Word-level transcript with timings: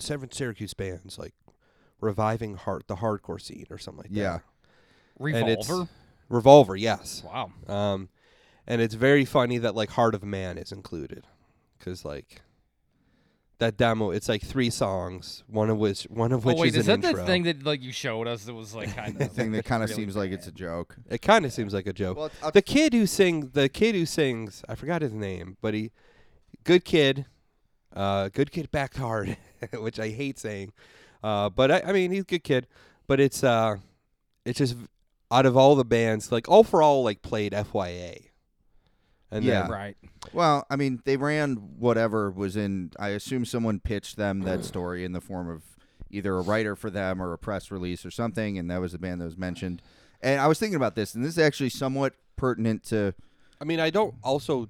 seven 0.00 0.28
seven 0.28 0.32
Syracuse 0.32 0.74
bands 0.74 1.18
like 1.18 1.34
reviving 2.00 2.54
heart 2.56 2.86
the 2.88 2.96
hardcore 2.96 3.40
scene 3.40 3.66
or 3.70 3.78
something 3.78 4.02
like 4.04 4.10
Yeah. 4.10 4.38
that. 5.18 5.34
And 5.36 5.48
it's- 5.48 5.68
Revolver. 5.68 5.90
Revolver, 6.28 6.76
yes. 6.76 7.22
Wow. 7.24 7.52
Um, 7.68 8.08
and 8.66 8.80
it's 8.80 8.94
very 8.94 9.24
funny 9.24 9.58
that 9.58 9.74
like 9.74 9.90
Heart 9.90 10.14
of 10.14 10.22
Man 10.24 10.56
is 10.58 10.70
included, 10.72 11.26
because 11.78 12.04
like 12.04 12.40
that 13.58 13.76
demo, 13.76 14.10
it's 14.10 14.28
like 14.28 14.40
three 14.42 14.70
songs, 14.70 15.42
one 15.46 15.68
of 15.68 15.76
which 15.76 16.04
one 16.04 16.32
of 16.32 16.44
which 16.44 16.54
Oh 16.56 16.60
which 16.60 16.72
wait, 16.72 16.74
is, 16.78 16.86
is 16.86 16.88
an 16.88 17.00
that 17.02 17.08
intro. 17.08 17.22
the 17.22 17.26
thing 17.26 17.42
that 17.42 17.62
like 17.64 17.82
you 17.82 17.92
showed 17.92 18.26
us 18.28 18.44
that 18.44 18.54
was 18.54 18.74
like 18.74 18.94
kind 18.94 19.14
The 19.18 19.24
of 19.26 19.32
thing 19.32 19.52
that 19.52 19.64
kind 19.66 19.82
of 19.82 19.90
really 19.90 20.02
seems 20.02 20.16
like 20.16 20.30
it's 20.30 20.46
a 20.46 20.52
joke. 20.52 20.96
It 21.10 21.20
kind 21.20 21.44
of 21.44 21.52
seems 21.52 21.74
like 21.74 21.86
a 21.86 21.92
joke. 21.92 22.16
Well, 22.16 22.30
the 22.52 22.62
kid 22.62 22.94
who 22.94 23.06
sing 23.06 23.50
the 23.52 23.68
kid 23.68 23.94
who 23.94 24.06
sings, 24.06 24.62
I 24.68 24.74
forgot 24.76 25.02
his 25.02 25.12
name, 25.12 25.56
but 25.60 25.74
he, 25.74 25.90
good 26.64 26.84
kid, 26.86 27.26
uh, 27.94 28.28
good 28.28 28.50
kid 28.52 28.70
backed 28.70 28.96
hard, 28.98 29.36
which 29.72 29.98
I 30.00 30.10
hate 30.10 30.38
saying, 30.38 30.72
uh, 31.22 31.48
but 31.50 31.70
I, 31.70 31.82
I 31.86 31.92
mean 31.92 32.10
he's 32.10 32.22
a 32.22 32.24
good 32.24 32.44
kid, 32.44 32.66
but 33.06 33.20
it's 33.20 33.42
uh, 33.44 33.76
it's 34.44 34.58
just 34.58 34.76
out 35.30 35.46
of 35.46 35.56
all 35.56 35.76
the 35.76 35.84
bands, 35.84 36.32
like 36.32 36.48
all 36.48 36.64
for 36.64 36.82
all 36.82 37.04
like 37.04 37.22
played 37.22 37.52
FYA, 37.52 38.26
and 39.30 39.44
Yeah. 39.44 39.62
then 39.62 39.70
Right. 39.70 39.96
Well, 40.32 40.66
I 40.70 40.76
mean, 40.76 41.00
they 41.04 41.16
ran 41.16 41.56
whatever 41.78 42.30
was 42.30 42.56
in. 42.56 42.90
I 42.98 43.08
assume 43.10 43.44
someone 43.44 43.80
pitched 43.80 44.16
them 44.16 44.42
that 44.42 44.64
story 44.64 45.04
in 45.04 45.12
the 45.12 45.20
form 45.20 45.48
of 45.48 45.62
either 46.10 46.36
a 46.36 46.42
writer 46.42 46.76
for 46.76 46.90
them 46.90 47.22
or 47.22 47.32
a 47.32 47.38
press 47.38 47.70
release 47.70 48.04
or 48.04 48.10
something, 48.10 48.58
and 48.58 48.70
that 48.70 48.80
was 48.80 48.92
the 48.92 48.98
band 48.98 49.20
that 49.20 49.24
was 49.24 49.38
mentioned. 49.38 49.80
And 50.20 50.40
I 50.40 50.46
was 50.46 50.58
thinking 50.58 50.76
about 50.76 50.94
this, 50.94 51.14
and 51.14 51.24
this 51.24 51.32
is 51.32 51.38
actually 51.38 51.70
somewhat 51.70 52.14
pertinent 52.36 52.82
to. 52.84 53.14
I 53.60 53.64
mean, 53.64 53.80
I 53.80 53.90
don't 53.90 54.14
also, 54.22 54.68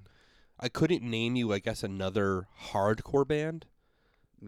I 0.58 0.68
couldn't 0.68 1.02
name 1.02 1.36
you, 1.36 1.52
I 1.52 1.58
guess, 1.58 1.82
another 1.82 2.46
hardcore 2.70 3.26
band. 3.26 3.66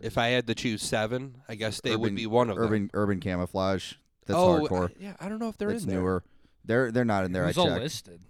If 0.00 0.16
I 0.16 0.28
had 0.28 0.46
to 0.46 0.54
choose 0.54 0.82
seven, 0.82 1.36
I 1.48 1.54
guess 1.54 1.80
they 1.80 1.96
would 1.96 2.14
be 2.14 2.26
one 2.26 2.48
of 2.50 2.56
them. 2.56 2.64
urban 2.64 2.90
urban 2.94 3.20
camouflage. 3.20 3.94
That's 4.26 4.38
oh, 4.38 4.60
hardcore. 4.60 4.90
I- 4.90 4.94
yeah, 4.98 5.16
I 5.20 5.28
don't 5.28 5.38
know 5.38 5.48
if 5.48 5.58
they're 5.58 5.70
That's 5.72 5.84
in 5.84 5.90
there. 5.90 5.98
newer. 5.98 6.24
They're 6.64 6.90
they're 6.92 7.04
not 7.04 7.24
in 7.24 7.32
there. 7.32 7.46
Who's 7.46 7.58
I 7.58 7.60
all 7.60 7.66
checked. 7.68 7.82
listed? 7.82 8.20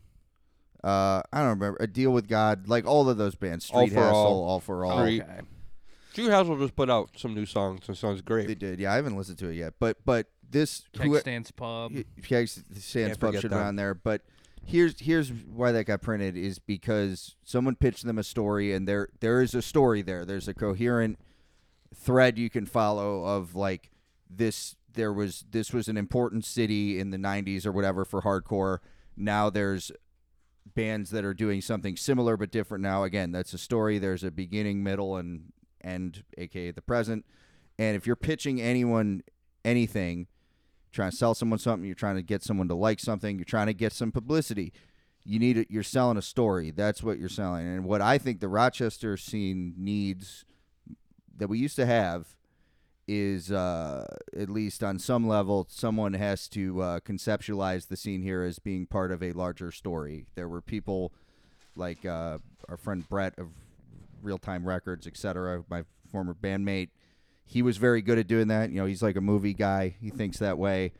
Uh, 0.82 1.22
I 1.32 1.40
don't 1.40 1.50
remember. 1.50 1.76
A 1.80 1.86
deal 1.86 2.10
with 2.10 2.26
God, 2.28 2.66
like 2.66 2.86
all 2.86 3.08
of 3.08 3.16
those 3.16 3.36
bands. 3.36 3.70
All 3.70 3.86
Street 3.86 3.94
for 3.94 4.00
Hassle, 4.00 4.16
All. 4.16 4.44
all 4.44 4.60
for 4.60 4.84
all. 4.84 4.98
Three. 5.04 5.22
okay. 5.22 5.40
Drew 6.14 6.28
Hassel 6.28 6.58
just 6.58 6.74
put 6.76 6.90
out 6.90 7.10
some 7.16 7.34
new 7.34 7.46
songs. 7.46 7.88
It 7.88 7.96
sounds 7.96 8.20
great. 8.20 8.46
They 8.48 8.54
did. 8.54 8.80
Yeah, 8.80 8.92
I 8.92 8.96
haven't 8.96 9.16
listened 9.16 9.38
to 9.38 9.48
it 9.48 9.54
yet, 9.54 9.74
but 9.78 9.98
but 10.04 10.26
this 10.50 10.84
Keg 10.92 11.06
who, 11.06 11.18
Stands 11.18 11.50
Pub. 11.52 11.92
Keg 12.22 12.48
Sands 12.48 13.16
Pub 13.16 13.28
forget 13.28 13.42
should 13.42 13.50
be 13.50 13.56
on 13.56 13.76
there. 13.76 13.94
But 13.94 14.22
here's 14.64 14.98
here's 15.00 15.32
why 15.32 15.72
that 15.72 15.84
got 15.84 16.02
printed 16.02 16.36
is 16.36 16.58
because 16.58 17.36
someone 17.44 17.76
pitched 17.76 18.04
them 18.04 18.18
a 18.18 18.24
story, 18.24 18.72
and 18.72 18.86
there 18.86 19.08
there 19.20 19.40
is 19.40 19.54
a 19.54 19.62
story 19.62 20.02
there. 20.02 20.24
There's 20.24 20.48
a 20.48 20.54
coherent 20.54 21.18
thread 22.02 22.38
you 22.38 22.50
can 22.50 22.66
follow 22.66 23.24
of 23.24 23.54
like 23.54 23.90
this. 24.28 24.76
There 24.92 25.12
was 25.12 25.44
this 25.50 25.72
was 25.72 25.88
an 25.88 25.96
important 25.96 26.44
city 26.44 26.98
in 26.98 27.10
the 27.10 27.16
'90s 27.16 27.64
or 27.64 27.72
whatever 27.72 28.04
for 28.04 28.22
hardcore. 28.22 28.78
Now 29.16 29.50
there's 29.50 29.92
bands 30.74 31.10
that 31.10 31.24
are 31.24 31.34
doing 31.34 31.60
something 31.60 31.96
similar 31.96 32.36
but 32.36 32.50
different 32.50 32.82
now. 32.82 33.04
Again, 33.04 33.32
that's 33.32 33.52
a 33.52 33.58
story. 33.58 33.98
There's 33.98 34.24
a 34.24 34.30
beginning, 34.30 34.82
middle, 34.82 35.16
and 35.16 35.52
end, 35.82 36.24
aka 36.38 36.70
the 36.70 36.82
present. 36.82 37.24
And 37.78 37.96
if 37.96 38.06
you're 38.06 38.16
pitching 38.16 38.60
anyone 38.60 39.22
anything, 39.64 40.26
trying 40.92 41.10
to 41.10 41.16
sell 41.16 41.34
someone 41.34 41.58
something, 41.58 41.86
you're 41.86 41.94
trying 41.94 42.16
to 42.16 42.22
get 42.22 42.42
someone 42.42 42.69
to 42.69 42.74
like 42.74 43.00
something, 43.00 43.36
you're 43.38 43.44
trying 43.44 43.66
to 43.66 43.74
get 43.74 43.92
some 43.92 44.12
publicity. 44.12 44.72
You 45.24 45.38
need 45.38 45.56
it. 45.56 45.69
You're 45.70 45.84
selling 45.84 46.16
a 46.16 46.22
story. 46.22 46.70
That's 46.72 47.02
what 47.02 47.19
you're 47.19 47.28
selling. 47.28 47.66
And 47.66 47.84
what 47.84 48.02
I 48.02 48.19
think 48.19 48.40
the 48.40 48.48
Rochester 48.48 49.16
scene 49.16 49.74
needs 49.78 50.44
that 51.37 51.48
we 51.48 51.59
used 51.59 51.76
to 51.76 51.87
have 51.87 52.37
is 53.09 53.50
uh, 53.50 54.06
at 54.38 54.48
least 54.48 54.82
on 54.84 54.98
some 54.98 55.26
level, 55.26 55.66
someone 55.69 56.15
has 56.15 56.48
to 56.48 56.81
uh, 56.81 57.00
conceptualize 57.00 57.88
the 57.88 57.97
scene 57.97 58.22
here 58.22 58.43
as 58.43 58.59
being 58.59 58.87
part 58.87 59.10
of 59.10 59.22
a 59.22 59.32
larger 59.32 59.72
story. 59.72 60.26
There 60.34 60.48
were 60.48 60.60
people 60.60 61.12
like 61.75 62.04
uh, 62.06 62.38
our 62.69 62.76
friend 62.76 63.09
Brett 63.09 63.34
of 63.38 63.48
Real 64.22 64.38
Time 64.38 64.66
Records, 64.66 65.06
etc., 65.06 65.65
my 65.69 65.84
former 66.10 66.34
bandmate. 66.34 66.91
He 67.44 67.60
was 67.60 67.76
very 67.76 68.03
good 68.03 68.19
at 68.19 68.28
doing 68.28 68.49
that. 68.49 68.70
You 68.70 68.81
know, 68.81 68.87
he's 68.87 69.03
like 69.03 69.16
a 69.16 69.20
movie 69.20 69.54
guy. 69.54 69.97
He 70.00 70.10
thinks 70.10 70.38
that 70.38 70.59
way. 70.59 70.93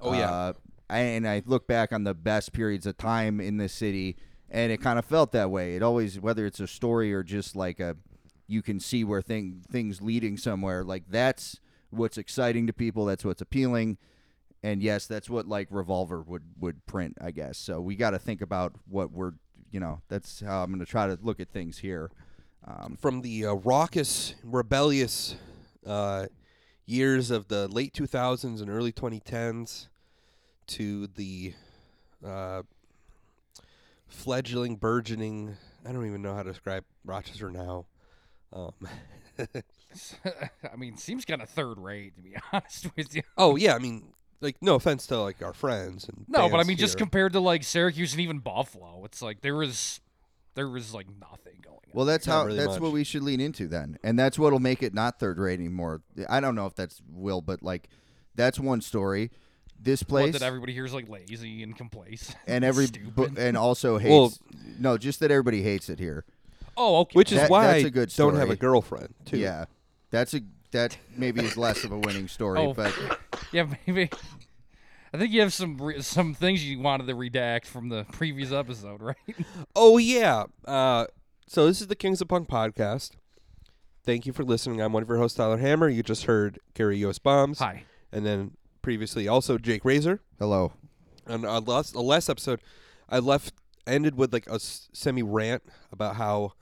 Oh, 0.00 0.12
yeah. 0.12 0.30
Uh, 0.30 0.52
and 0.88 1.26
I 1.26 1.42
look 1.46 1.66
back 1.66 1.92
on 1.92 2.04
the 2.04 2.14
best 2.14 2.52
periods 2.52 2.86
of 2.86 2.96
time 2.96 3.40
in 3.40 3.56
this 3.56 3.72
city, 3.72 4.16
and 4.50 4.70
it 4.70 4.80
kind 4.80 4.98
of 4.98 5.04
felt 5.04 5.32
that 5.32 5.50
way. 5.50 5.74
It 5.74 5.82
always, 5.82 6.20
whether 6.20 6.46
it's 6.46 6.60
a 6.60 6.66
story 6.68 7.12
or 7.12 7.22
just 7.22 7.56
like 7.56 7.80
a, 7.80 7.96
you 8.46 8.62
can 8.62 8.80
see 8.80 9.04
where 9.04 9.22
thing 9.22 9.62
things 9.70 10.00
leading 10.00 10.36
somewhere. 10.36 10.84
Like 10.84 11.04
that's 11.08 11.60
what's 11.90 12.18
exciting 12.18 12.66
to 12.66 12.72
people. 12.72 13.04
That's 13.06 13.24
what's 13.24 13.42
appealing. 13.42 13.98
And 14.62 14.82
yes, 14.82 15.06
that's 15.06 15.30
what 15.30 15.46
like 15.46 15.68
Revolver 15.70 16.22
would 16.22 16.42
would 16.58 16.84
print, 16.86 17.16
I 17.20 17.30
guess. 17.30 17.58
So 17.58 17.80
we 17.80 17.96
got 17.96 18.10
to 18.10 18.18
think 18.18 18.40
about 18.40 18.74
what 18.88 19.10
we're, 19.12 19.32
you 19.70 19.80
know, 19.80 20.00
that's 20.08 20.40
how 20.40 20.62
I'm 20.62 20.70
going 20.70 20.80
to 20.80 20.90
try 20.90 21.06
to 21.06 21.18
look 21.20 21.40
at 21.40 21.50
things 21.50 21.78
here. 21.78 22.10
Um, 22.66 22.96
From 23.00 23.22
the 23.22 23.46
uh, 23.46 23.54
raucous, 23.54 24.34
rebellious 24.42 25.36
uh, 25.86 26.26
years 26.84 27.30
of 27.30 27.46
the 27.46 27.68
late 27.68 27.92
2000s 27.94 28.60
and 28.60 28.68
early 28.68 28.92
2010s 28.92 29.86
to 30.68 31.06
the 31.06 31.54
uh, 32.24 32.62
fledgling, 34.08 34.76
burgeoning, 34.76 35.56
I 35.84 35.92
don't 35.92 36.06
even 36.06 36.22
know 36.22 36.34
how 36.34 36.42
to 36.42 36.50
describe 36.50 36.84
Rochester 37.04 37.50
now. 37.50 37.84
Um, 38.52 38.72
I 40.72 40.76
mean, 40.76 40.96
seems 40.96 41.24
kind 41.24 41.42
of 41.42 41.48
third 41.48 41.78
rate 41.78 42.14
to 42.16 42.22
be 42.22 42.34
honest 42.52 42.88
with 42.96 43.14
you. 43.14 43.22
oh, 43.36 43.56
yeah, 43.56 43.74
I 43.74 43.78
mean, 43.78 44.12
like, 44.40 44.56
no 44.60 44.74
offense 44.74 45.06
to, 45.08 45.20
like, 45.20 45.42
our 45.42 45.52
friends. 45.52 46.04
and 46.08 46.24
No, 46.28 46.40
but 46.48 46.54
I 46.54 46.58
bands 46.58 46.68
mean, 46.68 46.76
just 46.76 46.98
compared 46.98 47.32
to 47.34 47.40
like 47.40 47.64
Syracuse 47.64 48.12
and 48.12 48.20
even 48.20 48.38
Buffalo, 48.38 49.02
it's 49.04 49.22
like 49.22 49.40
there 49.40 49.54
was 49.56 50.00
there 50.54 50.68
was 50.68 50.94
like 50.94 51.06
nothing 51.20 51.60
going 51.62 51.76
on. 51.76 51.90
well, 51.92 52.06
that's 52.06 52.26
Not 52.26 52.32
how 52.32 52.44
really 52.46 52.58
that's 52.58 52.68
much. 52.74 52.80
what 52.80 52.92
we 52.92 53.04
should 53.04 53.22
lean 53.22 53.40
into 53.40 53.68
then, 53.68 53.98
and 54.02 54.18
that's 54.18 54.38
what'll 54.38 54.58
make 54.60 54.82
it 54.82 54.94
not 54.94 55.18
third 55.18 55.38
rate 55.38 55.58
anymore. 55.60 56.02
I 56.28 56.40
don't 56.40 56.54
know 56.54 56.66
if 56.66 56.74
that's 56.74 57.00
will, 57.10 57.40
but 57.42 57.62
like 57.62 57.88
that's 58.34 58.58
one 58.60 58.80
story. 58.80 59.30
This 59.78 60.00
What, 60.00 60.08
place 60.08 60.32
that 60.32 60.42
everybody 60.42 60.72
here 60.72 60.86
is 60.86 60.94
like 60.94 61.08
lazy 61.08 61.62
and 61.62 61.76
complacent 61.76 62.38
and 62.46 62.64
every 62.64 62.86
stupid. 62.86 63.14
bu- 63.14 63.34
and 63.40 63.56
also 63.58 63.98
hates. 63.98 64.10
Well- 64.10 64.32
no, 64.78 64.96
just 64.98 65.20
that 65.20 65.30
everybody 65.30 65.62
hates 65.62 65.88
it 65.90 65.98
here. 65.98 66.24
Oh, 66.76 67.00
okay. 67.00 67.14
Which 67.14 67.32
is 67.32 67.38
That- 67.38 67.50
why 67.50 67.66
that's 67.66 67.84
I 67.84 67.88
a 67.88 67.90
good 67.90 68.12
don't 68.16 68.34
have 68.34 68.42
story. 68.44 68.54
a 68.54 68.56
girlfriend, 68.56 69.14
too. 69.24 69.38
Yeah, 69.38 69.64
that's 70.10 70.34
a 70.34 70.40
that 70.72 70.98
maybe 71.16 71.42
is 71.44 71.56
less 71.56 71.84
of 71.84 71.92
a 71.92 71.98
winning 71.98 72.28
story, 72.28 72.58
Oh. 72.60 72.74
but 72.74 72.92
yeah, 73.52 73.66
maybe. 73.86 74.10
I 75.14 75.18
think 75.18 75.32
you 75.32 75.40
have 75.40 75.52
some 75.54 75.78
re- 75.78 76.02
some 76.02 76.34
things 76.34 76.64
you 76.64 76.80
wanted 76.80 77.06
to 77.06 77.14
redact 77.14 77.66
from 77.66 77.88
the 77.88 78.04
previous 78.12 78.52
episode, 78.52 79.00
right? 79.00 79.16
Oh 79.76 79.96
yeah. 79.98 80.44
Uh, 80.64 81.06
so 81.46 81.66
this 81.66 81.80
is 81.80 81.86
the 81.86 81.94
Kings 81.96 82.20
of 82.20 82.28
Punk 82.28 82.48
podcast. 82.48 83.12
Thank 84.04 84.26
you 84.26 84.32
for 84.32 84.44
listening. 84.44 84.80
I'm 84.82 84.92
one 84.92 85.02
of 85.02 85.08
your 85.08 85.18
hosts, 85.18 85.36
Tyler 85.36 85.56
Hammer. 85.58 85.88
You 85.88 86.02
just 86.02 86.24
heard 86.24 86.58
Gary 86.74 86.98
Yost 86.98 87.22
Bombs, 87.22 87.58
Hi. 87.60 87.84
and 88.12 88.26
then 88.26 88.56
previously 88.82 89.26
also 89.26 89.58
Jake 89.58 89.84
Razor. 89.84 90.20
hello. 90.38 90.72
On 91.28 91.44
our 91.44 91.60
last, 91.60 91.92
the 91.92 92.00
last 92.02 92.28
episode, 92.28 92.60
I 93.08 93.18
left 93.18 93.52
ended 93.86 94.16
with 94.16 94.32
like 94.32 94.46
a 94.48 94.60
semi 94.60 95.22
rant 95.22 95.62
about 95.90 96.16
how 96.16 96.52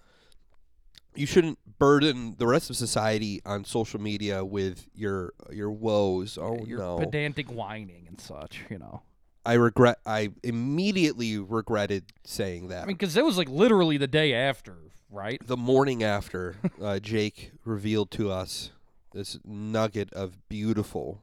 you 1.16 1.26
shouldn't 1.26 1.58
burden 1.78 2.34
the 2.38 2.46
rest 2.46 2.70
of 2.70 2.76
society 2.76 3.40
on 3.44 3.64
social 3.64 4.00
media 4.00 4.44
with 4.44 4.87
your 4.94 5.32
your 5.50 5.70
woes. 5.70 6.38
Oh 6.40 6.64
Your 6.66 6.78
no. 6.78 6.99
pedantic 6.99 7.49
whining 7.50 8.06
and 8.08 8.20
such, 8.20 8.61
you 8.70 8.78
know. 8.78 9.02
I 9.46 9.55
regret. 9.55 9.99
I 10.06 10.31
immediately 10.43 11.38
regretted 11.38 12.05
saying 12.25 12.69
that. 12.69 12.84
I 12.84 12.87
mean, 12.87 12.96
because 12.96 13.16
it 13.16 13.25
was 13.25 13.37
like 13.37 13.49
literally 13.49 13.99
the 13.99 14.06
day 14.06 14.32
after, 14.32 14.76
right? 15.11 15.40
the 15.46 15.56
morning 15.56 16.02
after 16.02 16.56
uh, 16.82 16.99
Jake 16.99 17.52
revealed 17.64 18.10
to 18.12 18.31
us 18.31 18.70
this 19.12 19.38
nugget 19.44 20.12
of 20.14 20.49
beautiful 20.49 21.20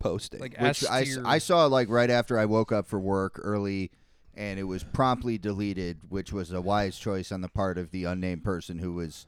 posting. 0.00 0.40
Like 0.40 0.58
Which 0.60 0.84
I. 0.84 1.06
I 1.24 1.38
saw 1.38 1.66
like 1.66 1.88
right 1.88 2.10
after 2.10 2.38
I 2.38 2.44
woke 2.44 2.72
up 2.72 2.88
for 2.88 2.98
work 2.98 3.38
early, 3.42 3.92
and 4.34 4.58
it 4.58 4.64
was 4.64 4.82
promptly 4.82 5.38
deleted, 5.38 5.98
which 6.08 6.32
was 6.32 6.52
a 6.52 6.60
wise 6.60 6.98
choice 6.98 7.30
on 7.30 7.40
the 7.40 7.48
part 7.48 7.78
of 7.78 7.92
the 7.92 8.02
unnamed 8.04 8.42
person 8.42 8.78
who 8.80 8.94
was 8.94 9.26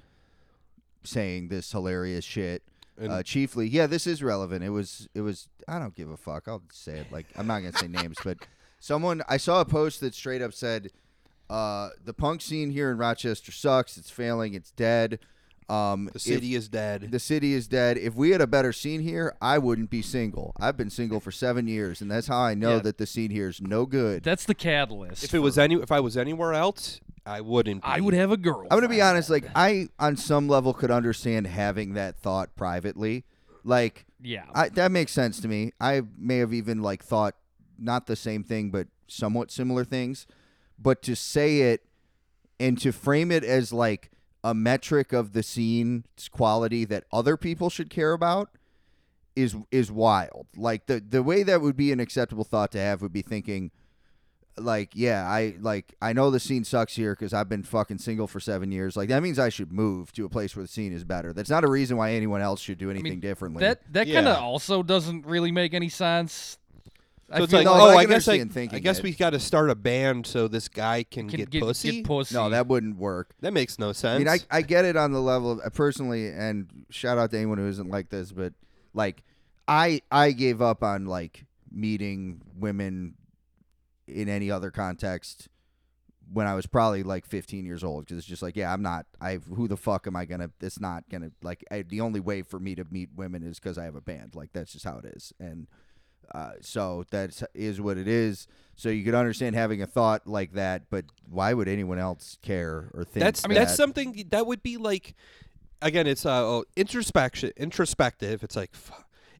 saying 1.04 1.48
this 1.48 1.72
hilarious 1.72 2.24
shit. 2.24 2.62
And- 2.98 3.10
uh, 3.10 3.22
chiefly, 3.22 3.66
yeah, 3.68 3.86
this 3.86 4.06
is 4.06 4.22
relevant. 4.22 4.62
It 4.62 4.70
was, 4.70 5.08
it 5.14 5.22
was. 5.22 5.48
I 5.66 5.78
don't 5.78 5.94
give 5.94 6.10
a 6.10 6.16
fuck. 6.16 6.46
I'll 6.46 6.62
say 6.72 6.98
it. 6.98 7.10
Like 7.10 7.26
I'm 7.36 7.46
not 7.46 7.60
gonna 7.60 7.76
say 7.76 7.88
names, 7.88 8.18
but 8.22 8.38
someone 8.80 9.22
I 9.28 9.36
saw 9.38 9.60
a 9.60 9.64
post 9.64 10.00
that 10.00 10.14
straight 10.14 10.42
up 10.42 10.52
said, 10.52 10.90
uh, 11.48 11.88
"The 12.04 12.12
punk 12.12 12.42
scene 12.42 12.70
here 12.70 12.90
in 12.90 12.98
Rochester 12.98 13.50
sucks. 13.50 13.96
It's 13.96 14.10
failing. 14.10 14.54
It's 14.54 14.70
dead. 14.72 15.18
Um, 15.68 16.06
the 16.06 16.16
if- 16.16 16.22
city 16.22 16.54
is 16.54 16.68
dead. 16.68 17.10
the 17.10 17.18
city 17.18 17.54
is 17.54 17.66
dead. 17.66 17.96
If 17.96 18.14
we 18.14 18.30
had 18.30 18.42
a 18.42 18.46
better 18.46 18.72
scene 18.74 19.00
here, 19.00 19.34
I 19.40 19.56
wouldn't 19.58 19.88
be 19.88 20.02
single. 20.02 20.52
I've 20.60 20.76
been 20.76 20.90
single 20.90 21.18
for 21.18 21.30
seven 21.30 21.66
years, 21.66 22.02
and 22.02 22.10
that's 22.10 22.26
how 22.26 22.40
I 22.40 22.52
know 22.54 22.74
Yeah. 22.76 22.80
that 22.80 22.98
the 22.98 23.06
scene 23.06 23.30
here 23.30 23.48
is 23.48 23.60
no 23.60 23.86
good. 23.86 24.22
That's 24.22 24.44
the 24.44 24.54
catalyst. 24.54 25.24
if 25.24 25.32
it 25.32 25.38
was 25.38 25.56
any, 25.56 25.76
if 25.76 25.90
I 25.90 26.00
was 26.00 26.16
anywhere 26.16 26.52
else, 26.52 27.00
I 27.24 27.40
wouldn't. 27.40 27.82
I 27.84 28.00
would 28.00 28.14
have 28.14 28.32
a 28.32 28.36
girl. 28.36 28.62
I'm 28.70 28.76
gonna 28.76 28.88
be 28.88 29.00
honest. 29.00 29.30
Like 29.30 29.44
I, 29.54 29.88
on 29.98 30.16
some 30.16 30.48
level, 30.48 30.74
could 30.74 30.90
understand 30.90 31.46
having 31.46 31.94
that 31.94 32.16
thought 32.18 32.54
privately. 32.56 33.24
Like 33.64 34.06
Yeah. 34.20 34.44
I, 34.54 34.68
that 34.70 34.90
makes 34.90 35.12
sense 35.12 35.40
to 35.40 35.48
me. 35.48 35.72
I 35.80 36.02
may 36.18 36.38
have 36.38 36.52
even 36.52 36.82
like 36.82 37.04
thought 37.04 37.36
not 37.78 38.06
the 38.06 38.16
same 38.16 38.42
thing, 38.42 38.70
but 38.70 38.88
somewhat 39.06 39.50
similar 39.50 39.84
things. 39.84 40.26
But 40.78 41.02
to 41.02 41.14
say 41.14 41.60
it 41.72 41.84
and 42.58 42.78
to 42.80 42.92
frame 42.92 43.30
it 43.30 43.44
as 43.44 43.72
like 43.72 44.10
a 44.44 44.54
metric 44.54 45.12
of 45.12 45.32
the 45.32 45.42
scene's 45.42 46.28
quality 46.30 46.84
that 46.84 47.04
other 47.12 47.36
people 47.36 47.70
should 47.70 47.90
care 47.90 48.12
about 48.12 48.50
is 49.36 49.56
is 49.70 49.90
wild. 49.90 50.46
Like 50.56 50.86
the 50.86 51.00
the 51.00 51.22
way 51.22 51.42
that 51.44 51.60
would 51.60 51.76
be 51.76 51.92
an 51.92 52.00
acceptable 52.00 52.44
thought 52.44 52.72
to 52.72 52.78
have 52.78 53.00
would 53.02 53.12
be 53.12 53.22
thinking 53.22 53.70
like 54.58 54.90
yeah 54.94 55.26
i 55.26 55.54
like 55.60 55.94
i 56.02 56.12
know 56.12 56.30
the 56.30 56.38
scene 56.40 56.62
sucks 56.62 56.94
here 56.94 57.14
because 57.14 57.32
i've 57.32 57.48
been 57.48 57.62
fucking 57.62 57.96
single 57.98 58.26
for 58.26 58.38
seven 58.38 58.70
years 58.70 58.96
like 58.96 59.08
that 59.08 59.22
means 59.22 59.38
i 59.38 59.48
should 59.48 59.72
move 59.72 60.12
to 60.12 60.24
a 60.26 60.28
place 60.28 60.54
where 60.54 60.62
the 60.62 60.68
scene 60.68 60.92
is 60.92 61.04
better 61.04 61.32
that's 61.32 61.48
not 61.48 61.64
a 61.64 61.68
reason 61.70 61.96
why 61.96 62.12
anyone 62.12 62.42
else 62.42 62.60
should 62.60 62.76
do 62.76 62.90
anything 62.90 63.18
differently 63.18 63.60
that 63.60 63.80
that 63.90 64.06
kind 64.06 64.28
of 64.28 64.36
also 64.36 64.82
doesn't 64.82 65.26
really 65.26 65.52
make 65.52 65.72
any 65.74 65.88
sense. 65.88 66.58
I 67.30 67.38
So 67.38 67.44
it's 67.44 67.52
like, 67.54 67.64
No, 67.64 67.72
oh, 67.72 67.88
I 67.88 67.94
I 67.96 68.02
can 68.04 68.10
guess 68.10 68.28
I, 68.28 68.38
thinking 68.44 68.76
I 68.76 68.78
guess 68.80 68.98
it. 68.98 69.04
we 69.04 69.12
got 69.12 69.30
to 69.30 69.40
start 69.40 69.70
a 69.70 69.74
band 69.74 70.26
so 70.26 70.48
this 70.48 70.68
guy 70.68 71.02
can, 71.02 71.30
can 71.30 71.38
get, 71.38 71.50
get 71.50 71.62
pussy. 71.62 71.90
Get 71.90 72.04
pussy. 72.04 72.34
No, 72.34 72.50
that 72.50 72.66
wouldn't 72.66 72.98
work. 72.98 73.34
that 73.40 73.54
makes 73.54 73.78
no 73.78 73.92
sense. 73.92 74.16
I 74.16 74.18
mean, 74.18 74.28
I, 74.28 74.38
I 74.58 74.60
get 74.60 74.84
it 74.84 74.96
on 74.96 75.12
the 75.12 75.20
level 75.20 75.52
of 75.52 75.60
uh, 75.64 75.70
personally, 75.70 76.28
and 76.28 76.68
shout 76.90 77.16
out 77.16 77.30
to 77.30 77.38
anyone 77.38 77.56
who 77.56 77.68
isn't 77.68 77.88
like 77.88 78.10
this, 78.10 78.32
but 78.32 78.52
like, 78.92 79.22
I 79.66 80.02
I 80.10 80.32
gave 80.32 80.60
up 80.60 80.82
on 80.82 81.06
like 81.06 81.46
meeting 81.70 82.42
women 82.58 83.14
in 84.06 84.28
any 84.28 84.50
other 84.50 84.70
context 84.70 85.48
when 86.32 86.46
I 86.46 86.54
was 86.54 86.66
probably 86.66 87.02
like 87.02 87.26
15 87.26 87.64
years 87.64 87.84
old 87.84 88.04
because 88.04 88.18
it's 88.18 88.26
just 88.26 88.42
like, 88.42 88.56
yeah, 88.56 88.72
I'm 88.72 88.82
not. 88.82 89.06
I 89.20 89.36
who 89.36 89.68
the 89.68 89.76
fuck 89.76 90.06
am 90.06 90.16
I 90.16 90.24
gonna? 90.24 90.50
It's 90.60 90.80
not 90.80 91.04
gonna 91.10 91.30
like. 91.42 91.64
I, 91.70 91.82
the 91.82 92.00
only 92.00 92.20
way 92.20 92.42
for 92.42 92.58
me 92.58 92.74
to 92.74 92.84
meet 92.90 93.10
women 93.14 93.42
is 93.42 93.58
because 93.58 93.78
I 93.78 93.84
have 93.84 93.96
a 93.96 94.00
band. 94.00 94.34
Like 94.34 94.52
that's 94.52 94.72
just 94.72 94.84
how 94.84 94.98
it 94.98 95.04
is, 95.16 95.32
and 95.38 95.66
uh, 96.32 96.52
so 96.60 97.04
that 97.10 97.42
is 97.54 97.80
what 97.80 97.98
it 97.98 98.08
is. 98.08 98.46
So 98.74 98.88
you 98.88 99.04
could 99.04 99.14
understand 99.14 99.54
having 99.54 99.82
a 99.82 99.86
thought 99.86 100.26
like 100.26 100.52
that, 100.52 100.84
but 100.90 101.04
why 101.28 101.52
would 101.52 101.68
anyone 101.68 101.98
else 101.98 102.38
care 102.42 102.90
or 102.94 103.04
think? 103.04 103.24
that's 103.24 103.44
I 103.44 103.48
mean, 103.48 103.56
that's 103.56 103.76
something 103.76 104.26
that 104.30 104.46
would 104.46 104.62
be 104.62 104.76
like 104.76 105.14
again 105.82 106.06
it's 106.06 106.24
uh 106.24 106.44
oh, 106.44 106.64
introspection 106.76 107.50
introspective 107.56 108.42
it's 108.42 108.56
like 108.56 108.70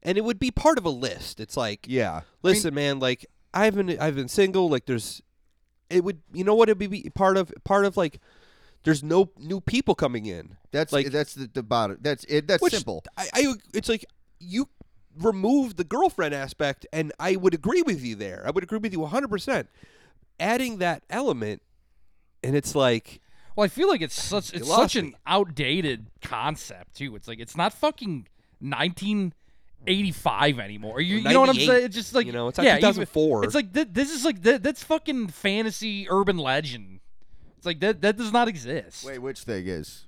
and 0.03 0.17
it 0.17 0.23
would 0.25 0.39
be 0.39 0.51
part 0.51 0.77
of 0.77 0.85
a 0.85 0.89
list 0.89 1.39
it's 1.39 1.57
like 1.57 1.85
Yeah, 1.87 2.21
listen 2.43 2.73
man 2.73 2.99
like 2.99 3.25
i 3.53 3.65
haven't 3.65 3.89
i've 3.99 4.15
been 4.15 4.27
single 4.27 4.69
like 4.69 4.85
there's 4.85 5.21
it 5.89 6.03
would 6.03 6.19
you 6.33 6.43
know 6.43 6.55
what 6.55 6.69
it 6.69 6.77
would 6.79 6.89
be 6.89 7.09
part 7.13 7.37
of 7.37 7.51
part 7.63 7.85
of 7.85 7.95
like 7.97 8.19
there's 8.83 9.03
no 9.03 9.29
new 9.37 9.61
people 9.61 9.95
coming 9.95 10.25
in 10.25 10.57
that's 10.71 10.91
Like- 10.91 11.11
that's 11.11 11.35
the, 11.35 11.49
the 11.53 11.61
bottom. 11.63 11.97
That's 12.01 12.23
it. 12.25 12.47
That's 12.47 12.61
which 12.61 12.73
simple. 12.73 13.03
I, 13.15 13.27
I 13.33 13.53
it's 13.73 13.87
like 13.87 14.05
you 14.39 14.67
remove 15.21 15.75
the 15.75 15.83
girlfriend 15.83 16.33
aspect 16.33 16.87
and 16.91 17.11
i 17.19 17.35
would 17.35 17.53
agree 17.53 17.83
with 17.83 18.03
you 18.03 18.15
there 18.15 18.41
i 18.47 18.49
would 18.49 18.63
agree 18.63 18.79
with 18.79 18.91
you 18.91 18.99
100% 18.99 19.67
adding 20.39 20.79
that 20.79 21.03
element 21.11 21.61
and 22.43 22.55
it's 22.55 22.73
like 22.73 23.21
Well, 23.55 23.63
I 23.65 23.67
feel 23.67 23.87
like 23.87 24.01
it's 24.01 24.19
such 24.21 24.51
it's 24.53 24.67
such 24.67 24.95
me. 24.95 25.01
an 25.01 25.15
outdated 25.27 26.07
concept 26.23 26.95
too. 26.95 27.15
It's 27.15 27.27
like 27.27 27.39
it's 27.39 27.55
not 27.55 27.71
fucking 27.73 28.27
1985 29.85 30.59
anymore. 30.59 31.01
You, 31.01 31.17
you 31.17 31.23
know 31.29 31.39
what 31.41 31.49
I'm 31.49 31.55
saying? 31.55 31.85
It's 31.85 31.95
just 31.95 32.13
like 32.15 32.25
you 32.25 32.31
know, 32.31 32.47
it's 32.47 32.57
not 32.57 32.65
yeah, 32.65 32.77
even- 32.77 32.93
2004. 32.93 33.43
It's 33.45 33.55
like 33.55 33.73
th- 33.73 33.89
this 33.91 34.11
is 34.11 34.25
like 34.25 34.41
th- 34.43 34.61
that's 34.61 34.83
fucking 34.83 35.27
fantasy 35.27 36.07
urban 36.09 36.37
legend. 36.37 36.99
It's 37.57 37.65
like 37.65 37.79
that 37.81 38.01
that 38.01 38.17
does 38.17 38.31
not 38.31 38.47
exist. 38.47 39.05
Wait, 39.05 39.19
which 39.19 39.41
thing 39.41 39.67
is? 39.67 40.05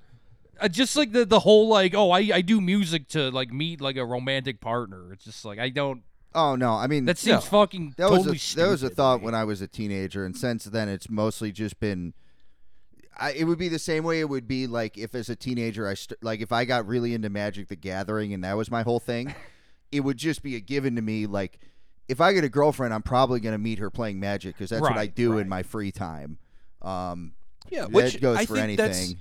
Uh, 0.60 0.68
just 0.68 0.96
like 0.96 1.12
the 1.12 1.24
the 1.24 1.40
whole 1.40 1.68
like 1.68 1.94
oh 1.94 2.10
I 2.10 2.18
I 2.34 2.40
do 2.40 2.60
music 2.60 3.08
to 3.08 3.30
like 3.30 3.52
meet 3.52 3.80
like 3.80 3.96
a 3.96 4.04
romantic 4.04 4.60
partner. 4.60 5.12
It's 5.12 5.24
just 5.24 5.44
like 5.44 5.58
I 5.58 5.68
don't. 5.68 6.02
Oh 6.34 6.54
no, 6.56 6.72
I 6.74 6.86
mean 6.86 7.06
That 7.06 7.18
seems 7.18 7.46
fucking 7.46 7.94
that 7.96 8.08
totally 8.08 8.32
was 8.32 8.52
a, 8.52 8.56
that 8.56 8.68
was 8.68 8.82
a 8.82 8.90
thought 8.90 9.20
me. 9.20 9.26
when 9.26 9.34
I 9.34 9.44
was 9.44 9.62
a 9.62 9.66
teenager, 9.66 10.24
and 10.24 10.36
since 10.36 10.64
then 10.64 10.88
it's 10.88 11.08
mostly 11.08 11.52
just 11.52 11.78
been. 11.80 12.14
I, 13.18 13.32
it 13.32 13.44
would 13.44 13.58
be 13.58 13.68
the 13.68 13.78
same 13.78 14.04
way 14.04 14.20
it 14.20 14.28
would 14.28 14.46
be 14.46 14.66
like 14.66 14.98
if 14.98 15.14
as 15.14 15.30
a 15.30 15.36
teenager 15.36 15.88
I 15.88 15.94
st- 15.94 16.22
like 16.22 16.42
if 16.42 16.52
I 16.52 16.66
got 16.66 16.86
really 16.86 17.14
into 17.14 17.30
Magic 17.30 17.68
the 17.68 17.76
Gathering 17.76 18.34
and 18.34 18.44
that 18.44 18.58
was 18.58 18.70
my 18.70 18.82
whole 18.82 19.00
thing, 19.00 19.34
it 19.96 20.00
would 20.00 20.16
just 20.18 20.42
be 20.42 20.54
a 20.56 20.60
given 20.60 20.94
to 20.96 21.02
me 21.02 21.26
like 21.26 21.58
if 22.08 22.20
I 22.20 22.32
get 22.32 22.44
a 22.44 22.48
girlfriend 22.48 22.94
I'm 22.94 23.02
probably 23.02 23.40
gonna 23.40 23.58
meet 23.58 23.78
her 23.80 23.90
playing 23.90 24.20
Magic 24.20 24.54
because 24.56 24.70
that's 24.70 24.82
what 24.82 24.92
I 24.92 24.96
Right, 24.96 25.14
do 25.14 25.38
in 25.38 25.48
my 25.48 25.62
free 25.62 25.90
time. 25.92 26.38
Um, 26.82 27.32
yeah 27.70 27.82
that 27.82 27.90
which 27.90 28.20
goes 28.20 28.38
I 28.38 28.46
for 28.46 28.54
think 28.54 28.76
that's 28.78 28.98
anything. 28.98 29.18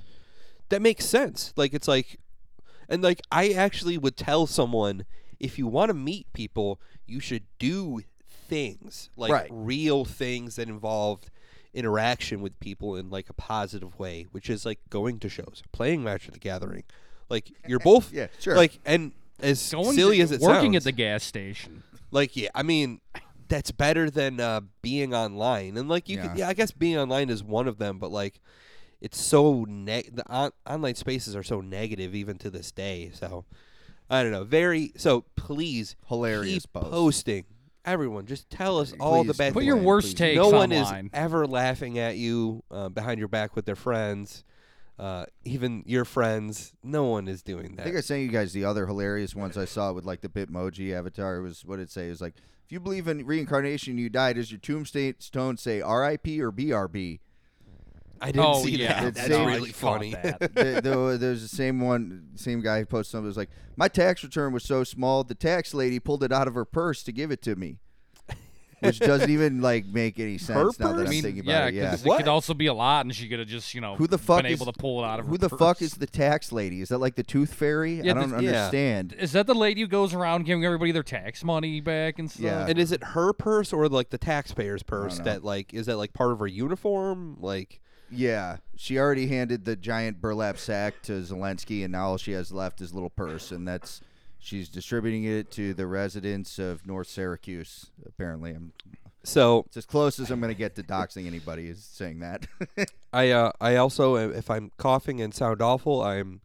that 0.70 0.82
makes 0.82 1.06
sense. 1.06 1.52
Like 1.56 1.74
it's 1.74 1.88
like, 1.88 2.20
and 2.90 3.02
like 3.02 3.22
I 3.32 3.50
actually 3.54 3.98
would 3.98 4.16
tell 4.18 4.46
someone 4.46 5.06
if 5.40 5.58
you 5.58 5.66
want 5.68 5.90
to 5.90 5.94
meet 5.96 6.32
people, 6.34 6.80
you 7.08 7.20
should 7.20 7.44
do 7.60 8.02
things 8.48 9.10
like 9.18 9.32
Right. 9.32 9.50
real 9.52 10.06
things 10.06 10.56
that 10.58 10.68
involve 10.70 11.22
interaction 11.74 12.42
with 12.42 12.58
people 12.60 12.96
in 12.96 13.10
like 13.10 13.30
a 13.30 13.34
positive 13.34 13.98
way, 14.00 14.28
which 14.32 14.50
is 14.50 14.66
like 14.66 14.80
going 14.90 15.20
to 15.20 15.30
shows, 15.30 15.64
playing 15.72 16.04
Magic 16.04 16.34
the 16.34 16.40
Gathering. 16.40 16.84
Like 17.30 17.52
you're 17.68 17.80
both 17.94 18.14
Yeah, 18.14 18.28
sure. 18.40 18.56
like 18.56 18.80
and 18.86 19.12
as 19.40 19.72
Going 19.72 19.96
silly 19.96 20.18
to, 20.18 20.24
as 20.24 20.32
it 20.32 20.42
working 20.42 20.74
sounds, 20.74 20.78
at 20.78 20.84
the 20.84 20.92
gas 20.92 21.24
station. 21.24 21.84
like 22.12 22.36
yeah, 22.36 22.50
I 22.56 22.64
mean 22.64 23.02
that's 23.48 23.72
better 23.72 24.10
than 24.10 24.40
uh, 24.40 24.62
being 24.82 25.14
online. 25.14 25.78
And 25.78 25.88
like 25.90 26.10
you 26.10 26.18
could 26.18 26.32
Yeah. 26.32 26.36
yeah, 26.38 26.50
I 26.50 26.54
guess 26.54 26.72
being 26.72 26.98
online 26.98 27.30
is 27.30 27.44
one 27.44 27.68
of 27.68 27.78
them, 27.78 28.00
but 28.00 28.12
like 28.12 28.40
it's 29.02 29.20
so 29.22 29.66
neg. 29.66 30.16
the 30.16 30.28
on- 30.30 30.52
online 30.66 30.96
spaces 30.96 31.36
are 31.36 31.44
so 31.44 31.62
negative 31.62 32.16
even 32.16 32.38
to 32.40 32.50
this 32.50 32.72
day. 32.72 33.12
So 33.14 33.46
I 34.10 34.24
don't 34.24 34.32
know. 34.32 34.44
Very 34.44 34.94
so 34.98 35.26
please 35.36 35.96
Hilarious 36.08 36.64
keep 36.66 36.74
post. 36.74 36.92
posting. 36.92 37.46
Everyone, 37.84 38.26
just 38.26 38.50
tell 38.50 38.80
us 38.80 38.94
all 39.00 39.24
the 39.24 39.34
Please 39.34 39.38
bad 39.38 39.54
Put 39.54 39.60
things. 39.60 39.68
your 39.68 39.78
Please, 39.78 39.86
worst 39.86 40.08
please. 40.08 40.14
takes 40.16 40.38
no 40.38 40.50
one 40.50 40.74
online. 40.74 41.06
is 41.06 41.12
ever 41.14 41.46
laughing 41.46 42.00
at 42.00 42.18
you 42.18 42.64
uh, 42.72 42.90
behind 42.90 43.20
your 43.20 43.28
back 43.28 43.56
with 43.56 43.66
their 43.66 43.76
friends. 43.76 44.44
Uh, 44.98 45.26
even 45.44 45.84
your 45.86 46.06
friends, 46.06 46.74
no 46.82 47.04
one 47.04 47.28
is 47.28 47.44
doing 47.44 47.76
that. 47.76 47.82
I 47.82 47.86
think 47.86 47.98
I 47.98 48.02
sent 48.02 48.22
you 48.22 48.30
guys 48.30 48.54
the 48.54 48.64
other 48.64 48.88
hilarious 48.88 49.36
ones 49.36 49.58
I 49.58 49.66
saw 49.66 49.92
with 49.92 50.06
like 50.06 50.22
the 50.22 50.30
Bitmoji 50.30 50.94
avatar. 50.94 51.38
It 51.38 51.42
was 51.42 51.66
what 51.66 51.80
it 51.80 51.92
say? 51.92 52.08
It 52.08 52.12
was 52.12 52.22
like, 52.22 52.36
if 52.66 52.72
you 52.72 52.80
believe 52.80 53.08
in 53.08 53.26
reincarnation, 53.26 53.98
you 53.98 54.10
die. 54.10 54.34
Does 54.34 54.52
your 54.52 54.60
tombstone 54.60 55.58
say 55.58 55.82
R.I.P. 55.82 56.42
or 56.42 56.52
B.R.B.? 56.52 57.20
I 58.22 58.28
didn't 58.28 58.46
oh 58.46 58.64
see 58.64 58.78
yeah, 58.78 59.02
that. 59.02 59.08
It's 59.10 59.18
That's 59.18 59.30
no, 59.30 59.44
I 59.44 59.56
really 59.56 59.72
caught 59.72 59.98
funny. 59.98 60.12
that. 60.12 60.40
the, 60.56 60.82
the, 60.82 61.18
there's 61.20 61.42
the 61.42 61.48
same 61.48 61.80
one, 61.80 62.30
same 62.36 62.62
guy 62.62 62.80
who 62.80 62.86
posted 62.86 63.12
something. 63.12 63.26
It 63.26 63.28
was 63.28 63.38
like, 63.38 63.50
my 63.76 63.88
tax 63.88 64.24
return 64.24 64.54
was 64.54 64.64
so 64.64 64.84
small, 64.84 65.24
the 65.24 65.36
tax 65.36 65.74
lady 65.74 66.00
pulled 66.00 66.24
it 66.24 66.32
out 66.32 66.48
of 66.48 66.56
her 66.56 66.66
purse 66.66 67.04
to 67.04 67.12
give 67.12 67.32
it 67.32 67.42
to 67.44 67.56
me, 67.56 67.80
which 68.80 69.00
doesn't 69.00 69.30
even 69.30 69.62
like 69.62 69.86
make 69.86 70.20
any 70.20 70.38
sense 70.38 70.80
now 70.80 70.88
that 70.88 70.94
purse? 70.96 71.02
I'm 71.02 71.08
I 71.08 71.10
mean, 71.10 71.24
thinking 71.24 71.44
yeah, 71.46 71.58
about 71.58 71.68
it. 71.70 71.74
Yeah. 71.76 71.90
'cause 71.92 72.02
it 72.06 72.08
What? 72.08 72.18
could 72.18 72.28
also 72.28 72.54
be 72.54 72.68
a 72.68 72.74
lot, 72.74 73.06
and 73.06 73.14
she 73.16 73.28
could 73.28 73.40
have 73.40 73.48
just, 73.48 73.74
you 73.74 73.82
know, 73.82 73.96
Who 73.96 74.08
the 74.08 74.18
fuck 74.18 74.38
been 74.44 74.48
able 74.52 74.68
is- 74.68 74.74
to 74.74 74.80
pull 74.80 75.04
it 75.04 75.08
out 75.08 75.20
of 75.20 75.26
her 75.26 75.32
Who 75.32 75.38
the 75.38 75.50
purse. 75.50 75.60
fuck 75.60 75.82
is 75.82 75.94
the 75.94 76.08
tax 76.08 76.52
lady? 76.52 76.82
Is 76.82 76.90
that 76.90 76.98
like 77.00 77.16
the 77.16 77.24
tooth 77.24 77.54
fairy? 77.54 78.02
Yeah, 78.02 78.12
I 78.12 78.14
don't 78.16 78.30
the- 78.32 78.44
yeah. 78.44 78.50
understand. 78.66 79.14
Is 79.20 79.32
that 79.34 79.48
the 79.48 79.56
lady 79.56 79.82
who 79.82 79.88
goes 79.88 80.14
around 80.14 80.46
giving 80.46 80.64
everybody 80.66 80.92
their 80.92 81.04
tax 81.04 81.44
money 81.44 81.82
back 81.82 82.20
and 82.20 82.30
stuff? 82.30 82.44
Yeah. 82.44 82.68
And 82.68 82.78
is 82.80 82.92
it 82.92 83.04
her 83.04 83.34
purse 83.34 83.72
or 83.74 83.88
like 83.90 84.10
the 84.10 84.18
taxpayer's 84.18 84.84
purse 84.84 85.20
that 85.20 85.44
like 85.44 85.74
is 85.74 85.86
that 85.88 85.98
like 85.98 86.14
part 86.14 86.32
of 86.32 86.40
her 86.40 86.48
uniform? 86.48 87.38
Like 87.40 87.80
Yeah, 88.12 88.58
she 88.76 89.00
already 89.00 89.28
handed 89.28 89.66
the 89.66 89.76
giant 89.76 90.22
burlap 90.22 90.58
sack 90.60 91.02
to 91.04 91.14
Zelensky, 91.22 91.84
and 91.84 91.92
now 91.92 92.10
all 92.10 92.18
she 92.18 92.34
has 92.34 92.52
left 92.52 92.80
is 92.80 92.94
little 92.94 93.10
purse, 93.10 93.52
and 93.52 93.68
that's 93.68 94.00
she's 94.46 94.70
distributing 94.70 95.24
it 95.24 95.50
to 95.52 95.74
the 95.74 95.88
residents 95.88 96.60
of 96.60 96.86
North 96.86 97.08
Syracuse. 97.08 97.88
Apparently, 98.06 98.52
I'm 98.52 98.74
so 99.24 99.64
it's 99.68 99.78
as 99.78 99.86
close 99.86 100.20
as 100.20 100.30
I'm 100.30 100.40
going 100.40 100.54
to 100.54 100.58
get 100.58 100.76
to 100.76 100.84
doxing 100.84 101.26
anybody 101.26 101.68
is 101.68 101.84
saying 101.84 102.20
that. 102.20 102.46
I 103.14 103.32
uh 103.32 103.52
I 103.60 103.76
also 103.76 104.16
if 104.16 104.50
I'm 104.50 104.72
coughing 104.78 105.20
and 105.20 105.34
sound 105.34 105.62
awful, 105.62 106.04
I'm 106.04 106.42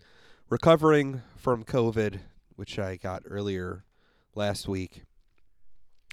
recovering 0.48 1.22
from 1.36 1.62
COVID, 1.62 2.20
which 2.56 2.78
I 2.78 2.96
got 2.96 3.22
earlier 3.26 3.84
last 4.34 4.66
week. 4.66 5.02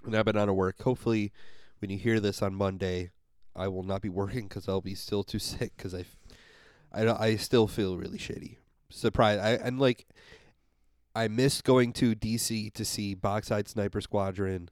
And 0.06 0.16
I've 0.16 0.26
been 0.26 0.38
out 0.38 0.50
of 0.50 0.56
work. 0.56 0.82
Hopefully 0.82 1.32
when 1.80 1.90
you 1.90 1.98
hear 1.98 2.20
this 2.20 2.42
on 2.42 2.54
Monday, 2.54 3.12
I 3.56 3.70
will 3.70 3.84
not 3.84 4.02
be 4.02 4.10
working 4.22 4.50
cuz 4.50 4.68
I'll 4.68 4.82
be 4.82 4.96
still 4.96 5.24
too 5.24 5.40
sick 5.40 5.78
cuz 5.78 5.96
I 5.96 6.06
I 6.92 7.08
I 7.08 7.36
still 7.38 7.68
feel 7.68 7.98
really 7.98 8.18
shitty. 8.18 8.58
Surprise! 8.90 9.40
I 9.40 9.52
and 9.52 9.80
like 9.80 10.06
I 11.18 11.28
missed 11.28 11.64
going 11.64 11.94
to 11.94 12.16
DC 12.16 12.74
to 12.74 12.86
see 12.86 13.16
Boxside 13.16 13.68
Sniper 13.68 14.02
Squadron, 14.02 14.70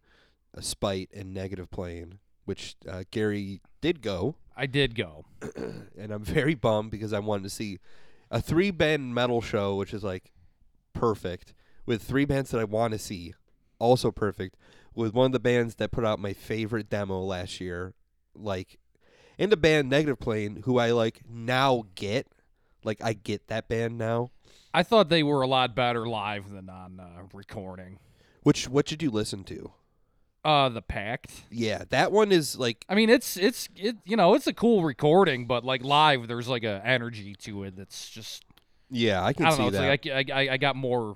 a 0.54 0.62
Spite 0.62 1.10
and 1.14 1.34
Negative 1.34 1.70
Plane, 1.70 2.20
which 2.46 2.76
uh, 2.88 3.04
Gary 3.12 3.62
did 3.82 4.02
go 4.02 4.36
I 4.56 4.66
did 4.66 4.96
go. 4.96 5.26
and 5.98 6.12
I'm 6.12 6.24
very 6.24 6.56
bummed 6.56 6.92
because 6.92 7.14
I 7.14 7.20
wanted 7.20 7.44
to 7.44 7.50
see 7.50 7.80
a 8.32 8.42
three 8.42 8.72
band 8.72 9.14
metal 9.14 9.42
show, 9.42 9.76
which 9.76 9.94
is 9.94 10.04
like 10.04 10.32
perfect, 10.94 11.54
with 11.86 12.02
three 12.02 12.26
bands 12.26 12.52
that 12.52 12.62
I 12.62 12.66
want 12.66 12.94
to 12.94 13.00
see, 13.00 13.34
also 13.80 14.12
perfect, 14.12 14.56
with 14.94 15.14
one 15.14 15.28
of 15.28 15.32
the 15.34 15.40
bands 15.40 15.76
that 15.76 15.92
put 15.92 16.06
out 16.06 16.20
my 16.20 16.34
favorite 16.34 16.90
demo 16.90 17.20
last 17.20 17.60
year, 17.60 17.94
like, 18.34 18.80
and 19.38 19.52
the 19.52 19.58
band 19.58 19.90
Negative 19.90 20.20
Plane, 20.20 20.62
who 20.64 20.80
I 20.80 20.92
like 20.92 21.22
now 21.30 21.84
get, 21.96 22.28
like 22.84 23.04
I 23.04 23.14
get 23.14 23.48
that 23.48 23.68
band 23.68 23.98
now. 23.98 24.32
I 24.76 24.84
thought 24.84 25.08
they 25.10 25.24
were 25.24 25.42
a 25.42 25.48
lot 25.48 25.74
better 25.74 26.06
live 26.06 26.52
than 26.52 26.70
on 26.70 27.00
uh, 27.00 27.24
recording. 27.34 28.00
Which 28.44 28.68
what 28.68 28.86
did 28.86 29.02
you 29.02 29.10
listen 29.10 29.44
to? 29.46 29.72
Uh, 30.44 30.70
the 30.70 30.82
Pact. 30.82 31.32
Yeah, 31.50 31.86
that 31.90 32.12
one 32.12 32.32
is 32.32 32.58
like 32.58 32.86
I 32.90 32.94
mean, 32.96 33.10
it's 33.10 33.38
it's 33.38 33.70
it 33.76 33.96
you 34.06 34.16
know 34.18 34.34
it's 34.36 34.48
a 34.48 34.54
cool 34.54 34.84
recording, 34.84 35.48
but 35.48 35.64
like 35.64 35.84
live, 35.84 36.28
there's 36.28 36.48
like 36.48 36.64
a 36.64 36.82
energy 36.86 37.36
to 37.40 37.64
it 37.64 37.76
that's 37.78 38.10
just 38.10 38.44
yeah, 38.92 39.24
I 39.24 39.34
can 39.34 39.46
I 39.46 39.50
don't 39.50 39.58
see 39.58 39.62
know. 39.64 39.68
It's 39.70 39.78
that. 40.06 40.16
like 40.16 40.32
I, 40.32 40.42
I 40.42 40.54
I 40.54 40.58
got 40.58 40.76
more. 40.76 41.16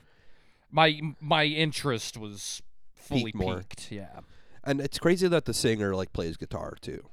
My 0.72 1.00
my 1.20 1.44
interest 1.44 2.18
was 2.18 2.62
fully 2.96 3.32
more. 3.36 3.58
peaked. 3.58 3.92
Yeah. 3.92 4.22
and 4.64 4.80
it's 4.80 5.00
crazy 5.00 5.28
that 5.28 5.46
the 5.46 5.54
singer 5.54 5.96
like 5.96 6.14
plays 6.14 6.38
guitar 6.38 6.76
too. 6.80 7.04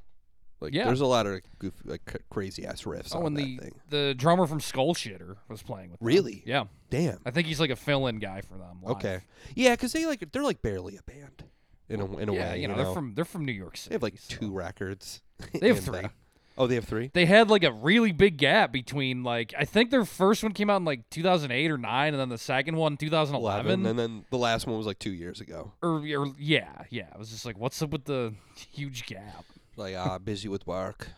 Like 0.60 0.72
Yeah. 0.74 0.84
there's 0.84 1.00
a 1.02 1.06
lot 1.06 1.26
of 1.26 1.40
goof, 1.58 1.74
like 1.84 2.00
crazy 2.30 2.64
ass 2.66 2.82
riffs 2.82 3.14
Oh, 3.14 3.20
on 3.20 3.26
and 3.26 3.36
that 3.36 3.42
the 3.42 3.56
thing. 3.58 3.74
the 3.90 4.14
drummer 4.16 4.46
from 4.46 4.60
Skull 4.60 4.94
Shitter 4.94 5.36
was 5.48 5.62
playing 5.62 5.90
with 5.90 6.00
them. 6.00 6.06
Really? 6.06 6.42
Yeah. 6.46 6.64
Damn. 6.90 7.18
I 7.26 7.30
think 7.30 7.46
he's 7.46 7.60
like 7.60 7.70
a 7.70 7.76
fill-in 7.76 8.18
guy 8.20 8.40
for 8.40 8.54
them. 8.56 8.78
live. 8.82 8.96
Okay. 8.96 9.20
Yeah, 9.54 9.72
because 9.72 9.92
they 9.92 10.06
like 10.06 10.32
they're 10.32 10.42
like 10.42 10.62
barely 10.62 10.96
a 10.96 11.02
band 11.02 11.44
in 11.88 12.00
a 12.00 12.16
in 12.18 12.28
a 12.28 12.34
yeah, 12.34 12.52
way. 12.52 12.60
you 12.62 12.68
know, 12.68 12.74
they're 12.76 12.92
from 12.92 13.14
they're 13.14 13.24
from 13.24 13.44
New 13.44 13.52
York 13.52 13.76
City. 13.76 13.90
they 13.90 13.94
have 13.96 14.02
like 14.02 14.18
so- 14.18 14.36
two 14.36 14.50
records. 14.52 15.22
They 15.60 15.68
have 15.68 15.80
three. 15.80 15.98
uh, 16.00 16.08
oh, 16.56 16.66
they 16.66 16.76
have 16.76 16.86
three. 16.86 17.10
They 17.12 17.26
had 17.26 17.50
like 17.50 17.62
a 17.62 17.70
really 17.72 18.12
big 18.12 18.38
gap 18.38 18.72
between 18.72 19.22
like 19.22 19.52
I 19.58 19.66
think 19.66 19.90
their 19.90 20.06
first 20.06 20.42
one 20.42 20.52
came 20.52 20.70
out 20.70 20.76
in 20.78 20.86
like 20.86 21.10
2008 21.10 21.70
or 21.70 21.76
9 21.76 22.14
and 22.14 22.18
then 22.18 22.30
the 22.30 22.38
second 22.38 22.76
one 22.76 22.96
2011 22.96 23.66
Eleven, 23.70 23.86
and 23.86 23.98
then 23.98 24.24
the 24.30 24.38
last 24.38 24.66
one 24.66 24.78
was 24.78 24.86
like 24.86 24.98
two 24.98 25.12
years 25.12 25.42
ago. 25.42 25.72
or, 25.82 25.98
or 25.98 26.32
yeah, 26.38 26.84
yeah. 26.88 27.08
I 27.14 27.18
was 27.18 27.28
just 27.30 27.44
like 27.44 27.58
what's 27.58 27.80
up 27.82 27.90
with 27.90 28.06
the 28.06 28.32
huge 28.70 29.04
gap? 29.04 29.44
Like 29.76 29.94
ah, 29.96 30.18
busy 30.18 30.48
with 30.48 30.66
work. 30.66 31.08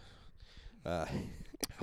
Uh, 0.84 1.06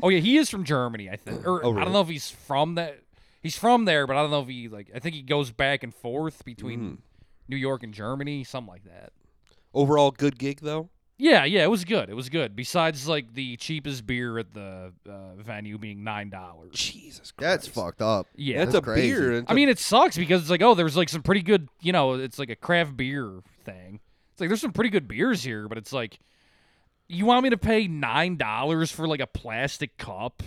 Oh 0.03 0.09
yeah, 0.09 0.19
he 0.19 0.37
is 0.37 0.49
from 0.49 0.63
Germany, 0.65 1.09
I 1.09 1.15
think. 1.15 1.45
Or 1.47 1.63
Oh, 1.65 1.77
I 1.77 1.83
don't 1.83 1.93
know 1.93 2.01
if 2.01 2.07
he's 2.09 2.29
from 2.29 2.75
that. 2.75 2.99
He's 3.41 3.57
from 3.57 3.85
there, 3.85 4.07
but 4.07 4.15
I 4.17 4.21
don't 4.21 4.31
know 4.31 4.41
if 4.41 4.47
he 4.47 4.67
like. 4.67 4.89
I 4.93 4.99
think 4.99 5.15
he 5.15 5.21
goes 5.21 5.51
back 5.51 5.83
and 5.83 5.93
forth 5.93 6.43
between 6.45 6.79
Mm. 6.79 6.97
New 7.47 7.55
York 7.57 7.83
and 7.83 7.93
Germany, 7.93 8.43
something 8.43 8.71
like 8.71 8.83
that. 8.85 9.11
overall, 9.73 10.11
good 10.11 10.37
gig 10.39 10.59
though. 10.61 10.89
Yeah, 11.17 11.45
yeah, 11.45 11.63
it 11.63 11.69
was 11.69 11.85
good. 11.85 12.09
It 12.09 12.13
was 12.15 12.27
good. 12.27 12.55
Besides, 12.57 13.07
like 13.07 13.33
the 13.35 13.55
cheapest 13.57 14.05
beer 14.05 14.37
at 14.37 14.53
the 14.53 14.91
uh, 15.09 15.35
venue 15.37 15.77
being 15.77 16.03
nine 16.03 16.29
dollars. 16.29 16.71
Jesus 16.73 17.31
Christ, 17.31 17.39
That's 17.39 17.67
fucked 17.67 18.01
up. 18.01 18.27
Yeah, 18.35 18.59
That's, 18.59 18.73
That's 18.73 18.81
a 18.81 18.81
crazy. 18.85 19.07
beer. 19.13 19.31
It's 19.33 19.45
I 19.49 19.53
a- 19.53 19.55
mean, 19.55 19.69
it 19.69 19.79
sucks 19.79 20.17
because 20.17 20.41
it's 20.41 20.49
like, 20.49 20.61
oh, 20.61 20.73
there's 20.73 20.97
like 20.97 21.07
some 21.09 21.21
pretty 21.23 21.41
good, 21.41 21.69
you 21.81 21.93
know, 21.93 22.13
it's 22.15 22.37
like 22.39 22.49
a 22.49 22.55
craft 22.55 22.97
beer 22.97 23.41
thing. 23.63 23.99
It's 24.33 24.41
like 24.41 24.49
there's 24.49 24.59
some 24.61 24.73
pretty 24.73 24.89
good 24.89 25.07
beers 25.07 25.41
here, 25.43 25.69
but 25.69 25.77
it's 25.77 25.93
like, 25.93 26.19
you 27.07 27.25
want 27.25 27.43
me 27.43 27.49
to 27.51 27.57
pay 27.57 27.87
nine 27.87 28.37
dollars 28.37 28.91
for 28.91 29.07
like 29.07 29.19
a 29.19 29.27
plastic 29.27 29.97
cup 29.97 30.41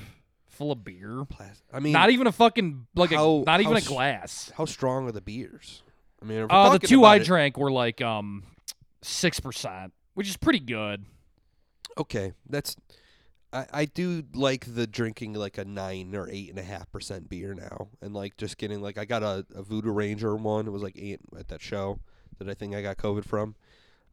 full 0.46 0.72
of 0.72 0.84
beer? 0.84 1.24
plas- 1.28 1.62
I 1.72 1.80
mean, 1.80 1.92
Not 1.92 2.10
even 2.10 2.26
a 2.26 2.32
fucking 2.32 2.86
like 2.94 3.10
how- 3.10 3.42
a 3.42 3.44
not 3.44 3.60
even 3.60 3.76
a 3.76 3.80
glass. 3.80 4.50
how 4.56 4.64
strong 4.64 5.06
are 5.08 5.12
the 5.12 5.20
beers? 5.20 5.82
I 6.20 6.24
mean, 6.24 6.46
Uh, 6.50 6.76
the 6.76 6.80
two 6.86 7.04
I 7.04 7.16
it- 7.16 7.24
drank 7.24 7.56
were 7.56 7.70
like 7.70 8.00
um 8.02 8.42
six 9.02 9.38
percent, 9.40 9.92
which 10.14 10.28
is 10.28 10.36
pretty 10.36 10.60
good. 10.60 11.04
Okay, 11.96 12.32
that's. 12.48 12.76
I, 13.50 13.66
I 13.72 13.84
do 13.86 14.24
like 14.34 14.74
the 14.74 14.86
drinking 14.86 15.32
like 15.32 15.56
a 15.56 15.64
nine 15.64 16.14
or 16.14 16.28
eight 16.30 16.50
and 16.50 16.58
a 16.58 16.62
half 16.62 16.90
percent 16.92 17.30
beer 17.30 17.54
now, 17.54 17.88
and 18.02 18.12
like 18.12 18.36
just 18.36 18.58
getting 18.58 18.82
like 18.82 18.98
I 18.98 19.04
got 19.06 19.22
a, 19.22 19.46
a 19.54 19.62
Voodoo 19.62 19.90
Ranger 19.90 20.36
one. 20.36 20.66
It 20.66 20.70
was 20.70 20.82
like 20.82 20.96
eight 20.98 21.20
at 21.38 21.48
that 21.48 21.62
show 21.62 21.98
that 22.38 22.48
I 22.48 22.54
think 22.54 22.74
I 22.74 22.82
got 22.82 22.98
COVID 22.98 23.24
from, 23.24 23.54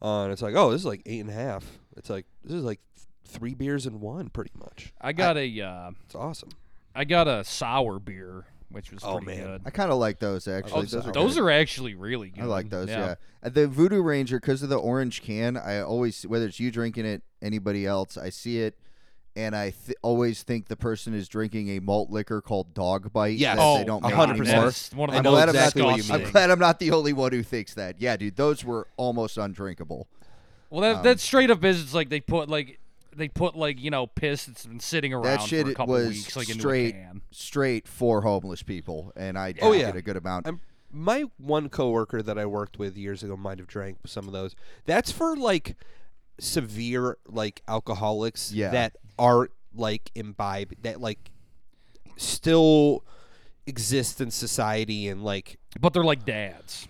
uh, 0.01 0.23
and 0.23 0.31
it's 0.33 0.41
like 0.41 0.55
oh 0.55 0.71
this 0.71 0.81
is 0.81 0.85
like 0.85 1.01
eight 1.05 1.19
and 1.21 1.29
a 1.29 1.33
half. 1.33 1.65
It's 1.97 2.09
like 2.09 2.25
this 2.43 2.53
is 2.53 2.63
like 2.63 2.79
th- 2.95 3.07
three 3.25 3.53
beers 3.53 3.85
in 3.85 3.99
one 3.99 4.29
pretty 4.29 4.51
much. 4.57 4.93
I 5.01 5.13
got 5.13 5.37
a 5.37 5.61
uh, 5.61 5.91
It's 6.05 6.15
awesome. 6.15 6.49
I 6.93 7.03
got 7.03 7.27
a 7.27 7.43
sour 7.43 7.99
beer, 7.99 8.45
which 8.69 8.91
was 8.91 9.03
Oh, 9.03 9.19
pretty 9.19 9.39
man. 9.41 9.45
good. 9.47 9.61
I 9.65 9.69
kind 9.69 9.91
of 9.91 9.97
like 9.97 10.19
those 10.19 10.47
Oh, 10.47 10.53
actually. 10.57 10.81
those 10.81 10.91
those 10.91 11.05
are 11.05 11.09
are, 11.09 11.13
those 11.13 11.37
are 11.37 11.49
actually 11.49 11.95
really 11.95 12.29
good. 12.29 12.43
I 12.43 12.45
like 12.45 12.69
those. 12.69 12.87
Yeah. 12.89 13.15
Uh, 13.43 13.49
The 13.49 13.67
Voodoo 13.67 14.01
Ranger, 14.01 14.39
because 14.39 14.63
of 14.63 14.69
the 14.69 14.77
orange 14.77 15.21
can, 15.21 15.57
I 15.57 15.79
always, 15.81 16.23
whether 16.23 16.45
it's 16.45 16.59
you 16.59 16.71
drinking 16.71 17.05
it, 17.05 17.21
anybody 17.41 17.85
else, 17.85 18.17
I 18.17 18.29
see 18.29 18.59
it, 18.59 18.77
and 19.35 19.55
I 19.55 19.71
th- 19.71 19.97
always 20.01 20.43
think 20.43 20.67
the 20.67 20.75
person 20.75 21.13
is 21.13 21.27
drinking 21.27 21.69
a 21.69 21.79
malt 21.79 22.09
liquor 22.09 22.41
called 22.41 22.73
Dog 22.73 23.11
Bite. 23.11 23.37
Yes. 23.37 23.57
Oh, 23.59 23.77
they 23.77 23.83
don't 23.83 24.03
a 24.03 24.07
make 24.07 24.15
hundred 24.15 24.47
anymore. 24.47 24.65
percent. 24.65 24.91
That's 24.91 24.93
one 24.95 25.09
of 25.09 25.15
I 25.15 25.17
the 25.19 25.23
know 25.23 25.31
most 25.33 25.49
exactly 25.49 25.81
what 25.81 25.91
you 25.91 25.97
disgusting- 25.97 26.25
I'm 26.27 26.31
glad 26.31 26.51
I'm 26.51 26.59
not 26.59 26.79
the 26.79 26.91
only 26.91 27.13
one 27.13 27.31
who 27.31 27.43
thinks 27.43 27.73
that. 27.73 27.99
Yeah, 27.99 28.15
dude, 28.17 28.35
those 28.35 28.63
were 28.63 28.87
almost 28.97 29.37
undrinkable. 29.37 30.07
Well, 30.69 30.81
that 30.81 30.95
Um, 30.97 31.03
that 31.03 31.19
straight 31.19 31.49
up 31.51 31.59
business. 31.61 31.93
like 31.93 32.09
they 32.09 32.19
put 32.21 32.49
like 32.49 32.79
they 33.15 33.27
put 33.29 33.55
like 33.55 33.79
you 33.79 33.89
know 33.91 34.07
piss 34.07 34.45
that's 34.45 34.65
been 34.65 34.79
sitting 34.79 35.13
around 35.13 35.23
That 35.23 35.41
shit 35.41 35.65
for 35.65 35.71
a 35.71 35.75
couple 35.75 35.93
was 35.93 36.09
weeks 36.09 36.35
like 36.35 36.49
into 36.49 36.61
straight- 36.61 36.89
a 36.89 36.91
can. 36.97 37.21
Straight 37.31 37.87
for 37.87 38.21
homeless 38.21 38.63
people, 38.63 39.13
and 39.15 39.37
I 39.37 39.53
Oh, 39.61 39.71
yeah. 39.73 39.89
it 39.89 39.95
a 39.95 40.01
good 40.01 40.17
amount. 40.17 40.47
I'm, 40.47 40.59
my 40.91 41.25
one 41.37 41.67
coworker 41.69 42.21
that 42.21 42.37
I 42.37 42.45
worked 42.45 42.79
with 42.79 42.95
years 42.97 43.21
ago 43.23 43.35
might 43.37 43.59
have 43.59 43.67
drank 43.67 43.97
some 44.05 44.27
of 44.27 44.33
those. 44.33 44.55
That's 44.85 45.11
for 45.11 45.35
like 45.37 45.75
severe 46.39 47.17
like 47.27 47.61
alcoholics 47.67 48.51
Yeah. 48.51 48.69
that 48.71 48.97
aren't 49.19 49.51
like 49.75 50.12
imbibe 50.15 50.74
that 50.84 51.01
like 51.01 51.31
still 52.17 53.03
exist 53.67 54.22
in 54.22 54.31
society 54.31 55.07
and 55.07 55.24
like 55.24 55.57
But 55.79 55.93
they're 55.93 56.03
like 56.03 56.25
dads. 56.25 56.88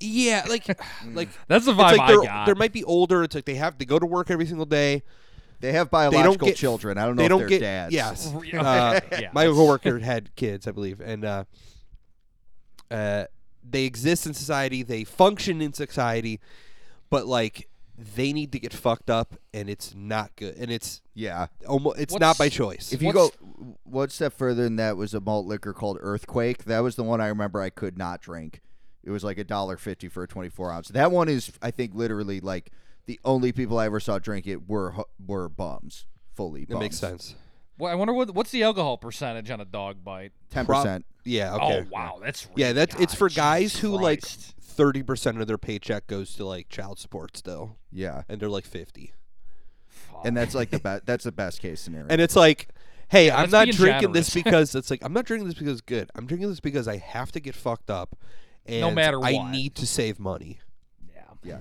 yeah 0.00 0.44
like 0.48 0.66
like 1.12 1.28
That's 1.48 1.66
the 1.66 1.72
vibe 1.72 1.96
like 1.98 2.00
I 2.00 2.14
got. 2.24 2.46
they 2.46 2.54
might 2.54 2.72
be 2.72 2.84
older 2.84 3.22
it's 3.24 3.34
like 3.34 3.44
they 3.44 3.54
have 3.56 3.78
to 3.78 3.84
go 3.86 3.98
to 3.98 4.06
work 4.06 4.30
every 4.30 4.46
single 4.46 4.66
day 4.66 5.02
They 5.60 5.72
have 5.72 5.90
they 5.90 5.98
don't 5.98 6.10
biological 6.12 6.48
get 6.48 6.56
children. 6.56 6.98
I 6.98 7.06
don't 7.06 7.16
know 7.16 7.20
they 7.20 7.26
if 7.26 7.28
don't 7.30 7.38
they're 7.40 7.48
get 7.48 7.60
dads. 7.60 7.94
yes 7.94 8.32
Yeah. 8.44 8.62
uh, 8.62 9.00
Yeah, 9.12 9.30
my 9.34 9.44
coworker 9.44 9.98
had 9.98 10.34
kids, 10.36 10.66
I 10.66 10.70
believe, 10.72 11.00
and 11.00 11.24
uh, 11.24 11.44
uh, 12.90 13.24
they 13.68 13.84
exist 13.84 14.26
in 14.26 14.34
society. 14.34 14.82
They 14.82 15.04
function 15.04 15.60
in 15.60 15.72
society, 15.72 16.40
but 17.10 17.26
like 17.26 17.68
they 18.14 18.32
need 18.32 18.52
to 18.52 18.58
get 18.60 18.72
fucked 18.72 19.10
up, 19.10 19.34
and 19.52 19.68
it's 19.68 19.94
not 19.94 20.34
good. 20.36 20.54
And 20.56 20.70
it's 20.70 21.02
Yeah. 21.14 21.48
almost 21.66 21.98
it's 21.98 22.12
What's- 22.12 22.20
not 22.20 22.38
by 22.38 22.48
choice. 22.48 22.92
If 22.92 23.02
you 23.02 23.12
go 23.12 23.30
one 23.84 24.08
step 24.10 24.32
further 24.32 24.62
than 24.64 24.76
that 24.76 24.96
was 24.96 25.14
a 25.14 25.20
malt 25.20 25.46
liquor 25.46 25.72
called 25.72 25.98
Earthquake. 26.00 26.64
That 26.64 26.80
was 26.80 26.96
the 26.96 27.02
one 27.04 27.20
I 27.20 27.26
remember 27.26 27.60
I 27.60 27.70
could 27.70 27.98
not 27.98 28.20
drink. 28.20 28.60
It 29.02 29.10
was 29.10 29.24
like 29.24 29.38
a 29.38 29.44
dollar 29.44 29.76
fifty 29.76 30.08
for 30.08 30.22
a 30.22 30.28
twenty 30.28 30.48
four 30.48 30.70
ounce. 30.72 30.88
That 30.88 31.10
one 31.10 31.28
is, 31.28 31.50
I 31.62 31.70
think, 31.70 31.94
literally 31.94 32.40
like 32.40 32.70
the 33.06 33.18
only 33.24 33.52
people 33.52 33.78
I 33.78 33.86
ever 33.86 34.00
saw 34.00 34.18
drink 34.18 34.46
it 34.46 34.68
were 34.68 34.92
hu- 34.92 35.04
were 35.26 35.48
bums, 35.48 36.06
fully. 36.34 36.62
it 36.68 36.78
makes 36.78 36.98
sense. 36.98 37.34
Well, 37.78 37.90
I 37.90 37.94
wonder 37.94 38.12
what 38.12 38.34
what's 38.34 38.50
the 38.50 38.62
alcohol 38.64 38.98
percentage 38.98 39.50
on 39.50 39.60
a 39.60 39.64
dog 39.64 40.04
bite. 40.04 40.32
Ten 40.50 40.66
Prob- 40.66 40.82
percent. 40.84 41.06
Yeah. 41.24 41.52
Oh, 41.54 41.56
okay. 41.66 41.84
Oh 41.86 41.88
wow, 41.90 42.18
that's 42.22 42.46
Yeah, 42.54 42.66
really- 42.66 42.72
that's 42.74 42.94
it's 42.96 43.12
God, 43.14 43.18
for 43.18 43.28
guys 43.30 43.62
Jesus 43.70 43.80
who 43.80 43.88
like 43.90 44.20
Christ. 44.22 44.54
Thirty 44.78 45.02
percent 45.02 45.38
of 45.40 45.46
their 45.46 45.58
paycheck 45.58 46.06
goes 46.06 46.34
to 46.36 46.44
like 46.46 46.68
child 46.70 46.98
support 46.98 47.36
still, 47.36 47.76
Yeah, 47.92 48.22
and 48.28 48.40
they're 48.40 48.48
like 48.48 48.64
fifty. 48.64 49.12
Fuck. 49.86 50.24
and 50.24 50.36
that's 50.36 50.54
like 50.54 50.70
the 50.70 50.78
best. 50.88 51.04
That's 51.04 51.24
the 51.24 51.32
best 51.32 51.60
case 51.60 51.80
scenario. 51.80 52.06
And 52.08 52.20
it's 52.20 52.36
like, 52.36 52.68
hey, 53.08 53.30
I'm 53.30 53.50
that's 53.50 53.52
not 53.52 53.64
being 53.66 53.76
drinking 53.76 54.12
this 54.12 54.30
generous. 54.30 54.44
because 54.44 54.74
it's 54.74 54.90
like 54.90 55.00
I'm 55.04 55.12
not 55.12 55.26
drinking 55.26 55.48
this 55.48 55.58
because 55.58 55.72
it's 55.72 55.80
good. 55.82 56.10
I'm 56.14 56.26
drinking 56.26 56.48
this 56.48 56.60
because 56.60 56.86
I 56.88 56.96
have 56.98 57.32
to 57.32 57.40
get 57.40 57.54
fucked 57.54 57.90
up, 57.90 58.16
and 58.64 58.94
matter 58.94 59.18
what, 59.18 59.28
I 59.28 59.34
what. 59.34 59.50
need 59.50 59.74
to 59.74 59.86
save 59.86 60.18
money. 60.18 60.60
yeah. 61.14 61.22
yeah. 61.42 61.58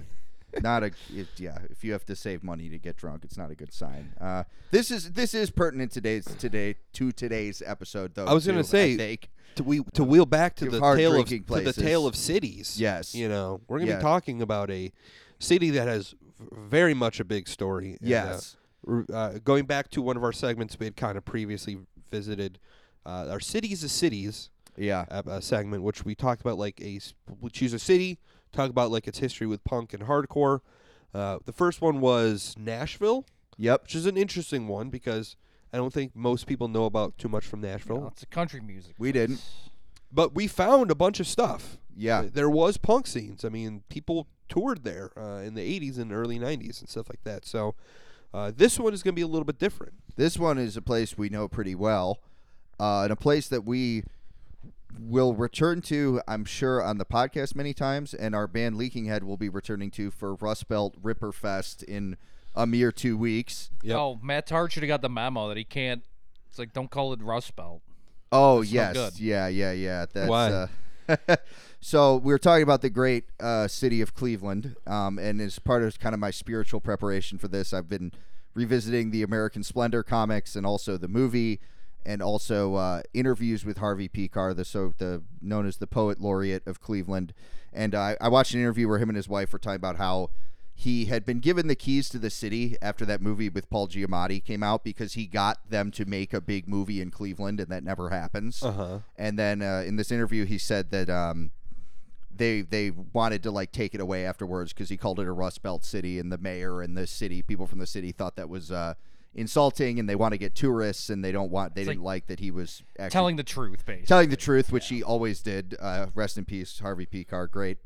Not 0.62 0.83
a 0.83 0.91
it, 1.13 1.27
yeah. 1.38 1.57
If 1.69 1.83
you 1.83 1.91
have 1.91 2.05
to 2.05 2.15
save 2.15 2.43
money 2.43 2.69
to 2.69 2.79
get 2.79 2.95
drunk, 2.97 3.24
it's 3.25 3.38
not 3.38 3.51
a 3.51 3.55
good 3.55 3.74
sign. 3.74 4.13
Uh, 4.19 4.43
this 4.71 4.89
is 4.91 5.12
this 5.12 5.33
is 5.33 5.51
pertinent 5.51 5.91
today's 5.91 6.25
today 6.39 6.75
to 6.93 7.12
today's 7.12 7.62
episode 7.65 8.15
though. 8.15 8.25
I 8.25 8.33
was 8.33 8.47
gonna 8.47 8.59
too, 8.59 8.63
say, 8.63 8.93
I 8.93 8.97
think. 8.97 9.29
To 9.58 9.64
we 9.64 9.84
to 9.94 10.04
wheel 10.04 10.26
back 10.26 10.56
to 10.58 10.70
the 10.70 10.80
hard 10.80 10.98
tale 10.98 11.12
of 11.12 11.16
drinking 11.28 11.44
to 11.46 11.54
the 11.56 11.62
places. 11.64 11.84
tale 11.84 12.06
of 12.08 12.16
cities. 12.16 12.80
Yes. 12.80 13.14
you 13.16 13.28
know 13.28 13.62
we're 13.68 13.80
gonna 13.80 13.92
Yeah. 13.92 13.98
be 13.98 14.02
talking 14.04 14.42
about 14.42 14.70
a 14.72 14.92
city 15.40 15.70
that 15.72 15.88
has 15.88 16.16
very 16.52 16.94
much 16.94 17.20
a 17.20 17.26
big 17.26 17.48
story. 17.48 17.92
and, 18.00 18.02
uh, 18.02 18.08
Yes. 18.08 18.56
r- 18.88 19.06
uh, 19.12 19.38
going 19.44 19.66
back 19.66 19.90
to 19.92 20.02
one 20.02 20.16
of 20.18 20.24
our 20.24 20.32
segments 20.32 20.78
we 20.80 20.86
had 20.86 20.96
kind 20.96 21.18
of 21.18 21.26
previously 21.26 21.78
visited, 22.12 22.60
uh, 23.06 23.28
our 23.30 23.40
cities 23.40 23.84
of 23.84 23.90
cities 23.92 24.50
Yeah. 24.78 25.06
uh, 25.10 25.24
uh, 25.28 25.40
segment, 25.42 25.82
which 25.84 26.06
we 26.06 26.14
talked 26.16 26.42
about 26.42 26.58
like 26.60 26.80
a 26.82 26.98
s- 26.98 27.14
we 27.42 27.50
choose 27.50 27.74
a 27.74 27.80
city, 27.80 28.20
talk 28.52 28.70
about 28.70 28.92
like 28.92 29.08
its 29.08 29.20
history 29.20 29.48
with 29.48 29.64
punk 29.64 29.94
and 29.94 30.04
hardcore. 30.04 30.60
Uh, 31.14 31.40
the 31.46 31.54
first 31.54 31.82
one 31.82 32.00
was 32.00 32.54
Nashville, 32.60 33.26
Yep. 33.58 33.84
which 33.84 33.96
is 33.96 34.06
an 34.06 34.18
interesting 34.18 34.68
one 34.68 34.90
because 34.92 35.36
I 35.77 35.79
don't 35.79 35.93
think 35.93 36.15
most 36.15 36.48
people 36.48 36.67
know 36.67 36.86
about 36.86 37.19
too 37.19 37.29
much 37.29 37.46
from 37.46 37.62
Nashville. 37.62 38.01
No, 38.01 38.07
it's 38.07 38.24
a 38.24 38.25
country 38.25 38.60
music. 38.60 38.96
We 38.98 39.12
didn't. 39.12 39.43
But 40.12 40.34
we 40.34 40.48
found 40.48 40.89
a 40.89 40.96
bunch 40.96 41.19
of 41.19 41.27
stuff. 41.27 41.77
Yeah. 41.96 42.24
There 42.34 42.50
was 42.50 42.77
punk 42.77 43.05
scenes. 43.05 43.46
I 43.46 43.50
mean, 43.50 43.84
people 43.88 44.25
toured 44.50 44.84
there 44.84 45.12
uh, 45.15 45.41
in 45.41 45.53
the 45.53 45.62
80s 45.62 46.00
and 46.00 46.12
early 46.12 46.39
90s 46.39 46.79
and 46.79 46.89
stuff 46.89 47.10
like 47.10 47.24
that. 47.25 47.46
So 47.46 47.75
uh, 48.34 48.51
this 48.55 48.79
one 48.79 48.91
is 48.91 49.03
going 49.03 49.13
to 49.13 49.15
be 49.15 49.22
a 49.22 49.27
little 49.27 49.46
bit 49.46 49.60
different. 49.60 49.93
This 50.15 50.39
one 50.39 50.57
is 50.57 50.77
a 50.77 50.81
place 50.81 51.15
we 51.15 51.29
know 51.29 51.48
pretty 51.48 51.75
well, 51.75 52.22
uh, 52.79 53.03
and 53.03 53.12
a 53.12 53.15
place 53.15 53.48
that 53.48 53.63
we 53.63 54.03
will 55.00 55.36
return 55.36 55.84
to, 55.84 56.22
I'm 56.27 56.46
sure, 56.46 56.81
on 56.81 56.98
the 56.98 57.05
podcast 57.05 57.55
many 57.55 57.75
times, 57.75 58.15
and 58.15 58.34
our 58.34 58.48
band 58.48 58.77
Leaking 58.77 59.05
Head 59.05 59.24
will 59.24 59.38
be 59.38 59.48
returning 59.48 59.91
to 59.91 60.10
for 60.10 60.34
Rust 60.34 60.67
Belt 60.69 60.96
Ripper 61.03 61.31
Fest 61.31 61.84
in 61.84 62.17
a 62.58 62.66
mere 62.66 62.92
two 62.92 63.16
weeks. 63.16 63.70
Yep. 63.84 63.98
Oh, 63.98 64.20
Matt 64.22 64.48
Tart 64.48 64.72
should 64.72 64.84
have 64.84 64.88
got 64.88 65.02
the 65.02 65.10
memo 65.10 65.48
that 65.48 65.58
he 65.58 65.64
can't. 65.64 66.04
It's 66.50 66.60
like 66.60 66.74
don't 66.74 66.90
call 66.90 67.14
it 67.14 67.22
Rust 67.22 67.56
Belt. 67.56 67.82
Oh 68.32 68.62
That's 68.62 68.74
no 68.74 68.82
yes, 68.82 68.94
good. 68.94 69.20
yeah, 69.20 69.48
yeah, 69.48 69.72
yeah. 69.72 70.06
That's 70.12 70.30
Why? 70.30 70.68
Uh, 71.08 71.36
so 71.80 72.18
we 72.18 72.34
were 72.34 72.40
talking 72.40 72.64
about 72.64 72.82
the 72.82 72.90
great 72.90 73.26
uh, 73.40 73.68
city 73.68 74.02
of 74.02 74.14
Cleveland, 74.14 74.76
um, 74.86 75.18
and 75.20 75.40
as 75.40 75.60
part 75.60 75.84
of 75.84 75.98
kind 76.00 76.14
of 76.14 76.20
my 76.20 76.32
spiritual 76.32 76.82
preparation 76.82 77.38
for 77.38 77.48
this, 77.48 77.74
I've 77.74 77.88
been 77.88 78.12
revisiting 78.54 79.12
the 79.12 79.24
American 79.24 79.64
Splendor 79.64 80.04
comics 80.04 80.56
and 80.56 80.66
also 80.66 80.98
the 80.98 81.08
movie, 81.08 81.62
and 82.06 82.22
also 82.22 82.76
uh, 82.76 83.02
interviews 83.14 83.64
with 83.64 83.78
Harvey 83.78 84.10
Pekar, 84.10 84.56
the 84.56 84.66
so 84.66 84.94
the 84.98 85.22
known 85.42 85.68
as 85.68 85.78
the 85.78 85.88
poet 85.88 86.20
laureate 86.20 86.66
of 86.66 86.82
Cleveland. 86.82 87.34
And 87.72 87.94
I, 87.94 88.18
I 88.20 88.30
watched 88.30 88.54
an 88.54 88.62
interview 88.62 88.88
where 88.88 88.98
him 88.98 89.10
and 89.10 89.16
his 89.16 89.30
wife 89.30 89.54
were 89.54 89.60
talking 89.60 89.76
about 89.76 89.98
how 89.98 90.32
he 90.79 91.05
had 91.05 91.25
been 91.25 91.39
given 91.39 91.65
the 91.67 91.74
keys 91.75 92.07
to 92.07 92.19
the 92.19 92.29
city 92.29 92.75
after 92.84 93.03
that 93.03 93.19
movie 93.19 93.50
with 93.50 93.67
Paul 93.67 93.88
Giamatti 93.88 94.43
came 94.46 94.62
out 94.62 94.84
because 94.84 95.13
he 95.13 95.25
got 95.25 95.57
them 95.67 95.89
to 95.89 96.05
make 96.05 96.34
a 96.34 96.39
big 96.39 96.67
movie 96.69 97.01
in 97.01 97.10
Cleveland, 97.10 97.60
and 97.60 97.72
that 97.72 97.84
never 97.84 98.10
happens. 98.10 98.62
Uh 98.62 98.72
huh. 98.72 99.00
And 99.17 99.39
then 99.39 99.63
uh, 99.63 99.84
in 99.88 99.96
this 99.96 100.12
interview, 100.12 100.46
he 100.46 100.60
said 100.60 100.91
that 100.91 101.10
um, 101.10 101.50
they 102.34 102.62
they 102.62 102.91
wanted 102.91 103.41
to 103.41 103.50
like 103.50 103.72
take 103.72 103.96
it 103.96 104.00
away 104.01 104.24
afterwards 104.24 104.72
because 104.72 104.89
he 104.89 104.98
called 104.98 105.19
it 105.19 105.25
a 105.25 105.31
Rust 105.31 105.63
Belt 105.63 105.84
city, 105.84 106.19
and 106.19 106.31
the 106.31 106.38
mayor 106.38 106.81
and 106.84 106.96
the 106.96 107.07
city 107.07 107.41
people 107.41 107.65
from 107.65 107.79
the 107.79 107.88
city 107.88 108.12
thought 108.12 108.36
that 108.36 108.48
was 108.48 108.72
uh, 108.72 108.93
insulting, 109.34 110.00
and 110.00 110.07
they 110.07 110.15
want 110.15 110.34
to 110.34 110.38
get 110.38 110.53
tourists, 110.53 111.10
and 111.10 111.25
they 111.25 111.31
don't 111.31 111.50
want 111.50 111.74
they 111.74 111.81
It's 111.81 111.89
didn't 111.89 112.03
like, 112.03 112.27
that 112.27 112.39
he 112.39 112.51
was 112.51 112.84
actually 113.00 113.13
Telling 113.13 113.36
the 113.38 113.43
truth, 113.43 113.84
basically. 113.84 114.05
telling 114.05 114.29
the 114.29 114.38
truth, 114.38 114.72
which 114.72 114.89
he 114.89 115.01
always 115.01 115.41
did. 115.41 115.75
Uh, 115.79 116.05
rest 116.13 116.38
in 116.38 116.46
peace, 116.46 116.77
Harvey 116.79 117.07
Pekar, 117.07 117.50
great 117.50 117.79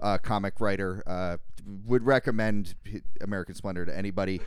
uh, 0.00 0.18
comic 0.18 0.60
writer. 0.60 1.02
Uh, 1.06 1.36
would 1.86 2.04
recommend 2.04 2.74
American 3.20 3.54
Splendor 3.54 3.86
to 3.86 3.96
anybody. 3.96 4.40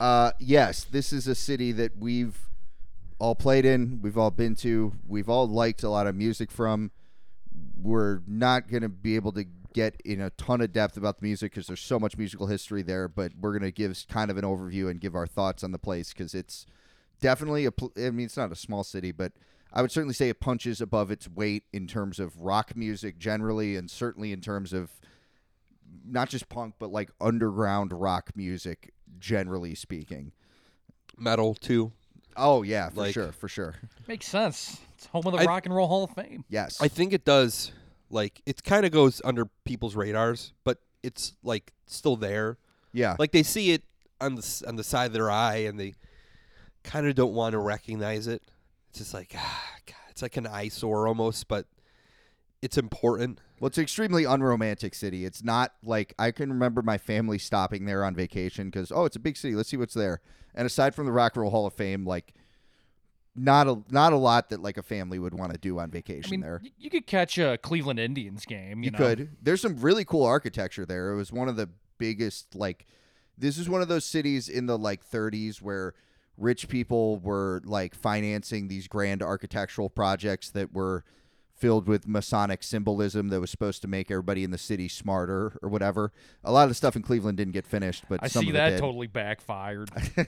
Uh, 0.00 0.32
yes, 0.38 0.84
this 0.84 1.12
is 1.12 1.26
a 1.26 1.34
city 1.34 1.70
that 1.72 1.98
we've 1.98 2.38
all 3.18 3.34
played 3.34 3.64
in, 3.64 4.00
we've 4.02 4.18
all 4.18 4.30
been 4.30 4.54
to, 4.56 4.94
we've 5.06 5.28
all 5.28 5.46
liked 5.46 5.82
a 5.82 5.88
lot 5.88 6.06
of 6.06 6.14
music 6.14 6.50
from. 6.50 6.90
We're 7.80 8.20
not 8.26 8.68
going 8.68 8.82
to 8.82 8.88
be 8.88 9.16
able 9.16 9.32
to 9.32 9.44
get 9.74 10.00
in 10.04 10.20
a 10.20 10.30
ton 10.30 10.60
of 10.60 10.72
depth 10.72 10.96
about 10.96 11.20
the 11.20 11.26
music 11.26 11.52
because 11.52 11.66
there's 11.66 11.80
so 11.80 11.98
much 11.98 12.16
musical 12.16 12.46
history 12.46 12.82
there, 12.82 13.08
but 13.08 13.32
we're 13.40 13.52
going 13.52 13.62
to 13.62 13.70
give 13.70 13.96
kind 14.08 14.30
of 14.30 14.36
an 14.36 14.44
overview 14.44 14.90
and 14.90 15.00
give 15.00 15.14
our 15.14 15.26
thoughts 15.26 15.62
on 15.62 15.72
the 15.72 15.78
place 15.78 16.12
because 16.12 16.34
it's 16.34 16.66
definitely 17.20 17.64
a. 17.64 17.72
pl- 17.72 17.92
I 17.96 18.10
mean, 18.10 18.26
it's 18.26 18.36
not 18.36 18.52
a 18.52 18.56
small 18.56 18.84
city, 18.84 19.12
but 19.12 19.32
I 19.72 19.80
would 19.82 19.90
certainly 19.90 20.14
say 20.14 20.28
it 20.28 20.38
punches 20.40 20.80
above 20.80 21.10
its 21.10 21.28
weight 21.28 21.64
in 21.72 21.86
terms 21.86 22.20
of 22.20 22.40
rock 22.40 22.76
music 22.76 23.18
generally, 23.18 23.76
and 23.76 23.90
certainly 23.90 24.32
in 24.32 24.40
terms 24.40 24.72
of 24.72 24.90
not 26.04 26.28
just 26.28 26.48
punk, 26.48 26.74
but 26.78 26.90
like 26.90 27.10
underground 27.20 27.92
rock 27.92 28.30
music, 28.34 28.92
generally 29.18 29.74
speaking. 29.74 30.32
Metal 31.18 31.54
too. 31.54 31.92
Oh 32.36 32.62
yeah, 32.62 32.88
for 32.88 33.00
Like- 33.00 33.14
sure, 33.14 33.32
for 33.32 33.48
sure. 33.48 33.74
Makes 34.08 34.26
sense. 34.26 34.80
It's 34.94 35.06
home 35.06 35.26
of 35.26 35.32
the 35.32 35.38
I- 35.40 35.44
Rock 35.44 35.66
and 35.66 35.74
Roll 35.74 35.88
Hall 35.88 36.04
of 36.04 36.10
Fame. 36.10 36.44
Yes, 36.48 36.80
I 36.80 36.88
think 36.88 37.12
it 37.12 37.24
does. 37.24 37.72
Like 38.10 38.42
it 38.46 38.62
kind 38.62 38.84
of 38.84 38.92
goes 38.92 39.20
under 39.24 39.46
people's 39.64 39.94
radars, 39.96 40.52
but 40.64 40.78
it's 41.02 41.32
like 41.42 41.72
still 41.86 42.16
there. 42.16 42.58
yeah, 42.92 43.16
Like 43.18 43.32
they 43.32 43.42
see 43.42 43.72
it 43.72 43.82
on 44.20 44.34
the 44.34 44.64
on 44.68 44.76
the 44.76 44.84
side 44.84 45.06
of 45.06 45.12
their 45.14 45.30
eye, 45.30 45.56
and 45.66 45.78
they 45.80 45.94
kind 46.84 47.06
of 47.06 47.14
don't 47.14 47.32
want 47.32 47.52
to 47.52 47.58
recognize 47.58 48.26
it. 48.26 48.42
It's 48.92 48.98
just 48.98 49.14
like 49.14 49.32
ah, 49.34 49.64
God, 49.86 49.96
it's 50.10 50.20
like 50.20 50.36
an 50.36 50.46
eyesore 50.46 51.08
almost, 51.08 51.48
but 51.48 51.66
it's 52.60 52.76
important. 52.76 53.40
Well, 53.58 53.68
it's 53.68 53.78
an 53.78 53.84
extremely 53.84 54.24
unromantic 54.24 54.94
city. 54.94 55.24
It's 55.24 55.42
not 55.42 55.72
like 55.82 56.12
I 56.18 56.30
can 56.30 56.50
remember 56.52 56.82
my 56.82 56.98
family 56.98 57.38
stopping 57.38 57.86
there 57.86 58.04
on 58.04 58.14
vacation 58.14 58.68
because 58.68 58.92
oh, 58.92 59.06
it's 59.06 59.16
a 59.16 59.20
big 59.20 59.38
city. 59.38 59.54
Let's 59.54 59.70
see 59.70 59.78
what's 59.78 59.94
there. 59.94 60.20
And 60.54 60.66
aside 60.66 60.94
from 60.94 61.06
the 61.06 61.12
Rock 61.12 61.36
and 61.36 61.40
Roll 61.42 61.50
Hall 61.50 61.66
of 61.66 61.72
Fame, 61.72 62.04
like 62.04 62.34
not 63.34 63.66
a 63.66 63.82
not 63.88 64.12
a 64.12 64.16
lot 64.18 64.50
that 64.50 64.60
like 64.60 64.76
a 64.76 64.82
family 64.82 65.18
would 65.18 65.32
want 65.32 65.52
to 65.52 65.58
do 65.58 65.78
on 65.78 65.90
vacation 65.90 66.28
I 66.28 66.30
mean, 66.32 66.40
there. 66.42 66.60
y- 66.62 66.70
you 66.76 66.90
could 66.90 67.06
catch 67.06 67.38
a 67.38 67.56
Cleveland 67.56 67.98
Indians 67.98 68.44
game. 68.44 68.82
You, 68.82 68.86
You, 68.86 68.90
know? 68.90 68.98
could. 68.98 69.36
There's 69.40 69.62
some 69.62 69.76
really 69.78 70.04
cool 70.04 70.26
architecture 70.26 70.84
there. 70.84 71.12
It 71.12 71.16
was 71.16 71.32
one 71.32 71.48
of 71.48 71.56
the 71.56 71.70
biggest 71.96 72.54
like 72.54 72.84
this 73.38 73.56
is 73.56 73.70
one 73.70 73.80
of 73.80 73.88
those 73.88 74.04
cities 74.04 74.50
in 74.50 74.66
the 74.66 74.76
like 74.76 75.08
30s 75.08 75.62
where 75.62 75.94
rich 76.42 76.68
people 76.68 77.18
were 77.18 77.62
like 77.64 77.94
financing 77.94 78.68
these 78.68 78.88
grand 78.88 79.22
architectural 79.22 79.88
projects 79.88 80.50
that 80.50 80.72
were 80.72 81.04
filled 81.54 81.86
with 81.86 82.08
masonic 82.08 82.62
symbolism 82.62 83.28
that 83.28 83.40
was 83.40 83.50
supposed 83.50 83.80
to 83.82 83.88
make 83.88 84.10
everybody 84.10 84.42
in 84.42 84.50
the 84.50 84.58
city 84.58 84.88
smarter 84.88 85.56
or 85.62 85.68
whatever. 85.68 86.12
A 86.42 86.50
lot 86.50 86.64
of 86.64 86.68
the 86.68 86.74
stuff 86.74 86.96
in 86.96 87.02
Cleveland 87.02 87.38
didn't 87.38 87.52
get 87.52 87.66
finished, 87.66 88.04
but 88.08 88.20
I 88.22 88.26
some 88.26 88.44
see 88.44 88.50
of 88.50 88.56
it 88.56 88.58
that 88.58 88.80
totally 88.80 89.06
backfired. 89.06 89.90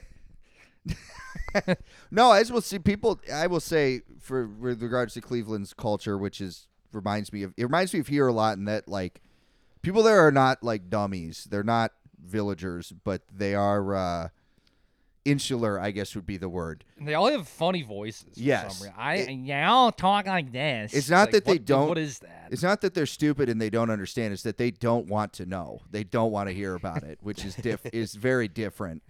No, 2.11 2.31
as 2.31 2.51
we'll 2.51 2.61
see, 2.61 2.79
people. 2.79 3.19
I 3.31 3.47
will 3.47 3.59
say, 3.59 4.01
for 4.19 4.47
with 4.47 4.81
regards 4.81 5.13
to 5.13 5.21
Cleveland's 5.21 5.73
culture, 5.73 6.17
which 6.17 6.41
is 6.41 6.67
reminds 6.91 7.33
me 7.33 7.43
of 7.43 7.53
it 7.57 7.63
reminds 7.63 7.93
me 7.93 7.99
of 7.99 8.07
here 8.07 8.27
a 8.27 8.33
lot, 8.33 8.57
in 8.57 8.65
that 8.65 8.87
like 8.87 9.21
people 9.81 10.03
there 10.03 10.25
are 10.25 10.31
not 10.31 10.63
like 10.63 10.89
dummies. 10.89 11.47
They're 11.49 11.63
not 11.63 11.91
villagers, 12.23 12.93
but 13.03 13.21
they 13.33 13.55
are 13.55 13.95
uh, 13.95 14.29
insular. 15.25 15.79
I 15.79 15.91
guess 15.91 16.15
would 16.15 16.25
be 16.25 16.37
the 16.37 16.47
word. 16.49 16.85
They 17.01 17.13
all 17.15 17.29
have 17.31 17.47
funny 17.47 17.81
voices. 17.83 18.37
Yes. 18.37 18.85
I 18.97 19.15
It- 19.15 19.31
yeah, 19.39 19.69
all 19.71 19.91
talk 19.91 20.27
like 20.27 20.51
this. 20.51 20.93
It's 20.93 21.09
not 21.09 21.21
like, 21.27 21.31
that 21.31 21.45
they 21.45 21.51
what- 21.53 21.65
don't- 21.65 21.89
What 21.89 21.97
is 21.97 22.19
that? 22.19 22.47
It's 22.51 22.63
not 22.63 22.81
that 22.81 22.93
they're 22.93 23.05
stupid 23.05 23.49
and 23.49 23.59
they 23.59 23.69
don't 23.71 23.89
understand. 23.89 24.33
It's 24.33 24.43
that 24.43 24.57
they 24.57 24.71
don't 24.71 25.07
want 25.07 25.33
to 25.33 25.45
know. 25.45 25.81
They 25.91 26.03
don't 26.03 26.31
want 26.31 26.47
to 26.49 26.53
hear 26.53 26.75
about 26.75 27.03
it, 27.03 27.17
which 27.21 27.43
is 27.43 27.55
diff- 27.55 27.85
is 27.93 28.13
very 28.15 28.47
different. 28.47 29.01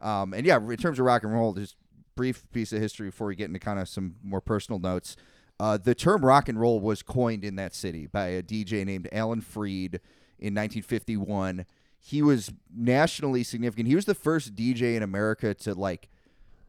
Um, 0.00 0.34
and 0.34 0.46
yeah, 0.46 0.58
in 0.58 0.76
terms 0.76 0.98
of 0.98 1.06
rock 1.06 1.22
and 1.24 1.32
roll, 1.32 1.54
just 1.54 1.76
brief 2.14 2.44
piece 2.52 2.72
of 2.72 2.80
history 2.80 3.08
before 3.08 3.28
we 3.28 3.34
get 3.34 3.46
into 3.46 3.58
kind 3.58 3.78
of 3.78 3.88
some 3.88 4.16
more 4.22 4.40
personal 4.42 4.78
notes. 4.78 5.16
Uh, 5.58 5.78
the 5.78 5.94
term 5.94 6.24
rock 6.24 6.48
and 6.48 6.60
roll 6.60 6.80
was 6.80 7.02
coined 7.02 7.44
in 7.44 7.56
that 7.56 7.74
city 7.74 8.06
by 8.06 8.26
a 8.26 8.42
DJ 8.42 8.84
named 8.84 9.08
Alan 9.12 9.40
Freed 9.40 10.00
in 10.38 10.54
1951. 10.54 11.64
He 12.04 12.20
was 12.20 12.50
nationally 12.74 13.44
significant. 13.44 13.86
He 13.86 13.94
was 13.94 14.06
the 14.06 14.14
first 14.14 14.56
DJ 14.56 14.96
in 14.96 15.02
America 15.04 15.54
to 15.54 15.74
like 15.74 16.08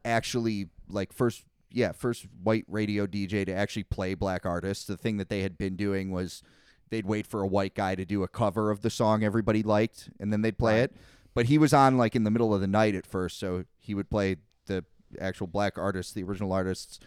actually 0.06 0.68
like 0.88 1.12
first 1.12 1.44
yeah 1.72 1.92
first 1.92 2.28
white 2.44 2.66
radio 2.68 3.08
DJ 3.08 3.44
to 3.48 3.52
actually 3.52 3.84
play 3.84 4.14
black 4.14 4.46
artists. 4.46 4.86
The 4.86 4.96
thing 4.96 5.18
that 5.18 5.30
they 5.30 5.42
had 5.42 5.58
been 5.58 5.76
doing 5.76 6.12
was 6.12 6.44
they'd 6.92 7.08
wait 7.08 7.26
for 7.26 7.42
a 7.42 7.48
white 7.48 7.74
guy 7.74 7.96
to 7.96 8.06
do 8.06 8.22
a 8.22 8.28
cover 8.28 8.70
of 8.70 8.82
the 8.82 8.92
song 8.92 9.24
everybody 9.24 9.64
liked, 9.64 10.10
and 10.20 10.32
then 10.32 10.44
they'd 10.44 10.60
play 10.60 10.82
it. 10.82 10.96
But 11.34 11.48
he 11.48 11.58
was 11.58 11.74
on 11.74 11.98
like 11.98 12.16
in 12.16 12.26
the 12.26 12.32
middle 12.32 12.54
of 12.54 12.62
the 12.62 12.68
night 12.68 12.94
at 12.94 13.08
first, 13.08 13.40
so 13.40 13.66
he 13.80 13.96
would 13.96 14.12
play 14.12 14.36
the 14.68 14.86
actual 15.20 15.48
black 15.48 15.80
artists, 15.80 16.14
the 16.14 16.22
original 16.22 16.54
artists, 16.54 17.00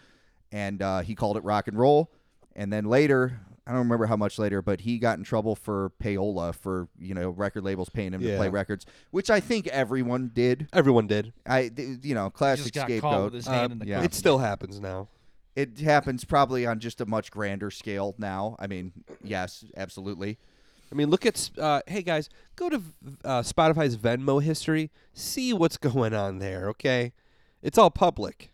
and 0.51 0.81
uh, 0.81 0.99
he 0.99 1.15
called 1.15 1.37
it 1.37 1.45
rock 1.45 1.69
and 1.69 1.79
roll. 1.79 2.11
And 2.57 2.73
then 2.73 2.83
later, 2.83 3.39
I 3.67 3.71
don't 3.71 3.79
remember 3.79 4.05
how 4.05 4.15
much 4.15 4.39
later, 4.39 4.61
but 4.61 4.81
he 4.81 4.97
got 4.97 5.17
in 5.17 5.25
trouble 5.25 5.55
for 5.55 5.91
payola 6.01 6.55
for 6.55 6.87
you 6.97 7.13
know 7.13 7.29
record 7.31 7.63
labels 7.63 7.89
paying 7.89 8.13
him 8.13 8.21
to 8.21 8.27
Yeah. 8.27 8.37
play 8.37 8.47
records, 8.49 8.85
which 9.11 9.29
I 9.29 9.39
think 9.41 9.67
everyone 9.67 10.31
did. 10.33 10.69
Everyone 10.71 11.05
did. 11.07 11.33
I 11.45 11.67
th- 11.67 11.99
you 12.03 12.15
know 12.15 12.25
He 12.25 12.31
classic 12.31 12.73
just 12.73 12.75
got 12.75 12.87
caught 13.01 13.11
scapegoat. 13.11 13.33
his 13.33 13.47
Uh, 13.47 13.51
hand 13.51 13.71
in 13.73 13.79
the 13.79 13.87
yeah. 13.87 13.95
cup. 13.97 14.05
It 14.05 14.13
still 14.13 14.37
happens 14.37 14.79
now. 14.79 15.09
It 15.55 15.79
happens 15.79 16.23
probably 16.23 16.65
on 16.65 16.79
just 16.79 17.01
a 17.01 17.05
much 17.05 17.29
grander 17.31 17.69
scale 17.71 18.13
now. 18.17 18.55
I 18.59 18.67
mean, 18.67 18.93
yes, 19.23 19.65
absolutely. 19.75 20.37
I 20.91 20.95
mean, 20.95 21.09
look 21.09 21.25
at 21.25 21.49
uh, 21.57 21.81
hey 21.87 22.03
guys, 22.03 22.29
go 22.55 22.69
to 22.69 22.81
uh, 23.25 23.41
Spotify's 23.41 23.97
Venmo 23.97 24.41
history, 24.41 24.91
see 25.13 25.51
what's 25.51 25.75
going 25.89 26.13
on 26.13 26.39
there. 26.39 26.69
Okay, 26.69 27.11
it's 27.61 27.77
all 27.77 27.89
public. 27.91 28.53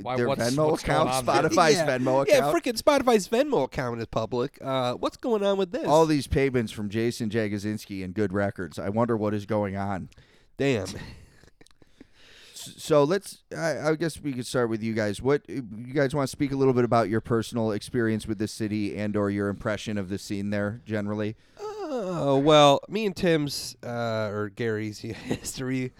Why, 0.00 0.16
Their 0.16 0.26
what's- 0.28 0.40
Venmo 0.42 0.70
what's 0.70 0.82
going 0.82 1.00
account, 1.06 1.10
on 1.10 1.26
there? 1.26 1.50
Spotify's 1.50 1.74
yeah. 1.74 1.86
Venmo 1.86 2.22
account. 2.22 2.28
Yeah, 2.28 2.40
freaking 2.52 2.80
Spotify's 2.80 3.28
Venmo 3.28 3.64
account 3.64 4.00
is 4.00 4.06
public. 4.06 4.58
Uh, 4.62 4.94
what's 4.94 5.16
going 5.18 5.42
on 5.44 5.58
with 5.58 5.70
this? 5.72 5.86
All 5.86 6.06
these 6.06 6.26
payments 6.26 6.72
from 6.72 6.88
Jason 6.88 7.28
Jagosinski 7.28 8.02
and 8.02 8.14
Good 8.14 8.32
Records. 8.32 8.78
I 8.78 8.88
wonder 8.88 9.16
what 9.16 9.34
is 9.34 9.44
going 9.44 9.76
on. 9.76 10.08
damn. 10.56 10.84
S- 10.84 12.74
So 12.76 13.02
let's. 13.04 13.42
I, 13.56 13.90
I 13.90 13.94
guess 13.96 14.20
we 14.20 14.32
could 14.32 14.46
start 14.46 14.70
with 14.70 14.82
you 14.82 14.94
guys. 14.94 15.20
What 15.20 15.42
you 15.48 15.62
guys 15.92 16.14
want 16.14 16.28
to 16.28 16.30
speak 16.32 16.52
a 16.52 16.56
little 16.56 16.74
bit 16.74 16.84
about 16.84 17.08
your 17.08 17.20
personal 17.20 17.72
experience 17.72 18.26
with 18.26 18.38
this 18.38 18.52
city 18.52 18.96
and 18.96 19.16
or 19.16 19.30
your 19.30 19.48
impression 19.48 19.98
of 19.98 20.08
the 20.08 20.18
scene 20.18 20.50
there 20.50 20.80
generally? 20.86 21.36
Oh 21.58 22.38
well, 22.38 22.80
me 22.88 23.04
and 23.04 23.14
Tim's 23.16 23.76
uh, 23.84 24.30
or 24.32 24.48
Gary's 24.54 24.98
history 25.00 25.92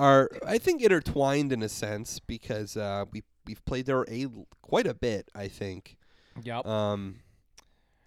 are, 0.00 0.30
I 0.46 0.58
think, 0.58 0.82
intertwined 0.82 1.52
in 1.52 1.62
a 1.62 1.68
sense 1.68 2.18
because 2.20 2.76
uh, 2.76 3.04
we 3.12 3.22
we've 3.46 3.64
played 3.64 3.86
there 3.86 4.04
a 4.08 4.26
quite 4.62 4.86
a 4.86 4.94
bit. 4.94 5.30
I 5.34 5.48
think 5.48 5.96
Yep. 6.42 6.66
um, 6.66 7.16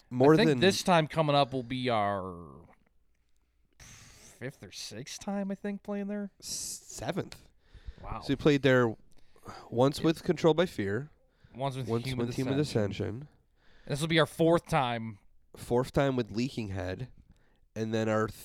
more 0.10 0.34
I 0.34 0.38
think 0.38 0.50
than 0.50 0.60
this 0.60 0.82
time 0.84 1.08
coming 1.08 1.36
up 1.36 1.54
will 1.54 1.64
be 1.64 1.90
our 1.90 2.34
fifth 3.80 4.64
or 4.64 4.72
sixth 4.72 5.20
time. 5.24 5.52
I 5.52 5.56
think 5.56 5.84
playing 5.84 6.08
there. 6.08 6.32
seventh. 6.40 7.38
Wow. 8.04 8.22
So 8.22 8.30
we 8.30 8.36
played 8.36 8.62
there 8.64 8.94
once 9.70 10.02
with 10.02 10.24
Control 10.24 10.54
by 10.54 10.66
Fear, 10.66 11.10
Once 11.56 11.76
with 11.76 11.88
once 11.88 12.06
Human 12.06 12.28
with 12.28 12.36
Human 12.36 12.60
Ascension. 12.60 13.06
Ascension, 13.06 13.28
This 13.88 14.02
will 14.02 14.08
be 14.08 14.20
our 14.20 14.26
fourth 14.26 14.68
time. 14.68 15.20
fourth 15.56 15.94
time 15.94 16.16
with 16.16 16.32
Leaking 16.32 16.70
Head, 16.70 17.08
and 17.76 17.94
then 17.94 18.10
our 18.10 18.28
th- 18.28 18.38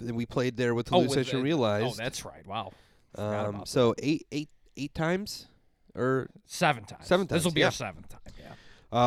and 0.00 0.16
we 0.16 0.26
played 0.26 0.56
there 0.56 0.74
with 0.74 0.92
Oh, 0.92 0.98
with 0.98 1.06
Hallucination 1.10 1.38
the- 1.38 1.44
Realized. 1.44 1.86
Oh, 1.86 1.94
that's 1.96 2.24
right. 2.24 2.46
Wow. 2.46 2.72
Um, 3.16 3.62
so 3.64 3.94
eight, 3.98 4.26
eight, 4.32 4.48
eight 4.76 4.94
times, 4.94 5.46
or 5.94 6.28
Seven 6.46 6.84
times. 6.84 7.06
Seven 7.06 7.26
times. 7.26 7.40
This 7.40 7.44
will 7.44 7.52
be 7.52 7.60
yeah. 7.60 7.66
our 7.66 7.72
seventh 7.72 8.08
time. 8.08 8.20
Yeah. 8.38 8.52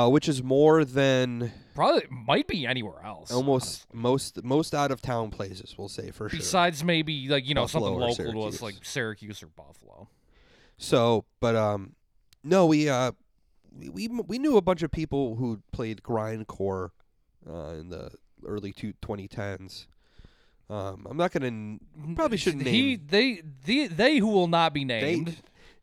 uh, 0.06 0.10
which 0.10 0.30
is 0.30 0.42
more 0.42 0.86
than 0.86 1.52
Probably 1.76 2.04
might 2.10 2.48
be 2.48 2.66
anywhere 2.66 3.02
else. 3.06 3.32
almost 3.32 3.86
most 3.94 4.44
most 4.44 4.74
out 4.74 4.92
of 4.92 5.02
town 5.02 5.30
places. 5.30 5.76
We'll 5.78 5.90
say 5.90 6.12
for 6.12 6.30
sure. 6.30 6.40
Besides 6.40 6.84
maybe 6.84 7.28
like 7.28 7.48
you 7.48 7.54
know 7.54 7.64
Buffalo 7.64 8.10
something 8.12 8.26
local 8.34 8.42
to 8.44 8.56
us 8.56 8.62
like 8.62 8.76
Syracuse 8.84 9.44
or 9.44 9.48
Buffalo. 9.48 10.08
So, 10.78 11.26
but 11.40 11.56
um, 11.56 11.94
no, 12.44 12.66
we 12.66 12.88
uh, 12.90 13.12
we 13.78 13.90
we, 13.90 14.08
we 14.08 14.40
knew 14.40 14.56
a 14.58 14.62
bunch 14.62 14.84
of 14.84 14.92
people 14.92 15.36
who 15.36 15.62
played 15.74 16.02
grindcore 16.02 16.92
uh, 17.50 17.72
in 17.80 17.90
the 17.90 18.12
early 18.46 18.72
two, 18.72 18.94
2010s. 19.02 19.88
Um, 20.70 21.08
I'm 21.10 21.18
not 21.18 21.32
gonna 21.32 21.46
n- 21.48 21.80
probably 22.16 22.38
shouldn't 22.38 22.68
He 22.68 22.98
name 22.98 23.02
they 23.08 23.42
the 23.66 23.88
they 23.88 24.18
who 24.18 24.28
will 24.28 24.48
not 24.48 24.74
be 24.74 24.84
named. 24.84 25.38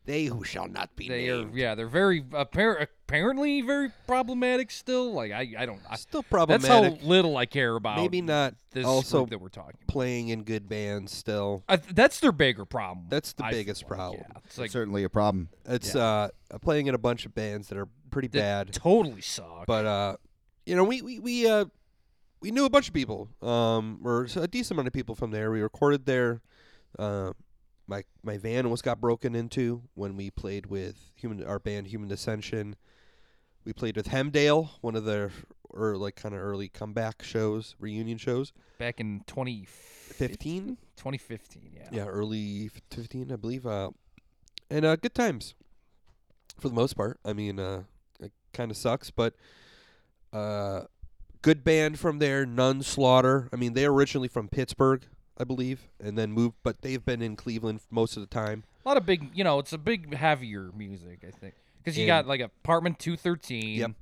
they 0.05 0.25
who 0.25 0.43
shall 0.43 0.67
not 0.67 0.95
be 0.95 1.07
They 1.09 1.27
are 1.29 1.39
named. 1.39 1.55
yeah 1.55 1.73
they're 1.73 1.87
very 1.87 2.21
appar- 2.21 2.83
apparently 3.07 3.61
very 3.61 3.91
problematic 4.05 4.69
still. 4.69 5.11
Like 5.13 5.31
I 5.31 5.53
I 5.57 5.65
don't. 5.65 5.79
I, 5.89 5.95
Still 5.95 6.21
problematic. 6.21 6.61
that's 6.61 6.69
problematic. 6.71 7.01
how 7.01 7.07
little 7.09 7.35
I 7.37 7.47
care 7.47 7.75
about. 7.75 7.97
Maybe 7.97 8.21
not 8.21 8.53
this 8.71 8.85
also 8.85 9.19
group 9.21 9.29
that 9.31 9.41
we're 9.41 9.49
talking. 9.49 9.73
about. 9.81 9.87
playing 9.87 10.27
in 10.29 10.43
good 10.43 10.69
bands. 10.69 11.11
Still, 11.15 11.63
I, 11.67 11.77
that's 11.77 12.19
their 12.19 12.31
bigger 12.31 12.65
problem. 12.65 13.07
That's 13.09 13.33
the 13.33 13.45
I 13.45 13.51
biggest 13.51 13.83
like, 13.83 13.87
problem. 13.89 14.23
Yeah. 14.29 14.39
It's 14.45 14.57
like 14.59 14.69
Certainly 14.69 15.03
a 15.03 15.09
problem. 15.09 15.49
it's 15.65 15.95
uh 15.95 16.29
playing 16.61 16.85
in 16.87 16.93
a 16.93 16.99
bunch 16.99 17.25
of 17.25 17.33
bands 17.33 17.69
that 17.69 17.77
are 17.79 17.87
pretty 18.11 18.27
they 18.27 18.39
bad. 18.39 18.71
totally 18.71 19.21
suck. 19.21 19.65
But 19.65 19.85
uh, 19.87 20.17
you 20.67 20.75
know, 20.75 20.83
we 20.83 21.01
we 21.01 21.19
we 21.19 21.47
uh 21.49 21.65
we 22.41 22.51
knew 22.51 22.65
a 22.65 22.69
bunch 22.69 22.87
of 22.87 22.93
people, 22.93 23.29
um, 23.41 23.99
or 24.03 24.27
a 24.35 24.47
decent 24.47 24.71
amount 24.71 24.87
of 24.87 24.93
people 24.93 25.15
from 25.15 25.31
there. 25.31 25.51
We 25.51 25.61
recorded 25.61 26.05
there. 26.05 26.41
Uh, 26.97 27.33
my 27.87 28.03
my 28.23 28.37
van 28.37 28.65
almost 28.65 28.83
got 28.83 28.99
broken 28.99 29.35
into 29.35 29.83
when 29.93 30.15
we 30.15 30.31
played 30.31 30.65
with 30.67 31.11
human 31.15 31.43
our 31.43 31.59
band 31.59 31.87
Human 31.87 32.09
Dissension. 32.09 32.75
We 33.63 33.73
played 33.73 33.95
with 33.95 34.07
Hemdale, 34.09 34.69
one 34.81 34.95
of 34.95 35.05
their 35.05 35.31
or 35.69 35.97
like 35.97 36.15
kind 36.15 36.33
of 36.33 36.41
early 36.41 36.69
comeback 36.69 37.21
shows, 37.23 37.75
reunion 37.79 38.17
shows. 38.17 38.53
back 38.77 38.99
in 38.99 39.21
2015, 39.27 40.77
2015, 40.95 41.71
yeah. 41.75 41.89
Yeah, 41.91 42.05
early 42.05 42.69
f- 42.73 42.81
15, 42.91 43.31
I 43.31 43.35
believe. 43.35 43.65
Uh, 43.65 43.91
and 44.69 44.85
uh, 44.85 44.95
good 44.95 45.13
times 45.13 45.53
for 46.59 46.69
the 46.69 46.75
most 46.75 46.93
part. 46.93 47.19
I 47.25 47.33
mean, 47.33 47.59
uh, 47.59 47.83
it 48.19 48.31
kind 48.53 48.71
of 48.71 48.77
sucks, 48.77 49.11
but 49.11 49.35
uh, 50.31 50.83
good 51.45 51.63
band 51.63 51.99
from 51.99 52.17
there, 52.17 52.43
Nunslaughter. 52.43 53.49
I 53.53 53.55
mean, 53.55 53.73
they're 53.73 53.91
originally 53.91 54.27
from 54.27 54.47
Pittsburgh, 54.49 55.03
I 55.37 55.43
believe, 55.43 55.87
and 56.03 56.17
then 56.17 56.31
moved, 56.31 56.55
but 56.63 56.81
they've 56.81 57.05
been 57.05 57.21
in 57.21 57.35
Cleveland 57.35 57.81
most 57.91 58.17
of 58.17 58.21
the 58.21 58.27
time. 58.27 58.63
A 58.83 58.89
lot 58.89 58.97
of 58.97 59.05
big, 59.05 59.29
you 59.35 59.43
know, 59.43 59.59
it's 59.59 59.71
a 59.71 59.77
big 59.77 60.15
heavier 60.15 60.71
music, 60.75 61.19
I 61.27 61.29
think, 61.29 61.53
because 61.77 61.97
you 61.97 62.03
And- 62.05 62.07
got 62.07 62.27
like 62.27 62.39
Apartment 62.41 62.97
213. 62.97 63.77
Yep. 63.77 63.89
You 63.89 63.95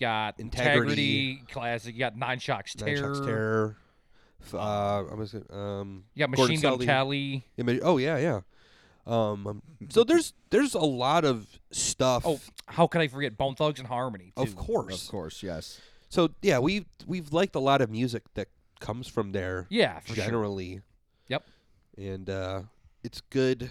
got 0.00 0.40
Integrity. 0.40 1.30
Integrity, 1.30 1.42
Classic. 1.52 1.94
You 1.94 2.00
got 2.00 2.16
Nine 2.16 2.40
Shocks 2.40 2.76
Nine 2.76 2.96
Terror. 2.96 3.14
Shocks 3.14 3.26
Terror. 3.26 3.76
F- 4.42 4.54
Uh, 4.54 5.04
I 5.10 5.14
was 5.14 5.34
um, 5.50 6.04
You 6.14 6.26
got 6.26 6.36
Gordon 6.36 6.54
Machine 6.54 6.60
Gun 6.60 6.72
Sully. 6.74 6.86
Kelly. 6.86 7.46
Ima- 7.56 7.80
oh 7.82 7.98
yeah, 7.98 8.18
yeah. 8.18 8.40
Um, 9.06 9.46
um, 9.46 9.62
so 9.88 10.04
there's 10.04 10.34
there's 10.50 10.74
a 10.74 10.80
lot 10.80 11.24
of 11.24 11.46
stuff. 11.72 12.24
Oh, 12.26 12.38
how 12.66 12.86
could 12.86 13.00
I 13.00 13.08
forget 13.08 13.36
Bone 13.38 13.54
Thugs 13.54 13.78
and 13.80 13.88
Harmony? 13.88 14.32
Too. 14.36 14.42
of 14.42 14.54
course. 14.56 15.04
Of 15.04 15.10
course, 15.10 15.42
yes. 15.42 15.80
So 16.08 16.30
yeah, 16.42 16.58
we 16.58 16.86
we've 17.06 17.32
liked 17.32 17.54
a 17.54 17.60
lot 17.60 17.80
of 17.80 17.90
music 17.90 18.22
that 18.34 18.48
comes 18.80 19.06
from 19.08 19.32
there. 19.32 19.66
Yeah, 19.68 20.00
for 20.00 20.14
sure. 20.14 20.24
generally. 20.24 20.80
Yep. 21.28 21.44
And 21.96 22.30
uh, 22.30 22.62
it's 23.02 23.20
good. 23.20 23.70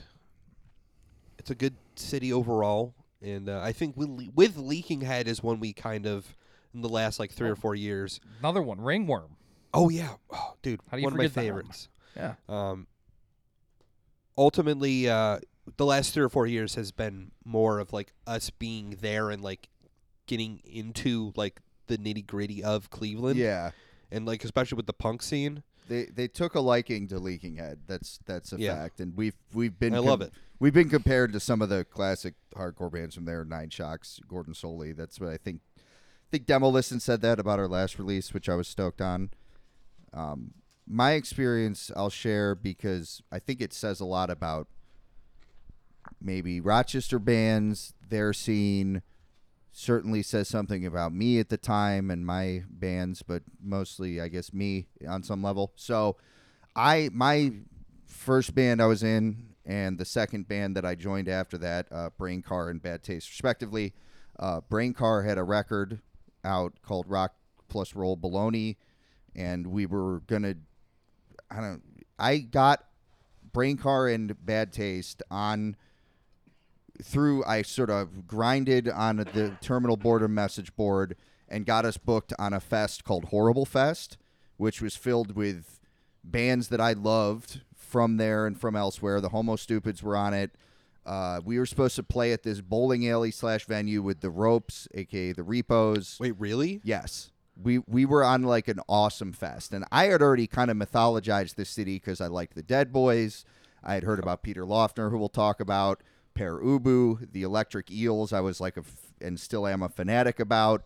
It's 1.39 1.49
a 1.49 1.55
good 1.55 1.75
city 1.95 2.33
overall, 2.33 2.93
and 3.21 3.47
uh, 3.49 3.61
I 3.63 3.71
think 3.71 3.95
with, 3.95 4.09
with 4.35 4.57
Leaking 4.57 5.01
Head 5.01 5.27
is 5.27 5.41
one 5.41 5.59
we 5.59 5.71
kind 5.71 6.05
of 6.05 6.35
in 6.73 6.81
the 6.81 6.89
last 6.89 7.19
like 7.19 7.31
three 7.31 7.49
or 7.49 7.55
four 7.55 7.73
years. 7.73 8.19
Another 8.39 8.61
one, 8.61 8.81
Ringworm. 8.81 9.37
Oh 9.73 9.89
yeah, 9.89 10.15
oh, 10.31 10.55
dude, 10.61 10.81
How 10.89 10.97
do 10.97 11.01
you 11.01 11.05
one 11.05 11.13
of 11.13 11.17
my 11.17 11.23
forget 11.27 11.35
that 11.35 11.53
one? 11.53 11.61
favorites. 11.63 11.89
Yeah. 12.15 12.33
Um, 12.49 12.87
ultimately, 14.37 15.09
uh, 15.09 15.39
the 15.77 15.85
last 15.85 16.13
three 16.13 16.23
or 16.23 16.29
four 16.29 16.47
years 16.47 16.75
has 16.75 16.91
been 16.91 17.31
more 17.45 17.79
of 17.79 17.93
like 17.93 18.13
us 18.25 18.49
being 18.49 18.97
there 19.01 19.29
and 19.29 19.41
like 19.41 19.69
getting 20.25 20.61
into 20.65 21.33
like 21.35 21.61
the 21.87 21.97
nitty 21.97 22.25
gritty 22.25 22.63
of 22.63 22.89
Cleveland. 22.89 23.37
Yeah. 23.39 23.71
and 24.11 24.25
like 24.25 24.43
especially 24.43 24.75
with 24.77 24.85
the 24.87 24.93
punk 24.93 25.21
scene. 25.21 25.63
They 25.89 26.05
they 26.05 26.27
took 26.27 26.55
a 26.55 26.59
liking 26.59 27.07
to 27.09 27.17
Leaking 27.19 27.55
Head. 27.55 27.79
That's 27.87 28.19
that's 28.25 28.51
a 28.53 28.57
Yeah. 28.59 28.75
fact, 28.75 28.99
and 28.99 29.15
we've 29.15 29.35
we've 29.53 29.77
been 29.79 29.93
I 29.93 29.99
love 29.99 30.21
it. 30.21 30.31
We've 30.59 30.73
been 30.73 30.89
compared 30.89 31.31
to 31.33 31.39
some 31.39 31.61
of 31.61 31.69
the 31.69 31.85
classic 31.85 32.33
hardcore 32.55 32.91
bands 32.91 33.15
from 33.15 33.25
there, 33.25 33.45
Nine 33.45 33.69
Shocks, 33.69 34.19
Gordon 34.27 34.53
Solie. 34.53 34.95
That's 34.95 35.19
what 35.19 35.29
I 35.29 35.37
think. 35.37 35.61
I 35.77 36.29
think 36.31 36.45
Demo 36.45 36.67
Listen 36.67 36.99
said 36.99 37.21
that 37.21 37.39
about 37.39 37.59
our 37.59 37.67
last 37.69 37.97
release, 37.99 38.33
which 38.33 38.49
I 38.49 38.55
was 38.55 38.67
stoked 38.67 38.99
on. 39.01 39.29
Um, 40.13 40.55
my 40.85 41.11
experience, 41.13 41.89
I'll 41.95 42.09
share 42.09 42.53
because 42.55 43.21
I 43.31 43.39
think 43.39 43.61
it 43.61 43.71
says 43.71 43.99
a 44.01 44.05
lot 44.05 44.29
about 44.29 44.67
maybe 46.21 46.59
Rochester 46.59 47.19
bands, 47.19 47.93
their 48.09 48.33
scene. 48.33 49.01
Certainly 49.79 50.23
says 50.23 50.47
something 50.47 50.87
about 50.87 51.13
me 51.13 51.39
at 51.39 51.49
the 51.49 51.57
time 51.57 52.09
and 52.09 52.25
my 52.25 52.63
bands, 52.67 53.21
but 53.21 53.43
mostly, 53.61 54.19
I 54.19 54.27
guess, 54.27 54.51
me 54.51 54.87
on 55.07 55.21
some 55.21 55.43
level. 55.43 55.71
So, 55.75 56.17
I 56.75 57.11
my 57.13 57.51
first 58.07 58.55
band 58.55 58.81
I 58.81 58.87
was 58.87 59.03
in 59.03 59.53
and 59.67 59.99
the 59.99 60.03
second 60.03 60.47
band 60.47 60.75
that 60.77 60.83
I 60.83 60.95
joined 60.95 61.29
after 61.29 61.59
that, 61.59 61.85
uh, 61.91 62.09
Brain 62.17 62.41
Car 62.41 62.69
and 62.69 62.81
Bad 62.81 63.03
Taste, 63.03 63.29
respectively. 63.29 63.93
Uh, 64.39 64.61
Brain 64.61 64.95
Car 64.95 65.21
had 65.21 65.37
a 65.37 65.43
record 65.43 66.01
out 66.43 66.73
called 66.81 67.07
Rock 67.07 67.35
Plus 67.69 67.93
Roll 67.93 68.17
Baloney, 68.17 68.77
and 69.35 69.67
we 69.67 69.85
were 69.85 70.21
gonna. 70.21 70.55
I 71.51 71.61
don't. 71.61 71.83
I 72.17 72.39
got 72.39 72.83
Brain 73.53 73.77
Car 73.77 74.07
and 74.07 74.43
Bad 74.43 74.73
Taste 74.73 75.21
on 75.29 75.75
through. 77.03 77.43
I 77.45 77.61
sort 77.61 77.89
of 77.89 78.27
grinded 78.27 78.89
on 78.89 79.17
the 79.17 79.57
terminal 79.61 79.97
boredom 79.97 80.33
message 80.33 80.75
board 80.75 81.15
and 81.47 81.65
got 81.65 81.85
us 81.85 81.97
booked 81.97 82.33
on 82.37 82.53
a 82.53 82.59
fest 82.59 83.03
called 83.03 83.25
Horrible 83.25 83.65
Fest, 83.65 84.17
which 84.57 84.81
was 84.81 84.95
filled 84.95 85.35
with 85.35 85.79
bands 86.23 86.67
that 86.69 86.81
I 86.81 86.93
loved 86.93 87.61
from 87.75 88.17
there 88.17 88.45
and 88.45 88.59
from 88.59 88.75
elsewhere. 88.75 89.21
The 89.21 89.29
Homo 89.29 89.55
Stupids 89.55 90.03
were 90.03 90.17
on 90.17 90.33
it. 90.33 90.51
Uh, 91.05 91.39
we 91.43 91.57
were 91.57 91.65
supposed 91.65 91.95
to 91.95 92.03
play 92.03 92.33
at 92.33 92.43
this 92.43 92.59
bowling 92.59 93.07
alley 93.07 93.31
slash 93.31 93.65
venue 93.65 94.01
with 94.01 94.19
the 94.19 94.29
Ropes, 94.29 94.89
aka 94.93 95.31
the 95.31 95.43
Repos. 95.43 96.17
Wait, 96.19 96.33
really? 96.37 96.81
Yes. 96.83 97.31
We 97.59 97.79
we 97.79 98.05
were 98.05 98.23
on 98.23 98.43
like 98.43 98.67
an 98.67 98.81
awesome 98.87 99.33
fest, 99.33 99.73
and 99.73 99.83
I 99.91 100.05
had 100.05 100.21
already 100.21 100.45
kind 100.45 100.69
of 100.69 100.77
mythologized 100.77 101.55
this 101.55 101.69
city 101.69 101.95
because 101.95 102.21
I 102.21 102.27
liked 102.27 102.53
the 102.55 102.61
Dead 102.61 102.91
Boys. 102.91 103.45
I 103.83 103.95
had 103.95 104.03
heard 104.03 104.19
about 104.19 104.43
Peter 104.43 104.63
Laughner, 104.63 105.09
who 105.09 105.17
we'll 105.17 105.29
talk 105.29 105.59
about. 105.59 106.03
Pere 106.37 106.59
Ubu, 106.59 107.31
the 107.31 107.43
Electric 107.43 107.91
Eels. 107.91 108.31
I 108.31 108.39
was 108.39 108.61
like 108.61 108.77
a 108.77 108.81
f- 108.81 109.13
and 109.19 109.39
still 109.39 109.65
am 109.65 109.81
a 109.81 109.89
fanatic 109.89 110.39
about, 110.39 110.85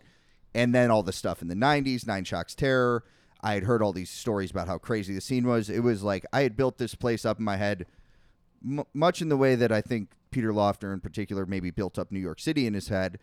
and 0.54 0.74
then 0.74 0.90
all 0.90 1.02
the 1.02 1.12
stuff 1.12 1.42
in 1.42 1.48
the 1.48 1.54
'90s, 1.54 2.06
Nine 2.06 2.24
Shocks 2.24 2.54
Terror. 2.54 3.04
I 3.40 3.54
had 3.54 3.64
heard 3.64 3.82
all 3.82 3.92
these 3.92 4.10
stories 4.10 4.50
about 4.50 4.68
how 4.68 4.78
crazy 4.78 5.14
the 5.14 5.20
scene 5.20 5.46
was. 5.46 5.68
It 5.68 5.82
was 5.82 6.02
like 6.02 6.24
I 6.32 6.42
had 6.42 6.56
built 6.56 6.78
this 6.78 6.94
place 6.94 7.24
up 7.24 7.38
in 7.38 7.44
my 7.44 7.56
head, 7.56 7.86
m- 8.64 8.84
much 8.94 9.20
in 9.20 9.28
the 9.28 9.36
way 9.36 9.54
that 9.56 9.72
I 9.72 9.80
think 9.80 10.12
Peter 10.30 10.52
Laughner, 10.52 10.92
in 10.92 11.00
particular, 11.00 11.44
maybe 11.44 11.70
built 11.70 11.98
up 11.98 12.10
New 12.10 12.20
York 12.20 12.40
City 12.40 12.66
in 12.66 12.74
his 12.74 12.88
head 12.88 13.18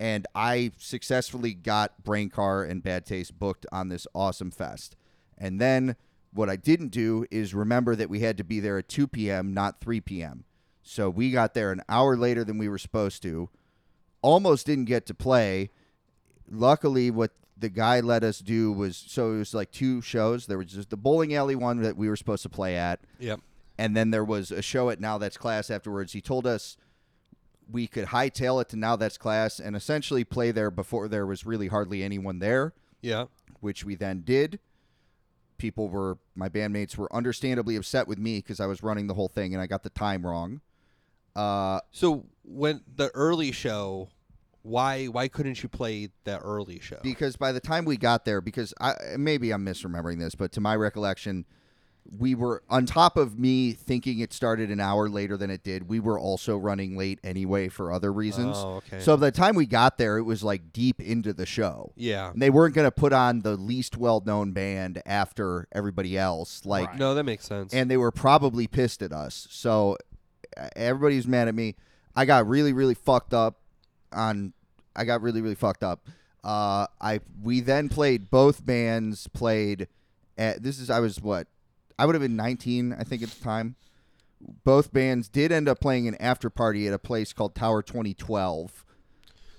and 0.00 0.26
I 0.34 0.72
successfully 0.78 1.52
got 1.52 2.02
Brain 2.02 2.30
Car 2.30 2.64
and 2.64 2.82
Bad 2.82 3.04
Taste 3.04 3.38
booked 3.38 3.66
on 3.70 3.90
this 3.90 4.06
awesome 4.14 4.50
fest. 4.50 4.96
And 5.36 5.60
then 5.60 5.94
what 6.32 6.48
I 6.48 6.56
didn't 6.56 6.88
do 6.88 7.26
is 7.30 7.54
remember 7.54 7.94
that 7.94 8.08
we 8.08 8.20
had 8.20 8.38
to 8.38 8.44
be 8.44 8.60
there 8.60 8.78
at 8.78 8.88
2 8.88 9.06
p.m., 9.06 9.52
not 9.52 9.80
3 9.80 10.00
p.m. 10.00 10.44
So 10.82 11.10
we 11.10 11.30
got 11.30 11.54
there 11.54 11.72
an 11.72 11.82
hour 11.88 12.16
later 12.16 12.44
than 12.44 12.58
we 12.58 12.68
were 12.68 12.78
supposed 12.78 13.22
to. 13.22 13.48
Almost 14.22 14.66
didn't 14.66 14.86
get 14.86 15.06
to 15.06 15.14
play. 15.14 15.70
Luckily, 16.50 17.10
what 17.10 17.32
the 17.56 17.68
guy 17.68 18.00
let 18.00 18.24
us 18.24 18.38
do 18.38 18.72
was 18.72 18.96
so 18.96 19.32
it 19.34 19.38
was 19.38 19.54
like 19.54 19.70
two 19.70 20.00
shows. 20.00 20.46
There 20.46 20.58
was 20.58 20.68
just 20.72 20.90
the 20.90 20.96
bowling 20.96 21.34
alley 21.34 21.54
one 21.54 21.82
that 21.82 21.96
we 21.96 22.08
were 22.08 22.16
supposed 22.16 22.42
to 22.42 22.48
play 22.48 22.76
at, 22.76 23.00
Yep. 23.18 23.40
and 23.78 23.96
then 23.96 24.10
there 24.10 24.24
was 24.24 24.50
a 24.50 24.62
show 24.62 24.88
at 24.90 24.98
Now 25.00 25.18
That's 25.18 25.36
Class 25.36 25.70
afterwards. 25.70 26.12
He 26.12 26.20
told 26.20 26.46
us 26.46 26.76
we 27.70 27.86
could 27.86 28.06
hightail 28.06 28.60
it 28.60 28.68
to 28.70 28.76
Now 28.76 28.96
That's 28.96 29.18
Class 29.18 29.60
and 29.60 29.76
essentially 29.76 30.24
play 30.24 30.50
there 30.50 30.70
before 30.70 31.06
there 31.06 31.26
was 31.26 31.46
really 31.46 31.68
hardly 31.68 32.02
anyone 32.02 32.38
there, 32.40 32.72
Yeah. 33.02 33.26
which 33.60 33.84
we 33.84 33.94
then 33.94 34.22
did. 34.22 34.58
People 35.58 35.88
were 35.90 36.18
my 36.34 36.48
bandmates 36.48 36.96
were 36.96 37.14
understandably 37.14 37.76
upset 37.76 38.08
with 38.08 38.18
me 38.18 38.38
because 38.38 38.58
I 38.60 38.66
was 38.66 38.82
running 38.82 39.06
the 39.06 39.14
whole 39.14 39.28
thing 39.28 39.52
and 39.54 39.62
I 39.62 39.66
got 39.66 39.82
the 39.82 39.90
time 39.90 40.26
wrong. 40.26 40.62
Uh, 41.36 41.80
So 41.92 42.24
when 42.44 42.82
the 42.96 43.10
early 43.14 43.52
show, 43.52 44.08
why 44.62 45.06
why 45.06 45.28
couldn't 45.28 45.62
you 45.62 45.68
play 45.68 46.10
that 46.24 46.40
early 46.44 46.80
show? 46.80 46.98
because 47.02 47.36
by 47.36 47.52
the 47.52 47.60
time 47.60 47.84
we 47.84 47.96
got 47.96 48.24
there, 48.24 48.40
because 48.40 48.74
I 48.80 48.94
maybe 49.16 49.52
I'm 49.52 49.64
misremembering 49.64 50.18
this, 50.18 50.34
but 50.34 50.52
to 50.52 50.60
my 50.60 50.76
recollection, 50.76 51.46
we 52.18 52.34
were 52.34 52.62
on 52.68 52.86
top 52.86 53.16
of 53.16 53.38
me 53.38 53.72
thinking 53.72 54.18
it 54.18 54.32
started 54.32 54.70
an 54.70 54.80
hour 54.80 55.08
later 55.08 55.36
than 55.36 55.50
it 55.50 55.62
did. 55.62 55.88
We 55.88 56.00
were 56.00 56.18
also 56.18 56.56
running 56.56 56.96
late 56.96 57.20
anyway 57.22 57.68
for 57.68 57.92
other 57.92 58.12
reasons. 58.12 58.56
Oh, 58.58 58.76
okay. 58.86 59.00
So 59.00 59.16
by 59.16 59.26
the 59.26 59.32
time 59.36 59.54
we 59.54 59.66
got 59.66 59.96
there, 59.96 60.18
it 60.18 60.22
was 60.24 60.42
like 60.42 60.72
deep 60.72 61.00
into 61.00 61.32
the 61.32 61.46
show. 61.46 61.92
yeah. 61.96 62.30
And 62.30 62.40
they 62.42 62.50
weren't 62.50 62.74
going 62.74 62.86
to 62.86 62.90
put 62.90 63.12
on 63.12 63.40
the 63.42 63.54
least 63.56 63.96
well-known 63.96 64.52
band 64.52 65.00
after 65.06 65.68
everybody 65.72 66.18
else. 66.18 66.64
Like 66.64 66.88
Right. 66.88 66.98
No, 66.98 67.14
that 67.14 67.24
makes 67.24 67.44
sense. 67.46 67.72
and 67.72 67.90
they 67.90 67.98
were 67.98 68.10
probably 68.10 68.66
pissed 68.66 69.02
at 69.02 69.12
us. 69.12 69.46
So 69.50 69.96
everybody's 70.76 71.26
mad 71.26 71.48
at 71.48 71.54
me. 71.54 71.76
I 72.14 72.24
got 72.24 72.46
really, 72.46 72.72
really 72.72 72.94
fucked 72.94 73.34
up 73.34 73.60
on. 74.12 74.52
I 74.96 75.04
got 75.04 75.22
really, 75.22 75.40
really 75.40 75.54
fucked 75.54 75.82
up. 75.84 76.06
Uh, 76.42 76.86
I 77.00 77.20
we 77.42 77.60
then 77.60 77.88
played 77.88 78.30
both 78.30 78.64
bands 78.64 79.28
played 79.28 79.88
at 80.38 80.62
this 80.62 80.78
is 80.80 80.88
I 80.90 80.98
was 81.00 81.20
what 81.20 81.46
I 81.98 82.06
would 82.06 82.14
have 82.14 82.22
been 82.22 82.34
19 82.36 82.94
I 82.98 83.04
think 83.04 83.22
at 83.22 83.28
the 83.30 83.44
time. 83.44 83.76
Both 84.64 84.90
bands 84.90 85.28
did 85.28 85.52
end 85.52 85.68
up 85.68 85.80
playing 85.80 86.08
an 86.08 86.14
after 86.18 86.48
party 86.48 86.88
at 86.88 86.94
a 86.94 86.98
place 86.98 87.34
called 87.34 87.54
Tower 87.54 87.82
2012. 87.82 88.86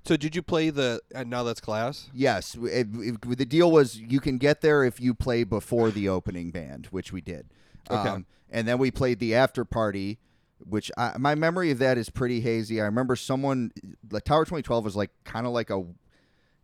so 0.04 0.18
did 0.18 0.36
you 0.36 0.42
play 0.42 0.72
the 0.72 1.00
uh, 1.14 1.24
now 1.24 1.44
that's 1.44 1.62
class? 1.62 2.10
Yes, 2.14 2.56
it, 2.56 2.88
it- 2.96 3.38
the 3.38 3.46
deal 3.46 3.72
was 3.72 3.98
you 4.00 4.20
can 4.20 4.40
get 4.40 4.62
there 4.62 4.84
if 4.84 5.00
you 5.00 5.14
play 5.14 5.44
before 5.44 5.92
the 5.92 6.10
opening 6.10 6.50
band, 6.50 6.88
which 6.88 7.14
we 7.14 7.22
did. 7.22 7.46
Okay. 7.92 8.10
Um, 8.10 8.26
and 8.50 8.68
then 8.68 8.80
we 8.80 8.90
played 8.90 9.20
the 9.20 9.36
after 9.36 9.64
party, 9.64 10.18
which 10.64 10.92
I, 10.98 11.18
my 11.18 11.36
memory 11.36 11.72
of 11.72 11.80
that 11.80 11.98
is 11.98 12.10
pretty 12.10 12.42
hazy. 12.42 12.82
I 12.82 12.86
remember 12.86 13.16
someone, 13.16 13.72
the 14.04 14.22
Tower 14.22 14.46
2012 14.46 14.84
was 14.86 14.96
like 14.96 15.12
kind 15.24 15.46
of 15.46 15.52
like 15.54 15.70
a, 15.70 15.84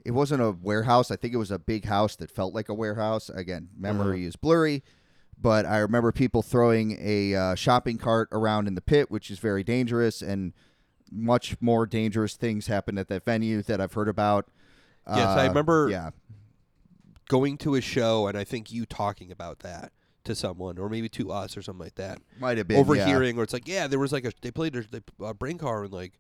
it 0.06 0.12
wasn't 0.12 0.42
a 0.42 0.52
warehouse. 0.52 1.12
I 1.12 1.16
think 1.16 1.34
it 1.34 1.38
was 1.38 1.52
a 1.52 1.60
big 1.60 1.86
house 1.86 2.16
that 2.18 2.32
felt 2.32 2.54
like 2.54 2.70
a 2.70 2.74
warehouse. 2.74 3.30
Again, 3.30 3.70
memory 3.78 4.26
is 4.26 4.36
blurry. 4.36 4.84
But 5.40 5.66
I 5.66 5.78
remember 5.80 6.12
people 6.12 6.42
throwing 6.42 6.98
a 7.00 7.36
uh, 7.36 7.56
shopping 7.56 7.98
cart 7.98 8.28
around 8.32 8.68
in 8.68 8.74
the 8.76 8.82
pit, 8.82 9.12
which 9.12 9.30
is 9.30 9.38
very 9.40 9.64
dangerous, 9.64 10.22
and 10.24 10.54
much 11.12 11.56
more 11.62 11.86
dangerous 11.86 12.36
things 12.36 12.68
happened 12.68 12.98
at 12.98 13.08
that 13.10 13.24
venue 13.24 13.62
that 13.62 13.80
I've 13.80 13.94
heard 13.94 14.10
about. 14.10 14.48
Yes, 15.08 15.28
I 15.28 15.46
Uh, 15.46 15.48
remember- 15.50 15.88
Yeah, 15.92 16.10
Going 17.30 17.58
to 17.58 17.76
a 17.76 17.82
show 17.82 18.28
and 18.28 18.38
I 18.38 18.46
think 18.46 18.72
you 18.72 18.86
talking 18.86 19.32
about 19.34 19.60
that 19.60 19.92
to 20.28 20.36
someone 20.36 20.78
or 20.78 20.88
maybe 20.90 21.10
to 21.10 21.32
us 21.32 21.58
or 21.58 21.62
something 21.62 21.84
like 21.84 21.96
that. 21.96 22.20
might 22.40 22.58
have 22.58 22.68
been 22.68 22.76
yeah. 22.78 22.82
Overhearing 22.82 23.38
or 23.38 23.44
it's 23.44 23.54
like, 23.54 23.68
yeah, 23.68 23.88
there 23.88 24.00
was 24.00 24.12
like 24.12 24.26
a 24.26 24.32
they 24.42 24.52
played 24.52 24.76
a 24.76 24.84
they, 24.84 25.02
uh, 25.24 25.34
brain 25.34 25.58
car 25.58 25.84
and 25.84 25.94
like 25.94 26.14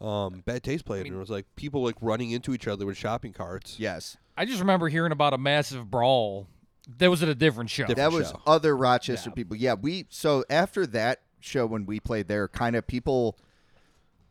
um 0.00 0.42
bad 0.44 0.62
taste 0.62 0.84
played 0.84 1.06
and 1.06 1.14
it 1.14 1.18
was 1.18 1.30
like 1.30 1.46
people 1.54 1.82
like 1.84 1.94
running 2.00 2.32
into 2.32 2.52
each 2.52 2.66
other 2.66 2.86
with 2.86 2.96
shopping 2.96 3.32
carts. 3.32 3.78
Yes, 3.78 4.16
I 4.36 4.44
just 4.44 4.60
remember 4.60 4.88
hearing 4.88 5.12
about 5.12 5.34
a 5.34 5.38
massive 5.38 5.90
brawl. 5.90 6.48
That 6.98 7.08
was 7.10 7.22
at 7.22 7.28
a 7.28 7.34
different 7.34 7.70
show. 7.70 7.86
Different 7.86 7.96
that 8.12 8.16
was 8.16 8.30
show. 8.30 8.40
other 8.46 8.76
Rochester 8.76 9.30
Yeah. 9.30 9.34
people. 9.34 9.56
Yeah, 9.56 9.74
we 9.74 10.06
so 10.10 10.44
after 10.50 10.86
that 10.88 11.20
show 11.40 11.66
when 11.66 11.86
we 11.86 12.00
played 12.00 12.28
there, 12.28 12.48
kind 12.48 12.76
of 12.76 12.86
people 12.86 13.38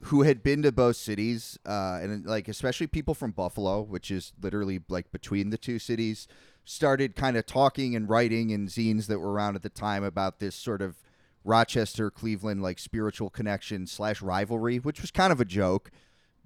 who 0.07 0.23
had 0.23 0.43
been 0.43 0.61
to 0.63 0.71
both 0.71 0.97
cities, 0.97 1.57
uh, 1.65 1.99
and 2.01 2.25
like 2.25 2.47
especially 2.47 2.87
people 2.87 3.13
from 3.13 3.31
Buffalo, 3.31 3.81
which 3.81 4.11
is 4.11 4.33
literally 4.41 4.81
like 4.89 5.11
between 5.11 5.49
the 5.49 5.57
two 5.57 5.79
cities, 5.79 6.27
started 6.65 7.15
kind 7.15 7.35
of 7.37 7.45
talking 7.45 7.95
and 7.95 8.07
writing 8.09 8.49
in 8.49 8.67
zines 8.67 9.07
that 9.07 9.19
were 9.19 9.31
around 9.31 9.55
at 9.55 9.63
the 9.63 9.69
time 9.69 10.03
about 10.03 10.39
this 10.39 10.55
sort 10.55 10.81
of 10.81 10.97
Rochester 11.43 12.09
Cleveland 12.09 12.61
like 12.61 12.79
spiritual 12.79 13.29
connection 13.29 13.85
slash 13.85 14.21
rivalry, 14.21 14.77
which 14.77 15.01
was 15.01 15.11
kind 15.11 15.33
of 15.33 15.41
a 15.41 15.45
joke, 15.45 15.91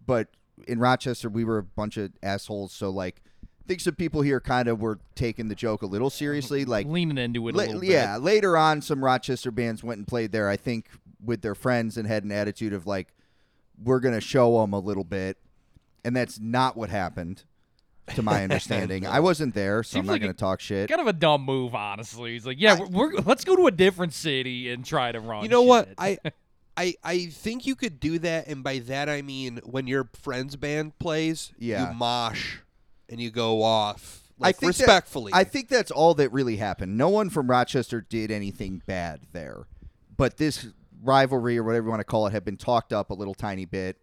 but 0.05 0.29
in 0.67 0.79
Rochester 0.79 1.29
we 1.29 1.43
were 1.43 1.59
a 1.59 1.63
bunch 1.63 1.97
of 1.97 2.11
assholes, 2.23 2.71
so 2.71 2.89
like. 2.89 3.21
I 3.43 3.67
think 3.67 3.81
some 3.81 3.95
people 3.95 4.21
here 4.21 4.39
kind 4.39 4.69
of 4.69 4.79
were 4.79 4.97
taking 5.13 5.49
the 5.49 5.55
joke 5.55 5.81
a 5.81 5.87
little 5.87 6.09
seriously, 6.09 6.63
like 6.63 6.87
leaning 6.87 7.17
into 7.17 7.45
it 7.49 7.55
a 7.55 7.57
La- 7.57 7.81
yeah, 7.81 8.15
later 8.15 8.55
on, 8.55 8.81
some 8.81 9.03
Rochester 9.03 9.51
bands 9.51 9.83
went 9.83 9.97
and 9.97 10.07
played 10.07 10.31
there. 10.31 10.47
I 10.47 10.55
think 10.55 10.87
with 11.21 11.41
their 11.41 11.53
friends 11.53 11.97
and 11.97 12.07
had 12.07 12.23
an 12.23 12.31
attitude 12.31 12.71
of 12.71 12.87
like, 12.87 13.13
"We're 13.83 13.99
gonna 13.99 14.21
show 14.21 14.61
them 14.61 14.71
a 14.71 14.79
little 14.79 15.03
bit," 15.03 15.37
and 16.05 16.15
that's 16.15 16.39
not 16.39 16.77
what 16.77 16.89
happened, 16.89 17.43
to 18.15 18.21
my 18.21 18.43
understanding. 18.43 19.05
I 19.05 19.19
wasn't 19.19 19.53
there, 19.53 19.83
so 19.83 19.93
Seems 19.95 20.03
I'm 20.03 20.05
not 20.07 20.11
like 20.13 20.21
gonna 20.21 20.33
talk 20.33 20.59
shit. 20.59 20.89
Kind 20.89 21.01
of 21.01 21.07
a 21.07 21.13
dumb 21.13 21.43
move, 21.43 21.75
honestly. 21.75 22.33
He's 22.33 22.45
like, 22.45 22.59
yeah, 22.59 22.79
we're, 22.79 22.87
we're 22.87 23.21
let's 23.21 23.43
go 23.43 23.55
to 23.55 23.67
a 23.67 23.71
different 23.71 24.13
city 24.13 24.71
and 24.71 24.85
try 24.85 25.11
to 25.11 25.19
run. 25.19 25.43
You 25.43 25.49
know 25.49 25.63
what? 25.63 25.87
shit. 25.89 25.95
I 25.97 26.17
I 26.77 26.95
I 27.03 27.25
think 27.27 27.65
you 27.65 27.75
could 27.75 27.99
do 27.99 28.19
that 28.19 28.47
and 28.47 28.63
by 28.63 28.79
that 28.79 29.09
I 29.09 29.21
mean 29.21 29.59
when 29.63 29.87
your 29.87 30.09
friend's 30.21 30.55
band 30.55 30.97
plays, 30.99 31.51
Yeah. 31.57 31.89
you 31.89 31.95
mosh 31.95 32.57
and 33.09 33.19
you 33.19 33.31
go 33.31 33.63
off 33.63 34.21
I 34.39 34.47
like 34.49 34.57
think 34.57 34.75
that- 34.75 34.83
respectfully. 34.83 35.31
I 35.33 35.43
think 35.43 35.69
that's 35.69 35.89
all 35.91 36.13
that 36.15 36.31
really 36.31 36.57
happened. 36.57 36.97
No 36.97 37.09
one 37.09 37.29
from 37.29 37.49
Rochester 37.49 38.01
did 38.01 38.29
anything 38.31 38.81
bad 38.85 39.21
there, 39.33 39.65
but 40.15 40.37
this 40.37 40.67
rivalry 41.03 41.57
or 41.57 41.63
whatever 41.63 41.85
you 41.85 41.89
want 41.89 41.99
to 42.01 42.03
call 42.05 42.27
it 42.27 42.31
had 42.31 42.45
been 42.45 42.57
talked 42.57 42.93
up 42.93 43.09
a 43.09 43.13
little 43.15 43.33
tiny 43.33 43.65
bit, 43.65 43.97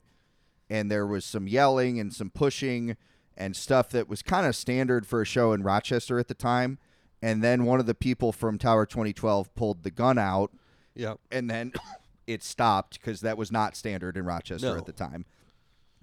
and 0.69 0.91
there 0.91 1.07
was 1.07 1.25
some 1.25 1.47
yelling 1.47 2.01
and 2.01 2.13
some 2.13 2.31
pushing 2.31 2.97
and 3.37 3.57
stuff 3.57 3.91
that 3.91 4.09
was 4.09 4.23
kind 4.23 4.47
of 4.47 4.55
standard 4.55 5.07
for 5.07 5.23
a 5.23 5.27
show 5.27 5.53
in 5.53 5.63
Rochester 5.63 6.19
at 6.19 6.29
the 6.29 6.35
time. 6.35 6.79
And 7.23 7.43
then 7.43 7.65
one 7.65 7.81
of 7.81 7.87
the 7.87 7.95
people 7.95 8.33
from 8.33 8.59
Tower 8.59 8.87
2012 8.87 9.55
pulled 9.55 9.83
the 9.83 9.91
gun 9.91 10.19
out, 10.19 10.53
yeah. 10.95 11.15
and 11.31 11.49
then 11.49 11.73
it 12.27 12.43
stopped 12.43 13.01
because 13.01 13.23
that 13.23 13.39
was 13.39 13.51
not 13.51 13.77
standard 13.77 14.17
in 14.17 14.27
Rochester 14.27 14.73
No. 14.73 14.77
at 14.77 14.87
the 14.87 14.93
time. 14.93 15.25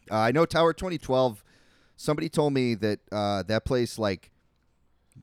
Uh, 0.09 0.15
I 0.15 0.31
know 0.31 0.45
Tower 0.45 0.73
2012. 0.73 1.43
Somebody 1.95 2.29
told 2.29 2.53
me 2.53 2.73
that 2.75 2.99
uh, 3.11 3.43
that 3.43 3.65
place, 3.65 3.99
like, 3.99 4.31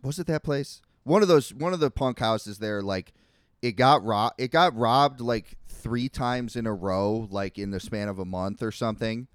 was 0.02 0.20
it 0.20 0.28
that 0.28 0.44
place? 0.44 0.80
One 1.02 1.22
of 1.22 1.28
those, 1.28 1.52
one 1.52 1.72
of 1.72 1.80
the 1.80 1.90
punk 1.90 2.20
houses 2.20 2.58
there, 2.58 2.80
like, 2.82 3.12
it 3.60 3.72
got 3.72 4.04
robbed. 4.04 4.34
It 4.38 4.52
got 4.52 4.76
robbed 4.76 5.20
like 5.20 5.56
three 5.66 6.08
times 6.08 6.54
in 6.54 6.66
a 6.66 6.74
row, 6.74 7.26
like 7.30 7.58
in 7.58 7.70
the 7.70 7.80
span 7.80 8.08
of 8.08 8.18
a 8.20 8.24
month 8.24 8.62
or 8.62 8.70
something. 8.70 9.26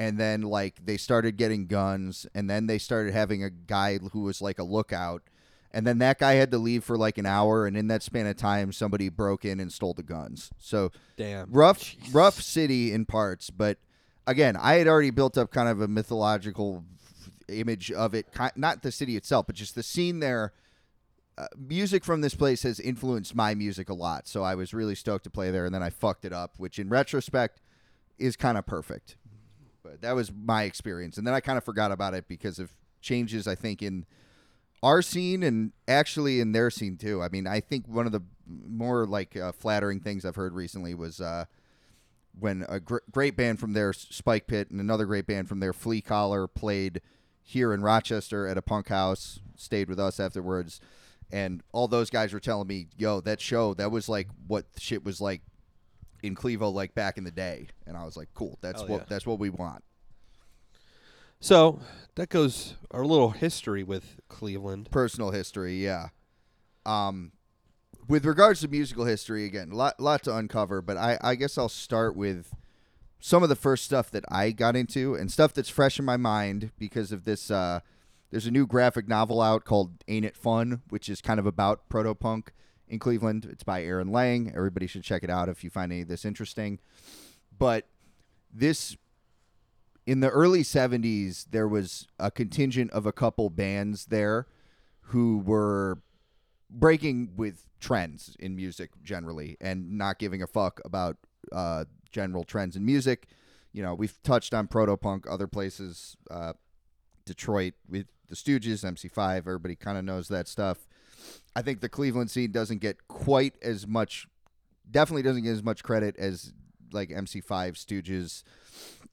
And 0.00 0.16
then 0.16 0.40
like 0.40 0.86
they 0.86 0.96
started 0.96 1.36
getting 1.36 1.66
guns, 1.66 2.26
and 2.34 2.48
then 2.48 2.66
they 2.66 2.78
started 2.78 3.12
having 3.12 3.44
a 3.44 3.50
guy 3.50 3.98
who 3.98 4.22
was 4.22 4.40
like 4.40 4.58
a 4.58 4.62
lookout. 4.62 5.22
And 5.72 5.86
then 5.86 5.98
that 5.98 6.18
guy 6.18 6.32
had 6.32 6.50
to 6.52 6.58
leave 6.58 6.84
for 6.84 6.96
like 6.96 7.18
an 7.18 7.26
hour, 7.26 7.66
and 7.66 7.76
in 7.76 7.88
that 7.88 8.02
span 8.02 8.26
of 8.26 8.38
time, 8.38 8.72
somebody 8.72 9.10
broke 9.10 9.44
in 9.44 9.60
and 9.60 9.70
stole 9.70 9.92
the 9.92 10.02
guns. 10.02 10.50
So 10.58 10.90
Damn. 11.18 11.52
rough, 11.52 11.94
rough 12.12 12.40
city 12.40 12.94
in 12.94 13.04
parts. 13.04 13.50
But 13.50 13.76
again, 14.26 14.56
I 14.56 14.76
had 14.76 14.88
already 14.88 15.10
built 15.10 15.36
up 15.36 15.50
kind 15.50 15.68
of 15.68 15.82
a 15.82 15.86
mythological 15.86 16.82
image 17.48 17.92
of 17.92 18.14
it 18.14 18.26
not 18.56 18.80
the 18.80 18.92
city 18.92 19.16
itself, 19.16 19.46
but 19.46 19.54
just 19.54 19.74
the 19.74 19.82
scene 19.82 20.20
there. 20.20 20.54
Uh, 21.36 21.46
music 21.58 22.06
from 22.06 22.22
this 22.22 22.34
place 22.34 22.62
has 22.62 22.80
influenced 22.80 23.34
my 23.34 23.54
music 23.54 23.90
a 23.90 23.94
lot, 23.94 24.26
so 24.26 24.42
I 24.42 24.54
was 24.54 24.72
really 24.72 24.94
stoked 24.94 25.24
to 25.24 25.30
play 25.30 25.50
there, 25.50 25.66
and 25.66 25.74
then 25.74 25.82
I 25.82 25.90
fucked 25.90 26.24
it 26.24 26.32
up, 26.32 26.54
which 26.56 26.78
in 26.78 26.88
retrospect 26.88 27.60
is 28.18 28.36
kind 28.36 28.56
of 28.58 28.66
perfect. 28.66 29.16
But 29.82 30.02
that 30.02 30.14
was 30.14 30.30
my 30.32 30.64
experience, 30.64 31.16
and 31.16 31.26
then 31.26 31.34
I 31.34 31.40
kind 31.40 31.58
of 31.58 31.64
forgot 31.64 31.92
about 31.92 32.14
it 32.14 32.28
because 32.28 32.58
of 32.58 32.70
changes. 33.00 33.48
I 33.48 33.54
think 33.54 33.82
in 33.82 34.04
our 34.82 35.02
scene 35.02 35.42
and 35.42 35.72
actually 35.88 36.40
in 36.40 36.52
their 36.52 36.70
scene 36.70 36.96
too. 36.96 37.22
I 37.22 37.28
mean, 37.28 37.46
I 37.46 37.60
think 37.60 37.86
one 37.86 38.06
of 38.06 38.12
the 38.12 38.22
more 38.46 39.06
like 39.06 39.36
uh, 39.36 39.52
flattering 39.52 40.00
things 40.00 40.24
I've 40.24 40.36
heard 40.36 40.54
recently 40.54 40.94
was 40.94 41.20
uh, 41.20 41.44
when 42.38 42.64
a 42.68 42.80
gr- 42.80 42.98
great 43.10 43.36
band 43.36 43.60
from 43.60 43.72
their 43.72 43.92
Spike 43.92 44.46
Pit 44.46 44.70
and 44.70 44.80
another 44.80 45.04
great 45.04 45.26
band 45.26 45.48
from 45.48 45.60
their 45.60 45.72
Flea 45.72 46.00
Collar 46.00 46.46
played 46.46 47.00
here 47.42 47.72
in 47.72 47.82
Rochester 47.82 48.46
at 48.46 48.56
a 48.56 48.62
punk 48.62 48.88
house, 48.88 49.40
stayed 49.56 49.88
with 49.88 50.00
us 50.00 50.18
afterwards. 50.18 50.80
And 51.32 51.62
all 51.72 51.86
those 51.86 52.10
guys 52.10 52.32
were 52.32 52.40
telling 52.40 52.66
me, 52.66 52.88
yo, 52.96 53.20
that 53.20 53.40
show, 53.40 53.74
that 53.74 53.90
was 53.90 54.08
like 54.08 54.28
what 54.46 54.66
shit 54.78 55.04
was 55.04 55.20
like 55.20 55.42
in 56.22 56.34
Clevo 56.34 56.72
like 56.72 56.94
back 56.94 57.18
in 57.18 57.24
the 57.24 57.30
day. 57.30 57.68
And 57.86 57.96
I 57.96 58.04
was 58.04 58.16
like, 58.16 58.28
cool, 58.34 58.58
that's 58.60 58.80
Hell 58.80 58.88
what 58.88 59.00
yeah. 59.02 59.06
that's 59.08 59.26
what 59.26 59.38
we 59.38 59.50
want. 59.50 59.84
So 61.40 61.80
that 62.16 62.28
goes 62.28 62.74
our 62.90 63.04
little 63.04 63.30
history 63.30 63.82
with 63.82 64.20
Cleveland. 64.28 64.90
personal 64.90 65.30
history, 65.30 65.82
yeah. 65.82 66.08
Um, 66.84 67.32
with 68.08 68.26
regards 68.26 68.60
to 68.60 68.68
musical 68.68 69.04
history, 69.04 69.44
again, 69.44 69.70
lot 69.70 70.00
lot 70.00 70.22
to 70.24 70.36
uncover, 70.36 70.82
but 70.82 70.96
I 70.96 71.18
I 71.22 71.34
guess 71.34 71.56
I'll 71.56 71.68
start 71.68 72.16
with 72.16 72.54
some 73.20 73.42
of 73.42 73.48
the 73.48 73.56
first 73.56 73.84
stuff 73.84 74.10
that 74.10 74.24
I 74.28 74.50
got 74.50 74.76
into 74.76 75.14
and 75.14 75.30
stuff 75.30 75.52
that's 75.54 75.68
fresh 75.68 75.98
in 75.98 76.04
my 76.04 76.16
mind 76.16 76.72
because 76.78 77.12
of 77.12 77.24
this. 77.24 77.50
Uh, 77.50 77.80
there's 78.30 78.46
a 78.46 78.50
new 78.50 78.66
graphic 78.66 79.08
novel 79.08 79.40
out 79.40 79.64
called 79.64 80.04
"Ain't 80.08 80.24
It 80.24 80.36
Fun," 80.36 80.82
which 80.88 81.08
is 81.08 81.20
kind 81.20 81.40
of 81.40 81.46
about 81.46 81.88
proto 81.88 82.14
punk 82.14 82.52
in 82.90 82.98
Cleveland. 82.98 83.48
It's 83.50 83.62
by 83.62 83.82
Aaron 83.82 84.10
Lang. 84.10 84.52
Everybody 84.54 84.86
should 84.86 85.04
check 85.04 85.22
it 85.22 85.30
out 85.30 85.48
if 85.48 85.64
you 85.64 85.70
find 85.70 85.92
any 85.92 86.02
of 86.02 86.08
this 86.08 86.24
interesting. 86.24 86.80
But 87.56 87.86
this 88.52 88.96
in 90.06 90.20
the 90.20 90.30
early 90.30 90.62
70s 90.62 91.46
there 91.50 91.68
was 91.68 92.08
a 92.18 92.30
contingent 92.30 92.90
of 92.90 93.06
a 93.06 93.12
couple 93.12 93.48
bands 93.48 94.06
there 94.06 94.46
who 95.02 95.38
were 95.38 96.02
breaking 96.68 97.30
with 97.36 97.68
trends 97.78 98.36
in 98.40 98.56
music 98.56 98.90
generally 99.04 99.56
and 99.60 99.96
not 99.96 100.18
giving 100.18 100.42
a 100.42 100.46
fuck 100.46 100.80
about 100.84 101.16
uh, 101.52 101.84
general 102.10 102.42
trends 102.42 102.74
in 102.74 102.84
music 102.84 103.28
you 103.72 103.82
know 103.82 103.94
we've 103.94 104.20
touched 104.22 104.52
on 104.52 104.66
proto 104.66 104.96
punk 104.96 105.26
other 105.30 105.46
places 105.46 106.16
uh, 106.30 106.54
detroit 107.24 107.74
with 107.88 108.06
the 108.28 108.34
stooges 108.34 108.84
mc5 108.84 109.36
everybody 109.36 109.76
kind 109.76 109.96
of 109.96 110.04
knows 110.04 110.28
that 110.28 110.48
stuff 110.48 110.88
I 111.56 111.62
think 111.62 111.80
the 111.80 111.88
Cleveland 111.88 112.30
scene 112.30 112.52
doesn't 112.52 112.78
get 112.78 113.08
quite 113.08 113.54
as 113.62 113.86
much, 113.86 114.26
definitely 114.90 115.22
doesn't 115.22 115.42
get 115.42 115.50
as 115.50 115.62
much 115.62 115.82
credit 115.82 116.16
as 116.16 116.52
like 116.92 117.10
MC5, 117.10 117.44
Stooges, 117.74 118.42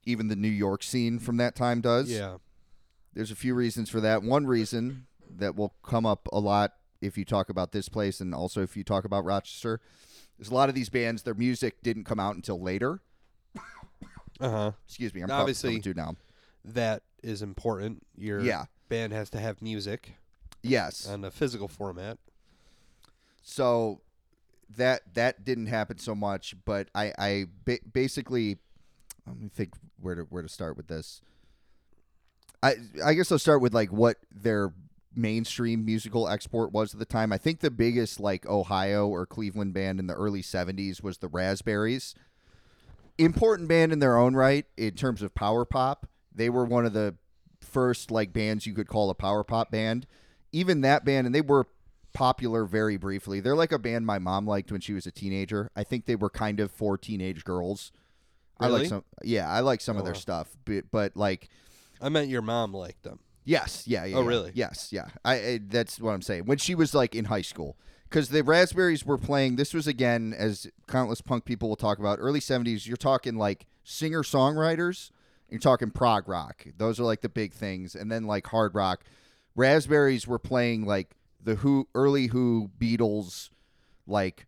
even 0.04 0.28
the 0.28 0.36
New 0.36 0.48
York 0.48 0.82
scene 0.82 1.18
from 1.18 1.36
that 1.38 1.54
time 1.54 1.80
does. 1.80 2.10
Yeah. 2.10 2.36
There's 3.14 3.30
a 3.30 3.36
few 3.36 3.54
reasons 3.54 3.88
for 3.90 4.00
that. 4.00 4.22
One 4.22 4.46
reason 4.46 5.06
that 5.36 5.56
will 5.56 5.74
come 5.82 6.06
up 6.06 6.28
a 6.32 6.38
lot 6.38 6.74
if 7.00 7.16
you 7.18 7.24
talk 7.24 7.48
about 7.48 7.72
this 7.72 7.88
place 7.88 8.20
and 8.20 8.34
also 8.34 8.62
if 8.62 8.76
you 8.76 8.82
talk 8.84 9.04
about 9.04 9.24
Rochester 9.24 9.80
is 10.38 10.48
a 10.50 10.54
lot 10.54 10.68
of 10.68 10.74
these 10.74 10.88
bands, 10.88 11.22
their 11.22 11.34
music 11.34 11.82
didn't 11.82 12.04
come 12.04 12.18
out 12.20 12.34
until 12.36 12.60
later. 12.60 13.00
Uh 14.40 14.50
huh. 14.50 14.72
Excuse 14.86 15.12
me, 15.14 15.22
I'm 15.22 15.30
Obviously- 15.30 15.70
coming 15.70 15.82
to 15.82 15.94
now. 15.94 16.16
That 16.64 17.02
is 17.22 17.42
important. 17.42 18.06
Your 18.16 18.40
Yeah. 18.40 18.66
band 18.88 19.12
has 19.12 19.30
to 19.30 19.40
have 19.40 19.60
music 19.62 20.14
Yes. 20.62 21.06
on 21.08 21.24
a 21.24 21.30
physical 21.30 21.68
format. 21.68 22.18
so 23.42 24.00
that 24.76 25.14
that 25.14 25.44
didn't 25.44 25.66
happen 25.66 25.96
so 25.96 26.14
much 26.14 26.54
but 26.66 26.88
i 26.94 27.10
i 27.18 27.46
ba- 27.64 27.78
basically 27.90 28.58
let 29.26 29.38
me 29.38 29.48
think 29.48 29.72
where 30.00 30.14
to 30.14 30.22
where 30.24 30.42
to 30.42 30.48
start 30.48 30.76
with 30.76 30.88
this. 30.88 31.22
I 32.62 32.74
i 33.04 33.14
guess 33.14 33.32
i'll 33.32 33.38
start 33.38 33.62
with 33.62 33.72
like 33.72 33.90
what 33.92 34.18
their 34.34 34.72
mainstream 35.16 35.84
musical 35.84 36.28
export 36.28 36.70
was 36.72 36.92
at 36.92 37.00
the 37.00 37.04
time. 37.06 37.32
I 37.32 37.38
think 37.38 37.60
the 37.60 37.70
biggest 37.70 38.20
like 38.20 38.46
ohio 38.46 39.08
or 39.08 39.26
cleveland 39.26 39.72
band 39.74 39.98
in 39.98 40.06
the 40.06 40.14
early 40.14 40.42
70s 40.42 41.02
was 41.02 41.18
the 41.18 41.26
raspberries. 41.28 42.14
Important 43.16 43.68
band 43.68 43.92
in 43.92 43.98
their 43.98 44.16
own 44.16 44.34
right 44.36 44.64
in 44.76 44.92
terms 44.92 45.22
of 45.22 45.34
power 45.34 45.64
pop. 45.64 46.06
They 46.32 46.48
were 46.50 46.64
one 46.64 46.86
of 46.86 46.92
the 46.92 47.16
first 47.60 48.10
like 48.12 48.32
bands 48.32 48.64
you 48.66 48.74
could 48.74 48.86
call 48.86 49.10
a 49.10 49.14
power 49.14 49.42
pop 49.42 49.70
band 49.72 50.06
even 50.52 50.80
that 50.82 51.04
band 51.04 51.26
and 51.26 51.34
they 51.34 51.40
were 51.40 51.66
popular 52.12 52.64
very 52.64 52.96
briefly. 52.96 53.40
They're 53.40 53.54
like 53.54 53.72
a 53.72 53.78
band 53.78 54.06
my 54.06 54.18
mom 54.18 54.46
liked 54.46 54.72
when 54.72 54.80
she 54.80 54.92
was 54.92 55.06
a 55.06 55.10
teenager. 55.10 55.70
I 55.76 55.84
think 55.84 56.06
they 56.06 56.16
were 56.16 56.30
kind 56.30 56.58
of 56.60 56.70
for 56.70 56.96
teenage 56.98 57.44
girls. 57.44 57.92
I 58.60 58.66
like 58.68 58.86
some 58.86 59.04
yeah, 59.22 59.48
I 59.48 59.60
like 59.60 59.80
some 59.80 59.96
Oh, 59.96 60.00
of 60.00 60.04
their 60.04 60.14
wow. 60.14 60.18
stuff, 60.20 60.56
but, 60.64 60.84
but 60.90 61.16
like 61.16 61.48
I 62.00 62.08
meant 62.08 62.28
your 62.28 62.42
mom 62.42 62.72
liked 62.74 63.02
them. 63.04 63.20
yes, 63.44 63.84
yeah, 63.86 64.04
yeah. 64.04 64.16
Oh, 64.16 64.22
yeah. 64.22 64.28
really? 64.28 64.50
Yes, 64.54 64.88
yeah. 64.92 65.08
I, 65.24 65.34
I 65.34 65.60
that's 65.64 66.00
what 66.00 66.12
I'm 66.12 66.22
saying. 66.22 66.46
When 66.46 66.58
she 66.58 66.74
was 66.74 66.92
like 66.94 67.14
in 67.14 67.26
high 67.26 67.42
school 67.42 67.76
cuz 68.10 68.30
the 68.30 68.42
Raspberries 68.42 69.04
were 69.06 69.18
playing 69.18 69.56
this 69.56 69.72
was 69.74 69.86
again 69.86 70.34
as 70.36 70.66
countless 70.88 71.20
punk 71.20 71.44
people 71.44 71.68
will 71.68 71.76
talk 71.76 71.98
about 71.98 72.18
early 72.20 72.40
70s, 72.40 72.86
you're 72.86 72.96
talking 72.96 73.36
like 73.36 73.66
singer-songwriters, 73.84 75.10
you're 75.48 75.60
talking 75.60 75.90
prog 75.90 76.28
rock. 76.28 76.66
Those 76.76 76.98
are 76.98 77.04
like 77.04 77.20
the 77.20 77.28
big 77.28 77.52
things 77.52 77.94
and 77.94 78.10
then 78.10 78.24
like 78.24 78.46
hard 78.48 78.74
rock. 78.74 79.04
Raspberries 79.58 80.24
were 80.28 80.38
playing 80.38 80.86
like 80.86 81.16
the 81.42 81.56
Who 81.56 81.88
early 81.92 82.28
Who 82.28 82.70
Beatles 82.78 83.50
like 84.06 84.46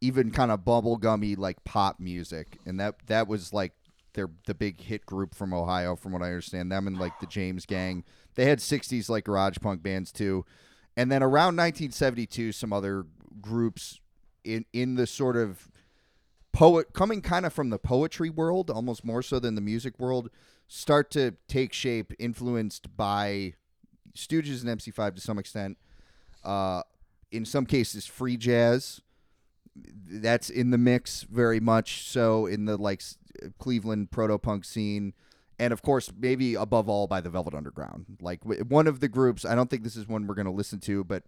even 0.00 0.30
kind 0.30 0.52
of 0.52 0.60
bubblegummy 0.60 1.36
like 1.36 1.64
pop 1.64 1.98
music. 1.98 2.58
And 2.64 2.78
that 2.78 2.94
that 3.06 3.26
was 3.26 3.52
like 3.52 3.72
their 4.12 4.30
the 4.46 4.54
big 4.54 4.80
hit 4.82 5.04
group 5.04 5.34
from 5.34 5.52
Ohio 5.52 5.96
from 5.96 6.12
what 6.12 6.22
I 6.22 6.26
understand. 6.26 6.70
Them 6.70 6.86
and 6.86 6.96
like 6.96 7.18
the 7.18 7.26
James 7.26 7.66
Gang. 7.66 8.04
They 8.36 8.44
had 8.44 8.60
60s 8.60 9.08
like 9.08 9.24
garage 9.24 9.56
punk 9.60 9.82
bands 9.82 10.12
too. 10.12 10.46
And 10.96 11.10
then 11.10 11.24
around 11.24 11.56
1972 11.56 12.52
some 12.52 12.72
other 12.72 13.06
groups 13.40 13.98
in 14.44 14.64
in 14.72 14.94
the 14.94 15.08
sort 15.08 15.36
of 15.36 15.68
poet 16.52 16.92
coming 16.92 17.20
kind 17.20 17.44
of 17.44 17.52
from 17.52 17.70
the 17.70 17.78
poetry 17.78 18.30
world 18.30 18.70
almost 18.70 19.04
more 19.04 19.22
so 19.22 19.40
than 19.40 19.56
the 19.56 19.60
music 19.60 19.98
world 19.98 20.30
start 20.68 21.10
to 21.10 21.34
take 21.48 21.72
shape 21.72 22.12
influenced 22.20 22.96
by 22.96 23.54
Stooges 24.14 24.64
and 24.64 24.80
MC5 24.80 25.14
to 25.14 25.20
some 25.20 25.38
extent. 25.38 25.78
Uh, 26.44 26.82
in 27.30 27.44
some 27.44 27.66
cases 27.66 28.06
free 28.06 28.36
jazz 28.36 29.00
that's 30.06 30.50
in 30.50 30.70
the 30.70 30.78
mix 30.78 31.22
very 31.22 31.60
much 31.60 32.08
so 32.08 32.46
in 32.46 32.64
the 32.64 32.76
like 32.76 33.02
Cleveland 33.58 34.10
proto 34.10 34.38
punk 34.38 34.64
scene. 34.64 35.14
And 35.58 35.72
of 35.72 35.82
course 35.82 36.10
maybe 36.18 36.54
above 36.54 36.88
all 36.88 37.06
by 37.06 37.20
the 37.20 37.30
Velvet 37.30 37.54
Underground. 37.54 38.18
Like 38.20 38.40
one 38.44 38.86
of 38.86 39.00
the 39.00 39.08
groups 39.08 39.44
I 39.44 39.54
don't 39.54 39.70
think 39.70 39.84
this 39.84 39.96
is 39.96 40.08
one 40.08 40.26
we're 40.26 40.34
going 40.34 40.46
to 40.46 40.52
listen 40.52 40.80
to 40.80 41.04
but 41.04 41.24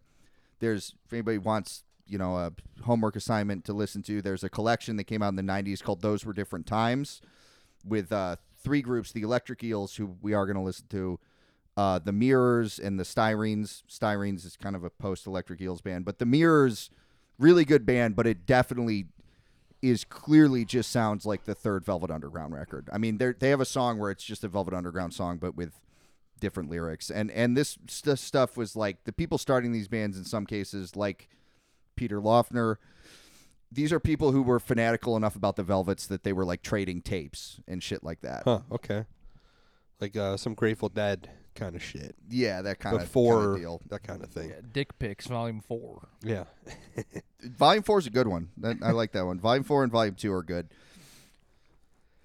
there's 0.60 0.94
if 1.06 1.12
anybody 1.12 1.38
wants 1.38 1.84
you 2.06 2.18
know 2.18 2.36
a 2.36 2.52
homework 2.82 3.16
assignment 3.16 3.64
to 3.66 3.72
listen 3.72 4.02
to 4.02 4.20
there's 4.20 4.44
a 4.44 4.48
collection 4.48 4.96
that 4.96 5.04
came 5.04 5.22
out 5.22 5.28
in 5.28 5.36
the 5.36 5.42
90s 5.42 5.82
called 5.82 6.02
Those 6.02 6.24
Were 6.24 6.32
Different 6.32 6.66
Times 6.66 7.20
with 7.84 8.12
uh, 8.12 8.36
three 8.58 8.82
groups 8.82 9.12
the 9.12 9.22
Electric 9.22 9.62
Eels 9.62 9.96
who 9.96 10.16
we 10.20 10.34
are 10.34 10.46
going 10.46 10.56
to 10.56 10.62
listen 10.62 10.86
to 10.90 11.20
uh, 11.76 11.98
the 11.98 12.12
Mirrors 12.12 12.78
and 12.78 12.98
the 12.98 13.04
Styrenes. 13.04 13.82
Styrenes 13.88 14.44
is 14.44 14.56
kind 14.56 14.76
of 14.76 14.84
a 14.84 14.90
post 14.90 15.26
Electric 15.26 15.60
Eels 15.60 15.80
band, 15.80 16.04
but 16.04 16.18
the 16.18 16.26
Mirrors, 16.26 16.90
really 17.38 17.64
good 17.64 17.86
band, 17.86 18.16
but 18.16 18.26
it 18.26 18.46
definitely 18.46 19.06
is 19.80 20.04
clearly 20.04 20.64
just 20.64 20.90
sounds 20.90 21.26
like 21.26 21.44
the 21.44 21.54
third 21.54 21.84
Velvet 21.84 22.10
Underground 22.10 22.54
record. 22.54 22.88
I 22.92 22.98
mean, 22.98 23.18
they 23.18 23.32
they 23.32 23.50
have 23.50 23.60
a 23.60 23.66
song 23.66 23.98
where 23.98 24.10
it's 24.10 24.24
just 24.24 24.44
a 24.44 24.48
Velvet 24.48 24.74
Underground 24.74 25.12
song, 25.14 25.38
but 25.38 25.56
with 25.56 25.80
different 26.40 26.70
lyrics. 26.70 27.10
And 27.10 27.30
and 27.30 27.56
this 27.56 27.78
st- 27.88 28.18
stuff 28.18 28.56
was 28.56 28.76
like 28.76 29.04
the 29.04 29.12
people 29.12 29.38
starting 29.38 29.72
these 29.72 29.88
bands 29.88 30.18
in 30.18 30.24
some 30.24 30.46
cases, 30.46 30.94
like 30.94 31.28
Peter 31.96 32.20
Laughner. 32.20 32.76
These 33.70 33.90
are 33.92 34.00
people 34.00 34.32
who 34.32 34.42
were 34.42 34.60
fanatical 34.60 35.16
enough 35.16 35.34
about 35.34 35.56
the 35.56 35.62
Velvets 35.62 36.06
that 36.08 36.24
they 36.24 36.34
were 36.34 36.44
like 36.44 36.62
trading 36.62 37.00
tapes 37.00 37.58
and 37.66 37.82
shit 37.82 38.04
like 38.04 38.20
that. 38.20 38.42
Huh. 38.44 38.60
Okay. 38.70 39.06
Like 39.98 40.14
uh, 40.14 40.36
some 40.36 40.52
Grateful 40.52 40.90
Dead 40.90 41.30
kind 41.54 41.74
of 41.76 41.82
shit. 41.82 42.14
Yeah, 42.28 42.62
that 42.62 42.78
kind 42.80 42.96
of 43.00 43.12
deal. 43.12 43.80
that 43.88 44.02
kind 44.02 44.22
of 44.22 44.30
thing. 44.30 44.50
Yeah, 44.50 44.60
Dick's 44.72 44.94
Picks 44.98 45.26
Volume 45.26 45.60
Four. 45.60 46.08
Yeah. 46.22 46.44
Volume 47.42 47.82
four 47.82 47.98
is 47.98 48.06
a 48.06 48.10
good 48.10 48.28
one. 48.28 48.50
That, 48.56 48.76
I 48.82 48.92
like 48.92 49.12
that 49.12 49.26
one. 49.26 49.38
Volume 49.40 49.64
four 49.64 49.82
and 49.82 49.90
volume 49.92 50.14
two 50.14 50.32
are 50.32 50.42
good. 50.42 50.68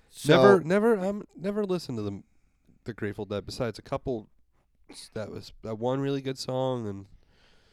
So, 0.10 0.36
never, 0.36 0.64
never, 0.64 1.00
um, 1.00 1.28
never 1.36 1.66
listened 1.66 1.98
to 1.98 2.02
the 2.04 2.24
the 2.86 2.94
Grateful 2.94 3.26
Dead. 3.26 3.46
Besides 3.46 3.78
a 3.78 3.82
couple, 3.82 4.28
that 5.14 5.30
was 5.32 5.52
that 5.64 5.78
one 5.78 6.00
really 6.00 6.22
good 6.22 6.38
song, 6.40 6.88
and 6.88 7.06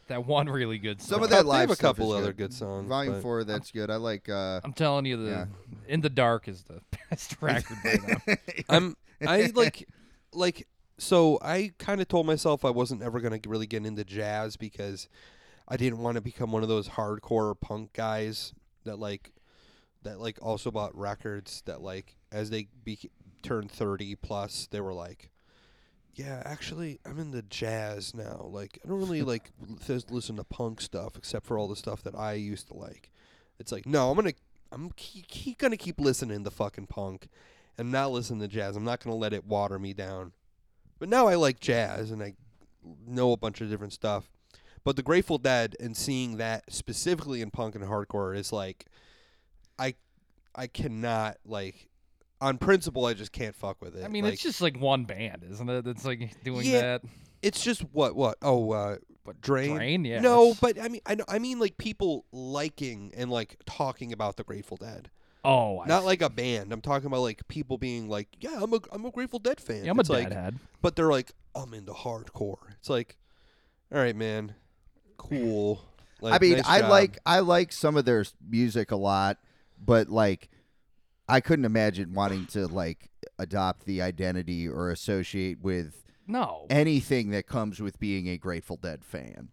That 0.07 0.25
one 0.25 0.47
really 0.47 0.77
good. 0.77 1.01
Song. 1.01 1.15
Some 1.17 1.23
of 1.23 1.29
that 1.29 1.43
they 1.43 1.49
live 1.49 1.61
have 1.61 1.71
a 1.71 1.75
stuff 1.75 1.95
couple 1.97 2.13
is 2.13 2.19
other 2.21 2.33
good. 2.33 2.49
good 2.49 2.53
songs. 2.53 2.87
Volume 2.87 3.21
four, 3.21 3.43
that's 3.43 3.71
good. 3.71 3.89
I 3.89 3.95
like. 3.95 4.29
uh 4.29 4.61
I'm 4.63 4.73
telling 4.73 5.05
you, 5.05 5.17
the 5.17 5.29
Yeah. 5.31 5.45
In 5.87 6.01
the 6.01 6.09
Dark 6.09 6.47
is 6.47 6.63
the 6.63 6.81
best 7.09 7.35
record 7.41 7.77
by 7.83 7.95
them. 7.97 8.37
I'm 8.69 8.97
I 9.25 9.51
like 9.55 9.87
like 10.33 10.67
so 10.97 11.37
I 11.41 11.73
kind 11.77 12.01
of 12.01 12.07
told 12.07 12.25
myself 12.25 12.63
I 12.65 12.69
wasn't 12.69 13.03
ever 13.03 13.19
going 13.19 13.39
to 13.39 13.49
really 13.49 13.67
get 13.67 13.85
into 13.85 14.03
jazz 14.03 14.57
because 14.57 15.09
I 15.67 15.77
didn't 15.77 15.99
want 15.99 16.15
to 16.15 16.21
become 16.21 16.51
one 16.51 16.63
of 16.63 16.69
those 16.69 16.89
hardcore 16.89 17.59
punk 17.59 17.93
guys 17.93 18.53
that 18.85 18.99
like 18.99 19.31
that 20.03 20.19
like 20.19 20.37
also 20.41 20.71
bought 20.71 20.95
records 20.95 21.63
that 21.65 21.81
like 21.81 22.15
as 22.31 22.49
they 22.49 22.67
be- 22.83 23.11
turned 23.41 23.71
30 23.71 24.15
plus 24.15 24.67
they 24.71 24.79
were 24.79 24.93
like 24.93 25.31
yeah, 26.15 26.41
actually, 26.45 26.99
I'm 27.05 27.19
into 27.19 27.41
jazz 27.41 28.13
now. 28.13 28.47
Like, 28.49 28.79
I 28.83 28.87
don't 28.87 28.99
really 28.99 29.21
like 29.21 29.51
listen 30.09 30.37
to 30.37 30.43
punk 30.43 30.81
stuff 30.81 31.17
except 31.17 31.45
for 31.45 31.57
all 31.57 31.67
the 31.67 31.75
stuff 31.75 32.01
that 32.03 32.15
I 32.15 32.33
used 32.33 32.67
to 32.67 32.73
like. 32.73 33.11
It's 33.59 33.71
like, 33.71 33.85
no, 33.85 34.09
I'm 34.09 34.15
gonna, 34.15 34.33
I'm 34.71 34.91
keep, 34.95 35.27
keep 35.27 35.57
gonna 35.57 35.77
keep 35.77 35.99
listening 35.99 36.43
to 36.43 36.51
fucking 36.51 36.87
punk, 36.87 37.27
and 37.77 37.91
not 37.91 38.11
listen 38.11 38.39
to 38.39 38.47
jazz. 38.47 38.75
I'm 38.75 38.85
not 38.85 39.03
gonna 39.03 39.15
let 39.15 39.33
it 39.33 39.45
water 39.45 39.77
me 39.77 39.93
down. 39.93 40.31
But 40.99 41.09
now 41.09 41.27
I 41.27 41.35
like 41.35 41.59
jazz, 41.59 42.11
and 42.11 42.21
I 42.23 42.33
know 43.07 43.31
a 43.31 43.37
bunch 43.37 43.61
of 43.61 43.69
different 43.69 43.93
stuff. 43.93 44.29
But 44.83 44.95
the 44.95 45.03
Grateful 45.03 45.37
Dead 45.39 45.75
and 45.79 45.97
seeing 45.97 46.37
that 46.37 46.71
specifically 46.71 47.41
in 47.41 47.49
punk 47.51 47.75
and 47.75 47.83
hardcore 47.83 48.35
is 48.37 48.53
like, 48.53 48.85
I, 49.79 49.95
I 50.53 50.67
cannot 50.67 51.37
like, 51.45 51.89
on 52.39 52.57
principle, 52.59 53.05
I 53.05 53.13
just 53.13 53.31
can't 53.31 53.55
fuck 53.55 53.81
with 53.81 53.95
it. 53.95 54.05
I 54.05 54.07
mean, 54.09 54.23
Like, 54.25 54.33
it's 54.33 54.43
just 54.43 54.61
like 54.61 54.79
one 54.79 55.05
band, 55.05 55.43
isn't 55.49 55.67
it? 55.69 55.83
That's 55.85 56.05
like 56.05 56.31
doing 56.43 56.65
Yeah, 56.67 56.81
that. 56.81 57.01
it's 57.41 57.63
just 57.63 57.81
what 57.93 58.15
what 58.15 58.37
oh 58.43 58.71
uh 58.71 58.97
But 59.23 59.41
Drain? 59.41 59.75
Drain, 59.75 60.05
yeah. 60.05 60.19
no 60.19 60.53
but 60.61 60.79
i 60.79 60.87
mean 60.87 61.01
I, 61.05 61.15
know, 61.15 61.23
I 61.27 61.39
mean 61.39 61.57
like 61.59 61.77
people 61.77 62.25
liking 62.31 63.11
and 63.17 63.31
like 63.31 63.57
talking 63.65 64.13
about 64.13 64.35
the 64.37 64.43
grateful 64.43 64.77
dead 64.77 65.09
oh, 65.45 65.79
I 65.81 65.87
not 65.87 66.01
see. 66.01 66.05
like 66.07 66.21
a 66.21 66.29
band 66.29 66.71
i'm 66.73 66.81
talking 66.81 67.07
about 67.07 67.21
like 67.21 67.47
people 67.47 67.77
being 67.77 68.07
like 68.09 68.27
yeah 68.39 68.59
i'm 68.61 68.73
a, 68.73 68.79
I'm 68.91 69.05
a 69.05 69.11
grateful 69.11 69.39
dead 69.39 69.59
fan 69.61 69.85
Yeah, 69.85 69.91
I'm 69.91 69.97
a 69.97 70.01
it's 70.01 70.09
like 70.09 70.29
deadhead. 70.29 70.59
but 70.81 70.95
they're 70.95 71.09
like 71.11 71.31
i'm 71.55 71.73
into 71.73 71.93
hardcore 71.93 72.71
it's 72.79 72.89
like 72.89 73.17
all 73.93 73.99
right 73.99 74.15
man 74.15 74.55
cool 75.17 75.81
like, 76.21 76.33
I 76.33 76.39
mean, 76.39 76.53
nice 76.57 76.63
I 76.67 76.79
job. 76.79 76.89
like 76.89 77.17
I 77.25 77.39
like 77.41 77.71
some 77.73 77.97
of 77.97 78.05
their 78.05 78.25
music 78.49 78.91
a 78.91 78.95
lot, 78.95 79.37
but 79.77 80.07
like, 80.09 80.49
I 81.27 81.41
couldn't 81.41 81.65
imagine 81.65 82.13
wanting 82.13 82.45
to 82.47 82.67
like 82.67 83.09
adopt 83.37 83.85
the 83.85 84.01
identity 84.01 84.67
or 84.67 84.89
associate 84.91 85.59
with 85.61 86.05
No, 86.25 86.67
anything 86.69 87.31
that 87.31 87.47
comes 87.47 87.81
with 87.81 87.99
being 87.99 88.29
a 88.29 88.37
Grateful 88.37 88.77
Dead 88.77 89.03
fan. 89.03 89.49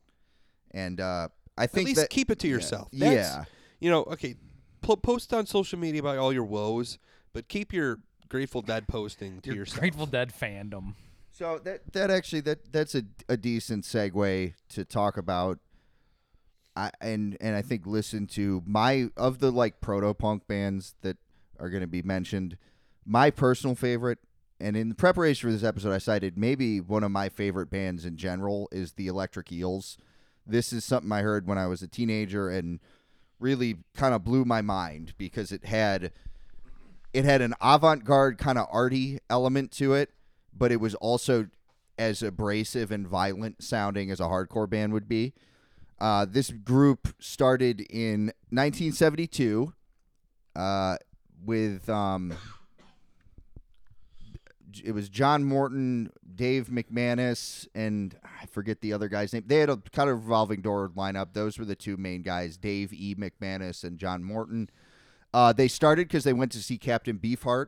And 0.70 1.00
uh 1.00 1.28
I 1.58 1.64
at 1.64 1.72
think 1.72 1.88
least 1.88 2.00
that 2.00 2.10
keep 2.10 2.30
it 2.30 2.38
to 2.38 2.46
yeah, 2.48 2.54
yourself 2.54 2.88
That's- 2.92 3.12
Yeah. 3.36 3.44
you 3.80 3.90
know 3.90 4.04
okay 4.04 4.36
po- 4.82 4.96
post 4.96 5.32
on 5.32 5.46
social 5.46 5.78
media 5.78 6.00
about 6.00 6.18
all 6.18 6.32
your 6.32 6.44
woes 6.44 6.98
but 7.32 7.48
keep 7.48 7.72
your 7.72 8.00
grateful 8.28 8.62
dead 8.62 8.88
posting 8.88 9.40
to 9.42 9.50
your 9.50 9.58
yourself 9.58 9.80
Grateful 9.80 10.06
Dead 10.06 10.32
fandom. 10.32 10.94
So 11.30 11.60
that 11.64 11.92
that 11.92 12.10
actually 12.10 12.40
that 12.42 12.72
that's 12.72 12.94
a, 12.94 13.04
a 13.28 13.36
decent 13.36 13.84
segue 13.84 14.54
to 14.70 14.84
talk 14.84 15.16
about 15.16 15.58
I 16.76 16.90
and 17.00 17.36
and 17.40 17.56
I 17.56 17.62
think 17.62 17.86
listen 17.86 18.26
to 18.28 18.62
my 18.66 19.08
of 19.16 19.38
the 19.38 19.50
like 19.50 19.80
proto 19.80 20.14
punk 20.14 20.46
bands 20.46 20.94
that 21.02 21.16
are 21.58 21.70
going 21.70 21.82
to 21.82 21.86
be 21.86 22.02
mentioned. 22.02 22.56
My 23.04 23.30
personal 23.30 23.74
favorite, 23.74 24.18
and 24.60 24.76
in 24.76 24.94
preparation 24.94 25.48
for 25.48 25.52
this 25.52 25.64
episode, 25.64 25.92
I 25.92 25.98
cited 25.98 26.38
maybe 26.38 26.80
one 26.80 27.02
of 27.02 27.10
my 27.10 27.28
favorite 27.28 27.70
bands 27.70 28.04
in 28.04 28.16
general 28.16 28.68
is 28.70 28.92
the 28.92 29.08
Electric 29.08 29.50
Eels. 29.50 29.98
This 30.46 30.72
is 30.72 30.84
something 30.84 31.10
I 31.12 31.22
heard 31.22 31.46
when 31.46 31.58
I 31.58 31.66
was 31.66 31.82
a 31.82 31.88
teenager 31.88 32.48
and 32.48 32.80
really 33.42 33.76
kind 33.94 34.14
of 34.14 34.24
blew 34.24 34.44
my 34.44 34.62
mind 34.62 35.14
because 35.18 35.52
it 35.52 35.64
had 35.64 36.12
it 37.12 37.24
had 37.24 37.42
an 37.42 37.54
avant-garde 37.60 38.38
kind 38.38 38.56
of 38.56 38.66
arty 38.70 39.18
element 39.28 39.70
to 39.72 39.92
it, 39.92 40.10
but 40.56 40.72
it 40.72 40.80
was 40.80 40.94
also 40.94 41.48
as 41.98 42.22
abrasive 42.22 42.90
and 42.90 43.06
violent 43.06 43.62
sounding 43.62 44.10
as 44.10 44.18
a 44.18 44.24
hardcore 44.24 44.68
band 44.68 44.92
would 44.92 45.08
be. 45.08 45.34
Uh, 46.00 46.26
this 46.28 46.50
group 46.50 47.14
started 47.20 47.80
in 47.82 48.32
1972 48.50 49.72
uh, 50.56 50.96
with 51.44 51.88
um, 51.88 52.34
it 54.84 54.92
was 54.92 55.08
John 55.08 55.44
Morton, 55.44 56.10
Dave 56.34 56.68
McManus, 56.68 57.66
and 57.74 58.14
I 58.24 58.46
forget 58.46 58.80
the 58.80 58.92
other 58.92 59.08
guy's 59.08 59.32
name. 59.32 59.44
They 59.46 59.58
had 59.58 59.70
a 59.70 59.76
kind 59.92 60.08
of 60.08 60.24
revolving 60.24 60.60
door 60.60 60.90
lineup. 60.96 61.28
Those 61.32 61.58
were 61.58 61.64
the 61.64 61.74
two 61.76 61.96
main 61.96 62.22
guys, 62.22 62.56
Dave 62.56 62.92
E. 62.92 63.14
McManus 63.14 63.84
and 63.84 63.98
John 63.98 64.22
Morton. 64.22 64.70
Uh, 65.34 65.52
they 65.52 65.68
started 65.68 66.08
because 66.08 66.24
they 66.24 66.32
went 66.32 66.52
to 66.52 66.62
see 66.62 66.78
Captain 66.78 67.18
Beefheart 67.18 67.66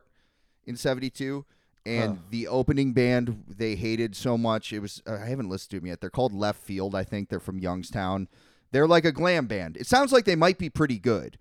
in 0.65 0.75
'72, 0.75 1.45
and 1.85 2.15
Huh. 2.17 2.21
the 2.29 2.47
opening 2.47 2.93
band 2.93 3.43
they 3.47 3.75
hated 3.75 4.15
so 4.15 4.37
much. 4.37 4.71
It 4.73 4.79
was 4.79 5.01
uh, 5.07 5.13
I 5.21 5.25
haven't 5.27 5.49
listened 5.49 5.71
to 5.71 5.79
them 5.79 5.87
yet. 5.87 6.01
They're 6.01 6.09
called 6.09 6.33
Left 6.33 6.61
Field. 6.61 6.95
I 6.95 7.03
think 7.03 7.29
they're 7.29 7.39
from 7.39 7.59
Youngstown. 7.59 8.27
They're 8.71 8.87
like 8.87 9.05
a 9.05 9.11
glam 9.11 9.47
band. 9.47 9.77
It 9.77 9.87
sounds 9.87 10.11
like 10.11 10.25
they 10.25 10.35
might 10.35 10.57
be 10.57 10.69
pretty 10.69 10.99
good, 10.99 11.37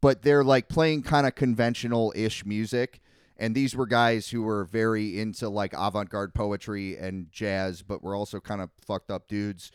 but 0.00 0.22
they're 0.22 0.44
like 0.44 0.68
playing 0.68 1.02
kind 1.02 1.26
of 1.26 1.34
conventional 1.34 2.12
ish 2.16 2.44
music. 2.44 3.00
And 3.36 3.54
these 3.54 3.74
were 3.74 3.86
guys 3.86 4.28
who 4.28 4.42
were 4.42 4.64
very 4.64 5.18
into 5.18 5.48
like 5.48 5.72
avant 5.76 6.08
garde 6.08 6.34
poetry 6.34 6.96
and 6.96 7.30
jazz, 7.32 7.82
but 7.82 8.02
were 8.02 8.14
also 8.14 8.40
kind 8.40 8.60
of 8.60 8.70
fucked 8.86 9.10
up 9.10 9.26
dudes. 9.28 9.72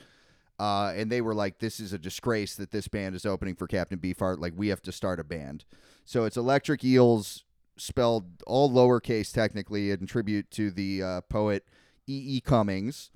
Uh, 0.60 0.94
and 0.96 1.12
they 1.12 1.22
were 1.22 1.34
like, 1.34 1.60
"This 1.60 1.80
is 1.80 1.94
a 1.94 1.98
disgrace 1.98 2.56
that 2.56 2.72
this 2.72 2.88
band 2.88 3.16
is 3.16 3.26
opening 3.26 3.56
for 3.56 3.68
Captain 3.68 3.98
Beefheart. 3.98 4.40
Like, 4.40 4.54
we 4.56 4.68
have 4.70 4.82
to 4.84 4.92
start 4.92 5.20
a 5.20 5.24
band." 5.24 5.66
So 6.06 6.26
it's 6.26 6.38
Electric 6.38 6.84
Eels, 6.84 7.46
spelled 7.78 8.44
all 8.46 8.70
lowercase 8.70 9.32
technically, 9.34 9.92
in 9.92 10.06
tribute 10.06 10.52
to 10.52 10.72
the 10.72 11.04
uh, 11.04 11.22
poet 11.22 11.66
E. 12.08 12.38
E. 12.38 12.42
Cummings. 12.42 13.12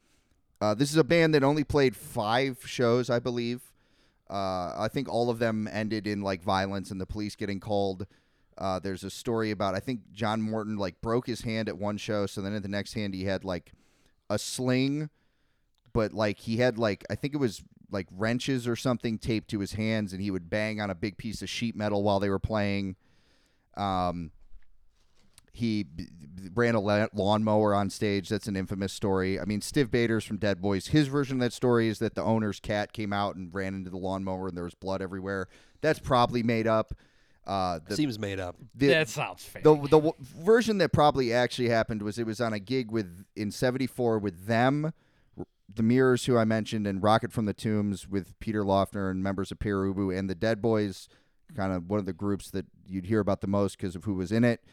Uh, 0.62 0.74
this 0.74 0.91
is 0.91 0.98
a 0.98 1.04
band 1.04 1.34
that 1.34 1.44
only 1.44 1.66
played 1.66 1.96
five 1.96 2.60
shows, 2.66 3.10
I 3.10 3.20
believe. 3.20 3.74
Uh, 4.30 4.74
I 4.78 4.88
think 4.89 5.10
all 5.10 5.30
of 5.30 5.39
them 5.39 5.68
ended 5.70 6.08
in 6.08 6.22
like 6.22 6.41
violence 6.41 6.89
and 6.91 7.02
the 7.02 7.06
police 7.06 7.36
getting 7.36 7.60
called. 7.60 8.08
Uh, 8.58 8.80
there's 8.80 9.04
a 9.04 9.10
story 9.10 9.51
about 9.51 9.76
I 9.76 9.80
think 9.80 10.12
John 10.12 10.41
Morton 10.41 10.78
like 10.78 11.01
broke 11.01 11.28
his 11.28 11.41
hand 11.41 11.70
at 11.70 11.78
one 11.78 11.97
show, 11.97 12.26
so 12.26 12.41
then 12.41 12.56
at 12.56 12.62
the 12.62 12.68
next 12.70 12.93
hand 12.93 13.14
he 13.14 13.26
had 13.26 13.43
like 13.43 13.72
a 14.30 14.38
sling, 14.39 15.10
but 15.93 16.14
like 16.14 16.39
he 16.39 16.58
had 16.58 16.78
like 16.78 17.04
I 17.10 17.16
think 17.16 17.34
it 17.34 17.38
was 17.38 17.64
like 17.91 18.08
wrenches 18.12 18.68
or 18.68 18.76
something 18.76 19.18
taped 19.18 19.49
to 19.51 19.60
his 19.60 19.74
hands, 19.74 20.14
and 20.14 20.22
he 20.22 20.32
would 20.32 20.49
bang 20.49 20.82
on 20.82 20.89
a 20.89 20.95
big 20.95 21.18
piece 21.18 21.41
of 21.41 21.49
sheet 21.49 21.76
metal 21.76 22.04
while 22.04 22.20
they 22.20 22.30
were 22.30 22.39
playing. 22.39 22.95
Um, 23.78 24.32
he 25.54 25.84
b- 25.84 26.08
ran 26.56 26.74
a 26.74 26.80
la- 26.80 27.08
lawnmower 27.14 27.76
on 27.76 27.89
stage. 27.91 28.28
That's 28.28 28.47
an 28.47 28.56
infamous 28.56 28.91
story. 28.91 29.39
I 29.39 29.45
mean, 29.45 29.62
Stiv 29.62 29.91
Bators 29.91 30.26
from 30.26 30.38
Dead 30.38 30.60
Boys. 30.62 30.88
His 30.88 31.08
version 31.08 31.38
of 31.38 31.41
that 31.41 31.54
story 31.54 31.88
is 31.88 31.99
that 31.99 32.16
the 32.16 32.24
owner's 32.24 32.60
cat 32.60 32.91
came 32.91 33.14
out 33.14 33.36
and 33.36 33.54
ran 33.54 33.76
into 33.76 33.91
the 33.91 33.97
lawnmower, 33.97 34.47
and 34.47 34.58
there 34.58 34.64
was 34.64 34.74
blood 34.74 35.01
everywhere. 35.01 35.47
That's 35.82 35.99
probably 35.99 36.41
made 36.41 36.66
up. 36.66 36.93
Uh, 37.46 37.80
the, 37.86 37.96
Seems 37.96 38.18
made 38.18 38.39
up. 38.39 38.56
the, 38.74 38.88
that 38.88 39.10
sounds 39.10 39.44
fake. 39.44 39.64
the 39.64 39.76
the 39.76 39.88
w- 40.00 40.14
version 40.20 40.78
that 40.78 40.94
probably 40.94 41.34
actually 41.34 41.68
happened 41.70 42.02
was 42.02 42.18
it 42.18 42.26
was 42.26 42.39
on 42.39 42.54
a 42.54 42.60
gig 42.60 42.89
with 42.89 43.26
in 43.36 43.52
'74 43.52 44.18
with 44.20 44.46
them, 44.46 44.94
the 45.74 45.84
Mirrors, 45.84 46.26
who 46.26 46.38
I 46.38 46.46
mentioned, 46.46 46.88
and 46.88 47.04
Rocket 47.04 47.34
from 47.34 47.46
the 47.46 47.54
Tombs 47.54 48.08
with 48.08 48.39
Peter 48.39 48.64
Laughner 48.64 49.12
and 49.12 49.22
members 49.22 49.52
of 49.52 49.60
Pere 49.60 49.84
Ubu 49.84 50.18
and 50.18 50.30
the 50.30 50.36
Dead 50.36 50.62
Boys, 50.62 51.10
kind 51.54 51.74
of 51.74 51.89
one 51.89 52.00
of 52.00 52.06
the 52.06 52.14
groups 52.14 52.50
that 52.52 52.66
you'd 52.88 53.08
hear 53.08 53.20
about 53.20 53.41
the 53.41 53.48
most 53.48 53.78
because 53.78 53.96
of 53.96 54.06
who 54.06 54.14
was 54.14 54.32
in 54.32 54.46
it. 54.46 54.64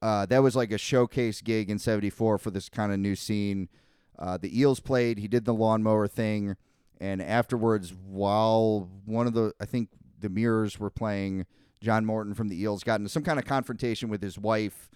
Uh, 0.00 0.24
that 0.26 0.42
was 0.42 0.54
like 0.54 0.70
a 0.70 0.78
showcase 0.78 1.40
gig 1.40 1.68
in 1.68 1.80
'74 1.80 2.38
for 2.38 2.50
this 2.52 2.68
kind 2.68 2.92
of 2.92 3.00
new 3.00 3.16
scene. 3.16 3.68
Uh, 4.16 4.36
the 4.36 4.56
Eels 4.56 4.78
played. 4.78 5.18
He 5.18 5.26
did 5.26 5.46
the 5.46 5.54
lawnmower 5.54 6.06
thing, 6.06 6.56
and 7.00 7.20
afterwards, 7.20 7.92
while 7.92 8.88
one 9.04 9.26
of 9.26 9.32
the 9.34 9.52
I 9.60 9.64
think 9.64 9.88
the 10.20 10.28
Mirrors 10.28 10.78
were 10.78 10.90
playing, 10.90 11.46
John 11.84 12.06
Morton 12.06 12.32
from 12.34 12.48
the 12.48 12.60
Eels 12.60 12.82
got 12.82 12.98
into 12.98 13.10
some 13.10 13.22
kind 13.22 13.38
of 13.38 13.44
confrontation 13.44 14.08
with 14.08 14.22
his 14.22 14.38
wife 14.38 14.88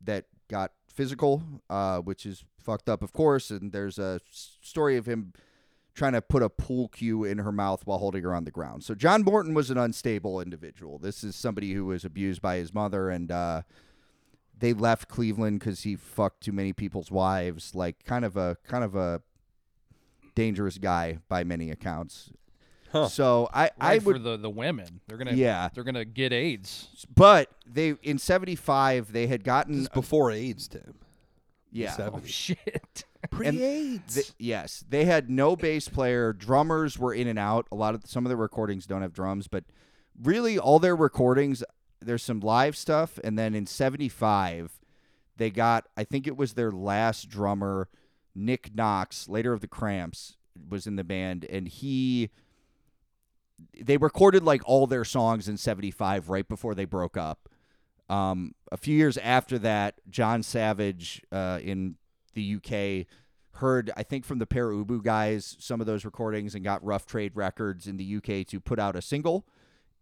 that 0.00 0.26
got 0.48 0.70
physical, 0.88 1.42
uh, 1.68 1.98
which 1.98 2.24
is 2.24 2.44
fucked 2.58 2.88
up, 2.88 3.02
of 3.02 3.12
course. 3.12 3.50
And 3.50 3.72
there's 3.72 3.98
a 3.98 4.20
story 4.30 4.96
of 4.96 5.06
him 5.06 5.32
trying 5.92 6.12
to 6.12 6.22
put 6.22 6.42
a 6.42 6.48
pool 6.48 6.88
cue 6.88 7.24
in 7.24 7.38
her 7.38 7.50
mouth 7.50 7.82
while 7.84 7.98
holding 7.98 8.22
her 8.22 8.34
on 8.34 8.44
the 8.44 8.50
ground. 8.52 8.84
So 8.84 8.94
John 8.94 9.22
Morton 9.22 9.54
was 9.54 9.70
an 9.70 9.78
unstable 9.78 10.40
individual. 10.40 10.98
This 10.98 11.24
is 11.24 11.34
somebody 11.34 11.72
who 11.72 11.86
was 11.86 12.04
abused 12.04 12.40
by 12.40 12.56
his 12.56 12.72
mother, 12.72 13.10
and 13.10 13.32
uh, 13.32 13.62
they 14.56 14.72
left 14.72 15.08
Cleveland 15.08 15.58
because 15.58 15.82
he 15.82 15.96
fucked 15.96 16.42
too 16.42 16.52
many 16.52 16.72
people's 16.72 17.10
wives. 17.10 17.74
Like 17.74 18.04
kind 18.04 18.24
of 18.24 18.36
a 18.36 18.56
kind 18.68 18.84
of 18.84 18.94
a 18.94 19.22
dangerous 20.36 20.78
guy 20.78 21.18
by 21.28 21.42
many 21.42 21.70
accounts. 21.70 22.30
Huh. 23.02 23.08
So 23.08 23.48
I, 23.52 23.70
I 23.80 23.98
would 23.98 24.16
for 24.16 24.18
the, 24.18 24.36
the 24.36 24.50
women. 24.50 25.00
They're 25.06 25.18
gonna 25.18 25.32
Yeah. 25.32 25.68
They're 25.74 25.84
gonna 25.84 26.04
get 26.04 26.32
AIDS. 26.32 26.88
But 27.14 27.50
they 27.66 27.94
in 28.02 28.18
'75 28.18 29.12
they 29.12 29.26
had 29.26 29.40
This 29.40 29.46
gotten 29.46 29.80
is 29.80 29.88
before 29.88 30.30
AIDS, 30.30 30.68
Tim. 30.68 30.94
yeah. 31.72 31.92
Seven. 31.92 32.20
Oh 32.22 32.26
shit. 32.26 33.04
Pre-AIDS. 33.30 34.14
Th- 34.14 34.32
yes, 34.38 34.84
they 34.88 35.04
had 35.04 35.28
no 35.28 35.56
bass 35.56 35.88
player. 35.88 36.32
Drummers 36.32 36.96
were 36.98 37.12
in 37.12 37.26
and 37.26 37.38
out. 37.38 37.66
A 37.72 37.74
lot 37.74 37.94
of 37.94 38.02
some 38.06 38.24
of 38.24 38.30
the 38.30 38.36
recordings 38.36 38.86
don't 38.86 39.02
have 39.02 39.12
drums, 39.12 39.48
but 39.48 39.64
really 40.22 40.58
all 40.58 40.78
their 40.78 40.96
recordings 40.96 41.62
there's 42.00 42.22
some 42.22 42.40
live 42.40 42.76
stuff 42.76 43.18
and 43.24 43.38
then 43.38 43.54
in 43.54 43.66
75 43.66 44.80
they 45.36 45.50
got 45.50 45.86
I 45.96 46.04
think 46.04 46.26
it 46.26 46.36
was 46.36 46.54
their 46.54 46.70
last 46.70 47.28
drummer 47.28 47.88
Nick 48.34 48.74
Knox, 48.74 49.28
later 49.28 49.52
of 49.54 49.60
the 49.62 49.66
Cramps, 49.66 50.36
was 50.68 50.86
in 50.86 50.96
the 50.96 51.04
band 51.04 51.44
and 51.46 51.66
he 51.68 52.30
they 53.80 53.96
recorded 53.96 54.42
like 54.42 54.62
all 54.64 54.86
their 54.86 55.04
songs 55.04 55.48
in 55.48 55.56
75 55.56 56.28
right 56.28 56.48
before 56.48 56.74
they 56.74 56.84
broke 56.84 57.16
up. 57.16 57.48
Um, 58.08 58.54
a 58.70 58.76
few 58.76 58.96
years 58.96 59.18
after 59.18 59.58
that, 59.60 60.00
Jon 60.08 60.42
Savage 60.42 61.22
uh, 61.32 61.58
in 61.62 61.96
the 62.34 62.56
UK 62.56 63.06
heard, 63.56 63.90
I 63.96 64.02
think, 64.02 64.24
from 64.24 64.38
the 64.38 64.46
Ubu 64.46 65.02
guys, 65.02 65.56
some 65.58 65.80
of 65.80 65.86
those 65.86 66.04
recordings 66.04 66.54
and 66.54 66.62
got 66.62 66.84
Rough 66.84 67.06
Trade 67.06 67.32
Records 67.34 67.86
in 67.86 67.96
the 67.96 68.16
UK 68.16 68.46
to 68.48 68.60
put 68.60 68.78
out 68.78 68.96
a 68.96 69.02
single. 69.02 69.46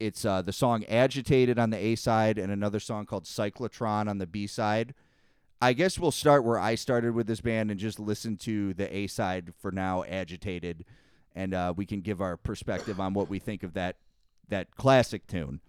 It's 0.00 0.24
uh, 0.24 0.42
the 0.42 0.52
song 0.52 0.84
Agitated 0.86 1.58
on 1.58 1.70
the 1.70 1.78
A 1.78 1.94
side 1.94 2.38
and 2.38 2.52
another 2.52 2.80
song 2.80 3.06
called 3.06 3.24
Cyclotron 3.24 4.08
on 4.08 4.18
the 4.18 4.26
B 4.26 4.46
side. 4.46 4.94
I 5.62 5.72
guess 5.72 5.98
we'll 5.98 6.10
start 6.10 6.44
where 6.44 6.58
I 6.58 6.74
started 6.74 7.14
with 7.14 7.26
this 7.26 7.40
band 7.40 7.70
and 7.70 7.80
just 7.80 7.98
listen 7.98 8.36
to 8.38 8.74
the 8.74 8.94
A 8.94 9.06
side 9.06 9.54
for 9.58 9.70
now, 9.70 10.02
Agitated, 10.04 10.84
and 11.34 11.54
uh, 11.54 11.72
we 11.76 11.86
can 11.86 12.00
give 12.00 12.20
our 12.20 12.36
perspective 12.36 13.00
on 13.00 13.14
what 13.14 13.28
we 13.28 13.38
think 13.38 13.62
of 13.62 13.74
that 13.74 13.96
that 14.48 14.74
classic 14.76 15.26
tune. 15.26 15.60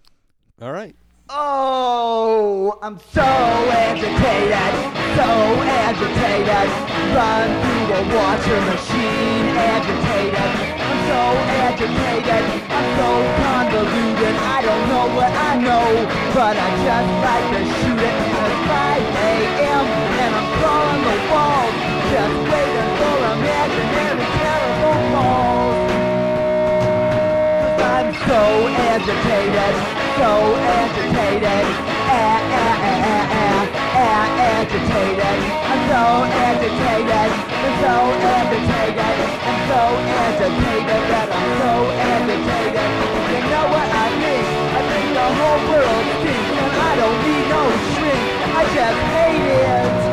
All 0.62 0.72
right. 0.72 0.96
Oh, 1.30 2.78
I'm 2.84 3.00
so 3.00 3.22
agitated, 3.22 4.72
so 5.18 5.30
agitated. 5.66 6.70
Run 7.18 7.48
through 7.66 7.98
a 7.98 8.02
washer 8.14 8.62
machine, 8.70 9.46
agitated. 9.58 10.52
I'm 10.86 11.02
so 11.10 11.24
agitated, 11.66 12.44
I'm 12.70 12.88
so 13.00 13.10
convoluted. 13.42 14.36
I 14.38 14.62
don't 14.62 14.86
know 14.90 15.06
what 15.18 15.32
I 15.34 15.58
know, 15.58 15.88
but 16.36 16.56
I 16.58 16.70
just 16.86 17.12
like 17.26 17.48
to 17.58 17.62
shoot 17.74 18.02
it. 18.06 18.16
It's 18.46 18.62
5 18.70 19.02
a.m. 19.26 19.86
and 20.22 20.32
I'm 20.36 20.48
crawling 20.62 21.02
the 21.10 21.18
walls, 21.34 21.76
just 22.14 22.54
waiting 22.54 22.65
I'm 27.96 28.12
so 28.28 28.68
agitated, 28.92 29.76
so 30.20 30.32
agitated, 30.68 31.64
ah, 32.12 32.44
ah, 32.52 32.88
ah, 32.92 33.32
ah, 33.32 33.64
ah, 33.96 34.44
agitated. 34.52 35.40
I'm 35.72 35.82
so 35.88 36.04
agitated, 36.28 37.30
I'm 37.64 37.76
so 37.80 37.96
agitated, 38.36 39.16
I'm 39.48 39.60
so 39.72 39.82
agitated 40.28 41.02
that 41.08 41.28
I'm 41.40 41.52
so 41.64 41.72
agitated. 42.20 42.90
You 43.32 43.42
know 43.48 43.66
what 43.72 43.88
I 43.88 44.08
mean? 44.20 44.44
I 44.76 44.82
think 44.92 45.08
the 45.16 45.28
whole 45.40 45.62
world 45.72 46.06
stinks 46.20 46.52
and 46.52 46.76
I 46.76 46.92
don't 47.00 47.20
need 47.24 47.48
no 47.48 47.64
shrink. 47.96 48.24
I 48.60 48.64
just 48.76 49.00
hate 49.16 49.48
it. 49.56 50.05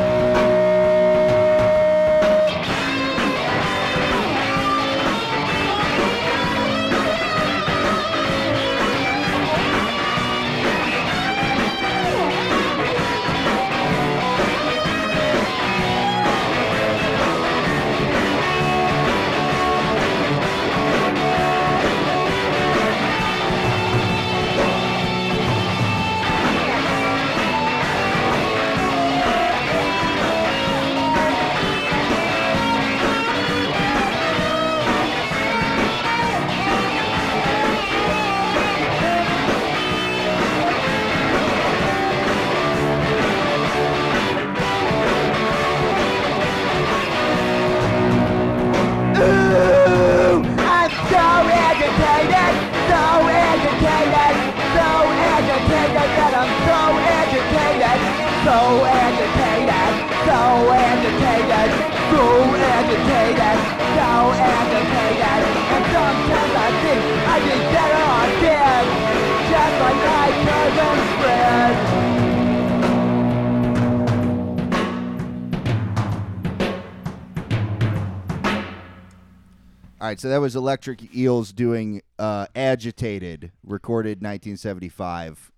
So 80.22 80.28
that 80.28 80.40
was 80.40 80.54
Electric 80.54 81.12
Eels 81.14 81.52
doing 81.52 82.00
uh, 82.18 82.46
"Agitated," 82.54 83.50
recorded 83.64 84.22
1975. 84.22 85.50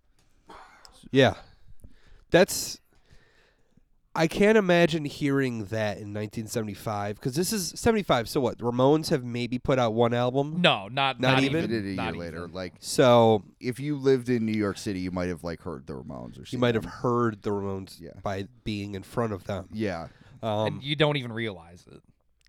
Yeah. 1.11 1.35
That's. 2.31 2.81
I 4.17 4.27
can't 4.29 4.57
imagine 4.57 5.05
hearing 5.05 5.65
that 5.67 5.99
in 5.99 6.15
1975 6.15 7.17
because 7.17 7.35
this 7.35 7.53
is 7.53 7.73
75. 7.77 8.29
So 8.29 8.41
what? 8.41 8.59
Ramones 8.59 9.11
have 9.11 9.25
maybe 9.25 9.59
put 9.59 9.79
out 9.79 9.93
one 9.93 10.15
album. 10.15 10.63
No, 10.63 10.87
not 10.89 11.19
Not 11.21 11.35
not, 11.35 11.43
even? 11.43 11.63
They 11.63 11.67
did 11.67 11.85
a 11.85 11.89
year 11.89 11.97
not 11.97 12.17
later. 12.17 12.39
even. 12.45 12.53
Like, 12.53 12.75
So 12.79 13.43
if 13.61 13.81
you 13.81 13.97
lived 13.97 14.29
in 14.29 14.47
New 14.47 14.57
York 14.57 14.79
City, 14.79 15.01
you 15.01 15.11
might 15.11 15.29
have 15.29 15.43
like 15.45 15.61
heard 15.63 15.87
the 15.89 15.95
Ramones 15.95 16.05
or 16.05 16.07
something. 16.07 16.39
you 16.39 16.47
seen 16.47 16.61
might 16.61 16.75
have 16.77 16.85
heard 16.85 17.43
the 17.43 17.51
Ramones 17.51 18.01
Yeah. 18.01 18.11
by 18.23 18.47
being 18.63 18.95
in 18.95 19.03
front 19.03 19.33
of 19.33 19.45
them. 19.45 19.69
Yeah, 19.73 20.07
Um, 20.45 20.67
and 20.75 20.83
you 20.85 20.95
don't 20.95 21.17
even 21.17 21.33
realize 21.33 21.85
it. 21.91 22.01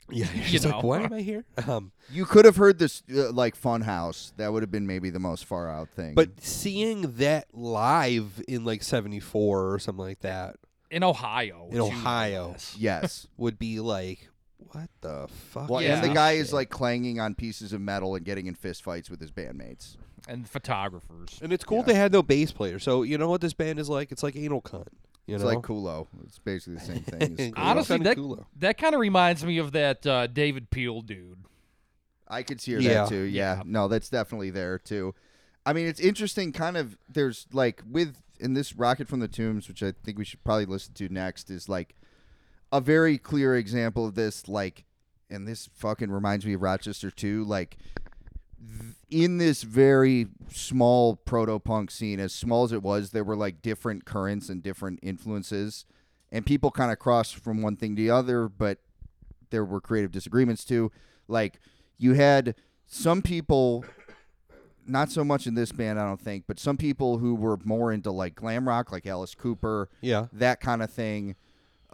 Yeah, 0.09 0.27
you 0.35 0.43
she's 0.43 0.65
like, 0.65 0.75
know. 0.75 0.87
why 0.87 1.01
am 1.01 1.13
I 1.13 1.21
here? 1.21 1.45
Um, 1.67 1.91
you 2.11 2.25
could 2.25 2.45
have 2.45 2.55
heard 2.57 2.77
this 2.79 3.01
uh, 3.13 3.31
like 3.31 3.59
Funhouse. 3.59 4.31
That 4.37 4.53
would 4.53 4.61
have 4.63 4.71
been 4.71 4.85
maybe 4.87 5.09
the 5.09 5.19
most 5.19 5.45
far 5.45 5.69
out 5.69 5.89
thing. 5.89 6.13
but 6.15 6.41
seeing 6.41 7.13
that 7.17 7.47
live 7.53 8.41
in 8.47 8.63
like 8.65 8.83
74 8.83 9.73
or 9.73 9.79
something 9.79 10.03
like 10.05 10.19
that 10.19 10.57
In 10.91 11.03
Ohio. 11.03 11.67
In 11.71 11.79
Ohio. 11.79 12.49
yes. 12.51 12.75
yes, 12.77 13.27
would 13.37 13.57
be 13.57 13.79
like, 13.79 14.29
what 14.71 14.89
the 15.01 15.27
fuck? 15.29 15.69
well, 15.69 15.79
is 15.79 15.89
and 15.89 16.03
the 16.03 16.13
guy 16.13 16.33
is 16.33 16.53
like 16.53 16.69
clanging 16.69 17.19
on 17.19 17.33
pieces 17.35 17.73
of 17.73 17.81
metal 17.81 18.15
and 18.15 18.23
getting 18.25 18.45
in 18.47 18.55
fistfights 18.55 19.09
with 19.09 19.19
his 19.19 19.31
bandmates. 19.31 19.95
And 20.27 20.47
photographers. 20.49 21.39
And 21.41 21.53
it's 21.53 21.63
cool 21.63 21.79
Yeah. 21.79 21.83
they 21.85 21.93
had 21.95 22.11
no 22.11 22.23
bass 22.23 22.51
player. 22.51 22.79
So 22.79 23.03
you 23.03 23.17
know 23.17 23.29
what 23.29 23.41
this 23.41 23.53
band 23.53 23.79
is 23.79 23.89
like? 23.89 24.11
It's 24.11 24.23
like 24.23 24.35
anal 24.35 24.61
cunt. 24.61 24.87
You 25.27 25.35
It's 25.35 25.43
know, 25.43 25.49
like 25.49 25.61
Kulo. 25.63 26.07
It's 26.25 26.37
basically 26.39 26.75
the 26.75 26.81
same 26.81 26.99
thing. 27.01 27.21
as 27.23 27.29
Kulo. 27.29 27.37
Kulo. 27.53 27.57
Honestly, 27.57 27.97
that, 27.99 28.17
coolo. 28.17 28.45
that 28.59 28.77
kind 28.77 28.93
of 28.93 29.01
reminds 29.01 29.43
me 29.43 29.57
of 29.57 29.71
that 29.71 30.05
uh, 30.05 30.27
David 30.27 30.69
Peel 30.69 31.01
dude. 31.01 31.45
I 32.27 32.43
could 32.43 32.61
hear 32.61 32.79
Yeah. 32.79 32.93
that 33.03 33.09
too. 33.09 33.21
Yeah. 33.23 33.57
Yeah. 33.57 33.63
No, 33.65 33.87
that's 33.87 34.09
definitely 34.09 34.49
there 34.51 34.77
too. 34.79 35.13
I 35.65 35.73
mean, 35.73 35.87
it's 35.87 35.99
interesting. 35.99 36.51
Kind 36.51 36.77
of, 36.77 36.97
there's 37.09 37.47
like 37.51 37.81
with 37.89 38.21
in 38.39 38.53
this 38.53 38.75
Rocket 38.75 39.07
from 39.07 39.19
the 39.19 39.27
Tombs, 39.27 39.67
which 39.67 39.81
I 39.81 39.93
think 40.03 40.17
we 40.19 40.25
should 40.25 40.43
probably 40.43 40.65
listen 40.65 40.93
to 40.95 41.09
next, 41.09 41.49
is 41.49 41.67
like 41.69 41.95
a 42.71 42.79
very 42.81 43.17
clear 43.17 43.55
example 43.55 44.05
of 44.05 44.13
this. 44.15 44.47
Like, 44.47 44.85
and 45.29 45.47
this 45.47 45.69
fucking 45.73 46.11
reminds 46.11 46.45
me 46.45 46.53
of 46.53 46.61
Rochester 46.61 47.09
too. 47.09 47.43
Like, 47.45 47.77
th- 47.77 48.04
in 49.09 49.37
this 49.37 49.63
very 49.63 50.27
small 50.51 51.15
proto 51.15 51.59
punk 51.59 51.91
scene, 51.91 52.19
as 52.19 52.33
small 52.33 52.63
as 52.63 52.71
it 52.71 52.81
was, 52.83 53.11
there 53.11 53.23
were 53.23 53.35
like 53.35 53.61
different 53.61 54.05
currents 54.05 54.49
and 54.49 54.61
different 54.63 54.99
influences, 55.03 55.85
and 56.31 56.45
people 56.45 56.71
kind 56.71 56.91
of 56.91 56.99
crossed 56.99 57.35
from 57.35 57.61
one 57.61 57.75
thing 57.75 57.95
to 57.95 58.01
the 58.01 58.09
other, 58.09 58.47
but 58.49 58.79
there 59.51 59.63
were 59.63 59.79
creative 59.79 60.11
disagreements 60.11 60.65
too. 60.65 60.91
Like, 61.27 61.59
you 61.97 62.13
had 62.13 62.55
some 62.87 63.21
people 63.21 63.85
not 64.87 65.09
so 65.09 65.23
much 65.23 65.47
in 65.47 65.55
this 65.55 65.71
band 65.71 65.99
i 65.99 66.05
don't 66.05 66.21
think 66.21 66.43
but 66.45 66.59
some 66.59 66.77
people 66.77 67.17
who 67.17 67.33
were 67.33 67.57
more 67.63 67.91
into 67.91 68.11
like 68.11 68.35
glam 68.35 68.67
rock 68.67 68.91
like 68.91 69.07
alice 69.07 69.33
cooper 69.33 69.89
Yeah. 70.01 70.27
that 70.31 70.59
kind 70.59 70.83
of 70.83 70.91
thing 70.91 71.35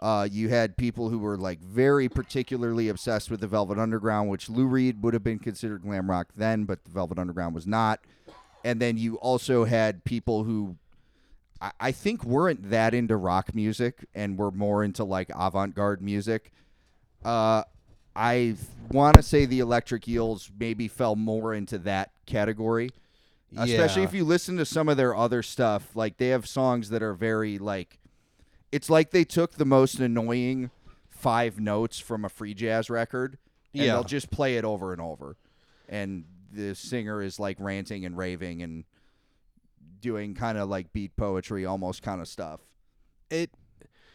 uh, 0.02 0.28
you 0.30 0.48
had 0.48 0.76
people 0.76 1.08
who 1.08 1.18
were 1.18 1.38
like 1.38 1.60
very 1.60 2.08
particularly 2.08 2.88
obsessed 2.88 3.30
with 3.30 3.40
the 3.40 3.46
velvet 3.46 3.78
underground 3.78 4.28
which 4.28 4.50
lou 4.50 4.66
reed 4.66 5.00
would 5.02 5.14
have 5.14 5.22
been 5.22 5.38
considered 5.38 5.82
glam 5.82 6.10
rock 6.10 6.28
then 6.36 6.64
but 6.64 6.84
the 6.84 6.90
velvet 6.90 7.18
underground 7.18 7.54
was 7.54 7.66
not. 7.66 8.00
And 8.64 8.80
then 8.80 8.96
you 8.96 9.16
also 9.16 9.64
had 9.64 10.04
people 10.04 10.44
who 10.44 10.76
I, 11.60 11.72
I 11.80 11.92
think 11.92 12.24
weren't 12.24 12.70
that 12.70 12.94
into 12.94 13.16
rock 13.16 13.54
music 13.54 14.04
and 14.14 14.38
were 14.38 14.50
more 14.50 14.84
into 14.84 15.04
like 15.04 15.30
avant-garde 15.34 16.02
music. 16.02 16.52
Uh, 17.24 17.62
I 18.14 18.56
want 18.90 19.16
to 19.16 19.22
say 19.22 19.46
the 19.46 19.60
Electric 19.60 20.06
Eels 20.08 20.50
maybe 20.58 20.88
fell 20.88 21.16
more 21.16 21.54
into 21.54 21.78
that 21.78 22.10
category. 22.26 22.90
Especially 23.54 24.02
if 24.02 24.14
you 24.14 24.24
listen 24.24 24.56
to 24.56 24.64
some 24.64 24.88
of 24.88 24.96
their 24.96 25.14
other 25.14 25.42
stuff, 25.42 25.94
like 25.94 26.16
they 26.16 26.28
have 26.28 26.48
songs 26.48 26.88
that 26.88 27.02
are 27.02 27.12
very 27.12 27.58
like 27.58 27.98
it's 28.72 28.90
like 28.90 29.10
they 29.10 29.24
took 29.24 29.52
the 29.52 29.64
most 29.64 30.00
annoying 30.00 30.70
five 31.08 31.60
notes 31.60 31.98
from 32.00 32.24
a 32.24 32.28
free 32.28 32.54
jazz 32.54 32.90
record 32.90 33.38
and 33.74 33.84
Yeah. 33.84 33.92
they'll 33.92 34.04
just 34.04 34.30
play 34.30 34.56
it 34.56 34.64
over 34.64 34.92
and 34.92 35.00
over. 35.00 35.36
And 35.88 36.24
the 36.52 36.74
singer 36.74 37.22
is 37.22 37.38
like 37.38 37.56
ranting 37.60 38.04
and 38.04 38.16
raving 38.16 38.62
and 38.62 38.84
doing 40.00 40.34
kind 40.34 40.58
of 40.58 40.68
like 40.68 40.92
beat 40.92 41.16
poetry 41.16 41.64
almost 41.64 42.02
kind 42.02 42.20
of 42.20 42.28
stuff. 42.28 42.60
It 43.30 43.50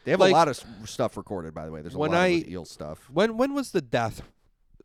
They 0.03 0.11
have 0.11 0.19
Like- 0.21 0.31
a 0.31 0.33
lot 0.35 0.47
of 0.47 0.59
stuff 0.85 1.17
recorded 1.17 1.53
by 1.53 1.65
the 1.65 1.71
way. 1.71 1.81
There's 1.81 1.93
a 1.95 1.97
lot 1.99 2.13
I- 2.13 2.27
of 2.27 2.47
Eel 2.47 2.65
stuff. 2.65 3.09
when 3.09 3.37
when 3.37 3.53
was 3.53 3.71
the 3.71 3.81
death 3.81 4.21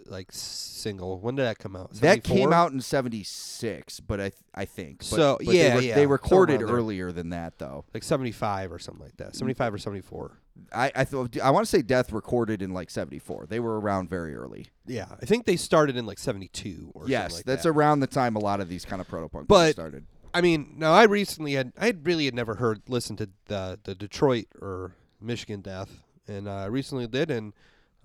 like 0.06 0.28
single? 0.30 1.18
When 1.20 1.34
did 1.36 1.44
that 1.44 1.58
come 1.58 1.76
out? 1.76 1.92
That 1.94 2.24
came 2.24 2.52
out 2.52 2.72
in 2.72 2.80
'76, 2.80 4.00
but 4.00 4.20
I 4.20 4.24
th- 4.24 4.34
I 4.54 4.64
think. 4.64 4.98
But, 4.98 5.04
So, 5.06 5.36
but 5.44 5.54
yeah, 5.54 5.70
they, 5.74 5.78
re- 5.80 5.88
yeah, 5.88 5.94
they 5.94 6.06
recorded 6.06 6.62
earlier 6.62 7.12
than 7.12 7.30
that 7.30 7.58
though. 7.58 7.84
like 7.94 8.02
75 8.02 8.72
or 8.72 8.78
something 8.78 9.02
like 9.04 9.16
that. 9.18 9.32
Mm. 9.32 9.36
75 9.36 9.74
or 9.74 9.78
74. 9.78 10.38
I 10.74 10.92
I 10.94 11.04
thought 11.04 11.38
I 11.40 11.50
want 11.50 11.64
to 11.66 11.70
say 11.70 11.82
Death 11.82 12.12
recorded 12.12 12.60
in 12.62 12.72
like 12.72 12.90
'74. 12.90 13.46
They 13.48 13.60
were 13.60 13.80
around 13.80 14.10
very 14.10 14.34
early. 14.34 14.66
Yeah, 14.86 15.06
I 15.20 15.24
think 15.26 15.46
they 15.46 15.56
started 15.56 15.96
in 15.96 16.04
like 16.06 16.18
72 16.18 16.92
or 16.94 17.04
yes, 17.08 17.22
something 17.22 17.36
like 17.38 17.44
that's 17.46 17.62
that. 17.62 17.70
around 17.70 18.00
the 18.00 18.06
time 18.06 18.36
a 18.36 18.40
lot 18.40 18.60
of 18.60 18.68
these 18.68 18.84
kind 18.84 19.00
of 19.00 19.08
proto 19.08 19.28
punk 19.28 19.48
But- 19.48 19.72
started. 19.72 20.04
I 20.34 20.40
mean, 20.40 20.76
no, 20.78 20.92
I 20.92 21.04
recently 21.04 21.52
had 21.52 21.72
I 21.78 21.86
had 21.86 22.06
really 22.06 22.24
had 22.24 22.34
never 22.34 22.54
heard 22.54 22.80
listened 22.88 23.18
to 23.18 23.28
the 23.46 23.78
the 23.84 23.94
Detroit 23.94 24.46
or 24.62 24.94
Michigan 25.20 25.60
Death, 25.60 25.90
and 26.26 26.48
I 26.48 26.64
recently 26.66 27.06
did, 27.06 27.30
and 27.30 27.52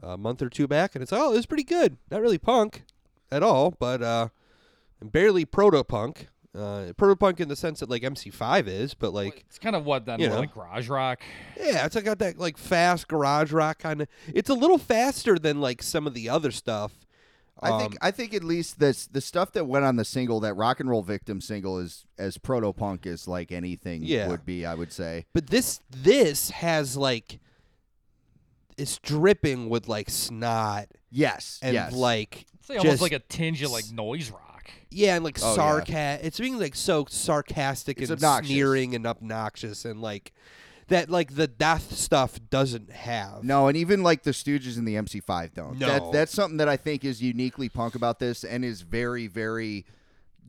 a 0.02 0.18
month 0.18 0.42
or 0.42 0.50
two 0.50 0.68
back, 0.68 0.96
and 0.96 1.02
it's 1.02 1.14
oh, 1.14 1.32
it 1.34 1.36
was 1.38 1.46
pretty 1.46 1.64
good. 1.64 1.98
Not 2.12 2.22
really 2.22 2.38
punk 2.38 2.84
at 3.32 3.44
all, 3.44 3.72
but 3.72 4.02
uh, 4.02 4.28
barely 5.02 5.46
proto 5.46 5.84
punk. 5.84 6.28
Uh, 6.58 6.92
proto 6.98 7.16
punk 7.16 7.40
in 7.40 7.50
the 7.50 7.56
sense 7.56 7.82
that 7.82 7.90
like 7.90 8.02
MC5 8.02 8.68
is, 8.68 8.94
but 8.96 9.14
like 9.14 9.46
It's 9.48 9.60
kind 9.60 9.76
of 9.76 9.86
what 9.86 10.06
then, 10.08 10.20
you 10.20 10.28
more 10.28 10.36
know. 10.38 10.42
like 10.42 10.54
garage 10.56 10.90
rock. 10.90 11.22
yeah, 11.56 11.86
it's 11.86 11.94
like 11.96 12.06
got 12.06 12.18
that 12.20 12.40
like 12.40 12.58
fast 12.58 13.08
garage 13.08 13.52
rock 13.52 13.78
kind 13.80 14.02
of. 14.02 14.08
It's 14.34 14.50
a 14.50 14.56
little 14.56 14.80
faster 14.80 15.38
than 15.38 15.62
like 15.62 15.84
some 15.84 16.08
of 16.08 16.14
the 16.16 16.30
other 16.30 16.50
stuff. 16.52 16.94
I 17.60 17.78
think 17.80 17.94
Um, 17.94 17.98
I 18.02 18.12
think 18.12 18.34
at 18.34 18.44
least 18.44 18.80
this 18.80 19.06
the 19.08 19.22
stuff 19.22 19.52
that 19.54 19.66
went 19.66 19.84
on 19.86 19.98
the 19.98 20.06
single, 20.06 20.40
that 20.40 20.54
rock 20.56 20.80
and 20.80 20.90
roll 20.90 21.04
victim 21.04 21.42
single, 21.42 21.78
is 21.80 22.06
as 22.18 22.38
proto 22.40 22.72
punk 22.74 23.06
as 23.06 23.28
like 23.28 23.52
anything 23.52 24.02
Yeah. 24.04 24.28
would 24.28 24.46
be. 24.46 24.66
I 24.66 24.74
would 24.74 24.92
say. 24.92 25.26
But 25.34 25.48
this 25.48 25.82
this 25.92 26.50
has 26.52 26.98
like 26.98 27.40
it's 28.78 28.98
dripping 29.00 29.70
with 29.70 29.88
like 29.88 30.10
snot 30.10 30.88
Yes. 31.12 31.60
and 31.62 31.74
yes. 31.74 31.94
like 31.94 32.46
It's 32.60 32.70
like 32.70 32.80
almost 32.80 32.94
just- 32.94 33.02
like 33.02 33.12
a 33.14 33.20
tinge 33.20 33.62
of 33.64 33.72
like 33.72 33.90
noise 33.92 34.30
rock. 34.30 34.70
yeah, 34.92 35.16
and 35.16 35.24
like 35.24 35.38
Oh, 35.42 35.50
yeah. 35.50 35.56
sarcastic. 35.56 36.26
It's 36.28 36.40
being 36.40 36.60
like 36.60 36.76
so 36.76 37.06
sarcastic 37.10 38.00
It's 38.02 38.10
and 38.12 38.18
obnoxious. 38.18 38.50
sneering 38.52 38.96
and 38.96 39.06
obnoxious 39.08 39.86
and 39.86 40.02
like 40.02 40.34
that 40.90 41.10
like 41.10 41.36
the 41.36 41.48
death 41.48 41.92
stuff 41.98 42.40
doesn't 42.50 42.92
have. 42.92 43.44
No, 43.44 43.68
and 43.68 43.76
even 43.76 44.04
like 44.04 44.24
the 44.24 44.32
Stooges 44.32 44.78
and 44.78 44.88
the 44.88 44.96
MC5 44.96 45.54
don't. 45.54 45.80
That, 45.80 46.02
No. 46.04 46.12
that's 46.14 46.32
something 46.32 46.58
that 46.58 46.70
I 46.70 46.78
think 46.78 47.04
is 47.04 47.22
uniquely 47.22 47.68
punk 47.68 47.94
about 47.96 48.20
this 48.20 48.44
and 48.46 48.64
is 48.64 48.82
very, 48.84 49.28
very. 49.28 49.86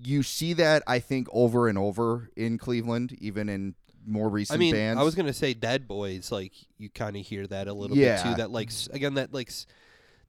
You 0.00 0.22
see 0.22 0.52
that, 0.52 0.84
I 0.86 1.00
think, 1.00 1.26
over 1.32 1.66
and 1.66 1.76
over 1.76 2.30
in 2.36 2.56
Cleveland, 2.56 3.16
even 3.20 3.48
in 3.48 3.74
more 4.08 4.28
recent 4.28 4.56
I 4.56 4.58
mean, 4.58 4.74
bands. 4.74 5.00
I 5.00 5.04
was 5.04 5.14
gonna 5.14 5.32
say 5.32 5.54
Dead 5.54 5.86
Boys. 5.86 6.32
Like 6.32 6.52
you 6.78 6.88
kind 6.90 7.16
of 7.16 7.24
hear 7.26 7.46
that 7.46 7.68
a 7.68 7.72
little 7.72 7.96
bit 7.96 8.20
too. 8.22 8.34
That 8.34 8.50
like 8.50 8.70
again 8.92 9.14
that 9.14 9.32
like 9.32 9.50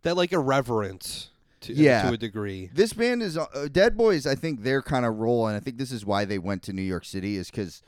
that 0.03 0.15
like 0.17 0.31
irreverence 0.33 1.29
to 1.61 1.73
Yeah. 1.73 2.03
to 2.07 2.13
a 2.13 2.17
degree. 2.17 2.69
This 2.73 2.93
band 2.93 3.21
is. 3.21 3.37
Uh, 3.37 3.67
Dead 3.71 3.97
Boys, 3.97 4.25
I 4.25 4.35
think 4.35 4.63
their 4.63 4.81
kind 4.81 5.05
of 5.05 5.17
role, 5.19 5.47
and 5.47 5.57
I 5.57 5.59
think 5.59 5.77
this 5.77 5.91
is 5.91 6.05
why 6.05 6.25
they 6.25 6.37
went 6.39 6.63
to 6.63 6.73
New 6.73 6.81
York 6.81 7.03
City, 7.05 7.35
is 7.35 7.49
because 7.51 7.81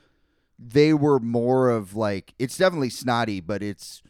they 0.60 0.94
were 0.94 1.20
more 1.20 1.70
of 1.70 1.96
like. 1.96 2.34
It's 2.40 2.58
definitely 2.58 2.90
snotty, 2.90 3.40
but 3.40 3.62
it's. 3.64 4.02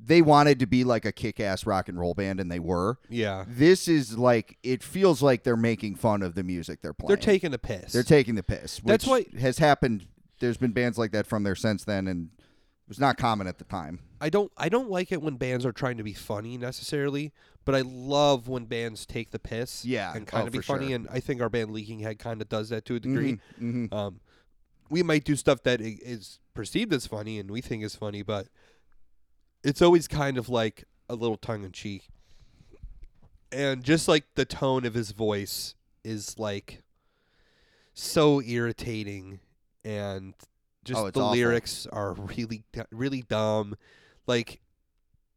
They 0.00 0.22
wanted 0.22 0.60
to 0.60 0.66
be 0.66 0.84
like 0.84 1.04
a 1.04 1.10
kick 1.10 1.40
ass 1.40 1.66
rock 1.66 1.88
and 1.88 1.98
roll 1.98 2.14
band, 2.14 2.38
and 2.38 2.50
they 2.52 2.60
were. 2.60 2.98
Yeah, 3.08 3.44
This 3.48 3.88
is 3.88 4.16
like. 4.16 4.56
It 4.62 4.82
feels 4.82 5.22
like 5.22 5.42
they're 5.42 5.56
making 5.56 5.96
fun 5.96 6.22
of 6.22 6.34
the 6.36 6.44
music 6.44 6.82
they're 6.82 6.92
playing. 6.92 7.08
they're 7.08 7.16
taking 7.16 7.50
the 7.50 7.58
piss. 7.58 7.92
They're 7.92 8.02
taking 8.04 8.34
the 8.36 8.42
piss. 8.44 8.80
That's 8.84 9.06
why- 9.06 9.26
has 9.40 9.58
happened. 9.58 10.06
There's 10.38 10.56
been 10.56 10.72
bands 10.72 10.98
like 10.98 11.12
that 11.12 11.26
from 11.26 11.42
there 11.42 11.54
since 11.54 11.84
then, 11.84 12.06
and 12.06 12.30
it 12.38 12.88
was 12.88 13.00
not 13.00 13.16
common 13.16 13.46
at 13.46 13.58
the 13.58 13.64
time. 13.64 14.00
I 14.20 14.30
don't 14.30 14.50
I 14.56 14.68
don't 14.68 14.90
like 14.90 15.12
it 15.12 15.22
when 15.22 15.36
bands 15.36 15.64
are 15.66 15.72
trying 15.72 15.96
to 15.98 16.02
be 16.02 16.14
funny 16.14 16.56
necessarily, 16.56 17.32
but 17.64 17.74
I 17.74 17.82
love 17.82 18.48
when 18.48 18.64
bands 18.64 19.06
take 19.06 19.30
the 19.30 19.38
piss. 19.38 19.84
Yeah, 19.84 20.14
and 20.14 20.26
kind 20.26 20.44
oh, 20.44 20.46
of 20.46 20.52
be 20.52 20.60
funny. 20.60 20.88
sure. 20.88 20.96
And 20.96 21.08
I 21.10 21.20
think 21.20 21.40
our 21.40 21.48
band 21.48 21.70
Leaking 21.70 22.00
Head 22.00 22.18
kind 22.18 22.40
of 22.40 22.48
does 22.48 22.68
that 22.70 22.84
to 22.86 22.96
a 22.96 23.00
degree. 23.00 23.40
Mhm. 23.60 23.92
Um, 23.92 24.20
we 24.90 25.02
might 25.02 25.24
do 25.24 25.36
stuff 25.36 25.62
that 25.64 25.80
is 25.80 26.40
perceived 26.54 26.92
as 26.92 27.06
funny 27.06 27.38
and 27.38 27.50
we 27.50 27.60
think 27.60 27.84
is 27.84 27.94
funny, 27.94 28.22
but 28.22 28.48
it's 29.62 29.82
always 29.82 30.08
kind 30.08 30.38
of 30.38 30.48
like 30.48 30.84
a 31.08 31.14
little 31.14 31.36
tongue 31.36 31.64
in 31.64 31.72
cheek. 31.72 32.08
And 33.52 33.82
just 33.82 34.08
like 34.08 34.24
the 34.34 34.44
tone 34.44 34.84
of 34.84 34.94
his 34.94 35.12
voice 35.12 35.74
is 36.04 36.38
like 36.38 36.82
so 37.94 38.40
irritating 38.42 39.40
and 39.84 40.34
just 40.84 40.98
Oh, 41.00 41.10
the 41.10 41.20
awful. 41.20 41.32
lyrics 41.32 41.86
are 41.92 42.12
really 42.14 42.64
really 42.90 43.22
dumb. 43.22 43.76
Like 44.26 44.60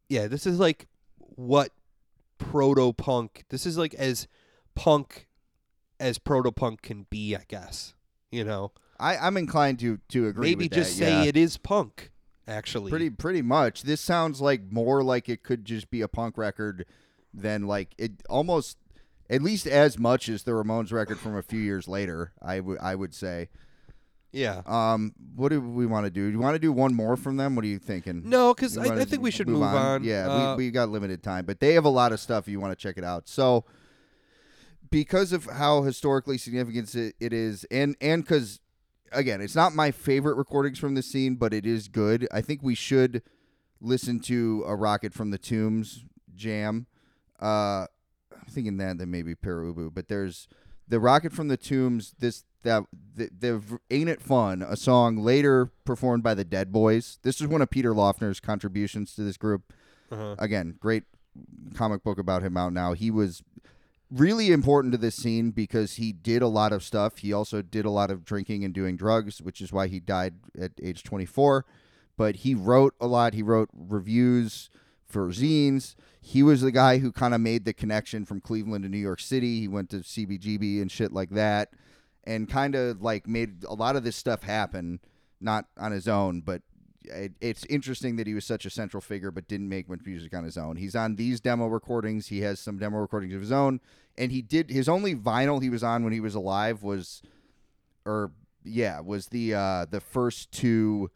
yeah, 0.09 0.27
this 0.27 0.45
is 0.45 0.59
like 0.59 0.87
what 1.17 1.71
proto 2.37 2.93
punk. 2.93 3.45
This 3.49 3.65
is 3.65 3.77
like 3.77 3.93
as 3.95 4.27
punk 4.75 5.27
as 5.99 6.17
proto 6.17 6.51
punk 6.51 6.81
can 6.81 7.05
be, 7.09 7.35
I 7.35 7.43
guess. 7.47 7.93
You 8.31 8.43
know, 8.43 8.71
I, 8.99 9.17
I'm 9.17 9.37
inclined 9.37 9.79
to 9.79 9.99
to 10.09 10.27
agree. 10.27 10.49
maybe 10.49 10.69
just 10.69 10.97
that, 10.99 11.05
say 11.05 11.11
yeah. 11.11 11.23
it 11.23 11.37
is 11.37 11.57
punk. 11.57 12.11
Actually, 12.47 12.89
Pretty 12.89 13.09
pretty 13.09 13.41
much. 13.41 13.83
This 13.83 14.01
sounds 14.01 14.41
like 14.41 14.71
more 14.71 15.03
like 15.03 15.29
it 15.29 15.43
could 15.43 15.63
just 15.63 15.89
be 15.91 16.01
a 16.01 16.07
punk 16.07 16.37
record 16.37 16.85
than 17.33 17.67
like 17.67 17.93
it 17.97 18.11
almost 18.29 18.77
at 19.29 19.41
least 19.41 19.67
as 19.67 19.97
much 19.97 20.27
as 20.27 20.43
the 20.43 20.51
Ramones 20.51 20.91
record 20.91 21.19
from 21.19 21.37
a 21.37 21.41
few 21.43 21.59
years 21.59 21.87
later. 21.87 22.33
I 22.41 22.59
would 22.59 22.79
I 22.79 22.95
would 22.95 23.13
say. 23.13 23.49
Yeah. 24.31 24.61
Um, 24.65 25.13
what 25.35 25.49
do 25.49 25.59
we 25.59 25.85
want 25.85 26.05
to 26.05 26.09
do? 26.09 26.27
Do 26.27 26.31
you 26.31 26.39
want 26.39 26.55
to 26.55 26.59
do 26.59 26.71
one 26.71 26.93
more 26.93 27.17
from 27.17 27.37
them? 27.37 27.55
What 27.55 27.65
are 27.65 27.67
you 27.67 27.79
thinking? 27.79 28.23
No, 28.25 28.53
because 28.53 28.77
I, 28.77 29.01
I 29.01 29.05
think 29.05 29.21
we 29.21 29.31
should 29.31 29.47
move, 29.47 29.61
on. 29.63 30.03
Yeah, 30.03 30.29
Uh, 30.29 30.55
we, 30.55 30.65
we 30.65 30.71
got 30.71 30.89
limited 30.89 31.21
time, 31.21 31.45
but 31.45 31.59
they 31.59 31.73
have 31.73 31.85
a 31.85 31.89
lot 31.89 32.11
of 32.13 32.19
stuff. 32.19 32.47
You 32.47 32.59
want 32.59 32.71
to 32.77 32.81
check 32.81 32.97
it 32.97 33.03
out. 33.03 33.27
So, 33.27 33.65
because 34.89 35.31
of 35.33 35.45
how 35.45 35.83
historically 35.83 36.37
significant 36.37 36.93
it, 36.95 37.15
it 37.19 37.33
is, 37.33 37.65
and 37.71 37.95
and 38.01 38.23
because 38.23 38.59
again, 39.11 39.41
it's 39.41 39.55
not 39.55 39.73
my 39.73 39.91
favorite 39.91 40.35
recordings 40.35 40.79
from 40.79 40.95
the 40.95 41.01
scene, 41.03 41.35
but 41.35 41.53
it 41.53 41.65
is 41.65 41.87
good. 41.87 42.27
I 42.31 42.41
think 42.41 42.61
we 42.63 42.75
should 42.75 43.21
listen 43.79 44.19
to 44.21 44.63
a 44.67 44.75
"Rocket 44.75 45.13
from 45.13 45.31
the 45.31 45.37
Tombs" 45.37 46.05
jam. 46.35 46.87
Uh, 47.41 47.87
I'm 48.33 48.47
thinking 48.49 48.77
that 48.77 48.97
then 48.97 49.11
maybe 49.11 49.35
Pere 49.35 49.61
Ubu, 49.61 49.93
but 49.93 50.07
there's 50.07 50.47
the 50.91 50.99
"Rocket 50.99 51.33
from 51.33 51.47
the 51.47 51.57
Tombs." 51.57 52.13
This 52.19 52.43
that 52.63 52.83
the, 53.15 53.29
the 53.39 53.79
"Ain't 53.89 54.09
It 54.09 54.21
Fun," 54.21 54.61
a 54.61 54.75
song 54.75 55.17
later 55.17 55.71
performed 55.85 56.21
by 56.21 56.35
the 56.35 56.43
Dead 56.43 56.71
Boys. 56.71 57.17
This 57.23 57.41
is 57.41 57.47
one 57.47 57.61
of 57.61 57.69
Peter 57.69 57.93
Laughner's 57.93 58.39
contributions 58.39 59.15
to 59.15 59.23
this 59.23 59.37
group. 59.37 59.73
uh-huh. 60.11 60.35
Again, 60.37 60.75
great 60.79 61.03
comic 61.73 62.03
book 62.03 62.19
about 62.19 62.43
him 62.43 62.57
out 62.57 62.73
now. 62.73 62.93
He 62.93 63.09
was 63.09 63.41
really 64.11 64.51
important 64.51 64.91
to 64.91 64.97
this 64.97 65.15
scene 65.15 65.51
because 65.51 65.93
he 65.93 66.11
did 66.11 66.41
a 66.41 66.47
lot 66.47 66.73
of 66.73 66.83
stuff. 66.83 67.19
He 67.19 67.31
also 67.31 67.61
did 67.61 67.85
a 67.85 67.89
lot 67.89 68.11
of 68.11 68.25
drinking 68.25 68.65
and 68.65 68.73
doing 68.73 68.97
drugs, 68.97 69.41
which 69.41 69.61
is 69.61 69.71
why 69.71 69.87
he 69.87 69.99
died 69.99 70.35
at 70.59 70.73
age 70.83 71.03
24. 71.03 71.65
But 72.17 72.37
he 72.37 72.53
wrote 72.53 72.93
a 72.99 73.07
lot. 73.07 73.33
He 73.33 73.41
wrote 73.41 73.69
reviews 73.73 74.69
for 75.11 75.27
zines. 75.27 75.95
He 76.21 76.43
was 76.43 76.61
the 76.61 76.71
guy 76.71 76.99
who 76.99 77.11
kind 77.11 77.33
of 77.33 77.41
made 77.41 77.65
the 77.65 77.73
connection 77.73 78.25
from 78.25 78.41
Cleveland 78.41 78.83
to 78.83 78.89
New 78.89 78.97
York 78.97 79.19
City. 79.19 79.59
He 79.59 79.67
went 79.67 79.89
to 79.89 79.97
CBGB 79.97 80.81
and 80.81 80.91
shit 80.91 81.11
like 81.11 81.31
that 81.31 81.73
and 82.23 82.49
kind 82.49 82.75
of 82.75 83.01
like 83.01 83.27
made 83.27 83.63
a 83.63 83.73
lot 83.73 83.95
of 83.95 84.03
this 84.03 84.15
stuff 84.15 84.43
happen, 84.43 84.99
not 85.39 85.65
on 85.77 85.91
his 85.91 86.07
own, 86.07 86.41
but 86.41 86.61
it, 87.03 87.33
it's 87.41 87.65
interesting 87.65 88.15
that 88.17 88.27
he 88.27 88.33
was 88.33 88.45
such 88.45 88.65
a 88.65 88.69
central 88.69 89.01
figure 89.01 89.31
but 89.31 89.47
didn't 89.47 89.69
make 89.69 89.89
much 89.89 90.01
music 90.05 90.33
on 90.33 90.43
his 90.43 90.57
own. 90.57 90.75
He's 90.75 90.95
on 90.95 91.15
these 91.15 91.39
demo 91.39 91.67
recordings. 91.67 92.27
He 92.27 92.41
has 92.41 92.59
some 92.59 92.77
demo 92.77 92.97
recordings 92.97 93.33
of 93.33 93.41
his 93.41 93.51
own, 93.51 93.79
and 94.17 94.31
he 94.31 94.41
did 94.41 94.69
his 94.69 94.87
only 94.87 95.15
vinyl 95.15 95.61
he 95.61 95.69
was 95.69 95.83
on 95.83 96.03
when 96.03 96.13
he 96.13 96.19
was 96.19 96.35
alive 96.35 96.83
was, 96.83 97.21
or 98.05 98.31
yeah, 98.63 98.99
was 98.99 99.27
the 99.27 99.55
uh, 99.55 99.85
the 99.89 100.01
first 100.01 100.51
two 100.51 101.09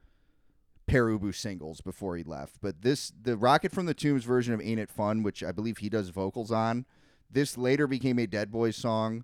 Pere 0.87 1.07
Ubu 1.09 1.33
singles 1.33 1.81
before 1.81 2.15
he 2.17 2.23
left. 2.23 2.55
But 2.61 2.81
this 2.81 3.11
the 3.21 3.37
Rocket 3.37 3.71
from 3.71 3.85
the 3.85 3.93
Tombs 3.93 4.23
version 4.23 4.53
of 4.53 4.61
Ain't 4.61 4.79
It 4.79 4.89
Fun, 4.91 5.23
which 5.23 5.43
I 5.43 5.51
believe 5.51 5.77
he 5.79 5.89
does 5.89 6.09
vocals 6.09 6.51
on. 6.51 6.85
This 7.29 7.57
later 7.57 7.87
became 7.87 8.19
a 8.19 8.27
Dead 8.27 8.51
Boys 8.51 8.75
song 8.75 9.23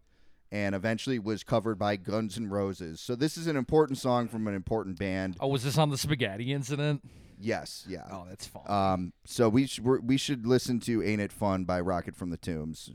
and 0.51 0.75
eventually 0.75 1.17
was 1.19 1.43
covered 1.43 1.79
by 1.79 1.95
Guns 1.95 2.37
N' 2.37 2.49
Roses. 2.49 2.99
So 2.99 3.15
this 3.15 3.37
is 3.37 3.47
an 3.47 3.55
important 3.55 3.97
song 3.99 4.27
from 4.27 4.47
an 4.47 4.53
important 4.55 4.99
band. 4.99 5.37
Oh, 5.39 5.47
was 5.47 5.63
this 5.63 5.77
on 5.77 5.89
the 5.91 5.97
spaghetti 5.97 6.51
incident? 6.51 7.01
Yes, 7.39 7.85
yeah. 7.87 8.03
Oh, 8.11 8.25
that's 8.27 8.47
fun. 8.47 8.63
Um, 8.69 9.13
so 9.25 9.47
we 9.49 9.65
sh- 9.67 9.79
we're, 9.79 9.99
we 9.99 10.17
should 10.17 10.45
listen 10.45 10.79
to 10.81 11.01
"Ain't 11.01 11.21
It 11.21 11.31
Fun" 11.31 11.63
by 11.63 11.79
Rocket 11.79 12.15
from 12.15 12.29
the 12.31 12.37
Tombs 12.37 12.91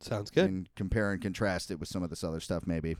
Sounds 0.00 0.30
good. 0.30 0.46
and 0.48 0.68
compare 0.74 1.12
and 1.12 1.20
contrast 1.20 1.70
it 1.70 1.78
with 1.78 1.88
some 1.88 2.02
of 2.02 2.10
this 2.10 2.24
other 2.24 2.40
stuff, 2.40 2.66
maybe. 2.66 2.96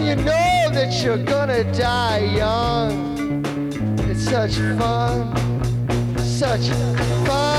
When 0.00 0.18
you 0.18 0.24
know 0.24 0.70
that 0.72 1.02
you're 1.02 1.22
gonna 1.22 1.64
die 1.74 2.20
young? 2.36 3.44
It's 4.08 4.24
such 4.24 4.56
fun, 4.78 5.36
such 6.18 6.68
fun. 7.26 7.49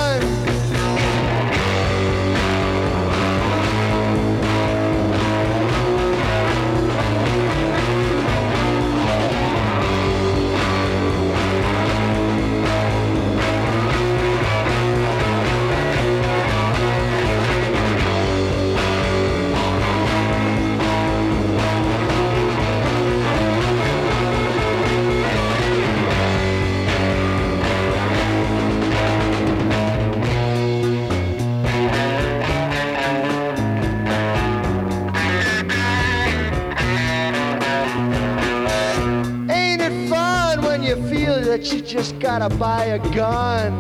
Feel 41.72 41.80
you 41.80 41.86
just 41.86 42.19
gotta 42.19 42.53
buy 42.55 42.86
a 42.86 42.99
gun? 43.13 43.74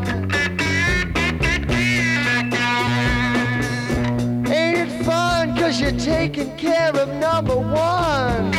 Ain't 4.51 4.77
it 4.79 5.03
fun 5.03 5.55
cause 5.57 5.79
you're 5.79 5.91
taking 5.99 6.55
care 6.57 6.95
of 6.95 7.09
number 7.15 7.55
one? 7.55 8.53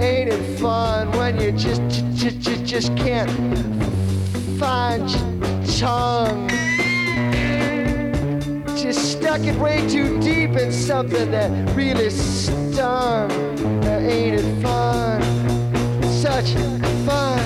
Ain't 0.00 0.32
it 0.32 0.58
fun 0.58 1.10
when 1.12 1.40
you 1.40 1.52
just, 1.52 1.82
just, 2.14 2.40
just, 2.40 2.64
just 2.64 2.96
can't 2.96 3.30
find 4.58 5.08
your 5.10 5.78
tongue? 5.78 6.48
Just 8.76 9.12
stuck 9.12 9.40
it 9.42 9.56
way 9.56 9.86
too 9.88 10.18
deep 10.20 10.50
in 10.50 10.72
something 10.72 11.30
that 11.30 11.76
really 11.76 12.10
stung. 12.10 13.59
Ain't 14.00 14.40
it 14.40 14.62
fun? 14.62 15.22
Such 16.02 16.52
fun, 17.06 17.38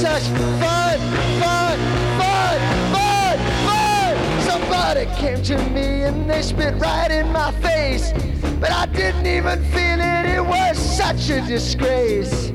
such 0.00 0.22
fun, 0.62 0.98
fun, 1.40 1.78
fun, 2.18 2.58
fun, 2.92 3.38
fun. 3.66 4.40
Somebody 4.42 5.06
came 5.16 5.42
to 5.42 5.58
me 5.70 6.04
and 6.04 6.28
they 6.30 6.42
spit 6.42 6.74
right 6.76 7.10
in 7.10 7.32
my 7.32 7.52
face, 7.60 8.12
but 8.60 8.70
I 8.70 8.86
didn't 8.86 9.26
even 9.26 9.62
feel 9.72 10.00
it. 10.00 10.26
It 10.26 10.44
was 10.44 10.78
such 10.78 11.30
a 11.30 11.40
disgrace. 11.42 12.52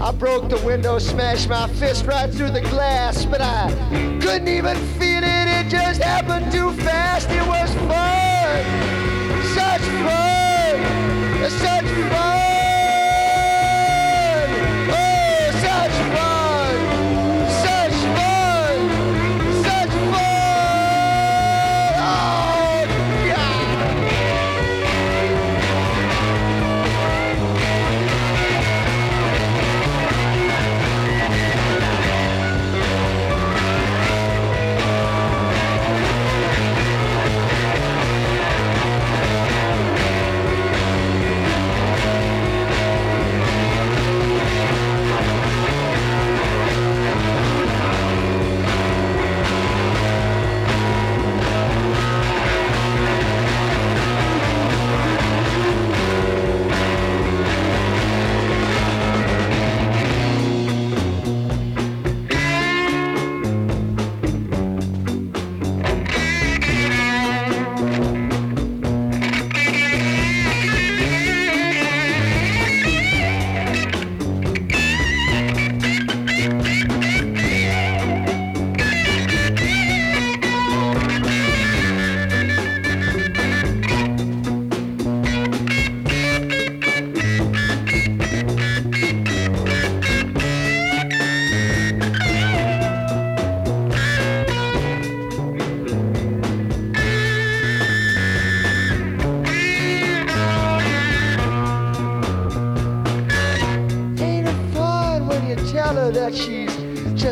I 0.00 0.10
broke 0.10 0.48
the 0.48 0.60
window, 0.66 0.98
smashed 0.98 1.48
my 1.48 1.68
fist 1.68 2.06
right 2.06 2.28
through 2.28 2.50
the 2.50 2.62
glass, 2.62 3.24
but 3.24 3.40
I 3.40 3.70
couldn't 4.20 4.48
even 4.48 4.76
feel. 4.98 5.22
It 5.22 5.48
it 5.48 5.68
just 5.68 6.02
happened 6.02 6.50
too 6.50 6.72
fast. 6.72 7.30
It 7.30 7.46
was 7.46 7.72
fun, 7.86 8.64
such 9.54 9.82
fun, 10.02 11.21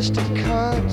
just 0.01 0.17
a 0.17 0.21
cunt? 0.33 0.93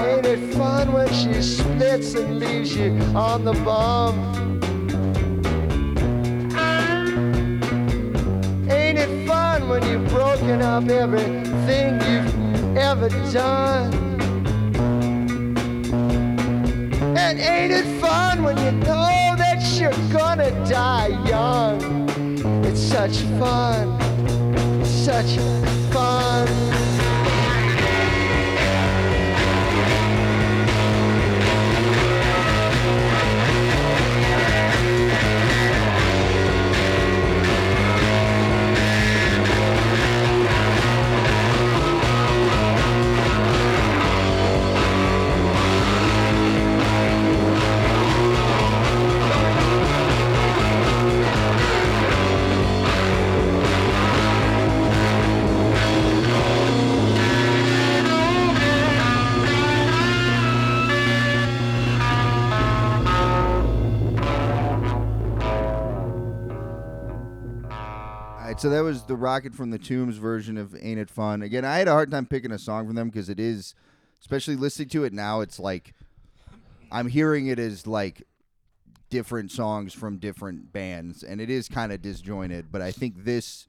Ain't 0.00 0.24
it 0.24 0.54
fun 0.54 0.94
when 0.94 1.08
she 1.12 1.42
splits 1.42 2.14
and 2.14 2.40
leaves 2.40 2.74
you 2.74 2.92
on 3.14 3.44
the 3.44 3.52
bum? 3.52 4.14
Ain't 8.70 8.98
it 8.98 9.28
fun 9.28 9.68
when 9.68 9.82
you've 9.86 10.08
broken 10.08 10.62
up 10.62 10.88
everything 10.88 12.00
you've 12.00 12.76
ever 12.78 13.10
done? 13.32 13.92
And 17.18 17.38
ain't 17.38 17.72
it 17.72 18.00
fun 18.00 18.42
when 18.42 18.56
you 18.56 18.72
know 18.72 19.34
that 19.36 19.62
you're 19.78 19.90
gonna 20.10 20.50
die 20.66 21.08
young? 21.28 21.92
It's 22.64 22.80
such 22.80 23.18
fun, 23.38 23.91
such 25.22 25.36
fun. 25.36 25.71
So 68.62 68.70
that 68.70 68.84
was 68.84 69.02
the 69.02 69.16
Rocket 69.16 69.56
from 69.56 69.70
the 69.70 69.78
Tombs 69.78 70.18
version 70.18 70.56
of 70.56 70.76
Ain't 70.80 71.00
It 71.00 71.10
Fun. 71.10 71.42
Again, 71.42 71.64
I 71.64 71.78
had 71.78 71.88
a 71.88 71.90
hard 71.90 72.12
time 72.12 72.26
picking 72.26 72.52
a 72.52 72.60
song 72.60 72.86
from 72.86 72.94
them 72.94 73.08
because 73.08 73.28
it 73.28 73.40
is, 73.40 73.74
especially 74.20 74.54
listening 74.54 74.88
to 74.90 75.02
it 75.02 75.12
now, 75.12 75.40
it's 75.40 75.58
like 75.58 75.94
I'm 76.92 77.08
hearing 77.08 77.48
it 77.48 77.58
as 77.58 77.88
like 77.88 78.22
different 79.10 79.50
songs 79.50 79.92
from 79.92 80.18
different 80.18 80.72
bands, 80.72 81.24
and 81.24 81.40
it 81.40 81.50
is 81.50 81.68
kind 81.68 81.90
of 81.90 82.02
disjointed. 82.02 82.70
But 82.70 82.82
I 82.82 82.92
think 82.92 83.24
this 83.24 83.66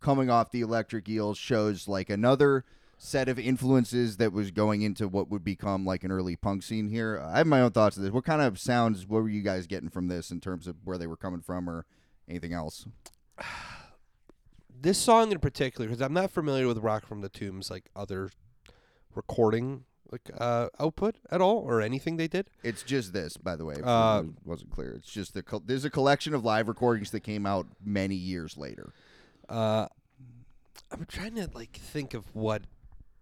coming 0.00 0.30
off 0.30 0.52
the 0.52 0.62
Electric 0.62 1.06
Eels 1.06 1.36
shows 1.36 1.86
like 1.86 2.08
another 2.08 2.64
set 2.96 3.28
of 3.28 3.38
influences 3.38 4.16
that 4.16 4.32
was 4.32 4.50
going 4.50 4.80
into 4.80 5.06
what 5.06 5.28
would 5.28 5.44
become 5.44 5.84
like 5.84 6.02
an 6.02 6.10
early 6.10 6.36
punk 6.36 6.62
scene 6.62 6.88
here. 6.88 7.22
I 7.22 7.36
have 7.36 7.46
my 7.46 7.60
own 7.60 7.72
thoughts 7.72 7.98
on 7.98 8.04
this. 8.04 8.12
What 8.12 8.24
kind 8.24 8.40
of 8.40 8.58
sounds 8.58 9.06
what 9.06 9.22
were 9.22 9.28
you 9.28 9.42
guys 9.42 9.66
getting 9.66 9.90
from 9.90 10.08
this 10.08 10.30
in 10.30 10.40
terms 10.40 10.66
of 10.66 10.76
where 10.84 10.96
they 10.96 11.06
were 11.06 11.18
coming 11.18 11.42
from 11.42 11.68
or 11.68 11.84
anything 12.26 12.54
else? 12.54 12.86
this 14.80 14.98
song 14.98 15.32
in 15.32 15.38
particular, 15.38 15.86
because 15.88 16.00
I'm 16.00 16.12
not 16.12 16.30
familiar 16.30 16.66
with 16.66 16.78
Rock 16.78 17.06
from 17.06 17.20
the 17.20 17.28
Tombs, 17.28 17.70
like 17.70 17.90
other 17.94 18.30
recording 19.14 19.84
like 20.10 20.30
uh, 20.38 20.68
output 20.78 21.16
at 21.30 21.40
all 21.40 21.58
or 21.58 21.80
anything 21.80 22.16
they 22.16 22.28
did. 22.28 22.50
It's 22.62 22.82
just 22.82 23.12
this, 23.12 23.36
by 23.36 23.56
the 23.56 23.64
way. 23.64 23.76
Uh, 23.82 24.22
it 24.24 24.46
wasn't 24.46 24.70
clear. 24.70 24.92
It's 24.92 25.10
just 25.10 25.34
the 25.34 25.42
col- 25.42 25.62
there's 25.64 25.84
a 25.84 25.90
collection 25.90 26.34
of 26.34 26.44
live 26.44 26.68
recordings 26.68 27.10
that 27.12 27.20
came 27.20 27.46
out 27.46 27.66
many 27.84 28.16
years 28.16 28.56
later. 28.56 28.92
Uh, 29.48 29.86
I'm 30.90 31.06
trying 31.06 31.36
to 31.36 31.48
like 31.54 31.76
think 31.76 32.14
of 32.14 32.34
what, 32.34 32.62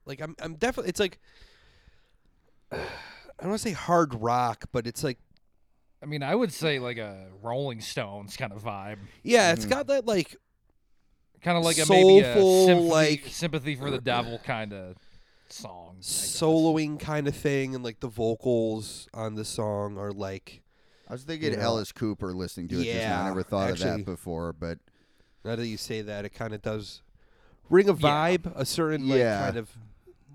like 0.07 0.21
I'm 0.21 0.35
I'm 0.41 0.55
definitely 0.55 0.91
it's 0.91 1.01
like 1.01 1.19
I 2.73 2.77
don't 3.41 3.51
want 3.51 3.61
to 3.61 3.69
say 3.69 3.75
hard 3.75 4.15
rock, 4.15 4.65
but 4.73 4.87
it's 4.87 5.05
like 5.05 5.19
I 6.03 6.07
mean, 6.07 6.23
I 6.23 6.35
would 6.35 6.53
say 6.53 6.79
like 6.79 6.97
a 6.97 7.27
Rolling 7.43 7.81
Stones 7.81 8.37
kind 8.37 8.53
of 8.53 8.63
vibe, 8.63 8.99
yeah, 9.23 9.53
it's 9.53 9.67
got 9.67 9.89
that 9.89 10.07
like 10.07 10.37
kind 11.43 11.57
of 11.59 11.65
like 11.65 11.79
a 11.79 11.87
maybe 11.89 12.21
a 12.21 12.35
Soulful, 12.35 12.67
sympathy, 12.67 12.89
like- 12.91 13.25
sympathy 13.27 13.75
for 13.77 13.91
the 13.91 14.01
devil 14.01 14.39
kind 14.45 14.73
of 14.73 14.97
song. 15.49 15.95
I 15.95 15.97
guess. 15.99 16.07
soloing 16.41 17.01
kind 17.01 17.27
of 17.29 17.35
thing, 17.37 17.75
and 17.75 17.83
like 17.85 18.01
the 18.01 18.09
vocals 18.09 19.09
on 19.15 19.35
the 19.35 19.45
song 19.45 19.97
are 19.99 20.13
like 20.13 20.63
I 21.09 21.15
was 21.15 21.23
thinking 21.25 21.53
You 21.53 21.57
know, 21.57 21.63
Alice 21.63 21.91
Cooper 21.93 22.35
listening 22.35 22.69
to 22.69 22.81
it 22.81 22.85
just 22.85 22.97
now. 22.97 23.01
I 23.01 23.23
yeah, 23.23 23.29
never 23.29 23.43
thought 23.43 23.71
of 23.71 23.77
actually- 23.77 24.03
that 24.03 24.05
before, 24.05 24.53
but 24.53 24.79
now 25.45 25.57
that 25.57 25.67
you 25.67 25.77
say 25.79 26.03
that, 26.03 26.25
it 26.27 26.31
kind 26.35 26.53
of 26.53 26.61
does 26.61 27.01
ring 27.71 27.89
a 27.89 27.93
Yeah. 27.95 27.99
vibe, 28.37 28.53
a 28.55 28.67
certain 28.67 29.09
like 29.09 29.19
Yeah. 29.21 29.45
kind 29.45 29.57
of 29.57 29.71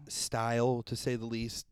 style 0.08 0.82
to 0.84 0.96
say 0.96 1.16
the 1.16 1.26
least. 1.26 1.66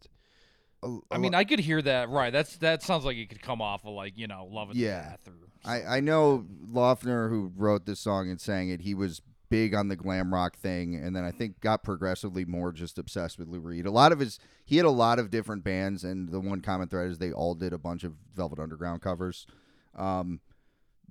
a- 0.83 0.97
I 1.11 1.15
a 1.15 1.19
mean, 1.19 1.31
lo- 1.33 1.37
I 1.39 1.43
could 1.43 1.59
hear 1.59 1.79
that. 1.83 2.09
Right. 2.09 2.31
That's 2.33 2.57
that 2.57 2.81
sounds 2.83 3.05
like 3.05 3.15
it 3.17 3.29
could 3.29 3.41
come 3.41 3.61
off 3.61 3.85
of 3.85 3.93
like 3.93 4.17
you 4.17 4.25
know, 4.27 4.47
love 4.51 4.71
it 4.71 4.77
Yeah. 4.77 5.09
death 5.11 5.27
or. 5.27 5.33
I, 5.63 5.97
I 5.97 5.99
know 5.99 6.45
Laughner, 6.71 7.29
who 7.29 7.51
wrote 7.55 7.85
this 7.85 7.99
song 7.99 8.29
and 8.29 8.39
sang 8.39 8.69
it, 8.69 8.81
he 8.81 8.93
was 8.93 9.21
big 9.49 9.75
on 9.75 9.89
the 9.89 9.95
glam 9.95 10.33
rock 10.33 10.55
thing, 10.57 10.95
and 10.95 11.15
then 11.15 11.23
I 11.23 11.31
think 11.31 11.59
got 11.59 11.83
progressively 11.83 12.45
more 12.45 12.71
just 12.71 12.97
obsessed 12.97 13.37
with 13.37 13.49
Lou 13.49 13.59
Reed. 13.59 13.85
A 13.85 13.91
lot 13.91 14.11
of 14.11 14.19
his, 14.19 14.39
he 14.65 14.77
had 14.77 14.85
a 14.85 14.89
lot 14.89 15.19
of 15.19 15.29
different 15.29 15.63
bands, 15.63 16.03
and 16.03 16.29
the 16.29 16.39
one 16.39 16.61
common 16.61 16.87
thread 16.87 17.11
is 17.11 17.17
they 17.17 17.31
all 17.31 17.53
did 17.53 17.73
a 17.73 17.77
bunch 17.77 18.03
of 18.03 18.13
Velvet 18.33 18.59
Underground 18.59 19.01
covers. 19.01 19.45
Um, 19.93 20.39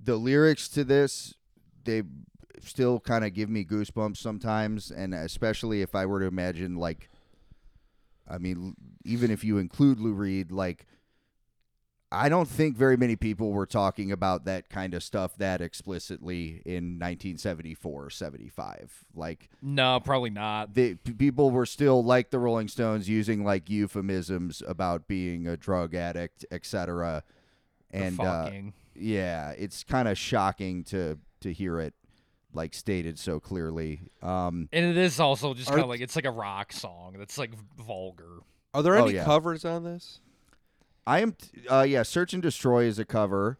the 0.03 0.17
lyrics 0.17 0.67
to 0.69 0.83
this, 0.83 1.35
they 1.83 2.01
still 2.61 2.99
kind 2.99 3.23
of 3.23 3.33
give 3.33 3.49
me 3.49 3.63
goosebumps 3.63 4.17
sometimes, 4.17 4.91
and 4.91 5.13
especially 5.13 5.81
if 5.81 5.95
I 5.95 6.05
were 6.05 6.19
to 6.19 6.25
imagine 6.25 6.75
like, 6.75 7.09
I 8.27 8.39
mean, 8.39 8.75
even 9.05 9.29
if 9.29 9.43
you 9.43 9.59
include 9.59 9.99
Lou 9.99 10.13
Reed, 10.13 10.51
like 10.51 10.87
I 12.13 12.27
don't 12.27 12.47
think 12.47 12.75
very 12.75 12.97
many 12.97 13.15
people 13.15 13.51
were 13.53 13.65
talking 13.65 14.11
about 14.11 14.43
that 14.45 14.69
kind 14.69 14.93
of 14.93 15.01
stuff 15.01 15.37
that 15.37 15.61
explicitly 15.61 16.61
in 16.65 16.99
1974 16.99 18.09
75. 18.09 19.05
Like 19.15 19.49
No, 19.61 19.99
probably 20.03 20.29
not. 20.29 20.73
the 20.73 20.95
people 20.95 21.51
were 21.51 21.65
still 21.65 22.03
like 22.03 22.29
the 22.31 22.39
Rolling 22.39 22.67
Stones 22.67 23.07
using 23.07 23.43
like 23.45 23.69
euphemisms 23.69 24.61
about 24.67 25.07
being 25.07 25.47
a 25.47 25.55
drug 25.55 25.95
addict, 25.95 26.45
etc. 26.51 27.23
The 27.91 27.97
And 27.97 28.19
uh, 28.19 28.51
yeah, 28.95 29.51
it's 29.51 29.83
kind 29.83 30.07
of 30.07 30.17
shocking 30.17 30.83
to 30.85 31.17
to 31.41 31.53
hear 31.53 31.79
it 31.79 31.93
like 32.53 32.73
stated 32.73 33.17
so 33.17 33.39
clearly. 33.39 34.01
Um, 34.21 34.67
and 34.73 34.85
it 34.85 34.97
is 34.97 35.19
also 35.21 35.53
just 35.53 35.69
kind 35.69 35.81
of 35.81 35.87
like 35.87 36.01
it's 36.01 36.17
like 36.17 36.25
a 36.25 36.31
rock 36.31 36.73
song 36.73 37.15
that's 37.17 37.37
like 37.37 37.53
vulgar. 37.77 38.39
Are 38.73 38.83
there 38.83 38.95
Oh, 38.97 39.05
any 39.05 39.15
yeah. 39.15 39.23
covers 39.25 39.63
on 39.65 39.83
this? 39.85 40.19
I 41.11 41.19
am, 41.19 41.33
t- 41.33 41.67
uh, 41.67 41.81
yeah, 41.83 42.03
Search 42.03 42.33
and 42.33 42.41
Destroy 42.41 42.85
is 42.85 42.97
a 42.99 43.03
cover. 43.05 43.57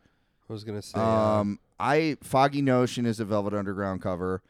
I 0.49 0.53
was 0.53 0.63
gonna 0.63 0.81
say. 0.81 0.97
uh, 0.99 1.03
Um, 1.03 1.59
I 1.79 2.17
Foggy 2.21 2.61
Notion 2.61 3.05
is 3.05 3.19
a 3.19 3.25
Velvet 3.25 3.53
Underground 3.53 4.01
cover. 4.01 4.41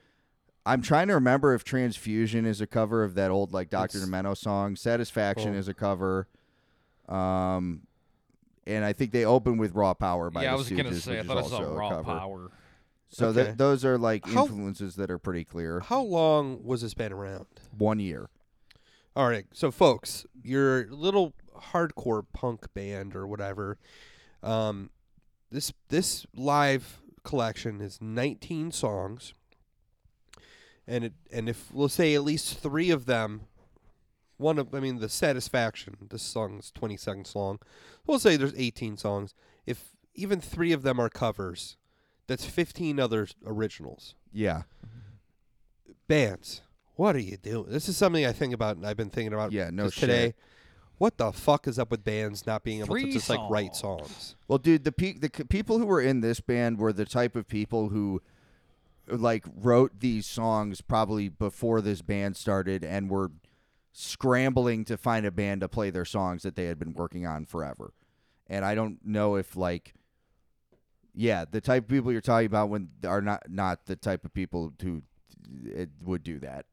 I'm 0.65 0.81
trying 0.83 1.07
to 1.07 1.15
remember 1.15 1.55
if 1.55 1.63
Transfusion 1.63 2.45
is 2.45 2.61
a 2.61 2.67
cover 2.67 3.03
of 3.03 3.15
that 3.15 3.31
old 3.31 3.53
like 3.53 3.69
Doctor 3.71 3.97
Demento 3.97 4.37
song. 4.37 4.75
Satisfaction 4.75 5.55
Oh. 5.55 5.57
is 5.57 5.67
a 5.67 5.73
cover. 5.73 6.27
Um, 7.09 7.81
and 8.67 8.85
I 8.85 8.93
think 8.93 9.11
they 9.11 9.25
open 9.25 9.57
with 9.57 9.73
Raw 9.73 9.93
Power 9.95 10.29
by 10.29 10.43
yeah, 10.43 10.49
the 10.49 10.53
I 10.53 10.57
was 10.57 10.69
gonna 10.69 10.83
Stooges, 10.91 11.01
say 11.01 11.17
I 11.17 11.21
which 11.21 11.27
thought 11.27 11.37
is 11.39 11.45
I 11.47 11.49
saw 11.49 11.55
also 11.57 11.71
a 11.71 11.75
raw 11.75 11.89
cover. 11.89 12.03
power. 12.03 12.51
So 13.09 13.27
Okay. 13.29 13.43
th- 13.45 13.57
those 13.57 13.83
are 13.83 13.97
like 13.97 14.25
How- 14.27 14.43
influences 14.43 14.95
that 14.97 15.09
are 15.09 15.17
pretty 15.17 15.43
clear. 15.43 15.79
how 15.79 16.01
long 16.01 16.63
was 16.63 16.81
this 16.81 16.93
band 16.93 17.13
around? 17.13 17.47
One 17.77 17.99
year. 17.99 18.29
All 19.15 19.27
right, 19.27 19.45
so 19.51 19.71
folks, 19.71 20.25
your 20.43 20.87
little 20.87 21.33
hardcore 21.71 22.25
punk 22.33 22.73
band 22.73 23.15
or 23.15 23.27
whatever, 23.27 23.77
um, 24.43 24.89
this 25.51 25.71
this 25.89 26.25
live 26.35 27.01
collection 27.23 27.81
is 27.81 27.99
19 28.01 28.71
songs, 28.71 29.33
and 30.87 31.03
it 31.05 31.13
and 31.31 31.47
if 31.49 31.71
we'll 31.73 31.89
say 31.89 32.15
at 32.15 32.23
least 32.23 32.57
three 32.59 32.89
of 32.89 33.05
them, 33.05 33.41
one 34.37 34.57
of 34.57 34.73
I 34.73 34.79
mean 34.79 34.99
the 34.99 35.09
Satisfaction, 35.09 35.97
this 36.09 36.23
song's 36.23 36.71
20 36.71 36.97
seconds 36.97 37.35
long. 37.35 37.59
We'll 38.07 38.19
say 38.19 38.35
there's 38.37 38.55
18 38.55 38.97
songs. 38.97 39.33
If 39.65 39.89
even 40.15 40.41
three 40.41 40.71
of 40.71 40.81
them 40.83 40.99
are 40.99 41.09
covers, 41.09 41.77
that's 42.27 42.45
15 42.45 42.99
other 42.99 43.27
originals 43.45 44.15
Yeah. 44.33 44.63
bands. 46.07 46.61
What 46.95 47.15
are 47.15 47.19
you 47.19 47.37
doing? 47.37 47.69
This 47.69 47.87
is 47.89 47.97
something 47.97 48.25
I 48.25 48.31
think 48.31 48.53
about, 48.53 48.75
and 48.77 48.85
I've 48.85 48.97
been 48.97 49.09
thinking 49.09 49.33
about. 49.33 49.51
Yeah, 49.51 49.69
no 49.71 49.89
today. 49.89 50.25
shit. 50.27 50.35
What 51.01 51.17
the 51.17 51.31
fuck 51.31 51.67
is 51.67 51.79
up 51.79 51.89
with 51.89 52.03
bands 52.03 52.45
not 52.45 52.63
being 52.63 52.77
able 52.77 52.89
Three 52.89 53.05
to 53.05 53.13
just 53.13 53.27
like 53.27 53.39
write 53.49 53.75
songs. 53.75 54.07
songs? 54.07 54.35
Well, 54.47 54.59
dude, 54.59 54.83
the 54.83 54.91
pe- 54.91 55.17
the 55.17 55.31
c- 55.35 55.45
people 55.45 55.79
who 55.79 55.87
were 55.87 55.99
in 55.99 56.21
this 56.21 56.39
band 56.41 56.77
were 56.77 56.93
the 56.93 57.05
type 57.05 57.35
of 57.35 57.47
people 57.47 57.89
who 57.89 58.21
like 59.07 59.43
wrote 59.55 59.99
these 59.99 60.27
songs 60.27 60.79
probably 60.81 61.27
before 61.27 61.81
this 61.81 62.03
band 62.03 62.37
started 62.37 62.83
and 62.83 63.09
were 63.09 63.31
scrambling 63.91 64.85
to 64.85 64.95
find 64.95 65.25
a 65.25 65.31
band 65.31 65.61
to 65.61 65.67
play 65.67 65.89
their 65.89 66.05
songs 66.05 66.43
that 66.43 66.55
they 66.55 66.65
had 66.65 66.77
been 66.77 66.93
working 66.93 67.25
on 67.25 67.45
forever. 67.45 67.93
And 68.45 68.63
I 68.63 68.75
don't 68.75 68.99
know 69.03 69.37
if 69.37 69.55
like 69.57 69.95
yeah, 71.15 71.45
the 71.49 71.61
type 71.61 71.85
of 71.85 71.89
people 71.89 72.11
you're 72.11 72.21
talking 72.21 72.45
about 72.45 72.69
when 72.69 72.89
are 73.07 73.21
not 73.23 73.49
not 73.49 73.87
the 73.87 73.95
type 73.95 74.23
of 74.23 74.35
people 74.35 74.71
who 74.79 75.01
it 75.65 75.89
would 76.03 76.21
do 76.21 76.37
that. 76.41 76.67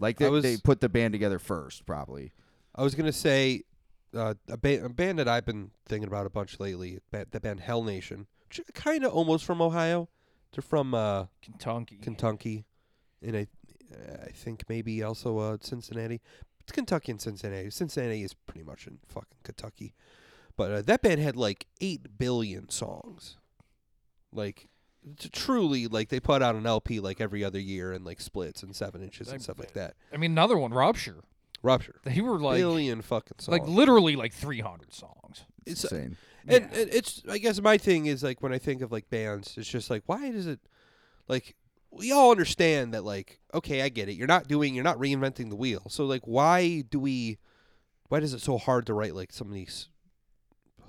Like 0.00 0.20
I 0.20 0.24
they, 0.24 0.30
was- 0.30 0.42
they 0.42 0.56
put 0.56 0.80
the 0.80 0.88
band 0.88 1.12
together 1.12 1.38
first, 1.38 1.86
probably. 1.86 2.32
I 2.74 2.82
was 2.82 2.94
gonna 2.94 3.12
say 3.12 3.62
uh, 4.14 4.34
a, 4.48 4.56
ba- 4.56 4.84
a 4.84 4.88
band 4.88 5.18
that 5.18 5.28
I've 5.28 5.44
been 5.46 5.70
thinking 5.86 6.08
about 6.08 6.26
a 6.26 6.30
bunch 6.30 6.58
lately. 6.60 6.98
ba- 7.10 7.26
The 7.30 7.40
band 7.40 7.60
Hell 7.60 7.82
Nation, 7.82 8.26
kind 8.74 9.04
of 9.04 9.12
almost 9.12 9.44
from 9.44 9.60
Ohio. 9.60 10.08
They're 10.52 10.62
from 10.62 10.94
uh, 10.94 11.26
Kentucky. 11.42 11.98
Kentucky, 12.02 12.64
and 13.22 13.36
I, 13.36 13.46
I 14.22 14.30
think 14.32 14.64
maybe 14.68 15.02
also 15.02 15.38
uh, 15.38 15.56
Cincinnati. 15.60 16.20
It's 16.60 16.72
Kentucky 16.72 17.10
and 17.12 17.20
Cincinnati. 17.20 17.70
Cincinnati 17.70 18.22
is 18.22 18.34
pretty 18.34 18.62
much 18.62 18.86
in 18.86 18.98
fucking 19.08 19.38
Kentucky, 19.44 19.94
but 20.56 20.70
uh, 20.70 20.82
that 20.82 21.02
band 21.02 21.20
had 21.20 21.36
like 21.36 21.66
eight 21.80 22.18
billion 22.18 22.68
songs. 22.68 23.36
Like, 24.32 24.68
t- 25.18 25.28
truly, 25.30 25.86
like 25.88 26.08
they 26.08 26.20
put 26.20 26.40
out 26.42 26.54
an 26.54 26.66
LP 26.66 27.00
like 27.00 27.20
every 27.20 27.42
other 27.44 27.58
year 27.58 27.92
and 27.92 28.04
like 28.04 28.20
splits 28.20 28.62
and 28.62 28.74
seven 28.76 29.02
inches 29.02 29.28
and 29.28 29.34
Like, 29.36 29.42
stuff 29.42 29.58
like 29.58 29.72
that. 29.74 29.94
I 30.12 30.16
mean, 30.18 30.32
another 30.32 30.56
one, 30.56 30.72
Rupture. 30.72 31.24
Rupture, 31.62 32.00
They 32.04 32.20
were 32.20 32.38
like 32.40 32.56
billion 32.58 33.02
fucking 33.02 33.38
songs. 33.38 33.48
like 33.60 33.68
literally 33.68 34.16
like 34.16 34.32
300 34.32 34.92
songs. 34.92 35.44
It's, 35.66 35.84
It's- 35.84 35.92
insane. 35.92 36.16
And, 36.48 36.64
and 36.72 36.90
it's 36.92 37.22
I 37.30 37.38
guess 37.38 37.60
my 37.60 37.78
thing 37.78 38.06
is 38.06 38.24
like 38.24 38.42
when 38.42 38.52
I 38.52 38.58
think 38.58 38.82
of 38.82 38.90
like 38.90 39.08
bands, 39.08 39.54
it's 39.56 39.68
just 39.68 39.88
like 39.90 40.02
why 40.06 40.30
does 40.32 40.48
it 40.48 40.58
like 41.28 41.54
we 41.92 42.10
all 42.10 42.32
understand 42.32 42.94
that 42.94 43.04
like 43.04 43.38
okay, 43.54 43.82
I 43.82 43.88
get 43.90 44.08
it. 44.08 44.14
You're 44.14 44.26
not 44.26 44.48
doing 44.48 44.74
you're 44.74 44.82
not 44.82 44.98
reinventing 44.98 45.50
the 45.50 45.56
wheel. 45.56 45.82
So 45.88 46.04
like 46.04 46.22
why 46.24 46.80
do 46.90 46.98
we 46.98 47.38
why 48.08 48.18
is 48.18 48.34
it 48.34 48.40
so 48.40 48.58
hard 48.58 48.86
to 48.86 48.94
write 48.94 49.14
like 49.14 49.32
some 49.32 49.46
of 49.46 49.54
these 49.54 49.88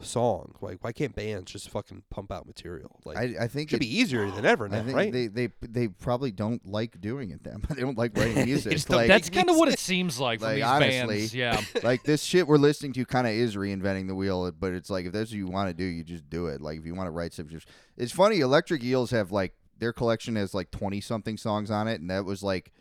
songs? 0.02 0.56
Like 0.62 0.84
why 0.84 0.91
can't 0.91 1.16
bands 1.16 1.52
just 1.52 1.70
fucking 1.70 2.04
pump 2.10 2.32
out 2.32 2.46
material? 2.46 3.00
Like 3.06 3.18
I, 3.18 3.36
I 3.41 3.48
think 3.48 3.70
it 3.70 3.72
should 3.72 3.78
it- 3.78 3.80
be 3.82 3.98
easier 4.00 4.30
than 4.32 4.46
ever 4.46 4.68
now, 4.68 4.80
I 4.80 4.84
think 4.84 4.96
right? 4.98 5.12
they, 5.14 5.28
they 5.28 5.50
they 5.62 5.88
probably 5.88 6.32
don't 6.32 6.66
like 6.68 7.00
doing 7.00 7.32
it. 7.32 7.44
Them 7.44 7.64
they 7.70 7.82
don't 7.82 7.98
like 7.98 8.18
writing 8.18 8.46
music. 8.46 8.72
just 8.74 8.89
like, 8.89 9.08
That's 9.08 9.30
kind 9.30 9.50
of 9.50 9.56
what 9.58 9.70
it 9.70 9.80
seems 9.80 10.20
like 10.20 10.39
from 10.39 10.50
like, 10.50 10.56
these 10.56 10.64
honestly, 10.66 11.18
bands. 11.18 11.36
Yeah. 11.36 11.62
like 11.84 12.04
this 12.04 12.24
shit 12.24 12.48
we're 12.48 12.58
listening 12.58 12.94
to 12.94 13.06
kind 13.06 13.28
of 13.28 13.34
is 13.34 13.56
reinventing 13.56 14.08
the 14.08 14.16
wheel. 14.16 14.52
But 14.52 14.74
it's 14.74 14.89
like 14.89 15.06
if 15.06 15.14
that's 15.14 15.32
what 15.32 15.38
you 15.38 15.48
want 15.48 15.70
to 15.70 15.74
do, 15.74 15.84
you 15.86 16.04
just 16.04 16.30
do 16.30 16.48
it. 16.48 16.62
Like 16.62 16.80
if 16.80 16.86
you 16.86 16.96
want 16.96 17.08
to 17.08 17.12
write 17.12 17.34
stuff, 17.34 17.48
just 17.48 17.68
it's 17.98 18.12
funny. 18.12 18.39
Electric 18.39 18.84
Eels 18.84 19.12
have 19.12 19.32
like 19.32 19.54
their 19.80 19.94
collection 19.94 20.36
has 20.36 20.54
like 20.54 20.72
twenty 20.72 21.02
something 21.02 21.38
songs 21.38 21.72
on 21.72 21.88
it, 21.88 22.00
and 22.02 22.10
that 22.10 22.26
was 22.26 22.44
like 22.44 22.72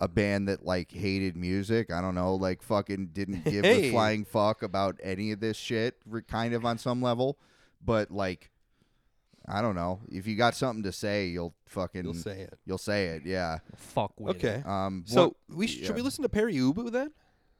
a 0.00 0.08
band 0.08 0.48
that 0.48 0.64
like 0.64 0.90
hated 0.92 1.36
music. 1.36 1.92
I 1.92 2.00
don't 2.00 2.14
know, 2.14 2.34
like 2.34 2.62
fucking 2.62 3.08
didn't 3.12 3.44
give 3.44 3.64
Hey. 3.64 3.88
a 3.88 3.90
flying 3.90 4.24
fuck 4.24 4.62
about 4.62 4.96
any 5.02 5.32
of 5.32 5.40
this 5.40 5.56
shit. 5.56 5.96
Kind 6.28 6.54
of 6.54 6.64
on 6.64 6.78
some 6.78 7.02
level, 7.02 7.38
but 7.84 8.10
like. 8.10 8.50
I 9.50 9.62
don't 9.62 9.74
know. 9.74 10.00
If 10.10 10.26
you 10.26 10.36
got 10.36 10.54
something 10.54 10.82
to 10.82 10.92
say, 10.92 11.28
you'll 11.28 11.54
fucking 11.64 12.04
You'll 12.04 12.12
say 12.12 12.40
it. 12.40 12.58
You'll 12.66 12.76
say 12.76 13.06
it, 13.06 13.22
yeah. 13.24 13.60
Fuck 13.76 14.12
with 14.20 14.36
it. 14.44 14.46
Okay. 14.46 14.62
Um, 14.68 15.04
So 15.06 15.34
one- 15.48 15.58
we 15.58 15.66
sh- 15.66 15.78
yeah. 15.78 15.86
should 15.86 15.96
we 15.96 16.02
listen 16.02 16.20
to 16.22 16.28
Pere 16.28 16.50
Ubu 16.50 16.92
then? 16.92 17.12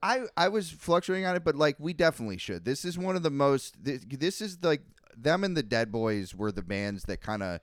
I 0.02 0.24
I 0.36 0.48
was 0.50 0.68
fluctuating 0.70 1.24
on 1.24 1.34
it, 1.34 1.44
but 1.44 1.56
like 1.56 1.76
we 1.78 1.94
definitely 1.94 2.36
should. 2.36 2.66
This 2.66 2.84
is 2.84 2.98
one 2.98 3.16
of 3.16 3.22
the 3.22 3.30
most. 3.30 3.82
This, 3.82 4.04
this 4.06 4.42
is 4.42 4.58
like 4.62 4.82
them 5.16 5.44
and 5.44 5.56
the 5.56 5.62
Dead 5.62 5.90
Boys 5.90 6.34
were 6.34 6.52
the 6.52 6.60
bands 6.60 7.04
that 7.04 7.22
kind 7.22 7.42
of 7.42 7.58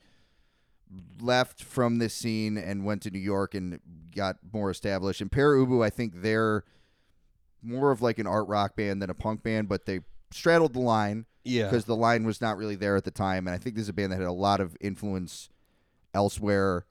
left 1.20 1.64
from 1.64 1.98
this 1.98 2.14
scene 2.14 2.58
and 2.58 2.86
went 2.86 3.02
to 3.04 3.10
New 3.12 3.20
York 3.20 3.54
and 3.56 3.80
got 4.16 4.38
more 4.54 4.70
established. 4.72 5.22
And 5.22 5.32
Pere 5.32 5.56
Ubu, 5.56 5.84
I 5.84 5.90
think 5.90 6.22
they're 6.22 6.64
more 7.62 7.92
of 7.92 8.02
like 8.02 8.20
an 8.20 8.28
art 8.28 8.48
rock 8.48 8.76
band 8.76 9.02
than 9.02 9.10
a 9.10 9.14
punk 9.16 9.44
band, 9.44 9.68
but 9.68 9.86
they 9.86 10.02
straddled 10.32 10.74
the 10.74 10.80
line 10.80 11.26
Yeah. 11.44 11.64
because 11.66 11.86
the 11.86 11.96
line 11.96 12.26
was 12.26 12.40
not 12.42 12.58
really 12.58 12.76
there 12.76 12.96
at 12.96 13.04
the 13.04 13.12
time. 13.12 13.48
And 13.48 13.54
I 13.56 13.58
think 13.58 13.76
this 13.76 13.84
is 13.84 13.90
a 13.90 13.94
band 13.94 14.12
that 14.12 14.18
had 14.20 14.28
a 14.28 14.32
lot 14.32 14.60
of 14.60 14.78
influence 14.80 15.50
elsewhere 16.14 16.86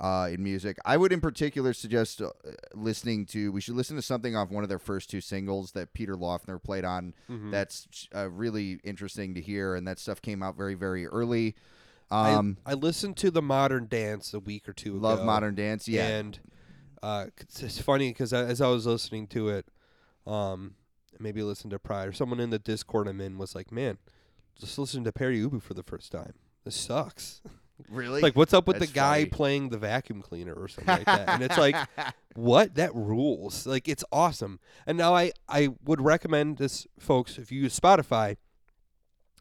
uh, 0.00 0.28
in 0.32 0.42
music. 0.42 0.76
I 0.84 0.96
would, 0.96 1.12
in 1.12 1.20
particular, 1.20 1.72
suggest 1.72 2.20
uh, 2.20 2.30
listening 2.74 3.26
to. 3.26 3.52
We 3.52 3.60
should 3.60 3.76
listen 3.76 3.94
to 3.94 4.02
something 4.02 4.34
off 4.34 4.50
one 4.50 4.64
of 4.64 4.68
their 4.68 4.80
first 4.80 5.08
two 5.08 5.20
singles 5.20 5.70
that 5.72 5.92
Peter 5.94 6.16
Laughner 6.16 6.60
played 6.60 6.84
on. 6.84 7.14
Mhm. 7.30 7.52
That's 7.52 8.08
uh, 8.14 8.28
really 8.28 8.80
interesting 8.82 9.34
to 9.34 9.40
hear, 9.40 9.76
and 9.76 9.86
that 9.86 10.00
stuff 10.00 10.20
came 10.20 10.42
out 10.42 10.56
very, 10.56 10.74
very 10.74 11.06
early. 11.06 11.54
I- 12.14 12.34
Um, 12.34 12.58
I, 12.64 12.74
listened 12.74 13.16
to 13.18 13.30
the 13.30 13.42
Modern 13.42 13.86
Dance 13.88 14.32
a 14.34 14.40
week 14.40 14.68
or 14.68 14.72
two 14.72 14.96
ago. 14.96 15.08
love 15.08 15.24
modern 15.24 15.54
dance. 15.54 15.88
Yeah, 15.88 16.06
And 16.06 16.38
uh, 17.02 17.26
it's, 17.40 17.78
funny 17.80 18.10
because 18.10 18.32
as 18.32 18.60
I 18.60 18.68
was 18.68 18.86
listening 18.86 19.26
to 19.28 19.48
it, 19.50 19.66
um, 20.26 20.74
maybe 21.18 21.42
listen 21.42 21.70
to 21.70 21.78
Pride 21.78 22.08
or 22.08 22.12
someone 22.12 22.40
in 22.40 22.50
the 22.50 22.58
Discord 22.58 23.08
I'm 23.08 23.20
in 23.20 23.36
was 23.38 23.54
like, 23.54 23.70
"Man, 23.70 23.98
just 24.58 24.78
listen 24.78 25.04
to 25.04 25.12
Pere 25.12 25.32
Ubu 25.32 25.60
for 25.62 25.74
the 25.74 25.82
first 25.82 26.10
time. 26.12 26.32
This 26.64 26.76
sucks. 26.76 27.42
really. 27.90 28.22
like, 28.22 28.36
what's 28.36 28.54
up 28.54 28.66
with 28.66 28.78
That's 28.78 28.90
the 28.90 28.94
guy 28.94 29.18
funny. 29.20 29.30
playing 29.30 29.68
the 29.68 29.78
vacuum 29.78 30.22
cleaner 30.22 30.54
or 30.54 30.68
something 30.68 30.96
like 30.96 31.04
that?" 31.06 31.28
And 31.28 31.42
it's 31.42 31.58
like, 31.58 31.76
what? 32.34 32.74
That 32.76 32.94
rules. 32.94 33.66
Like, 33.66 33.86
it's 33.88 34.04
awesome. 34.10 34.60
And 34.86 34.96
now 34.96 35.14
I 35.14 35.32
I 35.48 35.70
would 35.84 36.00
recommend 36.00 36.56
this, 36.58 36.86
folks, 36.98 37.36
if 37.38 37.52
you 37.52 37.60
use 37.62 37.78
Spotify. 37.78 38.36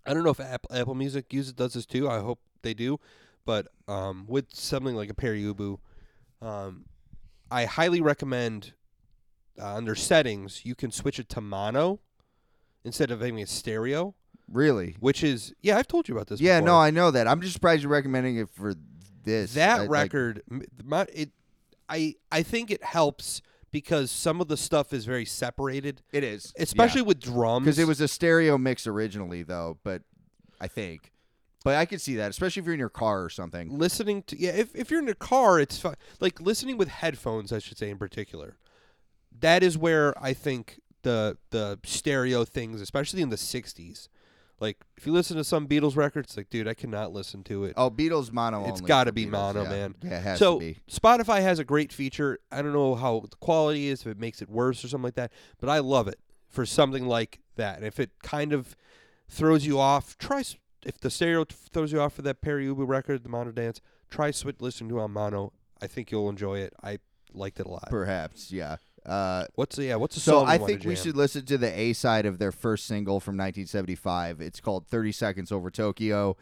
I 0.06 0.14
don't 0.14 0.24
know 0.26 0.32
if 0.32 0.40
Apple, 0.42 0.76
Apple 0.76 0.96
Music 0.96 1.32
uses 1.32 1.54
does 1.54 1.76
this 1.76 1.86
too. 1.86 2.10
I 2.10 2.20
hope 2.20 2.40
they 2.64 2.74
do, 2.74 3.00
but 3.46 3.68
um, 3.88 4.26
with 4.28 4.46
something 4.54 4.96
like 4.96 5.10
a 5.10 5.14
Pere 5.14 5.36
Ubu, 5.36 5.78
um, 6.42 6.86
I 7.52 7.66
highly 7.66 8.02
recommend 8.02 8.74
uh, 9.62 9.76
under 9.76 9.96
settings 9.96 10.66
you 10.66 10.76
can 10.76 10.92
switch 10.92 11.20
it 11.20 11.30
to 11.30 11.42
mono 11.42 12.00
instead 12.84 13.12
of 13.12 13.20
having 13.20 13.42
a 13.42 13.46
stereo, 13.46 14.16
really. 14.52 14.96
which 15.00 15.24
is 15.24 15.54
yeah 15.62 15.78
I've 15.78 15.88
told 15.88 16.08
you 16.08 16.16
about 16.16 16.28
this. 16.28 16.42
Yeah, 16.42 16.60
before. 16.60 16.68
no, 16.68 16.78
I 16.80 16.90
know 16.92 17.12
that. 17.12 17.28
I'm 17.28 17.42
just 17.42 17.54
surprised 17.54 17.84
you're 17.84 17.92
recommending 17.92 18.38
it 18.38 18.50
for 18.50 18.74
this. 19.24 19.54
that 19.54 19.82
I- 19.82 19.86
record 19.86 20.42
m- 20.50 20.64
my, 20.84 21.06
it 21.14 21.30
I 21.88 22.16
I 22.32 22.44
think 22.44 22.72
it 22.72 22.84
helps 22.84 23.42
because 23.72 24.12
some 24.12 24.40
of 24.40 24.48
the 24.48 24.58
stuff 24.58 24.94
is 24.94 25.06
very 25.06 25.26
separated, 25.26 26.02
it 26.12 26.24
is, 26.24 26.54
especially 26.58 27.02
with 27.02 27.20
drums. 27.20 27.66
because 27.66 27.80
it 27.80 27.88
was 27.88 28.00
a 28.02 28.08
stereo 28.08 28.58
mix 28.58 28.86
originally, 28.86 29.42
though. 29.44 29.78
But 29.84 30.04
I 30.62 30.68
think. 30.68 31.12
But 31.64 31.76
I 31.76 31.86
could 31.86 32.02
see 32.02 32.16
that, 32.16 32.30
especially 32.30 32.60
if 32.62 32.66
you're 32.66 32.74
in 32.74 32.80
your 32.80 32.90
car 32.90 33.24
or 33.24 33.30
something. 33.30 33.78
listening 33.78 34.24
to 34.24 34.38
yeah 34.40 34.52
if, 34.52 34.76
if 34.76 34.92
you're 34.92 35.02
in 35.02 35.08
a 35.10 35.16
car 35.16 35.60
it's 35.60 35.80
fine 35.80 35.96
like 36.20 36.42
listening 36.42 36.78
with 36.78 36.90
headphones 36.90 37.54
i 37.54 37.60
should 37.60 37.78
say 37.78 37.90
in 37.90 37.98
particular 37.98 38.58
that 39.40 39.64
is 39.64 39.78
where 39.78 40.14
i 40.22 40.34
think 40.34 40.80
the 41.04 41.38
the 41.52 41.80
stereo 41.84 42.44
things 42.46 42.82
especially 42.82 43.22
in 43.22 43.30
the 43.30 43.36
60s 43.38 44.08
like 44.60 44.78
if 44.98 45.06
you 45.08 45.12
listen 45.14 45.36
to 45.38 45.44
some 45.44 45.68
beatles 45.68 45.96
records 45.98 46.36
like 46.38 46.50
dude 46.50 46.68
i 46.68 46.74
cannot 46.74 47.12
listen 47.14 47.44
to 47.44 47.64
it 47.66 47.74
Oh, 47.78 47.90
Beatles 47.90 48.32
mono. 48.32 48.68
It's 48.70 48.80
gotta 48.82 49.12
be 49.12 49.26
Beatles, 49.26 49.32
mono, 49.32 49.64
yeah. 49.64 49.70
man. 49.70 49.96
Yeah, 50.04 50.18
it 50.20 50.24
has 50.24 50.40
so 50.40 50.56
to 50.56 50.60
be. 50.60 50.78
spotify 50.92 51.42
has 51.42 51.60
a 51.60 51.64
great 51.66 51.92
feature 51.94 52.40
i 52.52 52.62
don't 52.62 52.74
know 52.74 52.96
how 52.96 53.22
the 53.30 53.36
quality 53.38 53.88
is 53.88 54.02
if 54.02 54.08
it 54.08 54.20
makes 54.20 54.42
it 54.42 54.50
worse 54.50 54.84
or 54.84 54.88
something 54.90 55.06
like 55.06 55.16
that 55.16 55.32
but 55.60 55.70
i 55.70 55.80
love 55.80 56.08
it 56.08 56.20
for 56.50 56.66
something 56.66 57.08
like 57.08 57.40
that 57.56 57.78
and 57.78 57.86
if 57.86 58.00
it 58.00 58.12
kind 58.22 58.54
of 58.54 58.76
throws 59.30 59.66
you 59.66 59.80
off 59.80 60.18
try 60.18 60.44
if 60.86 61.00
the 61.00 61.10
stereo 61.10 61.44
t- 61.44 61.56
throws 61.72 61.92
you 61.92 62.00
off 62.02 62.14
for 62.14 62.22
that 62.22 62.42
Pere 62.42 62.60
Ubu 62.60 62.88
record 62.88 63.24
the 63.24 63.30
mono 63.30 63.52
dance 63.52 63.82
try 64.10 64.32
switch 64.32 64.58
listening 64.60 64.90
to 64.90 65.00
it 65.00 65.02
on 65.02 65.12
mono 65.12 65.52
i 65.82 65.88
think 65.88 66.12
you'll 66.12 66.30
enjoy 66.30 66.60
it 66.60 66.74
i 66.84 66.98
liked 67.34 67.60
it 67.60 67.66
a 67.66 67.70
lot 67.70 67.88
Perhaps, 67.90 68.52
yeah. 68.52 68.78
Uh, 69.06 69.46
what's 69.56 69.76
the 69.76 69.84
yeah 69.86 69.96
what's 69.96 70.16
the 70.16 70.22
song? 70.22 70.46
so 70.48 70.52
I 70.52 70.58
think 70.58 70.86
we 70.86 70.96
should 70.96 71.18
listen 71.18 71.46
to 71.48 71.58
the 71.58 71.78
A 71.78 71.92
side 71.92 72.26
of 72.26 72.38
their 72.40 72.54
first 72.54 72.86
single 72.86 73.20
from 73.20 73.34
1975. 73.34 74.40
It's 74.40 74.62
called 74.62 74.88
30 74.88 75.12
Seconds 75.12 75.52
Over 75.52 75.70
Tokyo. 75.70 76.38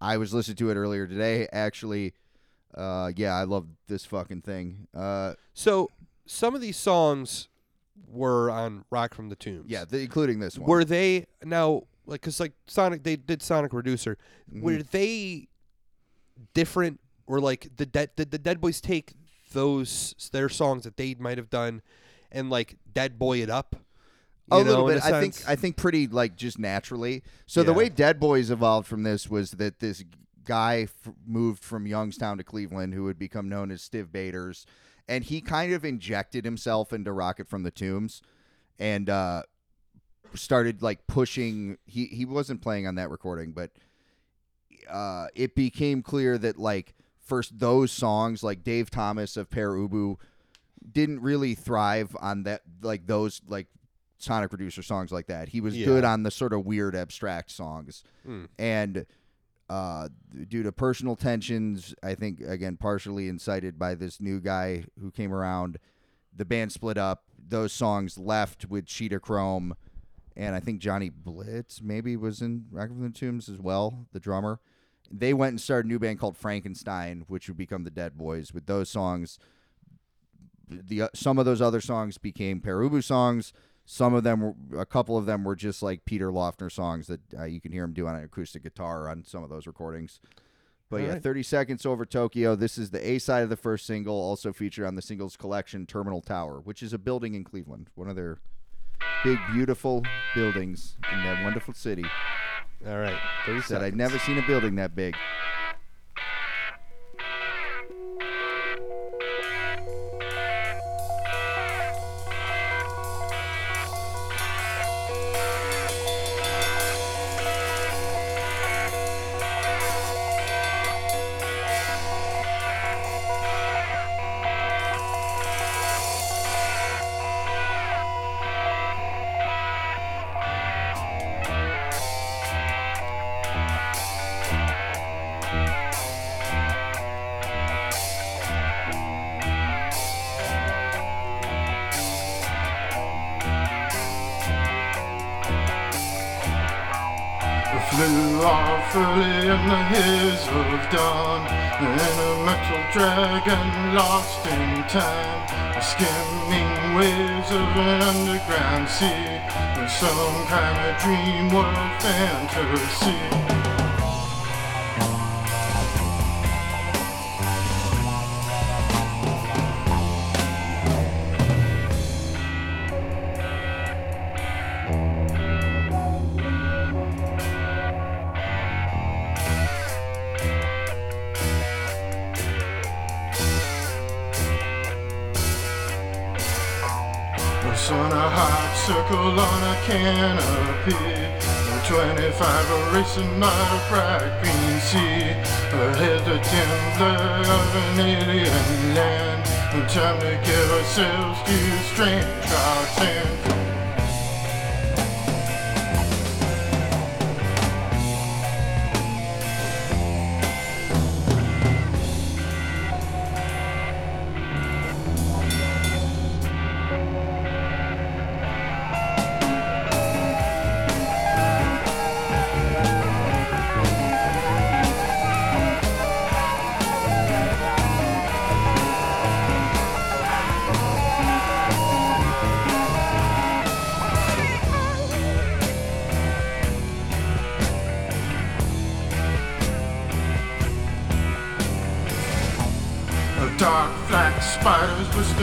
I 0.00 0.16
was 0.16 0.32
listening 0.32 0.56
to 0.56 0.70
it 0.70 0.76
earlier 0.76 1.06
today. 1.06 1.46
Actually, 1.52 2.14
uh, 2.74 3.12
yeah, 3.14 3.34
I 3.34 3.44
love 3.44 3.66
this 3.86 4.06
fucking 4.06 4.40
thing. 4.42 4.88
Uh, 4.94 5.34
so 5.52 5.90
some 6.24 6.54
of 6.54 6.62
these 6.62 6.78
songs 6.78 7.48
were 8.08 8.50
on 8.50 8.86
Rocket 8.90 9.14
from 9.14 9.28
the 9.28 9.36
Tombs 9.36 9.66
yeah, 9.68 9.84
the, 9.84 10.00
including 10.00 10.38
this 10.38 10.58
one. 10.58 10.68
were 10.70 10.84
they 10.84 11.26
now 11.44 11.82
like 12.06 12.20
because 12.20 12.40
like 12.40 12.52
sonic 12.66 13.02
they 13.02 13.16
did 13.16 13.42
sonic 13.42 13.72
reducer 13.72 14.16
Mhm. 14.52 14.62
were 14.62 14.82
they 14.82 15.48
different 16.54 17.00
or 17.26 17.40
like 17.40 17.68
the 17.76 17.86
dead 17.86 18.10
did 18.16 18.30
the 18.30 18.38
dead 18.38 18.60
boys 18.60 18.80
take 18.80 19.12
those 19.52 20.14
their 20.32 20.48
songs 20.48 20.84
that 20.84 20.96
they 20.96 21.14
might 21.14 21.38
have 21.38 21.50
done 21.50 21.82
and 22.30 22.50
like 22.50 22.76
dead 22.92 23.18
boy 23.18 23.42
it 23.42 23.50
up 23.50 23.76
a 24.48 24.58
know, 24.58 24.62
little 24.62 24.86
bit. 24.86 25.02
I 25.02 25.20
think? 25.20 25.34
I 25.48 25.56
think 25.56 25.76
pretty 25.76 26.06
like 26.06 26.36
just 26.36 26.56
naturally. 26.56 27.24
So 27.46 27.64
the 27.64 27.72
way 27.72 27.88
Dead 27.88 28.20
Boys 28.20 28.48
evolved 28.48 28.86
from 28.86 29.02
this 29.02 29.28
was 29.28 29.50
that 29.52 29.80
this 29.80 30.04
guy 30.44 30.82
f- 30.82 31.12
moved 31.26 31.64
from 31.64 31.84
Youngstown 31.84 32.38
to 32.38 32.44
Cleveland, 32.44 32.94
who 32.94 33.02
would 33.02 33.18
become 33.18 33.48
known 33.48 33.72
as 33.72 33.82
Stiv 33.82 34.12
Bators, 34.12 34.64
and 35.08 35.24
he 35.24 35.40
kind 35.40 35.72
of 35.72 35.84
injected 35.84 36.44
himself 36.44 36.92
into 36.92 37.12
Rocket 37.12 37.48
from 37.48 37.64
the 37.64 37.72
Tombs, 37.72 38.22
and 38.78 39.10
uh, 39.10 39.42
started 40.36 40.82
like 40.82 41.06
pushing. 41.06 41.78
He 41.86 42.06
he 42.06 42.24
wasn't 42.24 42.60
playing 42.62 42.86
on 42.86 42.94
that 42.96 43.10
recording, 43.10 43.52
but 43.52 43.70
uh, 44.90 45.26
it 45.34 45.54
became 45.54 46.02
clear 46.02 46.38
that 46.38 46.58
like 46.58 46.94
first 47.20 47.58
those 47.58 47.90
songs, 47.90 48.42
like 48.42 48.62
Dave 48.62 48.90
Thomas 48.90 49.36
of 49.36 49.50
Pere 49.50 49.70
Ubu, 49.72 50.16
didn't 50.92 51.20
really 51.20 51.54
thrive 51.54 52.16
on 52.20 52.44
that 52.44 52.62
like 52.82 53.06
those 53.06 53.40
like 53.48 53.66
sonic 54.18 54.50
reducer 54.52 54.82
songs 54.82 55.12
like 55.12 55.26
that 55.26 55.48
he 55.50 55.60
was 55.60 55.76
Yeah. 55.76 55.84
good 55.84 56.04
on 56.04 56.22
the 56.22 56.30
sort 56.30 56.54
of 56.54 56.64
weird 56.64 56.96
abstract 56.96 57.50
songs 57.50 58.02
Hmm. 58.24 58.44
and 58.58 59.04
uh 59.68 60.08
due 60.48 60.62
to 60.62 60.72
personal 60.72 61.16
tensions 61.16 61.94
i 62.02 62.14
think 62.14 62.40
again 62.40 62.78
partially 62.78 63.28
incited 63.28 63.78
by 63.78 63.94
this 63.94 64.18
new 64.18 64.40
guy 64.40 64.84
who 65.02 65.10
came 65.10 65.34
around 65.34 65.78
the 66.34 66.46
band 66.46 66.72
split 66.72 66.96
up 66.96 67.24
those 67.36 67.74
songs 67.74 68.16
left 68.16 68.64
with 68.70 68.86
cheetah 68.86 69.20
chrome 69.20 69.74
and 70.36 70.54
i 70.54 70.60
think 70.60 70.80
johnny 70.80 71.08
blitz 71.08 71.80
maybe 71.82 72.16
was 72.16 72.42
in 72.42 72.66
Rocket 72.70 72.94
from 72.94 73.02
the 73.02 73.18
Tombs 73.18 73.48
as 73.48 73.58
well 73.58 74.06
the 74.12 74.20
drummer 74.20 74.60
they 75.10 75.32
went 75.32 75.52
and 75.52 75.60
started 75.60 75.86
a 75.86 75.88
new 75.88 75.98
band 75.98 76.18
called 76.18 76.36
frankenstein 76.36 77.24
which 77.28 77.48
would 77.48 77.56
become 77.56 77.84
the 77.84 77.90
dead 77.90 78.16
boys 78.16 78.52
with 78.52 78.66
those 78.66 78.88
songs 78.88 79.38
the 80.68 81.02
uh, 81.02 81.08
some 81.14 81.38
of 81.38 81.44
those 81.44 81.62
other 81.62 81.80
songs 81.80 82.18
became 82.18 82.60
Pere 82.60 82.78
Ubu 82.80 83.02
songs. 83.02 83.52
Some 83.88 84.14
of 84.14 84.24
them, 84.24 84.40
were, 84.40 84.80
a 84.80 84.86
couple 84.86 85.16
of 85.16 85.26
them, 85.26 85.44
were 85.44 85.54
just 85.54 85.80
like 85.80 86.04
Peter 86.04 86.32
Laughner 86.32 86.70
songs 86.72 87.06
that 87.06 87.20
uh, 87.38 87.44
you 87.44 87.60
can 87.60 87.70
hear 87.70 87.84
him 87.84 87.92
do 87.92 88.08
on 88.08 88.16
an 88.16 88.24
acoustic 88.24 88.64
guitar 88.64 89.08
on 89.08 89.24
some 89.24 89.44
of 89.44 89.50
those 89.50 89.66
recordings. 89.66 90.20
But 90.90 91.02
yeah, 91.02 91.06
Alright. 91.08 91.22
30 91.22 91.42
Seconds 91.44 91.86
Over 91.86 92.04
Tokyo. 92.04 92.56
This 92.56 92.78
is 92.78 92.90
the 92.90 93.08
A 93.08 93.18
side 93.18 93.44
of 93.44 93.48
the 93.48 93.56
first 93.56 93.86
single, 93.86 94.14
also 94.16 94.52
featured 94.52 94.86
on 94.86 94.96
the 94.96 95.02
singles 95.02 95.36
collection 95.36 95.86
Terminal 95.86 96.20
Tower, 96.20 96.60
which 96.60 96.82
is 96.82 96.92
a 96.92 96.98
building 96.98 97.34
in 97.34 97.44
Cleveland, 97.44 97.90
one 97.94 98.08
of 98.08 98.16
their 98.16 98.38
big, 99.24 99.38
beautiful 99.52 100.02
buildings 100.34 100.96
in 101.12 101.22
that 101.24 101.42
wonderful 101.42 101.74
city. 101.74 102.04
all 102.86 102.98
right 102.98 103.18
30 103.46 103.62
Said 103.62 103.82
I'd 103.82 103.96
never 103.96 104.18
seen 104.18 104.38
a 104.38 104.46
building 104.46 104.76
that 104.76 104.94
big. 104.94 105.14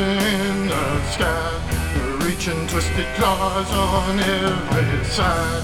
In 0.03 0.67
the 0.67 1.11
sky. 1.11 1.59
Reach 2.23 2.43
Clutching 2.43 2.67
twisted 2.67 3.07
claws 3.15 3.71
on 3.71 4.19
every 4.19 5.05
side. 5.05 5.63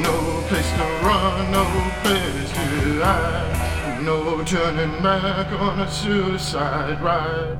No 0.00 0.42
place 0.48 0.70
to 0.70 1.06
run, 1.06 1.50
no 1.50 1.64
place 2.02 2.50
to 2.52 3.00
hide. 3.02 4.02
No 4.02 4.42
turning 4.44 5.02
back 5.02 5.52
on 5.52 5.80
a 5.80 5.90
suicide 5.90 6.98
ride. 7.02 7.53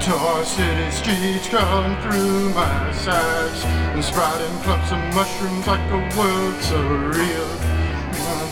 Tar 0.00 0.44
city 0.44 0.90
streets 0.90 1.48
come 1.48 2.00
through 2.02 2.54
my 2.54 2.92
sides 2.92 3.64
and 3.64 4.02
sprouting 4.02 4.56
clumps 4.62 4.90
of 4.92 4.98
mushrooms 5.14 5.66
like 5.66 5.80
a 5.90 5.98
world 6.16 6.54
surreal. 6.62 7.58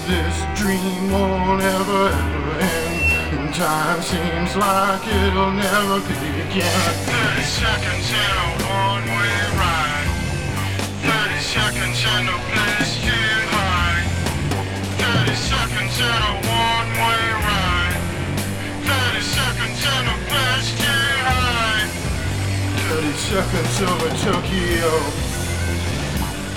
This 0.07 0.39
dream 0.55 1.11
won't 1.11 1.63
ever 1.63 2.07
ever 2.07 2.61
end, 2.61 3.39
and 3.39 3.55
time 3.55 4.01
seems 4.03 4.55
like 4.55 5.05
it'll 5.05 5.51
never 5.51 5.99
begin. 6.01 6.63
Thirty 7.11 7.43
seconds 7.43 8.11
in 8.11 8.37
a 8.39 8.51
one-way 8.71 9.39
ride. 9.59 10.09
Thirty 11.03 11.41
seconds 11.43 12.05
and 12.07 12.27
no 12.27 12.39
place 12.39 12.95
to 13.03 13.17
hide. 13.51 14.07
Thirty 14.99 15.35
seconds 15.35 15.99
in 15.99 16.07
a 16.07 16.46
30 22.97 23.13
seconds 23.13 23.83
over 23.83 24.09
Tokyo. 24.25 24.89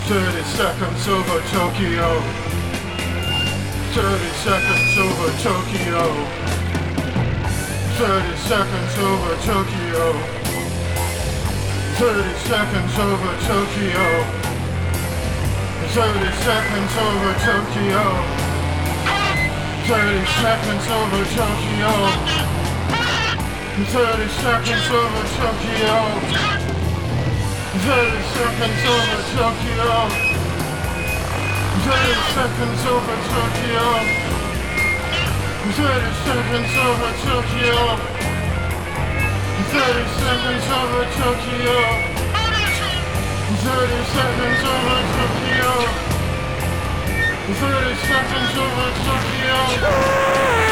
30 0.08 0.44
seconds 0.56 1.08
over 1.10 1.40
Tokyo. 1.52 2.22
30 3.92 4.24
seconds 4.40 4.98
over 5.04 5.32
Tokyo. 5.44 6.04
30 8.00 8.38
seconds 8.48 8.96
over 9.04 9.36
Tokyo. 9.44 10.16
30 12.00 12.34
seconds 12.48 12.96
over 13.04 13.36
Tokyo. 13.44 14.08
30 15.92 16.32
seconds 16.40 16.94
over 17.04 17.34
Tokyo. 17.44 18.04
30 19.92 20.26
seconds 20.40 20.88
over 20.88 21.22
Tokyo. 21.36 22.59
Thirty 23.80 24.28
seconds 24.28 24.92
over 24.92 25.24
Tokyo. 25.40 25.96
Thirty 27.80 28.22
seconds 28.36 28.84
over 28.92 29.24
Tokyo. 29.40 29.88
Thirty 31.88 32.16
seconds 32.36 32.84
over 32.86 33.16
Tokyo. 33.32 33.86
Thirty 35.80 36.12
seconds 36.28 36.74
over 36.76 37.12
Tokyo. 37.24 37.80
Thirty 39.72 40.06
seconds 40.20 40.68
over 40.76 41.04
Tokyo. 41.16 41.78
Thirty 43.64 44.02
seconds 44.12 44.64
over 44.76 45.00
Tokyo. 45.16 45.72
Thirty 47.56 47.96
seconds 47.96 48.54
over 48.60 48.90
Tokyo. 49.08 50.69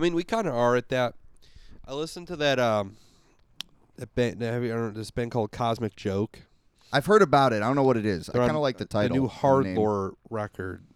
I 0.00 0.02
mean, 0.02 0.14
we 0.14 0.24
kind 0.24 0.46
of 0.46 0.54
are 0.54 0.76
at 0.76 0.88
that. 0.88 1.14
I 1.86 1.92
listened 1.92 2.26
to 2.28 2.36
that 2.36 2.58
um 2.58 2.96
that 3.96 4.14
band. 4.14 4.40
Have 4.40 4.64
you 4.64 4.70
heard 4.70 4.94
this 4.94 5.10
band 5.10 5.30
called 5.30 5.52
Cosmic 5.52 5.94
Joke? 5.94 6.38
I've 6.90 7.04
heard 7.04 7.20
about 7.20 7.52
it. 7.52 7.56
I 7.56 7.66
don't 7.66 7.76
know 7.76 7.82
what 7.82 7.98
it 7.98 8.06
is. 8.06 8.30
I 8.30 8.32
They're 8.32 8.46
kind 8.46 8.56
of 8.56 8.62
like 8.62 8.78
the 8.78 8.86
title. 8.86 9.14
The 9.14 9.20
new 9.20 9.28
the 9.28 9.34
hard 9.34 9.66
name. 9.66 9.76
lore 9.76 10.14
record, 10.30 10.86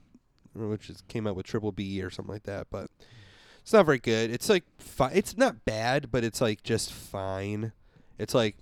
which 0.55 0.89
is, 0.89 1.02
came 1.06 1.26
out 1.26 1.36
with 1.36 1.44
Triple 1.44 1.70
B 1.70 2.01
or 2.02 2.09
something 2.09 2.32
like 2.32 2.44
that, 2.44 2.68
but 2.70 2.86
it's 3.60 3.74
not 3.74 3.85
very 3.85 3.98
good. 3.98 4.31
It's 4.31 4.48
like 4.48 4.64
fi- 4.78 5.12
it's 5.12 5.36
not 5.36 5.66
bad, 5.66 6.10
but 6.10 6.24
it's 6.24 6.40
like 6.40 6.62
just 6.62 6.90
fine. 6.90 7.72
It's 8.18 8.35
like 8.35 8.56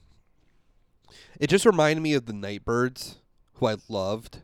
it 1.39 1.47
just 1.51 1.65
reminded 1.65 2.03
me 2.03 2.15
of 2.15 2.27
the 2.27 2.33
Nightbirds, 2.33 3.19
who 3.55 3.67
I 3.67 3.77
loved. 3.89 4.41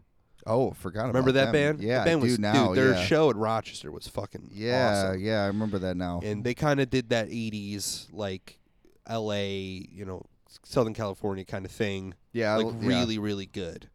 Oh, 0.48 0.70
forgot 0.72 1.06
Remember 1.08 1.32
that 1.32 1.46
them. 1.46 1.52
band? 1.52 1.80
Yeah, 1.82 1.98
that 1.98 2.04
band 2.06 2.20
I 2.20 2.24
was 2.24 2.38
now. 2.38 2.68
dude. 2.68 2.76
Their 2.78 2.92
yeah. 2.94 3.04
show 3.04 3.30
at 3.30 3.36
Rochester 3.36 3.92
was 3.92 4.08
fucking 4.08 4.50
Yeah, 4.52 5.08
awesome. 5.10 5.20
yeah, 5.20 5.42
I 5.44 5.46
remember 5.48 5.78
that 5.80 5.96
now. 5.96 6.20
and 6.24 6.42
they 6.42 6.54
kind 6.54 6.80
of 6.80 6.88
did 6.90 7.10
that 7.10 7.28
'80s 7.28 8.08
like 8.12 8.58
L.A. 9.06 9.50
you 9.92 10.04
know 10.04 10.24
Southern 10.64 10.94
California 10.94 11.44
kind 11.44 11.64
of 11.64 11.70
thing. 11.70 12.14
yeah, 12.32 12.56
like 12.56 12.74
yeah. 12.80 12.88
really, 12.88 13.18
really 13.18 13.46
good. 13.46 13.88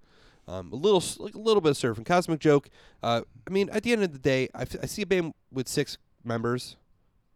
Um, 0.48 0.72
a 0.74 0.76
little, 0.76 1.02
like 1.20 1.36
a 1.36 1.40
little 1.40 1.62
bit 1.62 1.70
of 1.72 1.78
surfing. 1.78 2.06
Cosmic 2.06 2.40
Joke. 2.42 2.70
Uh, 3.02 3.22
I 3.48 3.52
mean, 3.52 3.70
at 3.70 3.84
the 3.84 3.94
end 3.94 4.04
of 4.04 4.12
the 4.12 4.20
day, 4.20 4.50
I, 4.54 4.64
f- 4.64 4.76
I 4.84 4.88
see 4.88 5.02
a 5.02 5.06
band 5.06 5.34
with 5.54 5.70
six 5.70 5.98
members, 6.24 6.76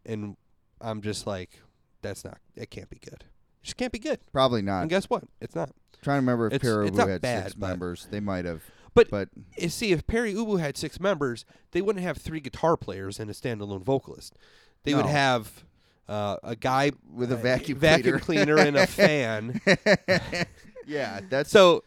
and 0.06 0.36
I'm 0.82 1.02
just 1.02 1.26
like, 1.26 1.62
that's 2.02 2.26
not. 2.26 2.38
It 2.58 2.70
can't 2.70 2.90
be 2.90 2.98
good. 3.00 3.22
It 3.24 3.64
just 3.64 3.78
can't 3.78 3.94
be 3.94 4.00
good. 4.00 4.20
Probably 4.34 4.62
not. 4.62 4.82
And 4.82 4.90
guess 4.90 5.06
what? 5.06 5.24
It's 5.40 5.56
not. 5.56 5.70
trying 6.02 6.18
to 6.18 6.22
remember 6.22 6.48
if 6.48 6.54
it's- 6.56 6.70
Peru 6.70 6.88
it's 6.88 6.98
had 6.98 7.22
bad, 7.22 7.44
six 7.46 7.58
members. 7.58 8.08
They 8.12 8.20
might 8.20 8.44
have. 8.44 8.62
But, 8.98 9.30
But 9.30 9.30
see, 9.72 9.92
if 9.92 10.08
Pere 10.08 10.26
Ubu 10.26 10.60
had 10.60 10.76
six 10.78 11.00
members, 11.00 11.46
they 11.72 11.82
wouldn't 11.82 12.04
have 12.04 12.18
three 12.18 12.40
guitar 12.40 12.76
players 12.76 13.20
and 13.20 13.30
a 13.30 13.34
standalone 13.34 13.84
vocalist. 13.84 14.36
They 14.84 14.94
would 14.94 15.06
have 15.06 15.66
uh, 16.08 16.38
a 16.44 16.56
guy 16.56 16.92
with 17.14 17.32
a 17.32 17.36
uh, 17.36 17.40
vacuum 17.40 17.78
vacuum 17.78 18.20
cleaner. 18.20 18.56
cleaner 18.56 18.68
and 18.68 18.78
a 18.78 18.88
fan. 18.88 19.62
yeah, 20.88 21.20
that's 21.30 21.52
so 21.52 21.84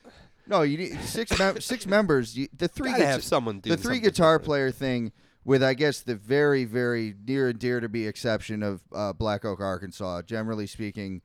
no. 0.47 0.63
You 0.63 0.79
need 0.79 1.01
six 1.01 1.37
mem- 1.39 1.61
six 1.61 1.87
members. 1.87 2.37
You, 2.37 2.49
the 2.57 2.69
three 2.69 2.91
gotta 2.91 3.07
have 3.07 3.25
someone 3.25 3.61
do 3.61 3.71
the 3.71 3.77
three 3.77 4.01
guitar 4.01 4.39
player 4.39 4.71
thing 4.71 5.13
with 5.45 5.63
I 5.63 5.75
guess 5.75 6.01
the 6.01 6.15
very 6.15 6.65
very 6.65 7.15
near 7.27 7.49
and 7.49 7.59
dear 7.59 7.81
to 7.81 7.89
be 7.89 8.07
exception 8.07 8.63
of 8.63 8.83
uh, 8.95 9.13
Black 9.15 9.45
Oak, 9.45 9.61
Arkansas. 9.61 10.23
Generally 10.23 10.67
speaking, 10.67 11.23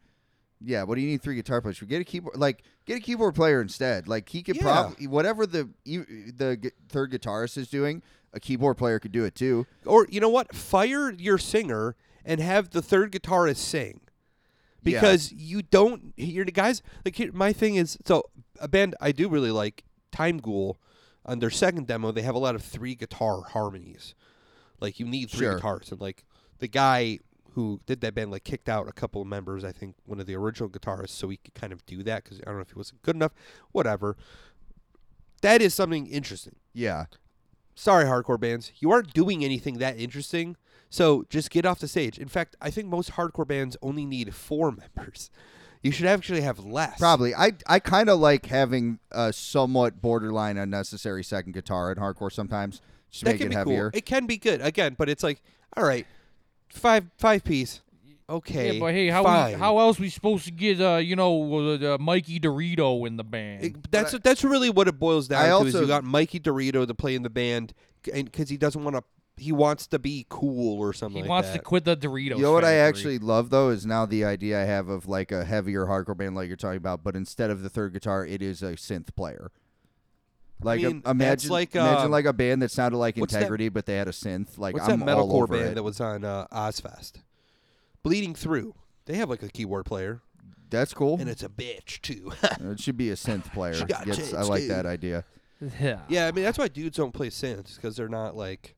yeah. 0.66 0.84
What 0.84 0.96
do 0.96 1.02
you 1.02 1.08
need 1.08 1.22
three 1.22 1.36
guitar 1.36 1.62
players? 1.62 1.78
for? 1.78 1.86
Get 1.86 2.02
a 2.02 2.04
keyboard 2.04 2.36
like 2.38 2.64
get 2.86 2.98
a 2.98 3.00
keyboard 3.00 3.36
player 3.36 3.62
instead. 3.62 4.08
Like 4.08 4.28
he 4.30 4.42
could 4.44 4.56
Yeah. 4.58 4.62
probably 4.64 5.08
whatever 5.08 5.46
the 5.46 5.70
the 5.86 6.58
gu- 6.62 6.72
third 6.90 7.12
guitarist 7.12 7.58
is 7.58 7.68
doing, 7.70 8.02
a 8.34 8.40
keyboard 8.40 8.78
player 8.78 9.00
could 9.00 9.12
do 9.12 9.24
it 9.26 9.36
too. 9.36 9.66
Or 9.86 10.08
you 10.10 10.20
know 10.20 10.30
what? 10.30 10.54
Fire 10.56 11.12
your 11.12 11.38
singer 11.38 11.96
and 12.26 12.42
have 12.42 12.72
the 12.72 12.82
third 12.82 13.12
guitarist 13.12 13.58
sing. 13.58 14.02
Yeah. 14.84 15.00
Because 15.00 15.32
you 15.32 15.62
don't 15.62 16.14
hear 16.18 16.46
the 16.46 16.52
guys 16.52 16.82
like 17.04 17.16
here, 17.16 17.32
my 17.32 17.54
thing 17.54 17.76
is 17.76 17.98
so 18.06 18.24
a 18.60 18.68
band 18.68 18.96
I 19.02 19.12
do 19.12 19.30
really 19.30 19.52
like 19.52 19.84
Time 20.12 20.38
Ghoul 20.38 20.78
on 21.26 21.40
their 21.40 21.50
second 21.50 21.88
demo 21.88 22.12
they 22.12 22.22
have 22.22 22.36
a 22.36 22.40
lot 22.40 22.56
of 22.56 22.64
three 22.64 22.96
guitar 22.96 23.42
harmonies. 23.42 24.14
Like 24.80 25.00
you 25.00 25.06
need 25.08 25.30
three 25.32 25.46
Sure. 25.48 25.56
guitars 25.56 25.92
and 25.92 26.00
like 26.02 26.24
the 26.60 26.68
guy 26.68 27.20
who 27.56 27.82
did 27.86 28.00
that 28.02 28.14
band 28.16 28.32
like 28.32 28.44
kicked 28.44 28.70
out 28.70 28.88
a 28.88 28.92
couple 28.94 29.22
of 29.22 29.28
members 29.28 29.64
I 29.64 29.72
think 29.74 29.96
one 30.06 30.20
of 30.20 30.28
the 30.28 30.36
original 30.36 30.70
guitarists 30.70 31.10
so 31.10 31.28
he 31.30 31.38
could 31.38 31.54
kind 31.56 31.74
of 31.74 31.86
do 31.86 32.04
that 32.04 32.24
cuz 32.24 32.40
I 32.42 32.46
don't 32.46 32.56
know 32.56 32.62
if 32.62 32.70
he 32.70 32.76
wasn't 32.76 33.02
good 33.02 33.16
enough 33.16 33.34
whatever. 33.72 34.16
That 35.42 35.62
is 35.62 35.74
something 35.74 36.08
interesting 36.08 36.56
Yeah, 36.74 37.06
sorry, 37.76 38.06
hardcore 38.06 38.40
bands, 38.40 38.72
you 38.80 38.92
aren't 38.92 39.14
doing 39.14 39.44
anything 39.44 39.78
that 39.80 39.98
interesting. 40.00 40.56
So 40.90 41.26
just 41.30 41.50
get 41.50 41.66
off 41.66 41.80
the 41.80 41.88
stage. 41.88 42.18
In 42.18 42.28
fact, 42.30 42.56
I 42.62 42.70
think 42.70 42.88
most 42.88 43.12
hardcore 43.14 43.48
bands 43.48 43.76
only 43.82 44.06
need 44.06 44.34
four 44.34 44.72
members. 44.96 45.30
You 45.84 45.92
should 45.92 46.06
actually 46.08 46.42
have 46.42 46.60
less. 46.66 46.98
probably. 47.00 47.36
I 47.36 47.52
I 47.68 47.80
kind 47.80 48.10
of 48.10 48.20
like 48.20 48.48
having 48.48 49.00
a 49.12 49.32
somewhat 49.34 50.02
borderline 50.02 50.58
unnecessary 50.58 51.24
second 51.24 51.52
guitar 51.54 51.92
in 51.92 51.98
hardcore 51.98 52.32
sometimes. 52.32 52.82
Just 53.12 53.24
that 53.26 53.32
make 53.34 53.38
can 53.40 53.48
it 53.48 53.50
be 53.50 53.56
heavier. 53.56 53.92
cool. 53.92 53.98
It 53.98 54.06
can 54.06 54.26
be 54.26 54.38
good 54.38 54.62
again, 54.62 54.96
but 54.98 55.10
it's 55.10 55.22
like, 55.24 55.42
all 55.78 55.84
right, 55.84 56.08
five 56.76 57.06
five 57.18 57.44
piece. 57.44 57.82
Okay, 58.28 58.74
Yeah, 58.74 58.80
but 58.80 58.92
hey, 58.94 59.08
how 59.10 59.24
fine. 59.24 59.54
we, 59.54 59.60
how 59.60 59.78
else 59.78 60.00
we 60.00 60.10
supposed 60.10 60.46
to 60.46 60.52
get 60.52 60.82
uh 60.82 60.96
you 60.96 61.16
know 61.16 61.54
uh, 61.84 61.94
uh, 61.94 61.98
Mikey 62.00 62.40
Dorito 62.40 63.06
in 63.08 63.18
the 63.18 63.24
band? 63.24 63.64
It- 63.64 63.92
that's 63.92 64.14
that's 64.20 64.44
really 64.44 64.70
what 64.72 64.88
it 64.88 64.98
boils 65.00 65.28
down 65.28 65.44
I 65.46 65.50
to. 65.50 65.68
is 65.68 65.76
also- 65.76 65.82
you 65.82 65.88
got 65.88 66.04
Mikey 66.04 66.40
Dorito 66.40 66.88
to 66.88 66.94
play 66.96 67.14
in 67.16 67.22
the 67.22 67.30
band, 67.30 67.74
and 68.12 68.26
because 68.26 68.50
he 68.50 68.58
doesn't 68.58 68.84
want 68.84 68.96
to, 68.96 69.04
he 69.38 69.52
wants 69.52 69.86
to 69.88 70.00
be 70.00 70.26
cool 70.30 70.80
or 70.80 70.92
something. 70.92 71.18
he 71.18 71.22
like 71.22 71.30
wants 71.30 71.50
that. 71.50 71.58
to 71.60 71.64
quit 71.64 71.86
the 71.86 71.96
Doritos. 71.96 72.38
You 72.38 72.42
know 72.42 72.52
what 72.54 72.64
I 72.64 72.70
factory. 72.78 72.88
actually 72.88 73.20
love 73.20 73.52
though 73.52 73.70
is 73.70 73.86
now 73.86 74.08
the 74.08 74.26
idea 74.26 74.60
I 74.60 74.66
have 74.66 74.90
of 74.90 75.08
like 75.08 75.32
a 75.32 75.46
heavier 75.46 75.86
hardcore 75.86 76.18
band 76.18 76.34
like 76.36 76.48
you're 76.48 76.58
talking 76.58 76.78
about, 76.78 77.04
but 77.04 77.16
instead 77.16 77.52
of 77.52 77.62
the 77.62 77.70
third 77.70 77.94
guitar, 77.94 78.26
it 78.26 78.42
is 78.42 78.64
a 78.64 78.72
synth 78.74 79.16
player. 79.16 79.52
Like 80.62 80.82
mean, 80.82 81.02
a, 81.06 81.12
imagine, 81.12 81.18
that's 81.18 81.50
like, 81.50 81.76
imagine 81.76 82.06
uh, 82.06 82.10
like 82.10 82.26
a 82.26 82.34
band 82.34 82.62
that 82.62 82.72
sounded 82.72 82.98
like 82.98 83.18
what's 83.18 83.34
that- 83.34 83.40
Integrity, 83.40 83.70
but 83.70 83.86
they 83.86 83.98
had 83.98 84.08
a 84.08 84.12
synth. 84.12 84.58
Like 84.58 84.74
What's 84.76 84.88
I'm 84.88 85.00
that 85.02 85.10
all 85.18 85.28
metalcore 85.30 85.44
over 85.44 85.58
band 85.58 85.70
it. 85.72 85.76
that 85.76 85.84
was 85.84 86.00
on 86.00 86.24
uh, 86.24 86.48
Ozzfest? 86.52 87.14
Bleeding 88.04 88.36
Through. 88.36 88.76
They 89.06 89.16
have 89.18 89.30
like 89.30 89.44
a 89.44 89.50
keyboard 89.50 89.86
player, 89.86 90.22
That's 90.70 90.94
cool. 90.94 91.20
and 91.20 91.30
it's 91.30 91.44
a 91.44 91.50
bitch 91.50 92.02
too. 92.02 92.32
it 92.72 92.80
should 92.80 92.98
be 92.98 93.10
a 93.12 93.16
synth 93.16 93.52
player. 93.54 93.74
She 93.76 93.86
got 93.86 94.08
Yes, 94.08 94.34
I 94.34 94.42
like 94.44 94.62
dude. 94.62 94.72
that 94.72 94.86
idea. 94.86 95.24
Yeah. 95.80 96.00
yeah, 96.10 96.28
I 96.28 96.32
mean 96.32 96.44
that's 96.44 96.58
why 96.58 96.68
dudes 96.68 96.98
don't 96.98 97.14
play 97.14 97.30
synths 97.30 97.76
because 97.76 97.96
they're 97.96 98.10
not 98.10 98.36
like. 98.36 98.76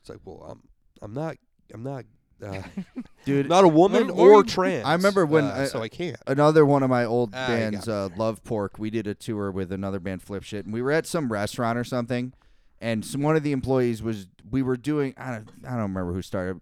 It's 0.00 0.08
like, 0.08 0.18
well, 0.24 0.44
I'm, 0.50 0.62
I'm 1.00 1.14
not, 1.14 1.36
I'm 1.72 1.82
not, 1.84 2.04
uh, 2.42 2.62
Dude, 3.24 3.48
not 3.48 3.64
a 3.64 3.68
woman 3.68 4.08
What- 4.08 4.16
what 4.16 4.28
or 4.28 4.42
trans. 4.42 4.84
I 4.84 4.94
remember 4.94 5.24
when 5.26 5.44
uh, 5.44 5.54
I- 5.62 5.64
so 5.66 5.82
I 5.82 5.88
can't. 5.88 6.16
another 6.26 6.64
one 6.66 6.82
of 6.82 6.90
my 6.90 7.04
old 7.04 7.30
Ah, 7.34 7.46
bands, 7.46 7.88
uh, 7.88 8.08
Love 8.16 8.42
Pork. 8.44 8.78
We 8.78 8.90
did 8.90 9.06
a 9.06 9.14
tour 9.14 9.50
with 9.50 9.70
another 9.72 10.00
band, 10.00 10.22
Flip 10.22 10.42
Shit, 10.42 10.64
and 10.64 10.74
we 10.74 10.82
were 10.82 10.90
at 10.92 11.06
some 11.06 11.30
restaurant 11.32 11.78
or 11.78 11.84
something, 11.84 12.32
and 12.80 13.04
some, 13.04 13.22
one 13.22 13.36
of 13.36 13.42
the 13.42 13.52
employees 13.52 14.02
was. 14.02 14.26
We 14.50 14.62
were 14.62 14.76
doing. 14.76 15.14
I 15.16 15.30
don't. 15.30 15.48
I 15.64 15.70
don't 15.70 15.82
remember 15.82 16.12
who 16.12 16.22
started. 16.22 16.60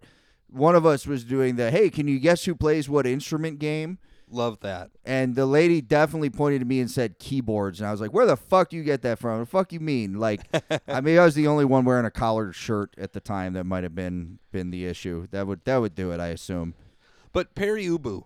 One 0.49 0.75
of 0.75 0.85
us 0.85 1.05
was 1.07 1.23
doing 1.23 1.55
the 1.55 1.71
"Hey, 1.71 1.89
can 1.89 2.07
you 2.07 2.19
guess 2.19 2.45
who 2.45 2.55
plays 2.55 2.87
what 2.87 3.05
instrument?" 3.07 3.59
game, 3.59 3.97
Love 4.31 4.59
that. 4.61 4.91
and 5.05 5.35
the 5.35 5.45
lady 5.45 5.81
definitely 5.81 6.29
pointed 6.29 6.59
to 6.59 6.65
me 6.65 6.79
and 6.79 6.89
said 6.89 7.19
keyboards, 7.19 7.79
and 7.81 7.87
I 7.87 7.91
was 7.91 7.99
like, 7.99 8.13
"Where 8.13 8.25
the 8.25 8.37
fuck 8.37 8.69
do 8.69 8.77
you 8.77 8.83
get 8.83 9.01
that 9.01 9.19
from? 9.19 9.39
The 9.41 9.45
fuck 9.45 9.73
you 9.73 9.79
mean?" 9.81 10.19
Like, 10.19 10.41
I 10.87 11.01
mean, 11.01 11.17
I 11.19 11.25
was 11.25 11.35
the 11.35 11.47
only 11.47 11.65
one 11.65 11.83
wearing 11.85 12.05
a 12.05 12.11
collared 12.11 12.55
shirt 12.55 12.93
at 12.97 13.13
the 13.13 13.19
time. 13.19 13.53
That 13.53 13.65
might 13.65 13.83
have 13.83 13.93
been 13.93 14.39
been 14.51 14.71
the 14.71 14.85
issue. 14.85 15.27
That 15.31 15.47
would 15.47 15.65
that 15.65 15.77
would 15.77 15.95
do 15.95 16.11
it, 16.11 16.19
I 16.19 16.27
assume. 16.27 16.73
But 17.33 17.55
Pere 17.55 17.75
Ubu, 17.77 18.23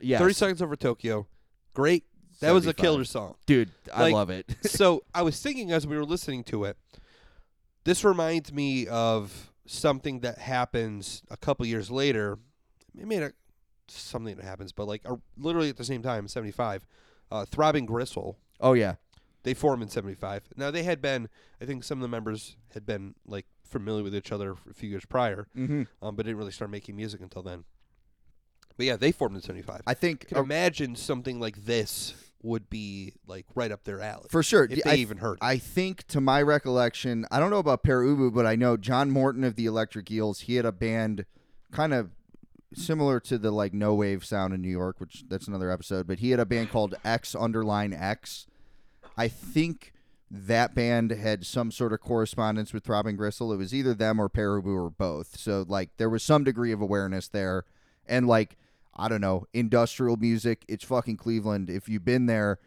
Yeah, 0.00 0.18
Thirty 0.18 0.34
Seconds 0.34 0.62
Over 0.62 0.76
Tokyo, 0.76 1.26
great. 1.74 2.04
That 2.40 2.52
was 2.52 2.68
a 2.68 2.72
killer 2.74 3.04
song. 3.04 3.34
dude. 3.46 3.72
I 3.92 4.02
Like- 4.02 4.14
love 4.14 4.30
it. 4.30 4.46
so 4.64 5.02
I 5.12 5.22
was 5.22 5.40
thinking 5.40 5.72
as 5.72 5.86
we 5.88 5.96
were 5.96 6.04
listening 6.04 6.44
to 6.44 6.64
it, 6.64 6.76
this 7.84 8.04
reminds 8.04 8.52
me 8.52 8.86
of 8.86 9.50
something 9.66 10.20
that 10.20 10.38
happens 10.38 11.22
a 11.30 11.36
couple 11.36 11.66
years 11.66 11.90
later. 11.90 12.38
Maybe 12.94 13.18
not 13.18 13.32
something 13.90 14.36
that 14.36 14.44
happens, 14.44 14.72
but 14.72 14.86
like 14.86 15.02
uh, 15.04 15.16
literally 15.36 15.68
at 15.68 15.76
the 15.76 15.84
same 15.84 16.02
time, 16.02 16.28
seventy 16.28 16.52
five. 16.52 16.86
Uh, 17.30 17.44
Throbbing 17.44 17.84
Gristle, 17.84 18.38
oh 18.60 18.72
yeah. 18.72 18.94
they 19.42 19.52
formed 19.52 19.82
in 19.82 19.88
seventy 19.90 20.14
five. 20.14 20.44
Now 20.56 20.70
they 20.70 20.82
had 20.82 21.02
been, 21.02 21.28
I 21.60 21.66
think 21.66 21.84
some 21.84 21.98
of 21.98 22.02
the 22.02 22.08
members 22.08 22.56
had 22.72 22.86
been 22.86 23.14
like 23.26 23.44
familiar 23.64 24.02
with 24.02 24.14
each 24.14 24.32
other 24.32 24.56
a 24.70 24.72
few 24.72 24.88
years 24.88 25.04
prior, 25.04 25.46
Mm-hmm. 25.56 25.82
um, 26.00 26.16
but 26.16 26.24
didn't 26.24 26.38
really 26.38 26.52
start 26.52 26.70
making 26.70 26.96
music 26.96 27.20
until 27.20 27.42
then. 27.42 27.64
But 28.78 28.86
yeah, 28.86 28.96
they 28.96 29.12
formed 29.12 29.36
in 29.36 29.42
seventy 29.42 29.62
five. 29.62 29.82
I 29.86 29.92
think 29.94 30.28
can 30.28 30.38
uh, 30.38 30.42
imagine 30.42 30.96
something 30.96 31.38
like 31.38 31.64
this 31.66 32.14
would 32.42 32.70
be 32.70 33.12
like 33.26 33.44
right 33.56 33.72
up 33.72 33.82
their 33.84 34.00
alley 34.00 34.28
for 34.30 34.42
sure. 34.44 34.64
if 34.70 34.78
I, 34.86 34.90
they 34.94 34.96
even 35.00 35.18
heard. 35.18 35.34
it. 35.34 35.38
I 35.44 35.58
think, 35.58 36.06
to 36.06 36.20
my 36.20 36.40
recollection, 36.40 37.26
I 37.30 37.40
don't 37.40 37.50
know 37.50 37.58
about 37.58 37.82
Pere 37.82 38.02
Ubu, 38.04 38.32
but 38.32 38.46
I 38.46 38.54
know 38.54 38.76
John 38.76 39.10
Morton 39.10 39.42
of 39.44 39.56
the 39.56 39.66
Electric 39.66 40.10
Eels. 40.10 40.40
He 40.42 40.54
had 40.54 40.64
a 40.64 40.70
band, 40.72 41.26
kind 41.72 41.92
of 41.92 42.12
similar 42.74 43.20
to 43.20 43.38
the 43.38 43.50
like 43.50 43.72
no 43.72 43.94
wave 43.94 44.24
sound 44.24 44.54
in 44.54 44.60
New 44.60 44.68
York, 44.68 45.00
which 45.00 45.24
that's 45.28 45.48
another 45.48 45.70
episode. 45.70 46.06
But 46.06 46.18
he 46.18 46.30
had 46.30 46.40
a 46.40 46.46
band 46.46 46.70
called 46.70 46.94
X 47.04 47.34
Underline 47.34 47.92
X. 47.92 48.46
I 49.16 49.28
think 49.28 49.92
that 50.30 50.74
band 50.74 51.10
had 51.10 51.46
some 51.46 51.70
sort 51.70 51.92
of 51.92 52.00
correspondence 52.00 52.72
with 52.72 52.84
Throbbing 52.84 53.16
Gristle. 53.16 53.52
It 53.52 53.56
was 53.56 53.74
either 53.74 53.94
them 53.94 54.20
or 54.20 54.28
Ubu 54.28 54.66
or 54.66 54.90
both. 54.90 55.38
So 55.38 55.64
like 55.66 55.90
there 55.96 56.10
was 56.10 56.22
some 56.22 56.44
degree 56.44 56.72
of 56.72 56.80
awareness 56.80 57.28
there, 57.28 57.64
and 58.06 58.26
like. 58.26 58.56
I 59.00 59.06
don't 59.06 59.20
know, 59.20 59.46
industrial 59.54 60.16
music. 60.16 60.64
It's 60.66 60.82
fucking 60.82 61.18
Cleveland. 61.18 61.70
If 61.70 61.88
you've 61.88 62.04
been 62.04 62.26
there, 62.26 62.58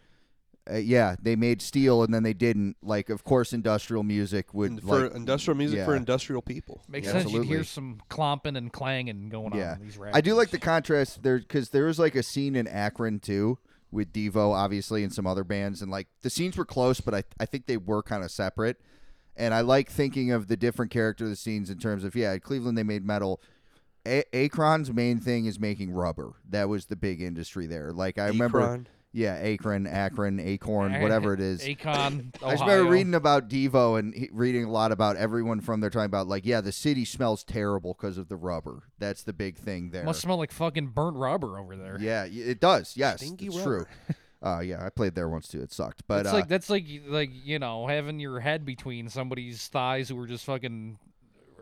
uh, 0.70 0.76
yeah, 0.78 1.16
they 1.22 1.36
made 1.36 1.62
steel 1.62 2.04
and 2.04 2.14
then 2.14 2.24
they 2.24 2.34
didn't. 2.34 2.78
Like, 2.84 3.10
of 3.10 3.24
course, 3.24 3.54
industrial 3.54 4.04
music 4.04 4.54
would 4.54 4.72
And 4.72 4.82
for 4.82 5.04
like, 5.04 5.14
industrial 5.16 5.58
music 5.58 5.86
for 5.86 5.96
industrial 5.96 6.42
people. 6.42 6.82
Makes 6.88 7.08
Yeah, 7.08 7.14
sense. 7.14 7.24
You'd 7.26 7.30
absolutely. 7.40 7.56
hear 7.56 7.64
some 7.64 8.00
clomping 8.10 8.56
and 8.56 8.72
clanging 8.72 9.30
going 9.30 9.56
Yeah. 9.56 9.72
on 9.74 9.82
in 9.82 9.88
these 9.88 10.00
I 10.14 10.22
do 10.22 10.34
like 10.36 10.50
the 10.52 10.60
contrast 10.60 11.24
there 11.24 11.40
because 11.40 11.70
there 11.70 11.86
was 11.86 11.98
like 12.00 12.16
a 12.16 12.24
scene 12.24 12.56
in 12.56 12.68
Akron 12.68 13.20
too 13.20 13.58
with 13.92 14.14
Devo, 14.14 14.54
obviously, 14.54 15.04
and 15.04 15.14
some 15.14 15.28
other 15.28 15.44
bands, 15.44 15.82
and 15.82 15.92
like 15.92 16.08
the 16.22 16.30
scenes 16.30 16.56
were 16.58 16.66
close, 16.66 17.02
but 17.02 17.14
I 17.14 17.24
I 17.40 17.46
think 17.46 17.66
they 17.66 17.78
were 17.78 18.02
kind 18.04 18.24
of 18.24 18.32
separate. 18.32 18.80
And 19.36 19.54
I 19.54 19.62
like 19.62 19.90
thinking 19.90 20.32
of 20.32 20.48
the 20.48 20.58
different 20.58 20.92
character 20.92 21.24
of 21.24 21.30
the 21.30 21.36
scenes 21.36 21.70
in 21.70 21.78
terms 21.80 22.04
of 22.04 22.16
yeah, 22.16 22.34
at 22.34 22.44
Cleveland 22.44 22.78
they 22.78 22.84
made 22.84 23.04
metal. 23.06 23.42
A- 24.06 24.26
Akron's 24.36 24.92
main 24.94 25.20
thing 25.20 25.46
is 25.46 25.60
making 25.60 25.92
rubber. 25.92 26.34
That 26.50 26.70
was 26.70 26.86
the 26.86 26.96
big 26.96 27.22
industry 27.22 27.66
there. 27.68 27.92
Like 27.92 28.18
I 28.18 28.28
remember, 28.28 28.62
Akron. 28.62 28.88
Yeah, 29.14 29.34
Akron, 29.34 29.88
Akron, 29.88 30.40
Acorn, 30.40 31.02
whatever 31.02 31.34
it 31.34 31.42
is. 31.42 31.62
Akon, 31.62 32.34
I 32.44 32.52
just 32.52 32.64
remember 32.64 32.90
reading 32.90 33.14
about 33.14 33.50
Devo 33.50 34.00
and 34.00 34.14
he, 34.14 34.30
reading 34.32 34.64
a 34.64 34.72
lot 34.72 34.92
about 34.94 35.18
everyone 35.18 35.60
from 35.60 35.82
there 35.82 35.90
talking 35.90 36.06
about 36.06 36.28
like, 36.28 36.46
yeah, 36.46 36.62
the 36.62 36.72
city 36.72 37.04
smells 37.04 37.44
terrible 37.44 37.94
because 37.94 38.18
of 38.18 38.30
the 38.30 38.38
rubber. 38.38 38.84
That's 39.00 39.24
the 39.24 39.34
big 39.34 39.58
thing 39.58 39.92
there. 39.92 40.06
Must 40.06 40.22
smell 40.22 40.38
like 40.38 40.52
fucking 40.52 40.88
burnt 40.88 41.18
rubber 41.18 41.60
over 41.60 41.76
there. 41.76 41.98
yeah, 42.00 42.24
it 42.24 42.62
does. 42.62 42.96
Yes, 42.96 43.18
Stinky 43.18 43.48
it's 43.48 43.58
rubber. 43.58 43.88
true. 44.08 44.16
uh, 44.50 44.60
yeah, 44.62 44.86
I 44.86 44.90
played 44.90 45.16
there 45.16 45.28
once 45.28 45.50
too. 45.50 45.62
It 45.62 45.74
sucked, 45.74 46.04
but 46.08 46.22
It's 46.22 46.30
uh, 46.30 46.34
like 46.34 46.48
that's 46.48 46.70
like 46.70 46.86
like 47.06 47.32
you 47.34 47.60
know 47.60 47.88
having 47.88 48.20
your 48.20 48.40
head 48.40 48.66
between 48.66 49.10
somebody's 49.10 49.68
thighs 49.68 50.08
who 50.08 50.16
were 50.16 50.28
just 50.28 50.46
fucking 50.46 50.98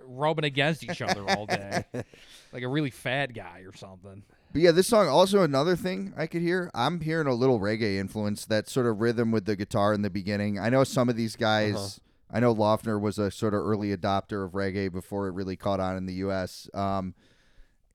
rubbing 0.05 0.45
against 0.45 0.83
each 0.83 1.01
other 1.01 1.27
all 1.29 1.45
day, 1.45 1.83
like 2.53 2.63
a 2.63 2.67
really 2.67 2.91
fat 2.91 3.33
guy 3.33 3.63
or 3.65 3.75
something. 3.75 4.23
But 4.51 4.61
yeah, 4.61 4.71
this 4.71 4.87
song 4.87 5.07
also 5.07 5.43
another 5.43 5.75
thing 5.75 6.13
I 6.17 6.25
could 6.25 6.41
hear. 6.41 6.71
I'm 6.73 7.01
hearing 7.01 7.27
a 7.27 7.33
little 7.33 7.59
reggae 7.59 7.97
influence, 7.97 8.45
that 8.45 8.67
sort 8.67 8.87
of 8.87 8.99
rhythm 8.99 9.31
with 9.31 9.45
the 9.45 9.55
guitar 9.55 9.93
in 9.93 10.01
the 10.01 10.09
beginning. 10.09 10.57
I 10.57 10.69
know 10.69 10.83
some 10.83 11.09
of 11.09 11.15
these 11.15 11.35
guys. 11.35 11.75
Uh-huh. 11.75 11.89
I 12.31 12.39
know 12.39 12.53
Laughner 12.53 12.99
was 12.99 13.17
a 13.17 13.31
sort 13.31 13.53
of 13.53 13.61
early 13.61 13.95
adopter 13.95 14.45
of 14.45 14.51
reggae 14.51 14.91
before 14.91 15.27
it 15.27 15.31
really 15.31 15.55
caught 15.55 15.79
on 15.79 15.97
in 15.97 16.05
the 16.05 16.13
U.S. 16.15 16.69
Um, 16.75 17.15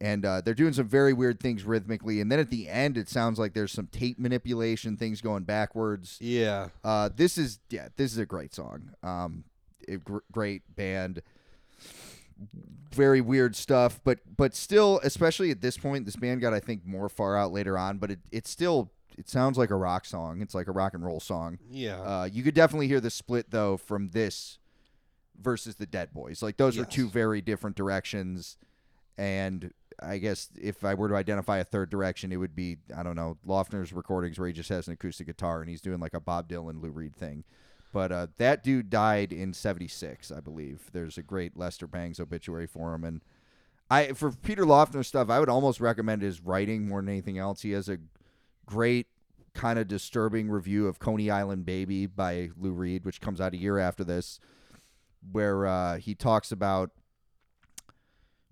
and 0.01 0.27
uh, 0.27 0.41
they're 0.41 0.55
doing 0.55 0.73
some 0.73 0.89
very 0.89 1.13
weird 1.13 1.41
things 1.41 1.65
rhythmically. 1.65 2.21
And 2.21 2.31
then 2.31 2.41
at 2.41 2.51
the 2.51 2.69
end, 2.69 2.99
it 2.99 3.09
sounds 3.09 3.39
like 3.39 3.55
there's 3.55 3.73
some 3.73 3.87
tape 3.87 4.19
manipulation, 4.19 4.97
things 4.97 5.21
going 5.21 5.45
backwards. 5.45 6.19
Yeah. 6.21 6.69
Uh, 6.83 7.11
this 7.15 7.39
is 7.39 7.61
yeah, 7.71 7.89
this 7.97 8.13
is 8.13 8.19
a 8.19 8.27
great 8.27 8.55
song. 8.55 8.91
Um, 9.03 9.45
a 9.89 9.97
gr- 9.97 10.19
great 10.33 10.63
band. 10.75 11.23
Very 12.95 13.21
weird 13.21 13.57
stuff, 13.57 14.01
but 14.05 14.21
but 14.37 14.55
still, 14.55 15.01
especially 15.03 15.51
at 15.51 15.61
this 15.61 15.77
point, 15.77 16.05
this 16.05 16.17
band 16.17 16.41
got 16.41 16.55
I 16.55 16.61
think 16.61 16.87
more 16.87 17.09
far 17.09 17.37
out 17.37 17.53
later 17.53 17.77
on, 17.77 17.99
but 17.99 18.11
it 18.11 18.21
it 18.31 18.47
still 18.47 18.93
it 19.19 19.29
sounds 19.29 19.59
like 19.59 19.71
a 19.71 19.77
rock 19.77 20.05
song. 20.05 20.41
It's 20.41 20.55
like 20.55 20.67
a 20.67 20.73
rock 20.73 20.95
and 20.95 21.05
roll 21.05 21.21
song. 21.21 21.59
Yeah. 21.71 22.01
Uh, 22.01 22.25
you 22.25 22.43
could 22.43 22.55
definitely 22.55 22.89
hear 22.89 23.01
the 23.01 23.11
split 23.11 23.51
though 23.51 23.77
from 23.77 24.11
this 24.11 24.59
versus 25.41 25.77
the 25.77 25.87
Dead 25.87 26.13
Boys. 26.13 26.43
Like 26.43 26.57
those 26.57 26.79
are 26.79 26.85
two 26.85 27.09
very 27.09 27.41
different 27.41 27.77
directions. 27.77 28.57
And 29.17 29.73
I 30.03 30.19
guess 30.19 30.49
if 30.61 30.85
I 30.85 30.95
were 30.95 31.09
to 31.09 31.15
identify 31.15 31.59
a 31.59 31.65
third 31.65 31.91
direction, 31.91 32.33
it 32.33 32.37
would 32.37 32.57
be 32.57 32.79
I 32.97 33.03
don't 33.03 33.17
know 33.17 33.39
Laughner's 33.47 33.93
recordings 33.93 34.39
where 34.39 34.49
he 34.49 34.55
just 34.55 34.69
has 34.69 34.87
an 34.89 34.95
acoustic 34.95 35.27
guitar 35.27 35.61
and 35.61 35.71
he's 35.71 35.81
doing 35.81 36.01
like 36.01 36.15
a 36.15 36.21
Bob 36.21 36.49
Dylan 36.49 36.83
Lou 36.83 36.91
Reed 36.91 37.15
thing. 37.15 37.45
But 37.95 38.11
uh, 38.11 38.27
that 38.39 38.65
dude 38.65 38.91
died 38.91 39.33
in 39.33 39.55
'76, 39.55 40.33
I 40.33 40.41
believe. 40.41 40.91
There's 40.93 41.17
a 41.17 41.23
great 41.23 41.57
Lester 41.57 41.87
Bangs 41.87 42.19
obituary 42.19 42.67
for 42.67 42.93
him, 42.93 43.05
and 43.05 43.21
I 43.89 44.15
for 44.15 44.33
Peter 44.33 44.65
Laughner 44.65 45.05
stuff, 45.05 45.31
I 45.31 45.39
would 45.39 45.49
almost 45.49 45.81
recommend 45.81 46.21
his 46.21 46.41
writing 46.41 46.89
more 46.89 47.01
than 47.01 47.09
anything 47.09 47.39
else. 47.39 47.63
He 47.63 47.71
has 47.71 47.89
a 47.89 47.99
great 48.67 49.07
kind 49.55 49.79
of 49.79 49.87
disturbing 49.87 50.51
review 50.51 50.89
of 50.89 50.99
Coney 50.99 51.31
Island 51.31 51.65
Baby 51.65 52.07
by 52.07 52.51
Lou 52.59 52.73
Reed, 52.73 53.05
which 53.05 53.21
comes 53.21 53.41
out 53.41 53.55
a 53.55 53.59
year 53.59 53.79
after 53.79 54.03
this, 54.03 54.41
where 55.31 55.65
uh, 55.65 55.99
he 55.99 56.17
talks 56.17 56.51
about. 56.51 56.91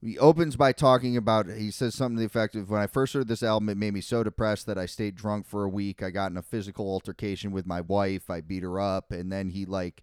He 0.03 0.19
opens 0.19 0.57
by 0.57 0.73
talking 0.73 1.17
about. 1.17 1.47
He 1.47 1.71
says 1.71 1.95
something 1.95 2.17
to 2.17 2.21
the 2.21 2.27
effect 2.27 2.57
of, 2.57 2.69
"When 2.69 2.81
I 2.81 2.89
first 2.89 3.15
heard 3.15 3.29
this 3.29 3.43
album, 3.43 3.69
it 3.69 3.77
made 3.77 3.95
me 3.95 4.01
so 4.01 4.25
depressed 4.25 4.67
that 4.67 4.77
I 4.77 4.87
stayed 4.87 5.15
drunk 5.15 5.47
for 5.47 5.63
a 5.63 5.69
week. 5.69 6.03
I 6.03 6.11
got 6.11 6.33
in 6.33 6.37
a 6.37 6.43
physical 6.43 6.91
altercation 6.91 7.53
with 7.53 7.67
my 7.67 7.81
wife. 7.81 8.29
I 8.29 8.41
beat 8.41 8.65
her 8.65 8.81
up, 8.81 9.13
and 9.13 9.31
then 9.31 9.51
he 9.51 9.65
like 9.65 10.03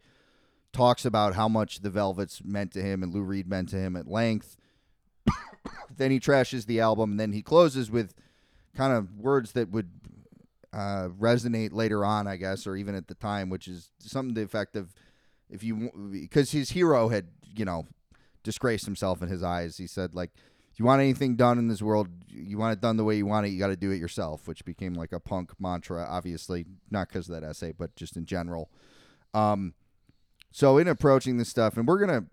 talks 0.72 1.04
about 1.04 1.36
how 1.36 1.50
much 1.50 1.82
the 1.82 1.90
Velvets 1.90 2.44
meant 2.46 2.72
to 2.74 2.82
him 2.82 3.04
and 3.04 3.14
Lou 3.14 3.22
Reed 3.22 3.48
meant 3.48 3.70
to 3.70 3.78
him 3.78 3.96
at 3.96 4.08
length. 4.08 4.56
then 5.98 6.12
he 6.12 6.20
trashes 6.20 6.66
the 6.66 6.80
album, 6.80 7.12
and 7.12 7.20
then 7.20 7.34
he 7.34 7.42
closes 7.42 7.92
with 7.92 8.14
kind 8.76 8.94
of 8.94 9.18
words 9.18 9.52
that 9.52 9.70
would 9.70 9.90
uh, 10.72 11.10
resonate 11.20 11.74
later 11.74 12.06
on, 12.06 12.28
I 12.28 12.38
guess, 12.38 12.66
or 12.66 12.76
even 12.76 12.96
at 12.96 13.08
the 13.08 13.16
time, 13.16 13.50
which 13.50 13.68
is 13.68 13.92
something 14.00 14.34
to 14.36 14.42
the 14.42 14.46
effect 14.46 14.76
of 14.76 14.94
if 15.50 15.64
you 15.64 15.92
because 16.12 16.52
his 16.52 16.70
hero 16.70 17.10
had 17.10 17.28
you 17.56 17.66
know 17.66 17.88
disgraced 18.44 18.86
himself 18.86 19.22
in 19.22 19.30
his 19.30 19.44
eyes. 19.44 19.78
He 19.78 19.88
said 19.88 20.14
like, 20.14 20.32
if 20.72 20.80
you 20.80 20.86
want 20.86 21.02
anything 21.02 21.36
done 21.36 21.58
in 21.58 21.68
this 21.68 21.82
world, 21.82 22.08
you 22.28 22.58
want 22.58 22.74
it 22.74 22.82
done 22.82 22.98
the 22.98 23.04
way 23.04 23.16
you 23.18 23.26
want 23.26 23.46
it. 23.46 23.50
You 23.50 23.60
got 23.60 23.68
to 23.68 23.76
do 23.76 23.92
it 23.92 23.98
yourself, 23.98 24.48
which 24.48 24.64
became 24.64 24.94
like 24.94 25.12
a 25.12 25.20
punk 25.20 25.52
mantra. 25.60 26.06
Obviously, 26.08 26.66
not 26.90 27.10
because 27.10 27.28
of 27.28 27.36
that 27.40 27.46
essay, 27.46 27.74
but 27.78 27.96
just 27.96 28.16
in 28.16 28.26
general. 28.26 28.70
Um, 29.34 29.74
so 30.52 30.78
in 30.78 30.88
approaching 30.88 31.38
this 31.38 31.50
stuff, 31.50 31.78
and 31.78 31.88
we're 31.88 32.00
gonna 32.00 32.26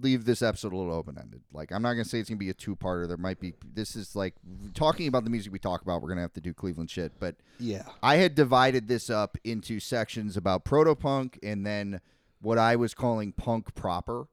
leave 0.00 0.24
this 0.24 0.42
episode 0.42 0.72
a 0.72 0.76
little 0.76 0.94
open 0.94 1.18
ended. 1.18 1.42
Like 1.52 1.72
I'm 1.72 1.82
not 1.82 1.92
gonna 1.92 2.04
say 2.04 2.18
it's 2.18 2.28
gonna 2.28 2.38
be 2.38 2.50
a 2.50 2.54
two 2.54 2.76
parter. 2.76 3.08
There 3.08 3.16
might 3.16 3.40
be. 3.40 3.54
This 3.74 3.96
is 3.96 4.14
like 4.14 4.34
talking 4.74 5.08
about 5.08 5.24
the 5.24 5.30
music 5.30 5.52
we 5.52 5.58
talk 5.58 5.82
about. 5.82 6.02
We're 6.02 6.08
gonna 6.08 6.22
have 6.22 6.32
to 6.34 6.40
do 6.40 6.54
Cleveland 6.54 6.90
shit, 6.90 7.12
but 7.18 7.36
yeah. 7.58 7.84
I 8.02 8.16
had 8.16 8.34
divided 8.34 8.88
this 8.88 9.10
up 9.10 9.36
into 9.44 9.80
sections 9.80 10.36
about 10.36 10.64
proto 10.64 10.94
punk 10.94 11.38
and 11.42 11.66
then 11.66 12.00
what 12.40 12.58
I 12.58 12.76
was 12.76 12.94
calling 12.94 13.32
punk 13.32 13.74
proper, 13.74 14.26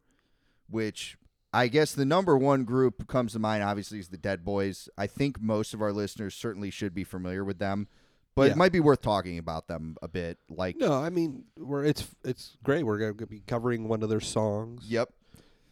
which 0.70 1.18
I 1.52 1.68
guess 1.68 1.94
the 1.94 2.06
number 2.06 2.38
one 2.38 2.64
group 2.64 3.08
comes 3.08 3.34
to 3.34 3.40
mind 3.40 3.64
obviously 3.64 4.00
is 4.00 4.10
the 4.10 4.18
Dead 4.18 4.46
Boys. 4.46 4.88
I 4.98 5.08
think 5.08 5.42
most 5.42 5.74
of 5.74 5.82
our 5.82 5.92
listeners 5.92 6.36
certainly 6.36 6.70
should 6.70 6.94
be 6.94 7.04
familiar 7.04 7.44
with 7.44 7.58
them, 7.60 7.88
but 8.36 8.44
Yeah. 8.44 8.52
it 8.52 8.58
might 8.58 8.72
be 8.72 8.80
worth 8.80 9.02
talking 9.02 9.38
about 9.40 9.68
them 9.68 9.98
a 10.02 10.08
bit. 10.08 10.38
Like, 10.50 10.78
No, 10.78 10.94
I 10.94 11.10
mean, 11.10 11.46
we're 11.58 11.86
it's 11.86 12.08
it's 12.24 12.56
great. 12.64 12.84
We're 12.86 13.00
gonna 13.00 13.28
be 13.28 13.42
covering 13.48 13.88
one 13.88 14.04
of 14.04 14.10
their 14.10 14.20
songs. 14.22 14.86
yep, 14.88 15.10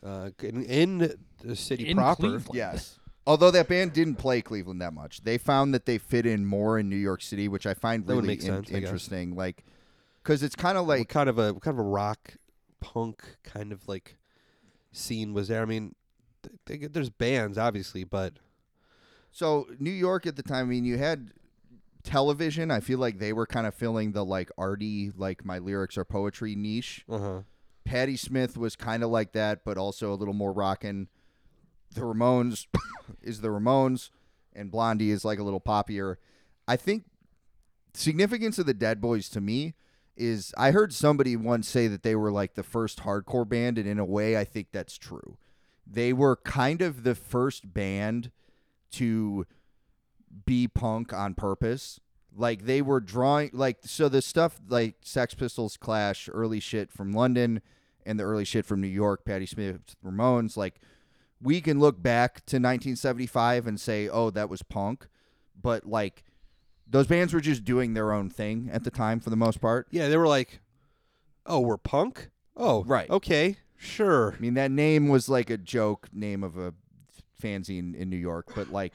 Uh, 0.03 0.31
in, 0.41 0.63
in 0.65 1.13
the 1.43 1.55
city 1.55 1.89
In 1.89 1.97
proper. 1.97 2.21
Cleveland. 2.21 2.47
yes. 2.53 2.99
Although 3.27 3.51
that 3.51 3.67
band 3.67 3.91
didn't 3.93 4.15
play 4.15 4.41
Cleveland 4.41 4.81
that 4.81 4.93
much, 4.93 5.21
they 5.23 5.37
found 5.37 5.73
that 5.73 5.85
they 5.85 5.97
fit 5.97 6.25
in 6.25 6.45
more 6.45 6.79
in 6.79 6.87
New 6.89 6.95
York 6.95 7.21
City, 7.21 7.47
which 7.49 7.65
I 7.67 7.73
find 7.73 8.05
That 8.07 8.15
really 8.15 8.27
make 8.27 8.39
in- 8.39 8.45
sense, 8.45 8.71
I 8.71 8.75
interesting. 8.77 9.35
Like, 9.35 9.65
because 10.23 10.43
it's 10.43 10.55
kind 10.55 10.77
of 10.77 10.87
What 10.87 10.99
like 10.99 11.09
kind 11.09 11.27
of 11.29 11.37
a 11.37 11.53
kind 11.55 11.75
of 11.77 11.85
a 11.85 11.87
rock 11.89 12.35
punk 12.79 13.37
kind 13.43 13.71
of 13.71 13.87
like 13.87 14.16
scene 14.97 15.33
was 15.33 15.47
there? 15.47 15.61
I 15.61 15.65
mean, 15.65 15.95
th- 16.43 16.55
they, 16.81 16.87
there's 16.87 17.09
bands 17.09 17.57
obviously, 17.57 18.03
but 18.03 18.33
So 19.31 19.67
New 19.79 19.91
York 19.91 20.25
at 20.25 20.35
the 20.35 20.43
time, 20.43 20.65
I 20.65 20.69
mean, 20.69 20.85
you 20.85 20.97
had 20.97 21.31
television. 22.03 22.71
I 22.71 22.79
feel 22.79 22.99
like 22.99 23.19
they 23.19 23.33
were 23.33 23.45
kind 23.45 23.67
of 23.67 23.73
filling 23.73 24.13
the 24.13 24.25
like 24.25 24.49
arty, 24.57 25.11
like 25.15 25.45
my 25.45 25.59
lyrics 25.59 25.97
are 25.97 26.05
poetry 26.05 26.55
niche. 26.55 27.05
uh 27.09 27.17
huh. 27.19 27.41
Patti 27.85 28.17
Smith 28.17 28.57
was 28.57 28.75
kind 28.75 29.01
of 29.01 29.09
like 29.09 29.31
that, 29.31 29.63
but 29.63 29.77
also 29.77 30.11
a 30.11 30.15
little 30.15 30.33
more 30.33 30.51
rockin'. 30.51 31.07
The 31.93 32.01
Ramones 32.01 32.67
is 33.21 33.39
the 33.39 33.47
Ramones, 33.47 34.09
and 34.53 34.69
Blondie 34.69 35.11
is 35.11 35.23
like 35.23 35.39
a 35.39 35.43
little 35.43 35.61
poppier. 35.61 36.17
I 36.67 36.75
think 36.75 37.05
significance 37.93 38.59
of 38.59 38.65
the 38.65 38.73
Dead 38.73 38.99
Boys 38.99 39.29
to 39.29 39.39
me 39.39 39.73
is 40.17 40.53
I 40.57 40.71
heard 40.71 40.93
somebody 40.93 41.35
once 41.35 41.67
say 41.67 41.87
that 41.87 42.03
they 42.03 42.15
were 42.15 42.31
like 42.31 42.55
the 42.55 42.63
first 42.63 43.01
hardcore 43.01 43.47
band, 43.47 43.77
and 43.77 43.87
in 43.87 43.99
a 43.99 44.05
way, 44.05 44.37
I 44.37 44.43
think 44.43 44.67
that's 44.71 44.97
true. 44.97 45.37
They 45.85 46.11
were 46.13 46.35
kind 46.35 46.81
of 46.81 47.03
the 47.03 47.15
first 47.15 47.73
band 47.73 48.31
to 48.91 49.45
be 50.45 50.67
punk 50.67 51.13
on 51.13 51.33
purpose. 51.33 51.99
Like 52.35 52.65
they 52.65 52.81
were 52.81 52.99
drawing 52.99 53.51
like 53.53 53.79
so 53.83 54.09
the 54.09 54.21
stuff 54.21 54.59
like 54.67 54.95
Sex 55.01 55.33
Pistols, 55.33 55.77
Clash, 55.77 56.29
early 56.31 56.59
shit 56.59 56.91
from 56.91 57.11
London, 57.11 57.61
and 58.05 58.19
the 58.19 58.23
early 58.23 58.45
shit 58.45 58.65
from 58.65 58.81
New 58.81 58.87
York, 58.87 59.25
Patti 59.25 59.45
Smith, 59.45 59.95
Ramones. 60.05 60.57
Like 60.57 60.79
we 61.41 61.61
can 61.61 61.79
look 61.79 62.01
back 62.01 62.45
to 62.47 62.57
1975 62.57 63.67
and 63.67 63.79
say, 63.79 64.09
oh, 64.09 64.29
that 64.31 64.49
was 64.49 64.61
punk, 64.63 65.07
but 65.59 65.85
like 65.85 66.23
those 66.89 67.07
bands 67.07 67.33
were 67.33 67.41
just 67.41 67.65
doing 67.65 67.93
their 67.93 68.11
own 68.11 68.29
thing 68.29 68.69
at 68.71 68.83
the 68.83 68.91
time 68.91 69.19
for 69.19 69.29
the 69.29 69.35
most 69.35 69.59
part. 69.61 69.87
Yeah, 69.91 70.09
they 70.09 70.17
were 70.17 70.27
like, 70.27 70.59
"Oh, 71.45 71.59
we're 71.59 71.77
punk." 71.77 72.29
Oh, 72.55 72.83
Right. 72.85 73.09
Okay, 73.09 73.57
sure. 73.75 74.33
I 74.35 74.39
mean, 74.39 74.55
that 74.55 74.71
name 74.71 75.09
was 75.09 75.29
like 75.29 75.49
a 75.49 75.57
joke 75.57 76.09
name 76.11 76.43
of 76.43 76.57
a 76.57 76.73
fanzine 77.41 77.95
in 77.95 78.09
New 78.09 78.17
York, 78.17 78.47
but 78.55 78.71
like 78.71 78.93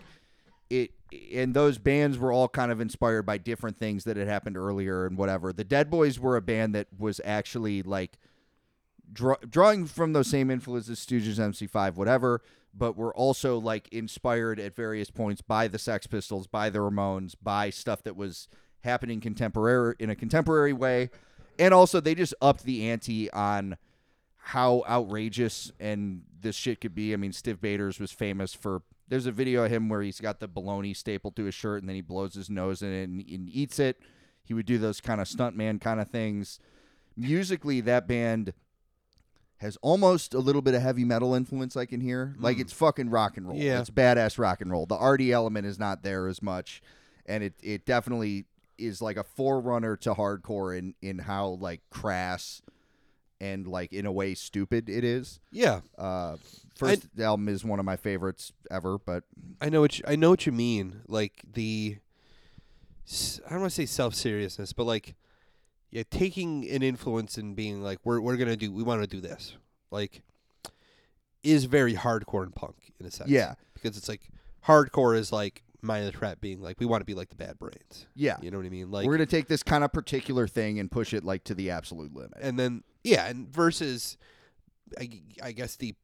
it, 0.69 0.90
and 1.32 1.55
those 1.55 1.78
bands 1.78 2.19
were 2.19 2.32
all 2.32 2.48
kind 2.48 2.73
of 2.73 2.81
inspired 2.81 3.23
by 3.23 3.39
different 3.39 3.77
things 3.78 4.05
that 4.05 4.16
had 4.16 4.27
happened 4.27 4.56
earlier 4.56 5.06
and 5.06 5.16
whatever. 5.16 5.52
The 5.52 5.64
Dead 5.64 5.90
Boys 5.90 6.19
were 6.19 6.36
a 6.36 6.43
band 6.43 6.74
that 6.74 6.89
was 6.98 7.20
actually 7.24 7.82
like 7.82 8.19
draw, 9.12 9.36
drawing 9.48 9.86
from 9.86 10.12
those 10.12 10.28
same 10.28 10.51
influences, 10.51 10.98
Stooges, 10.98 11.39
MC5, 11.39 11.94
whatever, 11.94 12.40
but 12.74 12.97
were 12.97 13.15
also 13.15 13.59
like 13.59 13.89
inspired 13.93 14.59
at 14.59 14.74
various 14.74 15.11
points 15.11 15.43
by 15.43 15.69
the 15.69 15.78
Sex 15.78 16.07
Pistols, 16.07 16.47
by 16.47 16.70
the 16.70 16.78
Ramones, 16.78 17.35
by 17.40 17.70
stuff 17.70 18.03
that 18.05 18.16
was 18.16 18.49
happening 18.82 19.20
contemporary 19.20 19.94
in 19.99 20.11
a 20.11 20.16
contemporary 20.16 20.73
way. 20.73 21.11
And 21.59 21.74
also 21.74 22.01
they 22.01 22.15
just 22.15 22.35
upped 22.40 22.65
the 22.65 22.89
ante 22.90 23.31
on 23.31 23.77
how 24.36 24.82
outrageous 24.89 25.70
and 25.78 26.23
this 26.40 26.57
shit 26.57 26.81
could 26.81 26.94
be. 26.94 27.12
I 27.12 27.16
mean, 27.16 27.32
Stiv 27.32 27.61
Bators 27.61 28.01
was 28.01 28.12
famous 28.12 28.55
for. 28.55 28.82
There's 29.09 29.27
a 29.27 29.32
video 29.32 29.65
of 29.65 29.70
him 29.70 29.90
where 29.90 30.01
he's 30.01 30.20
got 30.20 30.40
the 30.40 30.49
bologna 30.49 30.94
stapled 30.94 31.36
to 31.36 31.44
his 31.44 31.55
shirt 31.55 31.82
and 31.82 31.89
then 31.89 31.97
he 31.97 32.01
blows 32.01 32.35
his 32.35 32.49
nose 32.49 32.81
in 32.81 32.93
it 32.93 33.09
and, 33.11 33.20
and 33.28 33.49
eats 33.51 33.78
it. 33.78 34.01
He 34.43 34.55
would 34.55 34.65
do 34.65 34.78
those 34.78 35.03
kind 35.03 35.20
of 35.20 35.28
stuntman 35.28 35.81
kind 35.81 36.01
of 36.01 36.09
things. 36.09 36.59
Musically, 37.15 37.82
that 37.82 38.09
band 38.09 38.55
has 39.62 39.78
almost 39.80 40.34
a 40.34 40.39
little 40.39 40.60
bit 40.62 40.74
of 40.74 40.82
heavy 40.82 41.05
metal 41.05 41.34
influence 41.34 41.76
I 41.76 41.86
can 41.86 42.01
hear. 42.01 42.34
Like 42.39 42.59
it's 42.59 42.72
fucking 42.72 43.09
rock 43.10 43.36
and 43.36 43.48
roll. 43.48 43.56
Yeah. 43.56 43.80
It's 43.80 43.90
badass 43.90 44.39
rock 44.39 44.60
and 44.60 44.70
roll. 44.70 44.86
The 44.86 44.97
arty 44.97 45.32
element 45.32 45.66
is 45.66 45.78
not 45.78 46.02
there 46.02 46.26
as 46.28 46.43
much. 46.43 46.82
And 47.26 47.43
it, 47.44 47.55
it 47.62 47.86
definitely 47.86 48.44
is 48.76 49.01
like 49.01 49.16
a 49.16 49.22
forerunner 49.22 49.97
to 49.98 50.14
hardcore 50.14 50.76
in, 50.76 50.94
in 51.01 51.20
how 51.20 51.48
like 51.60 51.80
crass 51.90 52.60
and 53.40 53.66
like 53.66 53.93
in 53.93 54.05
a 54.06 54.12
way 54.12 54.34
stupid 54.34 54.89
it 54.89 55.05
is. 55.05 55.40
Yeah, 55.51 55.80
Uh, 55.97 56.36
first 56.76 57.06
album 57.18 57.48
is 57.48 57.64
one 57.64 57.78
of 57.78 57.84
my 57.84 57.97
favorites 57.97 58.52
ever, 58.70 58.98
but 58.98 59.24
I 59.60 59.68
know 59.68 59.80
what 59.80 59.98
you, 59.98 60.05
I 60.06 60.16
know 60.16 60.30
what 60.30 60.47
you 60.47 60.52
mean. 60.52 61.02
Like 61.09 61.43
the, 61.52 61.98
I 63.47 63.51
don't 63.51 63.60
want 63.60 63.70
to 63.72 63.74
say 63.74 63.86
self 63.86 64.14
seriousness, 64.14 64.72
but 64.72 64.84
like, 64.84 65.14
yeah, 65.93 66.02
taking 66.10 66.69
an 66.69 66.82
influence 66.82 67.36
and 67.36 67.55
being 67.55 67.82
like, 67.82 67.98
we're 68.02 68.20
we're 68.20 68.36
gonna 68.36 68.56
do, 68.56 68.73
we 68.73 68.82
want 68.82 69.01
to 69.02 69.06
do 69.06 69.20
this, 69.20 69.55
like, 69.93 70.23
is 71.44 71.66
very 71.66 71.94
hardcore 71.94 72.43
and 72.43 72.55
punk 72.55 72.93
in 72.98 73.06
a 73.06 73.10
sense. 73.10 73.31
Yeah. 73.31 73.55
because 73.74 73.97
it's 73.97 74.09
like 74.09 74.28
hardcore 74.66 75.16
is 75.16 75.31
like 75.32 75.62
Minor 75.82 76.10
Threat 76.12 76.40
being 76.40 76.60
like, 76.60 76.81
we 76.81 76.86
want 76.86 77.01
to 77.02 77.05
be 77.05 77.14
like 77.14 77.28
the 77.28 77.36
Bad 77.36 77.59
Brains. 77.59 78.06
yeah. 78.14 78.36
You 78.40 78.51
know 78.51 78.56
what 78.59 78.66
I 78.66 78.70
mean? 78.70 78.90
Like, 78.90 79.06
We're 79.06 79.12
gonna 79.14 79.27
take 79.27 79.48
this 79.48 79.62
kind 79.62 79.85
of 79.85 79.93
particular 79.93 80.48
thing 80.48 80.78
and 80.81 80.90
push 80.90 81.12
it 81.12 81.24
like 81.24 81.44
to 81.44 81.55
the 81.55 81.70
absolute 81.70 82.14
limit. 82.14 82.32
and 82.40 82.59
then 82.59 82.82
yeah, 83.05 83.27
and 83.27 83.48
versus, 83.52 84.16
I, 84.98 85.20
I 85.43 85.52
guess 85.52 85.77
the 85.77 85.94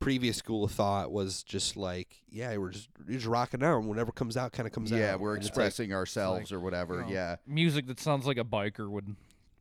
previous 0.00 0.36
school 0.38 0.64
of 0.64 0.72
thought 0.72 1.12
was 1.12 1.42
just 1.42 1.76
like, 1.76 2.22
yeah, 2.28 2.56
we're 2.56 2.70
just 2.70 2.88
we're 3.06 3.14
just 3.14 3.26
rocking 3.26 3.62
out. 3.62 3.82
Whatever 3.84 4.10
comes 4.12 4.36
out, 4.36 4.52
kind 4.52 4.66
of 4.66 4.72
comes 4.72 4.92
out. 4.92 4.98
yeah, 4.98 5.14
we're 5.14 5.34
And 5.34 5.44
it's 5.44 5.46
like- 5.56 5.66
expressing 5.68 5.92
ourselves 5.92 6.50
or 6.52 6.58
whatever. 6.60 6.96
you 6.96 7.00
know, 7.02 7.08
yeah. 7.12 7.36
music 7.46 7.86
that 7.86 8.00
sounds 8.00 8.26
like 8.26 8.38
a 8.38 8.44
biker 8.44 8.88
would 8.90 9.14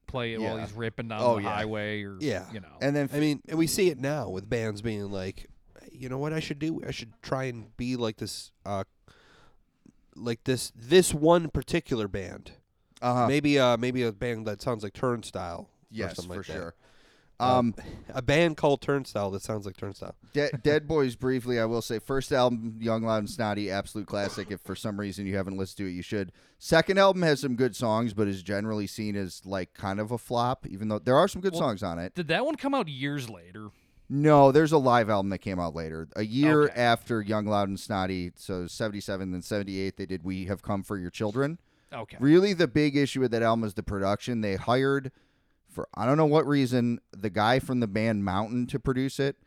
play 0.08 0.34
it 0.34 0.42
while 0.42 0.58
he's 0.58 0.74
ripping 0.74 1.08
down 1.10 1.22
Oh, 1.22 1.36
the 1.36 1.44
yeah. 1.44 1.54
highway 1.54 2.02
or 2.04 2.18
Yeah. 2.20 2.46
you 2.52 2.60
know. 2.62 2.78
And 2.82 2.96
then 2.96 3.10
I 3.14 3.20
mean, 3.20 3.42
and 3.48 3.60
we 3.60 3.68
see 3.68 3.90
it 3.90 4.00
now 4.00 4.30
with 4.30 4.50
bands 4.50 4.82
being 4.82 5.12
like, 5.12 5.48
you 5.92 6.10
know 6.10 6.18
what 6.18 6.34
I 6.34 6.40
should 6.40 6.58
do? 6.58 6.82
I 6.88 6.92
should 6.92 7.14
try 7.22 7.44
and 7.44 7.76
be 7.78 7.96
like 7.96 8.18
this, 8.18 8.52
uh, 8.66 8.86
like 10.16 10.44
this 10.46 10.72
this 10.76 11.14
one 11.14 11.50
particular 11.50 12.08
band. 12.08 12.52
uh 13.02 13.26
Maybe 13.28 13.60
uh 13.60 13.78
maybe 13.78 14.04
a 14.04 14.12
band 14.12 14.48
that 14.48 14.62
sounds 14.62 14.84
like 14.84 14.94
Turnstile. 14.94 15.70
or 15.70 15.70
yes, 15.92 16.16
something 16.16 16.32
for 16.32 16.38
like 16.38 16.46
sure. 16.46 16.68
Um, 16.68 16.74
Um, 17.40 17.74
a 18.10 18.22
band 18.22 18.58
called 18.58 18.82
Turnstile 18.82 19.32
that 19.32 19.42
sounds 19.42 19.66
like 19.66 19.78
Turnstile. 19.78 20.16
De- 20.34 20.52
Dead 20.64 20.88
Boys 20.88 21.16
briefly, 21.16 21.60
I 21.60 21.66
will 21.66 21.82
say 21.82 22.00
first 22.00 22.32
album, 22.32 22.78
Young 22.80 23.04
Loud 23.04 23.20
and 23.20 23.30
Snotty, 23.30 23.72
absolute 23.72 24.08
classic. 24.08 24.52
If 24.52 24.62
for 24.62 24.76
some 24.76 25.00
reason 25.00 25.26
you 25.26 25.38
haven't 25.38 25.58
listened 25.58 25.78
to 25.78 25.88
it, 25.88 25.94
you 25.96 26.02
should. 26.02 26.32
Second 26.58 26.98
album 26.98 27.22
has 27.22 27.40
some 27.40 27.56
good 27.56 27.76
songs, 27.76 28.14
but 28.14 28.28
is 28.28 28.44
generally 28.44 28.88
seen 28.88 29.16
as 29.16 29.42
like 29.46 29.74
kind 29.74 30.00
of 30.00 30.12
a 30.12 30.18
flop, 30.18 30.66
even 30.68 30.90
though 30.90 31.00
there 31.00 31.16
are 31.16 31.28
some 31.28 31.42
good 31.42 31.54
Well, 31.54 31.62
songs 31.62 31.82
on 31.84 31.98
it. 32.00 32.14
Did 32.16 32.28
that 32.28 32.46
one 32.46 32.56
come 32.56 32.74
out 32.76 32.88
years 32.90 33.30
later? 33.30 33.70
No, 34.10 34.52
there's 34.52 34.72
a 34.72 34.78
live 34.80 35.10
album 35.10 35.30
that 35.30 35.38
came 35.38 35.60
out 35.60 35.76
later, 35.76 36.08
a 36.16 36.24
year 36.26 36.64
Okay. 36.64 36.74
after 36.82 37.22
Young 37.22 37.46
Loud 37.46 37.70
and 37.70 37.80
Snotty. 37.80 38.32
So 38.36 38.66
77 38.66 39.34
and 39.34 39.46
78, 39.46 39.98
they 39.98 40.06
did 40.08 40.24
"We 40.24 40.46
Have 40.46 40.62
Come 40.64 40.82
for 40.84 40.98
Your 40.98 41.12
Children." 41.12 41.60
Okay. 41.94 42.18
Really, 42.20 42.54
the 42.54 42.68
big 42.68 42.98
issue 42.98 43.20
with 43.22 43.32
that 43.32 43.44
album 43.44 43.64
is 43.66 43.76
the 43.76 43.84
production. 43.84 44.42
They 44.42 44.56
hired, 44.56 45.12
for 45.70 45.88
I 45.94 46.06
don't 46.06 46.18
know 46.18 46.26
what 46.26 46.48
reason, 46.48 47.00
the 47.16 47.30
guy 47.30 47.60
from 47.60 47.80
the 47.80 47.88
band 47.88 48.26
Mountain 48.26 48.68
to 48.68 48.80
produce 48.80 49.20
it. 49.20 49.38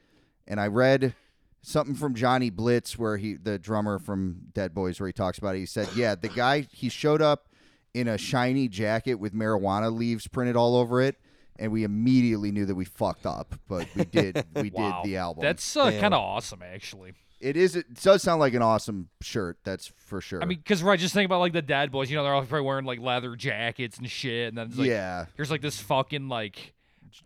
And 0.47 0.61
I 0.61 0.67
read 0.67 1.15
something 1.63 1.95
from 1.95 2.15
Johnny 2.15 2.51
Blitz, 2.51 2.99
where 2.99 3.17
he, 3.17 3.35
the 3.35 3.59
drummer 3.59 3.99
from 3.99 4.49
Dead 4.53 4.75
Boys, 4.75 5.01
where 5.01 5.07
he 5.07 5.13
talks 5.13 5.39
about 5.39 5.55
it. 5.55 5.61
He 5.61 5.67
said, 5.67 5.89
"Yeah, 5.95 6.15
the 6.15 6.29
guy 6.29 6.67
he 6.73 6.89
showed 6.89 7.23
up 7.23 7.49
in 7.95 8.09
a 8.09 8.19
shiny 8.19 8.69
jacket 8.69 9.15
with 9.15 9.35
marijuana 9.35 9.95
leaves 9.95 10.27
printed 10.27 10.57
all 10.57 10.77
over 10.77 11.01
it." 11.01 11.17
And 11.57 11.71
we 11.71 11.85
immediately 11.85 12.51
knew 12.51 12.65
that 12.65 12.75
we 12.75 12.87
fucked 12.87 13.27
up, 13.27 13.55
but 13.69 13.87
we 13.95 14.05
did. 14.05 14.45
We 14.55 14.71
wow. 14.75 15.03
did 15.03 15.11
the 15.11 15.17
album. 15.19 15.43
That's 15.43 15.77
uh, 15.77 15.91
kind 15.93 16.15
of 16.15 16.21
awesome, 16.21 16.63
actually. 16.63 17.13
It 17.43 17.57
is. 17.57 17.77
It 17.77 18.01
does 18.03 18.23
sound 18.23 18.41
like 18.41 18.55
an 18.55 18.63
awesome 18.63 19.09
shirt. 19.21 19.59
That's 19.65 19.89
for 19.89 20.21
sure. 20.21 20.41
I 20.43 20.47
mean, 20.47 20.59
because 20.59 20.83
right, 20.83 20.99
just 20.99 21.13
think 21.13 21.27
about 21.27 21.41
like 21.41 21.53
the 21.53 21.63
dad 21.63 21.91
boys. 21.91 22.11
You 22.11 22.17
know, 22.17 22.23
they're 22.23 22.33
all 22.33 22.43
probably 22.43 22.67
wearing 22.67 22.85
like 22.85 23.01
leather 23.01 23.35
jackets 23.37 23.99
and 23.99 24.09
shit, 24.09 24.49
and 24.49 24.59
then 24.59 24.69
it's 24.69 24.79
like, 24.79 24.89
yeah, 24.89 25.27
here's 25.37 25.51
like 25.51 25.61
this 25.61 25.79
fucking 25.81 26.29
like. 26.29 26.73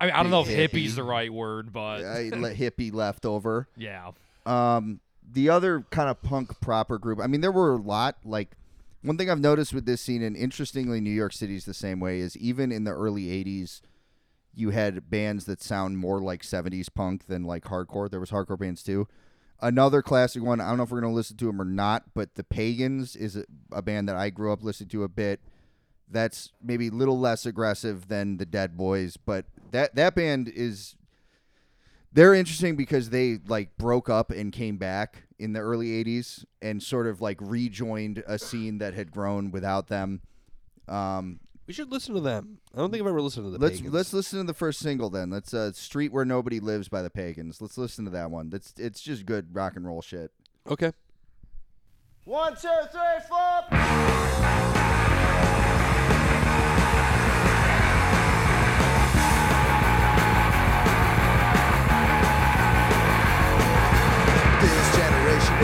I 0.01 0.07
mean, 0.07 0.15
I 0.15 0.23
don't 0.23 0.33
know 0.33 0.41
if 0.41 0.49
hippie's 0.49 0.93
hippie. 0.93 0.97
the 0.97 1.05
right 1.05 1.33
word, 1.33 1.73
but 1.73 2.01
hippie 2.03 2.93
left 2.93 3.25
over. 3.25 3.69
yeah. 3.77 4.11
Um, 4.45 5.01
the 5.33 5.49
other 5.51 5.85
kind 5.91 6.09
of 6.09 6.23
punk 6.23 6.61
proper 6.61 6.99
group. 6.99 7.21
I 7.21 7.27
mean, 7.27 7.41
there 7.41 7.53
were 7.53 7.75
a 7.75 7.77
lot. 7.77 8.17
Like 8.25 8.57
one 9.03 9.17
thing 9.17 9.31
I've 9.31 9.41
noticed 9.41 9.75
with 9.75 9.87
this 9.87 10.01
scene, 10.01 10.23
and 10.23 10.37
interestingly, 10.37 11.01
New 11.01 11.11
York 11.11 11.33
City's 11.33 11.65
the 11.65 11.75
same 11.75 12.01
way. 12.01 12.21
Is 12.21 12.37
even 12.37 12.73
in 12.73 12.85
the 12.85 12.93
early 12.93 13.25
'80s, 13.27 13.81
you 14.55 14.71
had 14.71 15.11
bands 15.11 15.45
that 15.45 15.63
sound 15.63 15.99
more 15.99 16.21
like 16.21 16.43
'70s 16.43 16.89
punk 16.93 17.27
than 17.27 17.45
like 17.45 17.65
hardcore. 17.65 18.11
There 18.11 18.21
was 18.21 18.31
hardcore 18.31 18.59
bands 18.59 18.83
too. 18.83 19.09
Another 19.61 20.03
classic 20.03 20.43
one. 20.43 20.61
I 20.61 20.69
don't 20.69 20.77
know 20.77 20.83
if 20.83 20.91
we're 20.91 21.01
gonna 21.01 21.15
listen 21.15 21.37
to 21.39 21.47
them 21.47 21.61
or 21.61 21.65
not, 21.65 22.05
but 22.15 22.35
the 22.35 22.45
Pagans 22.45 23.17
is 23.17 23.37
a, 23.37 23.45
a 23.73 23.83
band 23.83 24.09
that 24.09 24.17
I 24.17 24.31
grew 24.31 24.53
up 24.53 24.63
listening 24.63 24.91
to 24.91 25.05
a 25.05 25.09
bit. 25.09 25.41
That's 26.09 26.53
maybe 26.63 26.89
a 26.89 26.93
little 26.93 27.19
less 27.19 27.47
aggressive 27.47 28.09
than 28.09 28.37
the 28.37 28.47
Dead 28.47 28.77
Boys, 28.77 29.17
but 29.17 29.47
that 29.73 29.95
that 29.95 30.15
band 30.15 30.49
is 30.49 30.97
they're 32.13 32.35
interesting 32.35 32.77
because 32.77 33.11
they 33.11 33.39
like 33.47 33.77
broke 33.77 34.09
up 34.09 34.31
and 34.31 34.53
came 34.53 34.77
back 34.77 35.25
in 35.39 35.53
the 35.53 35.61
early 35.61 36.03
80s 36.03 36.45
and 36.63 36.83
sort 36.83 37.07
of 37.07 37.21
like 37.21 37.39
rejoined 37.41 38.23
a 38.27 38.39
scene 38.39 38.79
that 38.79 38.95
had 38.95 39.11
grown 39.11 39.51
without 39.51 39.89
them 39.89 40.23
um, 40.89 41.41
We 41.67 41.73
should 41.75 41.91
listen 41.91 42.15
to 42.15 42.21
them. 42.21 42.59
I 42.75 42.79
don't 42.79 42.91
think 42.91 43.01
I've 43.03 43.09
ever 43.09 43.21
listened 43.21 43.47
to 43.47 43.51
the 43.51 43.59
let's 43.59 43.79
Pagans. 43.79 43.95
let's 43.95 44.13
listen 44.13 44.39
to 44.39 44.45
the 44.45 44.55
first 44.55 44.79
single 44.79 45.11
then 45.11 45.31
let's 45.31 45.53
uh 45.53 45.73
street 45.73 46.13
where 46.13 46.25
nobody 46.25 46.61
lives 46.61 46.89
by 46.89 47.03
the 47.03 47.11
pagans 47.11 47.61
let's 47.61 47.77
listen 47.77 48.05
to 48.05 48.11
that 48.13 48.31
one 48.31 48.51
that's 48.51 48.73
it's 48.79 49.01
just 49.01 49.27
good 49.27 49.55
rock 49.55 49.75
and 49.77 49.85
roll 49.85 50.01
shit 50.01 50.31
Okay. 50.69 50.93
One, 52.25 52.57
two, 52.57 52.69
three, 52.91 53.21
four. 53.29 54.76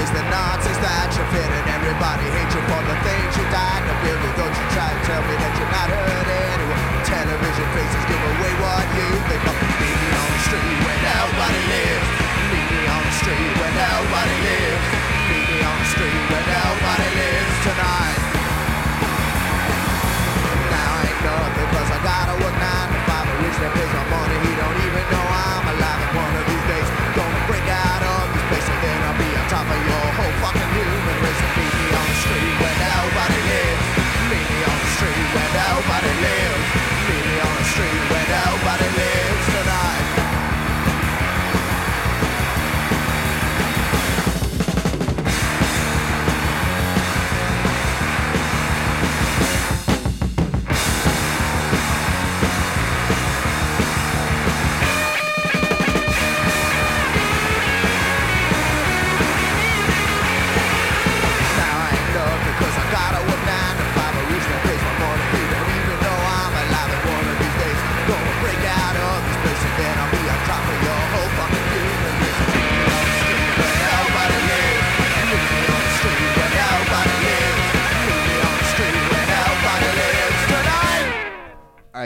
Is 0.00 0.08
the 0.12 0.24
Nazis 0.32 0.78
that 0.80 1.12
you're 1.12 1.28
fitting. 1.36 1.64
Everybody 1.68 2.24
hates 2.32 2.54
you 2.56 2.62
for 2.64 2.80
the 2.88 2.96
things 3.04 3.30
you 3.36 3.44
died 3.52 3.84
to 3.84 3.94
build. 4.00 4.24
Don't 4.40 4.54
you 4.56 4.66
try 4.72 4.88
to 4.88 5.00
tell 5.04 5.20
me 5.28 5.34
that 5.36 5.52
you're 5.60 5.74
not 5.74 5.88
hurt 5.92 6.28
anyway. 6.28 6.80
Television 7.04 7.68
faces 7.76 8.04
give 8.08 8.22
away 8.32 8.52
what 8.62 8.84
you 8.96 9.08
think 9.28 9.42
of. 9.44 9.56
Meet 9.82 9.96
me 10.00 10.08
on 10.16 10.28
the 10.32 10.40
street 10.48 10.78
where 10.80 11.00
nobody 11.02 11.60
lives. 11.68 12.08
Meet 12.48 12.68
me 12.72 12.82
on 12.88 13.02
the 13.04 13.14
street 13.20 13.52
where 13.60 13.74
nobody 13.76 14.36
lives. 14.48 15.01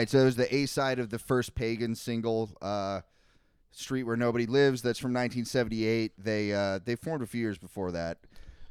Right 0.07 0.11
so 0.11 0.19
it 0.19 0.25
was 0.25 0.35
the 0.35 0.53
a 0.55 0.65
side 0.65 0.99
of 0.99 1.09
the 1.09 1.19
first 1.19 1.55
pagan 1.55 1.95
single 1.95 2.49
uh 2.61 3.01
street 3.71 4.03
where 4.03 4.17
nobody 4.17 4.45
lives 4.45 4.81
that's 4.81 4.97
from 4.99 5.11
1978 5.13 6.13
they 6.17 6.53
uh 6.53 6.79
they 6.83 6.95
formed 6.95 7.21
a 7.23 7.27
few 7.27 7.41
years 7.41 7.57
before 7.57 7.91
that. 7.91 8.17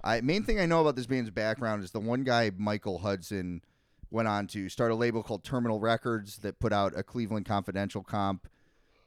I 0.03 0.21
main 0.21 0.43
thing 0.43 0.59
I 0.61 0.67
know 0.67 0.81
about 0.81 0.97
this 0.97 1.07
band's 1.07 1.31
background 1.31 1.83
is 1.85 1.91
the 1.91 2.01
one 2.01 2.25
guy 2.25 2.51
Michael 2.57 2.99
Hudson 2.99 3.63
went 4.11 4.29
on 4.29 4.47
to 4.49 4.69
start 4.69 4.91
a 4.93 4.95
label 4.95 5.23
called 5.23 5.45
Terminal 5.45 5.81
Records 5.81 6.39
that 6.39 6.59
put 6.61 6.73
out 6.73 6.97
a 6.97 7.03
Cleveland 7.03 7.47
Confidential 7.47 8.03
comp 8.03 8.49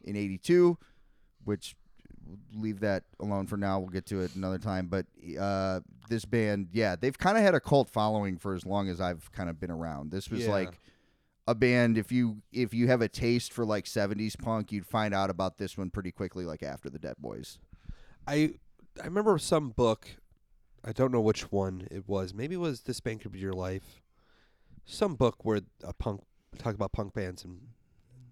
in 0.03 0.15
82 0.15 0.77
which 1.45 1.75
leave 2.53 2.81
that 2.81 3.05
alone 3.19 3.47
for 3.47 3.57
now. 3.57 3.79
We'll 3.79 3.89
get 3.89 4.05
to 4.07 4.21
it 4.21 4.35
another 4.35 4.59
time. 4.59 4.87
But 4.87 5.05
uh 5.39 5.79
this 6.09 6.25
band 6.25 6.69
yeah 6.71 6.95
they've 6.95 7.17
kind 7.17 7.37
of 7.37 7.43
had 7.43 7.55
a 7.55 7.59
cult 7.59 7.89
following 7.89 8.37
for 8.37 8.53
as 8.55 8.65
long 8.65 8.87
as 8.89 9.01
I've 9.01 9.31
kind 9.31 9.49
of 9.49 9.59
been 9.59 9.71
around. 9.71 10.11
This 10.11 10.29
was 10.29 10.45
Yeah. 10.45 10.51
like 10.51 10.79
a 11.49 11.55
band 11.55 11.97
if 11.97 12.11
you 12.11 12.37
if 12.53 12.73
you 12.73 12.87
have 12.87 13.01
a 13.01 13.09
taste 13.09 13.51
for 13.51 13.65
like 13.65 13.85
70s 13.85 14.37
punk 14.37 14.71
you'd 14.71 14.85
find 14.85 15.13
out 15.13 15.29
about 15.29 15.57
this 15.57 15.77
one 15.77 15.89
pretty 15.89 16.11
quickly 16.11 16.45
like 16.45 16.61
after 16.61 16.89
the 16.89 16.99
Dead 16.99 17.15
Boys 17.17 17.57
I 18.27 18.53
I 19.01 19.05
remember 19.05 19.37
some 19.37 19.69
book. 19.69 20.07
I 20.83 20.91
don't 20.91 21.11
know 21.11 21.21
which 21.21 21.51
one 21.51 21.87
it 21.91 22.07
was. 22.07 22.33
Maybe 22.33 22.55
it 22.55 22.59
was 22.59 22.81
This 22.81 22.99
Band 22.99 23.21
Could 23.21 23.33
Be 23.33 23.39
Your 23.39 23.53
Life. 23.53 24.01
Some 24.85 25.15
book 25.15 25.43
where 25.43 25.61
a 25.83 25.93
punk 25.93 26.23
talked 26.57 26.75
about 26.75 26.91
punk 26.91 27.13
bands 27.13 27.43
and 27.43 27.59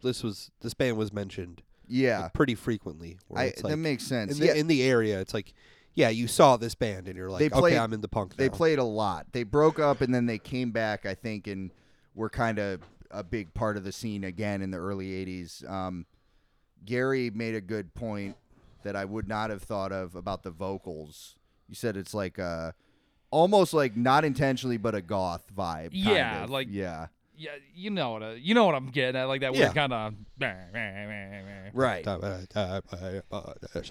this 0.01 0.23
was 0.23 0.51
this 0.61 0.73
band 0.73 0.97
was 0.97 1.13
mentioned 1.13 1.61
yeah 1.87 2.23
like, 2.23 2.33
pretty 2.33 2.55
frequently. 2.55 3.17
I, 3.35 3.45
it's 3.45 3.61
that 3.61 3.77
makes 3.77 4.03
sense 4.03 4.33
in 4.33 4.39
the 4.39 4.45
yeah 4.47 4.53
in 4.53 4.67
the 4.67 4.83
area. 4.83 5.19
It's 5.19 5.33
like, 5.33 5.53
yeah, 5.93 6.09
you 6.09 6.27
saw 6.27 6.57
this 6.57 6.75
band 6.75 7.07
and 7.07 7.17
you're 7.17 7.29
like, 7.29 7.49
They 7.49 7.55
okay, 7.55 7.77
I'm 7.77 7.93
in 7.93 8.01
the 8.01 8.07
punk. 8.07 8.35
they 8.35 8.49
played 8.49 8.79
a 8.79 8.83
lot 8.83 9.27
they 9.33 9.43
broke 9.43 9.79
up 9.79 10.01
and 10.01 10.13
then 10.13 10.25
they 10.25 10.39
came 10.39 10.71
back 10.71 11.05
I 11.05 11.13
think 11.15 11.47
and 11.47 11.71
were 12.15 12.29
kind 12.29 12.59
of 12.59 12.81
a 13.11 13.23
big 13.23 13.53
part 13.53 13.77
of 13.77 13.83
the 13.83 13.91
scene 13.91 14.23
again 14.23 14.61
in 14.61 14.71
the 14.71 14.77
early 14.77 15.07
80s 15.25 15.69
um, 15.69 16.05
Gary 16.85 17.29
made 17.29 17.55
a 17.55 17.61
good 17.61 17.93
point 17.93 18.35
that 18.83 18.95
I 18.95 19.05
would 19.05 19.27
not 19.27 19.49
have 19.49 19.61
thought 19.63 19.91
of 19.91 20.15
about 20.15 20.43
the 20.43 20.51
vocals. 20.51 21.35
You 21.67 21.75
said 21.75 21.97
it's 21.97 22.13
like 22.13 22.37
uh 22.39 22.71
almost 23.31 23.73
like 23.73 23.97
not 23.97 24.23
intentionally 24.23 24.77
but 24.77 24.95
a 24.95 25.01
goth 25.01 25.45
vibe. 25.55 25.91
kind 25.91 25.93
Yeah, 25.93 26.43
of. 26.43 26.49
like- 26.49 26.67
yeah. 26.71 27.07
Yeah, 27.39 27.51
you 27.75 27.91
know 27.91 28.13
what? 28.13 28.23
Uh, 28.23 28.29
you 28.31 28.55
know 28.55 28.65
what 28.65 28.73
I'm 28.73 28.87
getting 28.87 29.15
at, 29.21 29.25
like 29.25 29.41
that 29.41 29.53
Yeah. 29.53 29.65
weird 29.71 29.75
kind 29.75 29.93
of. 29.93 30.13
Right. 31.73 32.03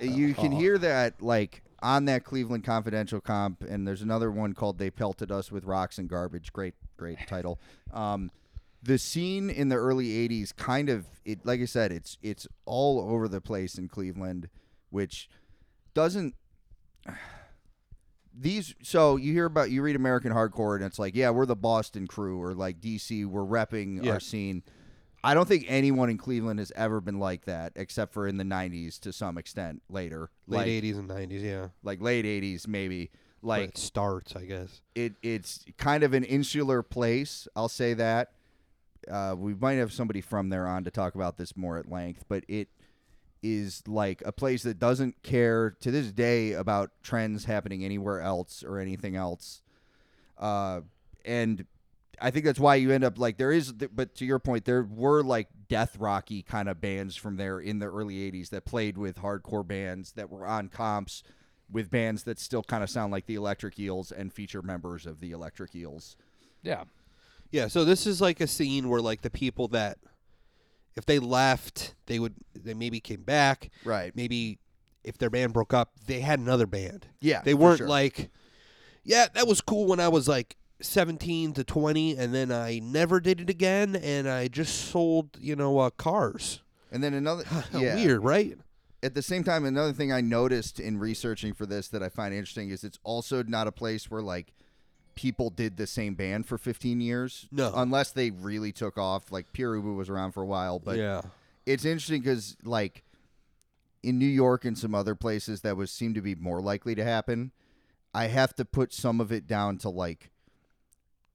You 0.01 0.35
can 0.35 0.53
hear 0.53 0.79
that 0.79 1.23
like 1.23 1.63
on 1.83 2.07
that 2.07 2.25
Cleveland 2.25 2.65
Confidential 2.65 3.21
comp, 3.21 3.63
and 3.63 3.87
there's 3.87 4.03
another 4.03 4.31
one 4.31 4.53
called 4.55 4.79
"They 4.79 4.91
Pelted 4.91 5.31
Us 5.31 5.53
with 5.53 5.65
Rocks 5.65 5.99
and 5.99 6.09
Garbage." 6.09 6.53
Great, 6.53 6.75
great 6.97 7.19
title. 7.27 7.61
Um, 7.93 8.31
the 8.87 8.99
scene 8.99 9.51
in 9.51 9.69
the 9.69 9.77
early 9.77 10.09
'80s, 10.29 10.55
kind 10.57 10.89
of, 10.89 11.07
it 11.25 11.45
like 11.45 11.61
I 11.61 11.65
said, 11.67 11.93
it's 11.93 12.19
it's 12.23 12.47
all 12.65 13.01
over 13.01 13.29
the 13.29 13.41
place 13.41 13.77
in 13.79 13.89
Cleveland, 13.89 14.49
which 14.91 15.29
doesn't. 15.95 16.35
These 18.39 18.75
so 18.83 19.17
you 19.17 19.33
hear 19.33 19.47
about 19.47 19.71
you 19.71 19.81
read 19.81 19.97
American 19.97 20.31
hardcore 20.31 20.77
and 20.77 20.85
it's 20.85 20.99
like 20.99 21.15
yeah 21.17 21.31
we're 21.31 21.47
the 21.47 21.57
Boston 21.57 22.07
crew 22.07 22.39
or 22.43 22.53
like 22.53 22.83
DC 22.83 23.25
we're 23.25 23.41
repping 23.47 24.05
Yeah. 24.05 24.13
our 24.13 24.21
scene. 24.21 24.63
I 25.25 25.33
don't 25.33 25.49
think 25.49 25.65
anyone 25.69 26.11
in 26.11 26.19
Cleveland 26.19 26.59
has 26.59 26.71
ever 26.77 27.01
been 27.01 27.19
like 27.19 27.47
that 27.47 27.73
except 27.77 28.13
for 28.13 28.29
in 28.29 28.37
the 28.37 28.45
'90s 28.45 29.01
to 29.01 29.13
some 29.15 29.39
extent 29.39 29.83
later, 29.89 30.29
late 30.47 30.59
like, 30.59 30.67
'80s 30.67 30.99
and 30.99 31.09
'90s. 31.09 31.43
Yeah, 31.43 31.69
like 31.83 32.03
late 32.03 32.27
'80s 32.27 32.69
maybe. 32.69 33.11
Like 33.41 33.71
it 33.71 33.79
starts, 33.79 34.37
I 34.37 34.45
guess. 34.45 34.83
it, 34.95 35.15
it's 35.23 35.65
kind 35.79 36.03
of 36.03 36.13
an 36.13 36.25
insular 36.25 36.83
place. 36.83 37.49
I'll 37.57 37.69
say 37.71 37.95
that. 37.95 38.33
Uh, 39.11 39.35
we 39.37 39.55
might 39.55 39.75
have 39.75 39.93
somebody 39.93 40.21
from 40.21 40.49
there 40.49 40.67
on 40.67 40.85
to 40.85 40.91
talk 40.91 41.15
about 41.15 41.37
this 41.37 41.57
more 41.57 41.79
at 41.79 41.91
length, 41.91 42.25
but 42.29 42.45
it 42.49 42.69
is 43.43 43.83
like 43.87 44.23
a 44.25 44.33
place 44.33 44.63
that 44.63 44.79
doesn't 44.79 45.23
care 45.23 45.77
to 45.81 45.91
this 45.91 46.11
day 46.11 46.53
about 46.53 46.91
trends 47.03 47.45
happening 47.45 47.85
anywhere 47.85 48.21
else 48.21 48.65
or 48.65 48.79
anything 48.79 49.15
else. 49.15 49.63
Uh, 50.39 50.81
and 51.25 51.67
I 52.21 52.31
think 52.31 52.45
that's 52.45 52.59
why 52.61 52.77
you 52.77 52.91
end 52.91 53.05
up 53.05 53.19
like 53.19 53.37
there 53.37 53.53
is, 53.53 53.73
but 53.73 54.15
to 54.17 54.25
your 54.25 54.39
point, 54.39 54.65
there 54.65 54.83
were 54.83 55.23
like 55.23 55.49
death 55.69 55.97
rocky 55.99 56.43
kind 56.43 56.69
of 56.69 56.81
bands 56.81 57.17
from 57.17 57.37
there 57.37 57.61
in 57.61 57.79
the 57.79 57.87
early 57.87 58.31
'80s 58.31 58.51
that 58.51 58.65
played 58.65 58.97
with 58.97 59.19
hardcore 59.19 59.67
bands 59.67 60.13
that 60.13 60.31
were 60.31 60.47
on 60.47 60.69
comps 60.69 61.23
with 61.71 61.91
bands 61.91 62.23
that 62.23 62.39
still 62.39 62.63
kind 62.63 62.83
of 62.83 62.91
sound 62.91 63.13
like 63.13 63.27
the 63.27 63.35
Electric 63.35 63.79
Eels 63.79 64.13
and 64.13 64.33
feature 64.33 64.63
members 64.63 65.05
of 65.05 65.21
the 65.21 65.33
Electric 65.33 65.75
Eels. 65.75 66.17
Yeah. 66.63 66.85
Yeah, 67.51 67.69
so 67.69 67.85
this 67.85 68.07
is 68.07 68.21
like 68.21 68.41
a 68.41 68.47
scene 68.47 68.89
where 68.89 69.01
like 69.01 69.23
the 69.23 69.31
people 69.31 69.69
that 69.69 69.99
if 70.97 71.05
they 71.05 71.19
left, 71.19 71.95
they 72.07 72.19
would 72.19 72.35
they 72.55 72.75
maybe 72.75 73.01
came 73.01 73.23
back. 73.23 73.71
Right. 73.85 74.15
Maybe 74.17 74.59
if 75.05 75.19
their 75.19 75.31
band 75.31 75.53
broke 75.53 75.73
up, 75.73 75.93
they 76.07 76.21
had 76.21 76.39
another 76.41 76.67
band. 76.67 77.07
Yeah, 77.21 77.43
They 77.43 77.55
weren't 77.55 77.79
sure. 77.79 77.89
like 77.89 78.31
Yeah, 79.05 79.27
that 79.35 79.47
was 79.47 79.61
cool 79.61 79.87
when 79.87 80.01
I 80.01 80.09
was 80.09 80.27
like 80.27 80.57
17 80.81 81.55
to 81.55 81.65
20 81.65 82.17
and 82.17 82.35
then 82.35 82.51
I 82.51 82.81
never 82.83 83.21
did 83.21 83.41
it 83.41 83.49
again 83.49 83.97
and 83.97 84.29
I 84.29 84.49
just 84.49 84.91
sold, 84.91 85.39
you 85.39 85.55
know, 85.57 85.79
uh, 85.79 85.91
cars. 85.91 86.63
And 86.91 87.05
then 87.05 87.15
another 87.15 87.45
yeah. 87.73 87.95
Weird, 87.95 88.25
right? 88.25 88.59
At 89.03 89.15
the 89.15 89.23
same 89.23 89.45
time, 89.45 89.65
another 89.65 89.93
thing 89.93 90.11
I 90.11 90.21
noticed 90.21 90.81
in 90.81 90.99
researching 90.99 91.53
for 91.53 91.67
this 91.67 91.89
that 91.89 92.03
I 92.03 92.09
find 92.09 92.35
interesting 92.35 92.71
is 92.71 92.83
it's 92.83 92.99
also 93.05 93.43
not 93.43 93.67
a 93.67 93.73
place 93.73 94.11
where 94.11 94.23
like 94.23 94.53
people 95.17 95.51
did 95.51 95.77
the 95.77 95.87
same 95.87 96.15
band 96.15 96.47
for 96.47 96.57
15 96.57 97.01
years. 97.01 97.49
No. 97.51 97.73
unless 97.75 98.13
they 98.13 98.31
really 98.31 98.71
took 98.71 98.97
off. 98.97 99.33
Like 99.33 99.53
Pere 99.53 99.73
Ubu 99.73 99.97
was 99.97 100.09
around 100.09 100.33
for 100.33 100.43
a 100.43 100.47
while, 100.47 100.79
but 100.79 100.97
yeah. 100.97 101.23
it's 101.65 101.85
interesting 101.85 102.21
because 102.21 102.57
like 102.63 103.03
in 104.05 104.19
New 104.19 104.27
York 104.27 104.65
and 104.65 104.79
some 104.79 104.95
other 104.95 105.17
places 105.17 105.63
that 105.63 105.77
was 105.77 105.91
seem 105.91 106.15
to 106.15 106.23
be 106.23 106.37
more 106.37 106.61
likely 106.61 106.95
to 106.95 107.03
happen. 107.03 107.51
I 108.15 108.29
have 108.29 108.55
to 108.55 108.65
put 108.65 108.95
some 108.95 109.21
of 109.21 109.33
it 109.33 109.47
down 109.47 109.79
to 109.79 109.91
like 109.91 110.31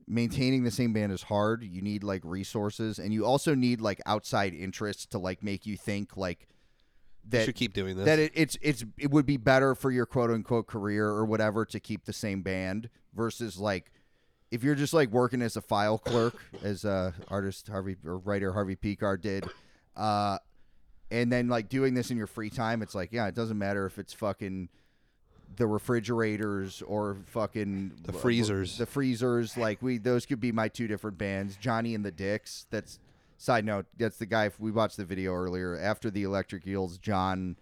maintaining 0.08 0.64
the 0.64 0.72
same 0.72 0.94
band 0.94 1.12
is 1.12 1.24
hard. 1.24 1.64
You 1.64 1.82
need 1.82 2.04
like 2.04 2.22
resources, 2.24 2.98
and 2.98 3.14
you 3.14 3.26
also 3.26 3.56
need 3.56 3.82
like 3.82 4.00
outside 4.06 4.54
interests 4.54 5.06
to 5.08 5.20
like 5.20 5.44
make 5.44 5.66
you 5.66 5.76
think 5.76 6.16
like 6.16 6.48
that 7.30 7.46
should 7.46 7.56
keep 7.56 7.74
doing 7.74 7.96
this. 7.98 8.06
that 8.06 8.20
it, 8.20 8.32
it's 8.36 8.58
it's 8.62 8.84
it 8.98 9.12
would 9.12 9.26
be 9.26 9.38
better 9.38 9.76
for 9.76 9.92
your 9.92 10.06
quote 10.06 10.32
unquote 10.32 10.68
career 10.68 11.08
or 11.08 11.26
whatever 11.26 11.66
to 11.66 11.80
keep 11.80 12.06
the 12.06 12.14
same 12.14 12.42
band 12.42 12.90
versus 13.14 13.58
like 13.60 13.92
if 14.52 14.64
you're 14.64 14.76
just 14.76 14.94
like 14.94 15.10
working 15.12 15.42
as 15.42 15.56
a 15.56 15.62
file 15.62 15.98
clerk 15.98 16.36
as 16.64 16.84
uh 16.86 17.12
artist 17.30 17.68
Harvey 17.68 17.96
or 18.06 18.18
writer 18.18 18.52
Harvey 18.54 18.76
Pekar 18.76 19.20
did 19.22 19.46
uh 19.96 20.38
and 21.12 21.32
then 21.32 21.48
like 21.48 21.70
doing 21.70 21.94
this 21.94 22.10
in 22.12 22.18
your 22.18 22.28
free 22.28 22.50
time 22.50 22.82
it's 22.82 22.96
like 22.96 23.10
yeah 23.12 23.28
it 23.28 23.36
doesn't 23.36 23.58
matter 23.58 23.86
if 23.86 24.00
it's 24.00 24.14
fucking 24.14 24.68
the 25.58 25.68
refrigerators 25.68 26.82
or 26.84 27.18
fucking 27.28 27.92
The 28.06 28.14
freezers. 28.14 28.78
the 28.78 28.86
freezers 28.86 29.58
like 29.58 29.82
we 29.82 29.98
those 29.98 30.26
could 30.26 30.40
be 30.40 30.52
my 30.52 30.70
two 30.70 30.88
different 30.88 31.18
bands 31.18 31.58
Johnny 31.58 31.94
and 31.94 32.04
the 32.06 32.12
Dicks 32.12 32.66
that's 32.72 33.00
side 33.42 33.66
note 33.66 33.86
that's 33.98 34.18
the 34.18 34.26
guy 34.26 34.50
we 34.60 34.72
watched 34.72 34.98
the 34.98 35.06
video 35.06 35.34
earlier 35.34 35.78
after 35.78 36.10
the 36.10 36.24
Electric 36.24 36.68
Eels 36.68 36.98
John 36.98 37.58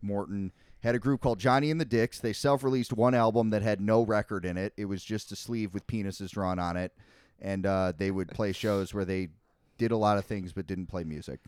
Morton 0.00 0.52
had 0.80 0.94
a 0.94 0.98
group 0.98 1.20
called 1.20 1.38
Johnny 1.38 1.70
and 1.70 1.80
the 1.80 1.84
Dicks 1.84 2.20
they 2.20 2.32
self-released 2.32 2.92
one 2.92 3.14
album 3.14 3.50
that 3.50 3.62
had 3.62 3.80
no 3.80 4.02
record 4.02 4.44
in 4.44 4.56
it 4.56 4.72
it 4.76 4.84
was 4.84 5.02
just 5.02 5.32
a 5.32 5.36
sleeve 5.36 5.74
with 5.74 5.86
penises 5.86 6.30
drawn 6.30 6.58
on 6.58 6.76
it 6.76 6.92
and 7.40 7.66
uh, 7.66 7.92
they 7.96 8.10
would 8.10 8.28
play 8.28 8.52
shows 8.52 8.94
where 8.94 9.04
they 9.04 9.28
did 9.76 9.90
a 9.90 9.96
lot 9.96 10.18
of 10.18 10.24
things 10.24 10.52
but 10.52 10.66
didn't 10.66 10.86
play 10.86 11.04
music 11.04 11.40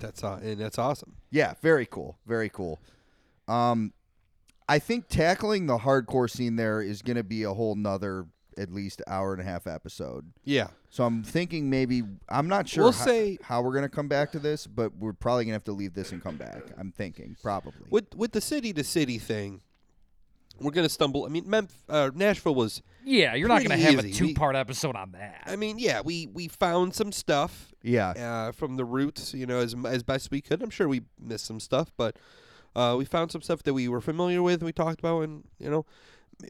that's 0.00 0.24
uh, 0.24 0.40
and 0.42 0.58
that's 0.58 0.78
awesome. 0.78 1.16
yeah, 1.30 1.54
very 1.62 1.86
cool. 1.86 2.18
Very 2.26 2.48
cool. 2.48 2.80
Um, 3.46 3.92
I 4.68 4.78
think 4.78 5.08
tackling 5.08 5.66
the 5.66 5.78
hardcore 5.78 6.30
scene 6.30 6.56
there 6.56 6.80
is 6.80 7.02
going 7.02 7.16
to 7.16 7.24
be 7.24 7.42
a 7.42 7.52
whole 7.52 7.74
nother 7.74 8.26
at 8.58 8.72
least 8.72 9.02
hour 9.06 9.32
and 9.32 9.40
a 9.40 9.44
half 9.44 9.66
episode. 9.66 10.32
Yeah. 10.44 10.68
So 10.90 11.04
I'm 11.04 11.22
thinking 11.22 11.70
maybe 11.70 12.02
I'm 12.28 12.48
not 12.48 12.68
sure 12.68 12.84
We'll 12.84 12.92
ho- 12.92 13.04
say- 13.04 13.38
how 13.42 13.62
we're 13.62 13.72
going 13.72 13.82
to 13.84 13.88
come 13.88 14.08
back 14.08 14.32
to 14.32 14.38
this, 14.38 14.66
but 14.66 14.96
we're 14.96 15.12
probably 15.12 15.44
going 15.44 15.52
to 15.52 15.56
have 15.56 15.64
to 15.64 15.72
leave 15.72 15.94
this 15.94 16.12
and 16.12 16.22
come 16.22 16.36
back. 16.36 16.62
I'm 16.78 16.92
thinking 16.92 17.36
probably. 17.42 17.86
With 17.90 18.14
with 18.16 18.32
the 18.32 18.40
city 18.40 18.72
to 18.72 18.84
city 18.84 19.18
thing, 19.18 19.60
we're 20.60 20.72
gonna 20.72 20.88
stumble. 20.90 21.24
I 21.24 21.28
mean, 21.28 21.48
Memphis, 21.48 21.76
uh, 21.88 22.10
Nashville 22.14 22.54
was. 22.54 22.82
Yeah, 23.02 23.34
you're 23.34 23.48
not 23.48 23.58
going 23.64 23.70
to 23.70 23.76
Pretty 23.76 23.82
have 23.96 24.04
a 24.04 24.08
easy. 24.08 24.24
We- 24.24 24.28
two 24.32 24.34
part 24.38 24.54
episode 24.56 24.94
on 24.94 25.12
that. 25.12 25.44
I 25.46 25.56
mean, 25.56 25.78
yeah, 25.78 26.02
we 26.02 26.26
we 26.26 26.48
found 26.48 26.94
some 26.94 27.12
stuff 27.12 27.72
yeah. 27.82 28.10
uh, 28.10 28.52
from 28.52 28.76
the 28.76 28.84
roots, 28.84 29.32
you 29.32 29.46
know, 29.46 29.60
as 29.60 29.74
as 29.86 30.02
best 30.02 30.30
we 30.30 30.42
could. 30.42 30.62
I'm 30.62 30.68
sure 30.68 30.86
we 30.86 31.00
missed 31.18 31.46
some 31.46 31.60
stuff, 31.60 31.90
but 31.96 32.16
uh, 32.76 32.94
we 32.98 33.06
found 33.06 33.32
some 33.32 33.40
stuff 33.40 33.62
that 33.62 33.72
we 33.72 33.88
were 33.88 34.02
familiar 34.02 34.42
with. 34.42 34.60
and 34.60 34.66
We 34.66 34.72
talked 34.72 35.00
about, 35.00 35.20
and 35.22 35.44
you 35.58 35.70
know, 35.70 35.78
m- 35.78 35.84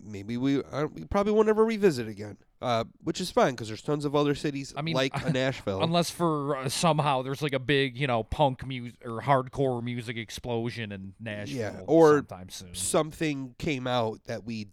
maybe 0.04 0.36
we 0.36 0.62
uh, 0.62 0.86
we 0.86 1.04
probably 1.04 1.32
won't 1.32 1.48
ever 1.48 1.64
revisit 1.64 2.08
again, 2.08 2.36
uh, 2.62 2.84
which 3.04 3.20
is 3.20 3.30
fine 3.30 3.52
because 3.52 3.68
there's 3.68 3.82
tons 3.82 4.04
of 4.04 4.14
other 4.16 4.34
cities 4.34 4.72
I 4.76 4.82
mean, 4.82 4.94
like 4.94 5.12
a 5.26 5.30
Nashville. 5.32 5.82
Unless 5.82 6.10
for 6.10 6.56
uh, 6.56 6.68
somehow 6.68 7.22
there's 7.22 7.42
like 7.42 7.52
a 7.54 7.58
big, 7.58 7.96
you 7.96 8.06
know, 8.06 8.22
punk 8.22 8.66
music 8.66 8.96
or 9.04 9.20
hardcore 9.20 9.82
music 9.82 10.16
explosion 10.16 10.92
in 10.92 11.14
Nashville 11.20 11.58
Yeah, 11.58 11.80
or 11.86 12.18
sometime 12.18 12.48
soon. 12.50 12.74
something 12.74 13.54
came 13.58 13.86
out 13.86 14.24
that 14.24 14.44
we 14.44 14.68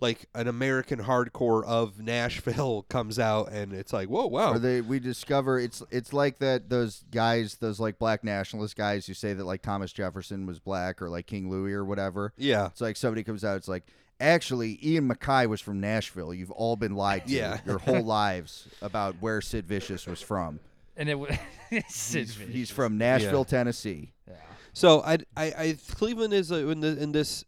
like 0.00 0.26
an 0.34 0.48
American 0.48 0.98
hardcore 0.98 1.64
of 1.64 2.00
Nashville 2.00 2.82
comes 2.90 3.18
out 3.18 3.52
and 3.52 3.72
it's 3.72 3.92
like, 3.92 4.08
whoa, 4.08 4.26
wow. 4.26 4.52
Or 4.52 4.58
they 4.58 4.80
we 4.80 4.98
discover 4.98 5.58
it's 5.58 5.82
it's 5.90 6.12
like 6.12 6.38
that 6.40 6.68
those 6.68 7.04
guys 7.10 7.54
those 7.56 7.78
like 7.80 7.98
black 7.98 8.24
nationalist 8.24 8.76
guys 8.76 9.06
who 9.06 9.14
say 9.14 9.32
that 9.32 9.44
like 9.44 9.62
Thomas 9.62 9.92
Jefferson 9.92 10.46
was 10.46 10.58
black 10.58 11.00
or 11.00 11.08
like 11.08 11.26
King 11.26 11.48
Louis 11.48 11.72
or 11.72 11.84
whatever. 11.84 12.32
yeah. 12.36 12.66
It's 12.66 12.80
like 12.80 12.96
somebody 12.96 13.22
comes 13.22 13.44
out. 13.44 13.56
It's 13.56 13.68
like 13.68 13.86
actually 14.20 14.78
Ian 14.82 15.08
MacKaye 15.08 15.46
was 15.48 15.60
from 15.60 15.80
Nashville. 15.80 16.32
You've 16.34 16.50
all 16.50 16.76
been 16.76 16.94
lied 16.94 17.26
to 17.26 17.32
Yeah. 17.32 17.60
your 17.66 17.78
whole 17.78 18.02
lives 18.04 18.68
about 18.82 19.16
where 19.20 19.40
Sid 19.40 19.66
Vicious 19.66 20.06
was 20.06 20.20
from. 20.20 20.60
and 20.96 21.08
it 21.08 21.18
was 21.18 21.30
Sid 21.88 22.20
He's, 22.26 22.34
Vicious. 22.34 22.52
he's 22.54 22.70
from 22.70 22.98
Nashville, 22.98 23.44
Tennessee. 23.44 24.12
Yeah. 24.28 24.34
So 24.72 25.02
I, 25.02 25.18
I, 25.36 25.44
I 25.58 25.78
Cleveland 25.92 26.32
is 26.32 26.50
uh, 26.52 26.66
in 26.68 26.80
the 26.80 27.00
in 27.02 27.12
this, 27.12 27.44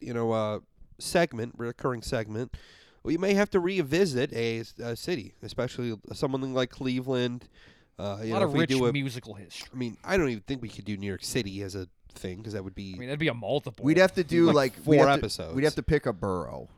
you 0.00 0.14
know, 0.14 0.32
uh, 0.32 0.60
segment, 0.98 1.54
recurring 1.56 2.02
segment. 2.02 2.56
We 3.02 3.16
may 3.16 3.32
have 3.34 3.48
to 3.50 3.60
revisit 3.60 4.30
a, 4.34 4.62
a 4.82 4.94
city, 4.94 5.32
especially 5.42 5.96
something 6.12 6.52
like 6.52 6.68
Cleveland. 6.70 7.48
Uh, 7.98 8.18
A 8.20 8.26
you 8.26 8.32
lot 8.34 8.40
know, 8.40 8.44
of 8.46 8.50
if 8.50 8.54
we 8.54 8.60
rich 8.60 8.70
do 8.70 8.86
a, 8.86 8.92
musical 8.92 9.34
history. 9.34 9.68
I 9.74 9.76
mean, 9.76 9.96
I 10.04 10.16
don't 10.18 10.28
even 10.28 10.42
think 10.46 10.60
we 10.62 10.68
could 10.68 10.84
do 10.84 10.96
New 10.98 11.06
York 11.06 11.22
City 11.24 11.62
as 11.62 11.74
a 11.74 11.86
thing 12.12 12.38
because 12.38 12.52
that 12.54 12.62
would 12.64 12.74
be 12.74 12.92
I 12.94 12.98
mean, 12.98 13.08
that'd 13.08 13.18
be 13.20 13.28
a 13.28 13.34
multiple. 13.34 13.84
We'd 13.84 13.96
have 13.98 14.14
to 14.14 14.24
do 14.24 14.46
Like 14.46 14.54
like, 14.54 14.74
four 14.84 14.90
we'd 14.92 14.98
have 15.00 15.08
to- 15.08 15.12
episodes. 15.14 15.54
we'd 15.54 15.64
have 15.64 15.74
to 15.76 15.82
pick 15.82 16.06
a 16.06 16.12
borough. 16.12 16.68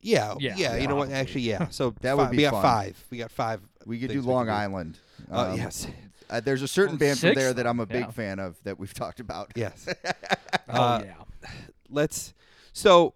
yeah, 0.00 0.34
yeah, 0.38 0.54
Yeah, 0.56 0.76
You 0.76 0.88
know 0.88 0.96
what? 0.96 1.04
probably. 1.08 1.14
Actually, 1.14 1.40
yeah. 1.42 1.68
So 1.68 1.94
That 2.00 2.16
would 2.16 2.24
fi- 2.26 2.30
be 2.30 2.36
we 2.38 2.42
got 2.44 2.52
fun. 2.52 2.62
five. 2.62 3.04
We 3.10 3.18
got 3.18 3.30
five. 3.30 3.60
We 3.86 3.98
could 3.98 4.08
do 4.08 4.14
things 4.14 4.26
Long 4.26 4.46
could 4.46 4.52
do. 4.52 4.56
Island. 4.56 4.98
Uh, 5.30 5.50
Um, 5.50 5.56
yes, 5.56 5.86
uh, 6.30 6.40
there's 6.40 6.62
a 6.62 6.68
certain 6.68 6.96
Oh, 6.96 6.98
band 6.98 7.18
from 7.18 7.28
six 7.30 7.40
there 7.40 7.52
that 7.52 7.66
I'm 7.66 7.80
a 7.80 7.86
then, 7.86 7.98
big 8.02 8.06
yeah. 8.06 8.10
fan 8.12 8.38
of 8.38 8.56
that 8.64 8.78
we've 8.78 8.94
talked 8.94 9.20
about. 9.20 9.52
yes. 9.56 9.88
Oh 10.68 10.80
Uh, 10.80 11.02
yeah. 11.04 11.48
let's 11.90 12.32
so 12.72 13.14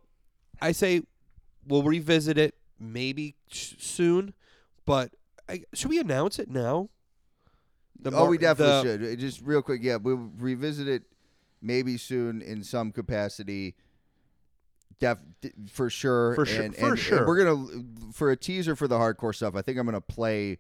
i 0.60 0.72
say 0.72 1.02
we'll 1.66 1.82
revisit 1.82 2.36
it 2.36 2.55
maybe 2.78 3.34
sh- 3.48 3.74
soon 3.78 4.34
but 4.84 5.12
I, 5.48 5.62
should 5.72 5.88
we 5.90 5.98
announce 6.01 6.38
it 6.38 6.51
now 6.51 6.88
The 8.01 8.10
oh, 8.10 8.20
mar- 8.20 8.28
we 8.28 8.36
definitely 8.38 8.97
the- 8.98 9.05
should. 9.06 9.12
Uh, 9.12 9.20
Just 9.20 9.40
real 9.43 9.62
quick, 9.62 9.80
yeah, 9.82 9.97
we'll 9.97 10.28
revisit 10.38 10.88
it 10.88 11.05
maybe 11.66 11.97
soon 11.98 12.40
in 12.43 12.62
some 12.64 12.93
capacity. 12.93 13.74
Def, 14.98 15.18
for 15.70 15.90
sure, 15.90 16.34
For 16.34 16.47
sure- 16.47 16.62
and, 16.62 16.74
for 16.74 16.88
and- 16.90 16.98
sure. 16.98 17.18
And 17.18 17.26
we're 17.26 17.44
gonna 17.44 17.84
for 18.12 18.30
a 18.30 18.36
teaser 18.36 18.74
for 18.74 18.88
the 18.88 18.97
hardcore 18.97 19.34
stuff. 19.34 19.55
I 19.55 19.60
think 19.60 19.76
I'm 19.78 19.84
gonna 19.84 20.01
play, 20.01 20.59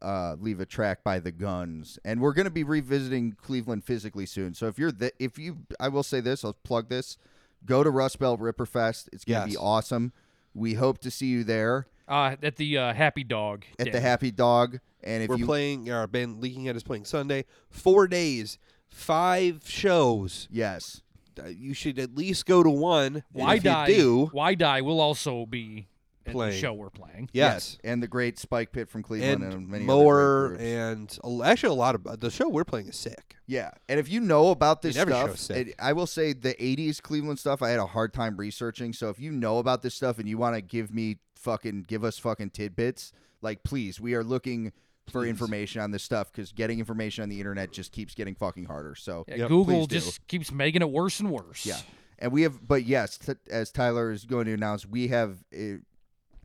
uh, 0.00 0.36
leave 0.40 0.58
a 0.60 0.64
track 0.66 1.04
by 1.04 1.18
the 1.18 1.30
Guns, 1.30 1.98
and 2.02 2.20
we're 2.22 2.32
gonna 2.32 2.48
be 2.50 2.64
revisiting 2.64 3.32
Cleveland 3.32 3.84
physically 3.84 4.24
soon. 4.24 4.54
So 4.54 4.68
if 4.68 4.78
you're 4.78 4.90
the, 4.92 5.12
if 5.18 5.38
you, 5.38 5.58
I 5.78 5.88
will 5.88 6.02
say 6.02 6.20
this, 6.20 6.44
I'll 6.46 6.54
plug 6.54 6.88
this. 6.88 7.18
Go 7.66 7.82
to 7.84 7.90
Rust 7.90 8.18
Belt 8.18 8.40
Ripperfest. 8.40 9.08
It's 9.12 9.24
gonna 9.24 9.46
be 9.46 9.56
awesome. 9.56 10.12
We 10.54 10.74
hope 10.74 10.98
to 11.00 11.10
see 11.10 11.26
you 11.26 11.44
there 11.44 11.86
Uh, 12.08 12.36
at 12.42 12.56
the 12.56 12.78
uh, 12.78 12.94
Happy 12.94 13.24
Dog. 13.24 13.66
at 13.78 13.92
the 13.92 14.00
Happy 14.00 14.30
Dog. 14.30 14.78
And 15.02 15.22
if 15.24 15.28
We're 15.28 15.36
you, 15.36 15.44
playing. 15.44 15.90
Our 15.90 16.06
band 16.06 16.40
Leaking 16.40 16.64
Head 16.64 16.76
is 16.76 16.82
playing 16.82 17.04
Sunday. 17.04 17.44
Four 17.68 18.08
days, 18.08 18.58
five 18.94 19.62
shows. 19.68 20.48
yes, 20.50 21.02
Uh, 21.38 21.48
You 21.48 21.74
should 21.74 21.98
at 21.98 22.14
least 22.14 22.46
go 22.46 22.62
to 22.62 22.70
one. 22.70 23.24
Why 23.32 23.56
if 23.56 23.64
you 23.64 23.70
die? 23.70 23.86
do, 23.88 24.26
Why 24.32 24.54
die 24.54 24.80
will 24.82 25.00
also 25.00 25.46
be 25.46 25.88
at 26.24 26.26
the 26.26 26.32
Playing. 26.32 26.60
show 26.60 26.72
we're 26.72 26.90
playing. 26.90 27.28
yes. 27.32 27.76
and 27.84 28.00
the 28.02 28.06
great 28.06 28.38
Spike 28.38 28.70
Pit 28.72 28.88
from 28.88 29.02
Cleveland 29.02 29.42
and, 29.42 29.52
And 29.52 29.68
many 29.68 29.84
Mower 29.84 30.46
other 30.46 30.48
great 30.56 30.58
groups. 30.58 31.18
and 31.24 31.44
actually 31.44 31.70
a 31.70 31.72
lot 31.78 31.94
of 31.96 32.20
the 32.20 32.30
show 32.30 32.48
we're 32.48 32.64
playing 32.64 32.86
is 32.88 32.96
sick. 32.96 33.34
Yeah, 33.46 33.72
and 33.88 33.98
if 34.00 34.08
you 34.08 34.20
know 34.20 34.50
about 34.50 34.80
this 34.80 34.94
mean, 34.94 35.02
every 35.02 35.12
stuff, 35.14 35.36
sick. 35.38 35.68
it- 35.68 35.74
I 35.78 35.92
will 35.92 36.06
say 36.06 36.32
the 36.32 36.54
'80s 36.54 37.02
Cleveland 37.02 37.40
stuff. 37.40 37.60
I 37.62 37.68
had 37.70 37.80
a 37.80 37.86
hard 37.86 38.14
time 38.14 38.36
researching. 38.38 38.92
So 38.94 39.10
if 39.10 39.18
you 39.18 39.32
know 39.32 39.58
about 39.58 39.82
this 39.82 39.94
stuff 39.94 40.18
and 40.18 40.26
you 40.28 40.38
want 40.38 40.54
to 40.54 40.62
give 40.62 40.94
me 40.94 41.18
fucking 41.34 41.84
give 41.88 42.04
us 42.04 42.16
fucking 42.18 42.50
tidbits, 42.50 43.12
like 43.42 43.62
please, 43.64 44.00
we 44.00 44.14
are 44.14 44.24
looking 44.24 44.72
for 45.10 45.22
Please. 45.22 45.28
information 45.30 45.80
on 45.80 45.90
this 45.90 46.02
stuff 46.02 46.32
because 46.32 46.52
getting 46.52 46.78
information 46.78 47.22
on 47.22 47.28
the 47.28 47.38
internet 47.38 47.72
just 47.72 47.92
keeps 47.92 48.14
getting 48.14 48.34
fucking 48.34 48.64
harder. 48.64 48.94
So 48.94 49.24
Yeah, 49.28 49.36
Yep, 49.36 49.48
Google 49.48 49.86
just 49.86 50.26
keeps 50.28 50.50
making 50.50 50.82
it 50.82 50.90
worse 50.90 51.20
and 51.20 51.30
worse. 51.30 51.66
yeah, 51.66 51.78
and 52.18 52.32
we 52.32 52.42
have, 52.42 52.66
but 52.66 52.84
yes, 52.84 53.18
t- 53.18 53.32
as 53.50 53.70
Tyler 53.70 54.10
is 54.10 54.24
going 54.24 54.46
to 54.46 54.52
announce, 54.52 54.86
we 54.86 55.08
have 55.08 55.44
uh, 55.56 55.78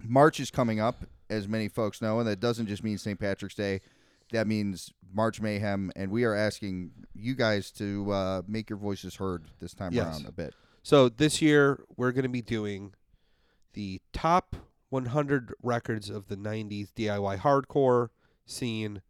March 0.01 0.39
is 0.39 0.51
coming 0.51 0.79
up, 0.79 1.05
as 1.29 1.47
many 1.47 1.67
folks 1.67 2.01
know, 2.01 2.19
and 2.19 2.27
that 2.27 2.39
doesn't 2.39 2.67
just 2.67 2.83
mean 2.83 2.97
St. 2.97 3.19
Patrick's 3.19 3.55
Day. 3.55 3.81
That 4.31 4.45
means 4.45 4.93
March 5.13 5.41
Mayhem, 5.41 5.91
and 5.95 6.11
we 6.11 6.23
are 6.23 6.35
asking 6.35 6.91
you 7.15 7.33
guys 7.35 7.71
to 7.71 8.11
uh, 8.11 8.41
make 8.47 8.69
your 8.69 8.77
voices 8.77 9.15
heard 9.15 9.45
this 9.59 9.73
time 9.73 9.91
Yes. 9.93 10.05
around 10.07 10.25
a 10.27 10.31
bit. 10.31 10.53
So 10.83 11.09
this 11.09 11.41
year 11.41 11.83
we're 11.97 12.11
going 12.11 12.23
to 12.23 12.29
be 12.29 12.41
doing 12.41 12.93
the 13.73 14.01
top 14.13 14.55
100 14.89 15.53
records 15.61 16.09
of 16.09 16.27
the 16.27 16.35
90s 16.37 16.91
DIY 16.93 17.39
hardcore 17.39 18.09
scene 18.49 19.01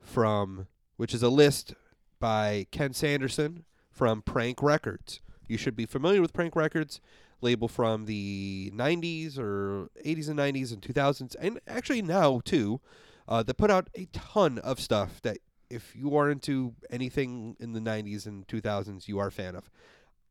from 0.00 0.66
which 0.96 1.14
is 1.14 1.22
a 1.22 1.28
list 1.28 1.74
by 2.20 2.66
Ken 2.70 2.92
Sanderson 2.92 3.64
from 3.90 4.22
Prank 4.22 4.62
Records. 4.62 5.20
You 5.46 5.56
should 5.56 5.76
be 5.76 5.86
familiar 5.86 6.20
with 6.20 6.32
Prank 6.32 6.56
Records, 6.56 7.00
label 7.40 7.68
from 7.68 8.06
the 8.06 8.72
90s 8.74 9.38
or 9.38 9.90
80s 10.04 10.28
and 10.28 10.38
90s 10.38 10.72
and 10.72 10.82
2000s 10.82 11.36
and 11.40 11.60
actually 11.66 12.02
now 12.02 12.40
too. 12.44 12.80
Uh, 13.26 13.42
that 13.42 13.54
put 13.54 13.70
out 13.70 13.88
a 13.94 14.04
ton 14.12 14.58
of 14.58 14.78
stuff 14.78 15.22
that 15.22 15.38
if 15.70 15.96
you 15.96 16.14
are 16.14 16.30
into 16.30 16.74
anything 16.90 17.56
in 17.58 17.72
the 17.72 17.80
90s 17.80 18.26
and 18.26 18.46
2000s 18.46 19.08
you 19.08 19.18
are 19.18 19.28
a 19.28 19.32
fan 19.32 19.56
of. 19.56 19.70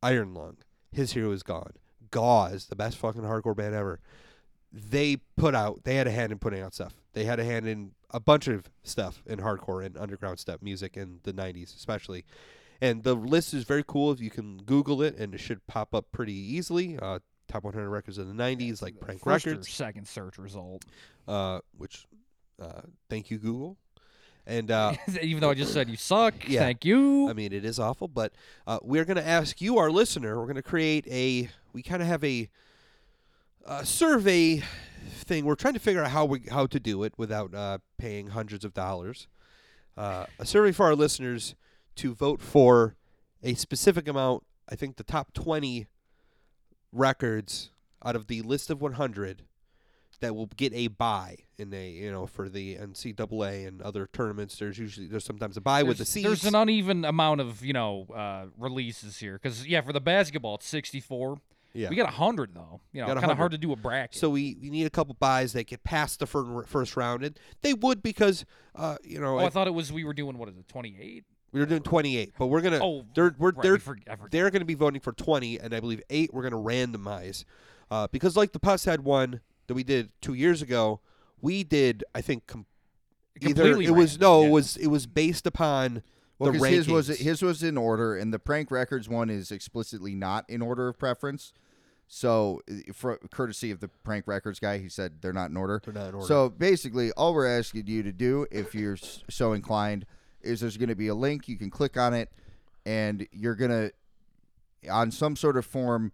Iron 0.02 0.34
Lung, 0.34 0.58
His 0.92 1.12
Hero 1.12 1.32
is 1.32 1.42
Gone, 1.42 1.72
Gauze, 2.10 2.66
the 2.66 2.76
best 2.76 2.98
fucking 2.98 3.22
hardcore 3.22 3.56
band 3.56 3.74
ever. 3.74 4.00
They 4.72 5.16
put 5.36 5.54
out, 5.54 5.84
they 5.84 5.96
had 5.96 6.06
a 6.06 6.10
hand 6.10 6.30
in 6.30 6.38
putting 6.38 6.60
out 6.60 6.74
stuff. 6.74 7.03
They 7.14 7.24
had 7.24 7.40
a 7.40 7.44
hand 7.44 7.66
in 7.66 7.92
a 8.10 8.20
bunch 8.20 8.46
of 8.48 8.68
stuff 8.82 9.22
in 9.26 9.38
hardcore 9.40 9.84
and 9.84 9.96
underground 9.96 10.38
stuff, 10.38 10.60
music 10.62 10.96
in 10.96 11.20
the 11.24 11.32
90s 11.32 11.74
especially. 11.74 12.24
And 12.80 13.02
the 13.02 13.14
list 13.14 13.54
is 13.54 13.64
very 13.64 13.84
cool. 13.86 14.12
If 14.12 14.20
you 14.20 14.30
can 14.30 14.58
Google 14.58 15.00
it, 15.02 15.16
and 15.16 15.34
it 15.34 15.38
should 15.38 15.66
pop 15.66 15.94
up 15.94 16.12
pretty 16.12 16.34
easily. 16.34 16.98
Uh, 17.00 17.20
top 17.48 17.64
100 17.64 17.88
records 17.88 18.18
of 18.18 18.26
the 18.26 18.34
90s, 18.34 18.82
like 18.82 18.98
Prank 19.00 19.22
First 19.22 19.46
or 19.46 19.50
Records, 19.50 19.70
second 19.70 20.06
search 20.08 20.38
result. 20.38 20.84
uh, 21.28 21.60
which, 21.78 22.06
uh, 22.60 22.82
thank 23.08 23.30
you, 23.30 23.38
Google. 23.38 23.76
And 24.46 24.70
uh, 24.70 24.94
Even 25.22 25.40
though 25.40 25.50
I 25.50 25.54
just 25.54 25.72
said 25.72 25.88
you 25.88 25.96
suck, 25.96 26.34
Yeah. 26.48 26.60
thank 26.60 26.84
you. 26.84 27.28
I 27.30 27.32
mean, 27.32 27.52
it 27.52 27.64
is 27.64 27.78
awful, 27.78 28.08
but 28.08 28.32
uh, 28.66 28.78
we're 28.82 29.04
going 29.06 29.16
to 29.16 29.26
ask 29.26 29.60
you, 29.60 29.78
our 29.78 29.90
listener, 29.90 30.36
we're 30.38 30.44
going 30.46 30.56
to 30.56 30.62
create 30.62 31.06
a, 31.08 31.48
we 31.72 31.82
kind 31.82 32.02
of 32.02 32.08
have 32.08 32.22
a, 32.24 32.48
a 33.66 33.84
survey 33.84 34.62
thing. 35.10 35.44
We're 35.44 35.54
trying 35.54 35.74
to 35.74 35.80
figure 35.80 36.02
out 36.02 36.10
how 36.10 36.24
we 36.24 36.42
how 36.50 36.66
to 36.66 36.80
do 36.80 37.02
it 37.02 37.14
without 37.16 37.54
uh, 37.54 37.78
paying 37.98 38.28
hundreds 38.28 38.64
of 38.64 38.74
dollars. 38.74 39.28
Uh, 39.96 40.26
a 40.38 40.46
survey 40.46 40.72
for 40.72 40.86
our 40.86 40.94
listeners 40.94 41.54
to 41.96 42.14
vote 42.14 42.40
for 42.40 42.96
a 43.42 43.54
specific 43.54 44.08
amount. 44.08 44.44
I 44.68 44.74
think 44.74 44.96
the 44.96 45.04
top 45.04 45.32
twenty 45.32 45.86
records 46.92 47.70
out 48.04 48.16
of 48.16 48.26
the 48.26 48.42
list 48.42 48.70
of 48.70 48.80
100 48.80 49.42
that 50.20 50.34
will 50.34 50.46
get 50.46 50.72
a 50.72 50.88
buy 50.88 51.36
in 51.58 51.72
a 51.74 51.90
you 51.90 52.10
know 52.10 52.26
for 52.26 52.48
the 52.48 52.76
NCAA 52.76 53.66
and 53.66 53.82
other 53.82 54.08
tournaments. 54.12 54.58
There's 54.58 54.78
usually 54.78 55.06
there's 55.06 55.24
sometimes 55.24 55.56
a 55.56 55.60
buy 55.60 55.82
with 55.82 55.98
the 55.98 56.04
there's, 56.04 56.08
seeds. 56.08 56.26
there's 56.26 56.44
an 56.44 56.54
uneven 56.54 57.04
amount 57.04 57.40
of 57.40 57.64
you 57.64 57.72
know 57.72 58.06
uh, 58.14 58.46
releases 58.58 59.18
here 59.18 59.34
because 59.34 59.66
yeah, 59.66 59.80
for 59.80 59.92
the 59.92 60.00
basketball 60.00 60.56
it's 60.56 60.66
64. 60.66 61.38
Yeah. 61.74 61.88
We 61.90 61.96
got 61.96 62.08
hundred 62.10 62.54
though. 62.54 62.80
You 62.92 63.00
know, 63.02 63.08
Got 63.08 63.18
kind 63.18 63.32
of 63.32 63.36
hard 63.36 63.50
to 63.52 63.58
do 63.58 63.72
a 63.72 63.76
bracket. 63.76 64.18
So 64.18 64.30
we, 64.30 64.56
we 64.62 64.70
need 64.70 64.86
a 64.86 64.90
couple 64.90 65.14
buys 65.18 65.52
that 65.54 65.66
get 65.66 65.82
past 65.84 66.20
the 66.20 66.26
fir- 66.26 66.62
first 66.64 66.96
round, 66.96 67.24
and 67.24 67.38
they 67.62 67.74
would 67.74 68.02
because 68.02 68.44
uh 68.76 68.96
you 69.02 69.20
know 69.20 69.34
oh, 69.38 69.42
I 69.42 69.46
if- 69.46 69.52
thought 69.52 69.66
it 69.66 69.74
was 69.74 69.92
we 69.92 70.04
were 70.04 70.14
doing 70.14 70.38
what 70.38 70.48
is 70.48 70.56
it, 70.56 70.68
28? 70.68 71.24
we 71.52 71.60
were 71.60 71.66
doing 71.66 71.82
28, 71.82 72.32
but 72.38 72.46
we're 72.46 72.60
gonna 72.60 72.80
Oh, 72.82 73.04
they're 73.14 73.34
we're 73.38 73.50
right, 73.50 73.62
they're 73.62 73.72
we 73.74 73.78
for- 73.80 73.98
I 74.08 74.16
forgot. 74.16 74.30
they're 74.30 74.50
gonna 74.50 74.64
be 74.64 74.74
voting 74.74 75.00
for 75.00 75.12
20, 75.12 75.58
and 75.60 75.74
I 75.74 75.80
believe 75.80 76.00
eight 76.10 76.32
we're 76.32 76.42
gonna 76.48 76.62
randomize, 76.62 77.44
uh 77.90 78.06
because 78.10 78.36
like 78.36 78.52
the 78.52 78.60
Pusshead 78.60 79.00
one 79.00 79.40
that 79.66 79.74
we 79.74 79.82
did 79.84 80.10
two 80.20 80.34
years 80.34 80.62
ago, 80.62 81.00
we 81.40 81.64
did 81.64 82.04
I 82.14 82.20
think 82.20 82.46
com- 82.46 82.66
either 83.40 83.54
Completely 83.64 83.86
it 83.86 83.90
was 83.90 84.12
random, 84.12 84.20
no 84.20 84.40
yeah. 84.42 84.46
it 84.46 84.50
was 84.52 84.76
it 84.76 84.86
was 84.86 85.06
based 85.06 85.44
upon 85.46 86.02
Well, 86.38 86.52
the 86.52 86.58
'cause 86.58 86.68
his 86.68 86.88
was 86.88 87.08
rankings. 87.08 87.16
his 87.18 87.42
was 87.42 87.62
in 87.64 87.76
order, 87.76 88.16
and 88.16 88.32
the 88.32 88.38
Prank 88.38 88.70
Records 88.70 89.08
one 89.08 89.28
is 89.30 89.50
explicitly 89.52 90.14
not 90.14 90.44
in 90.48 90.62
order 90.62 90.86
of 90.88 90.98
preference. 90.98 91.52
So, 92.16 92.60
for 92.92 93.18
courtesy 93.32 93.72
of 93.72 93.80
the 93.80 93.88
Prank 93.88 94.28
Records 94.28 94.60
guy, 94.60 94.78
he 94.78 94.88
said 94.88 95.14
they're 95.20 95.32
not 95.32 95.50
in 95.50 95.56
order. 95.56 95.82
They're 95.84 95.92
not 95.92 96.10
in 96.10 96.14
order. 96.14 96.28
So 96.28 96.48
basically, 96.48 97.10
all 97.12 97.34
we're 97.34 97.48
asking 97.58 97.88
you 97.88 98.04
to 98.04 98.12
do, 98.12 98.46
if 98.52 98.72
you're 98.72 98.96
so 99.28 99.52
inclined, 99.52 100.06
is 100.40 100.60
there's 100.60 100.76
going 100.76 100.90
to 100.90 100.94
be 100.94 101.08
a 101.08 101.14
link. 101.16 101.48
You 101.48 101.56
can 101.56 101.70
click 101.70 101.96
on 101.96 102.14
it, 102.14 102.30
and 102.86 103.26
you're 103.32 103.56
gonna 103.56 103.90
on 104.88 105.10
some 105.10 105.34
sort 105.34 105.56
of 105.56 105.66
form. 105.66 106.12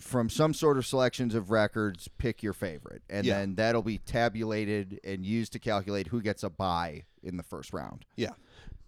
From 0.00 0.28
some 0.28 0.52
sort 0.52 0.76
of 0.76 0.84
selections 0.84 1.36
of 1.36 1.52
records, 1.52 2.08
pick 2.18 2.42
your 2.42 2.52
favorite, 2.52 3.02
and 3.08 3.24
Yeah. 3.24 3.38
then 3.38 3.54
that'll 3.54 3.82
be 3.84 3.98
tabulated 3.98 4.98
and 5.04 5.24
used 5.24 5.52
to 5.52 5.60
calculate 5.60 6.08
who 6.08 6.20
gets 6.20 6.42
a 6.42 6.50
buy 6.50 7.04
in 7.22 7.36
the 7.36 7.44
first 7.44 7.72
round. 7.72 8.04
Yeah. 8.16 8.30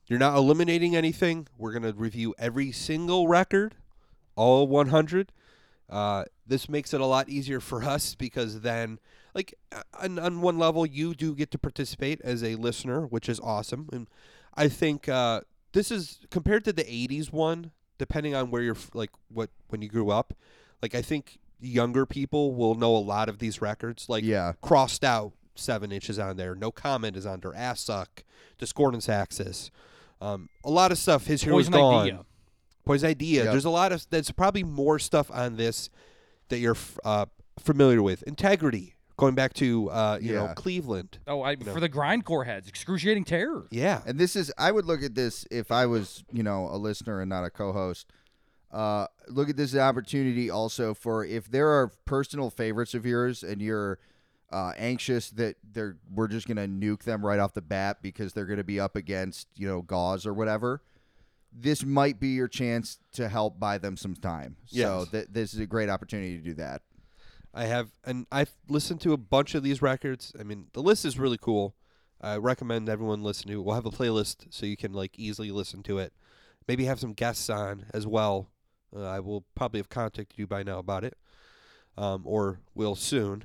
You're 0.09 0.19
not 0.19 0.37
eliminating 0.37 0.97
anything. 0.97 1.47
We're 1.57 1.71
going 1.71 1.85
to 1.85 1.93
review 1.93 2.35
every 2.37 2.73
single 2.73 3.29
record, 3.29 3.77
all 4.35 4.67
100. 4.67 5.31
Uh, 5.91 6.25
this 6.47 6.69
makes 6.69 6.95
it 6.95 7.01
a 7.01 7.07
lot 7.07 7.29
easier 7.29 7.61
for 7.61 7.83
us 7.95 8.15
because 8.15 8.61
then, 8.63 8.99
like, 9.35 9.55
uh, 9.73 9.83
on, 10.01 10.19
on 10.19 10.41
one 10.41 10.59
level, 10.59 10.87
you 10.87 11.15
do 11.15 11.35
get 11.35 11.51
to 11.51 11.59
participate 11.59 12.21
as 12.23 12.43
a 12.43 12.55
listener, 12.57 13.07
which 13.07 13.29
is 13.29 13.39
awesome. 13.41 13.89
And 13.93 14.09
I 14.55 14.69
think 14.69 15.09
uh, 15.09 15.43
this 15.73 15.91
is 15.91 16.21
compared 16.31 16.65
to 16.65 16.73
the 16.73 16.85
80s 16.85 17.33
one, 17.33 17.73
depending 17.99 18.35
on 18.35 18.51
where 18.51 18.63
you're, 18.63 18.77
like, 18.95 19.11
what 19.29 19.51
when 19.69 19.83
you 19.83 19.89
grew 19.89 20.11
up. 20.11 20.35
Like, 20.81 20.95
I 20.95 21.03
think 21.03 21.39
younger 21.61 22.07
people 22.07 22.55
will 22.55 22.75
know 22.75 22.97
a 22.97 22.99
lot 22.99 23.29
of 23.29 23.39
these 23.39 23.61
records. 23.63 24.09
Like, 24.09 24.25
Yeah. 24.25 24.53
crossed 24.63 25.05
out 25.05 25.33
seven 25.55 25.93
inches 25.93 26.19
on 26.19 26.37
there. 26.37 26.55
No 26.55 26.71
comment 26.73 27.17
is 27.17 27.27
on 27.27 27.41
there. 27.41 27.53
Assück. 27.53 28.25
Discordance 28.59 29.09
axis. 29.09 29.71
Um, 30.21 30.49
a 30.65 30.71
lot 30.71 30.91
of 30.93 30.99
stuff. 30.99 31.27
His 31.27 31.43
hero's 31.43 31.67
Poison 31.69 31.73
gone. 31.73 32.03
idea. 32.07 32.25
Poison 32.85 33.09
idea. 33.09 33.45
Yep. 33.45 33.53
There's 33.53 33.65
a 33.65 33.71
lot 33.71 33.93
of. 33.93 34.07
There's 34.11 34.31
probably 34.31 34.65
more 34.65 34.99
stuff 34.99 35.31
on 35.31 35.57
this 35.57 35.89
that 36.49 36.59
you're 36.59 36.75
f- 36.75 36.99
uh, 37.05 37.27
familiar 37.61 38.03
with. 38.03 38.23
Integrity. 38.25 38.95
Going 39.17 39.35
back 39.35 39.53
to 39.55 39.89
uh, 39.91 40.19
you 40.21 40.33
know 40.33 40.49
Cleveland. 40.57 41.19
Oh, 41.29 41.43
I, 41.43 41.55
know. 41.55 41.73
for 41.73 41.81
the 41.81 41.89
grindcore 41.89 42.45
heads, 42.45 42.67
excruciating 42.67 43.25
terror. 43.25 43.69
Yeah. 43.71 44.01
And 44.05 44.19
this 44.19 44.35
is, 44.35 44.51
I 44.59 44.73
would 44.73 44.87
look 44.87 45.03
at 45.03 45.15
this 45.15 45.47
if 45.51 45.71
I 45.71 45.87
was, 45.87 46.25
you 46.33 46.43
know, 46.43 46.69
a 46.73 46.77
listener 46.77 47.21
and 47.21 47.29
not 47.29 47.45
a 47.45 47.51
co-host. 47.51 48.11
Uh, 48.73 49.07
look 49.29 49.51
at 49.51 49.57
this 49.57 49.77
opportunity 49.77 50.49
also 50.49 50.95
for 50.95 51.25
if 51.25 51.51
there 51.51 51.69
are 51.69 51.93
personal 52.07 52.49
favorites 52.49 52.95
of 52.95 53.05
yours 53.05 53.43
and 53.43 53.61
you're 53.61 53.99
uh, 54.51 54.73
anxious 54.77 55.31
that 55.31 55.57
they're 55.73 55.97
we're 56.11 56.29
just 56.29 56.49
gonna 56.49 56.67
nuke 56.67 57.03
them 57.03 57.25
right 57.25 57.39
off 57.39 57.53
the 57.53 57.63
bat 57.63 57.99
because 58.03 58.33
they're 58.33 58.47
gonna 58.47 58.65
be 58.65 58.81
up 58.81 58.97
against 58.97 59.47
you 59.57 59.69
know 59.69 59.83
gauze 59.83 60.27
or 60.27 60.33
whatever. 60.33 60.83
This 61.53 61.85
might 61.85 62.19
be 62.19 62.29
your 62.29 62.49
chance 62.49 62.99
to 63.13 63.29
help 63.29 63.61
buy 63.61 63.79
them 63.79 63.97
some 63.97 64.15
time. 64.17 64.57
So 64.67 65.05
th- 65.11 65.29
this 65.31 65.53
is 65.55 65.61
a 65.61 65.67
great 65.67 65.89
opportunity 65.89 66.39
to 66.39 66.43
do 66.43 66.55
that. 66.55 66.83
I 67.55 67.65
have, 67.67 67.91
and 68.05 68.27
I've 68.33 68.53
listened 68.69 69.03
to 69.03 69.13
a 69.13 69.19
bunch 69.19 69.55
of 69.55 69.63
these 69.63 69.83
records. 69.83 70.33
I 70.41 70.43
mean, 70.43 70.69
the 70.73 70.81
list 70.83 71.05
is 71.05 71.19
really 71.19 71.37
cool. 71.39 71.75
I 72.21 72.37
recommend 72.39 72.89
everyone 72.89 73.23
listen 73.23 73.49
to 73.49 73.61
it. 73.61 73.63
We'll 73.65 73.75
have 73.75 73.85
a 73.85 73.91
playlist 73.91 74.47
so 74.51 74.65
you 74.65 74.77
can 74.77 74.93
like 74.93 75.19
easily 75.19 75.51
listen 75.51 75.83
to 75.85 75.99
it. 75.99 76.13
maybe 76.69 76.85
have 76.87 77.01
some 77.01 77.13
guests 77.13 77.51
on 77.51 77.87
as 77.93 78.07
well. 78.07 78.49
Uh, 78.97 79.05
I 79.05 79.21
will 79.21 79.45
probably 79.55 79.81
have 79.81 79.89
contacted 79.89 80.39
you 80.39 80.47
by 80.47 80.63
now 80.63 80.79
about 80.79 81.05
it, 81.05 81.17
um, 81.99 82.23
or 82.25 82.61
will 82.75 82.95
soon. 82.95 83.45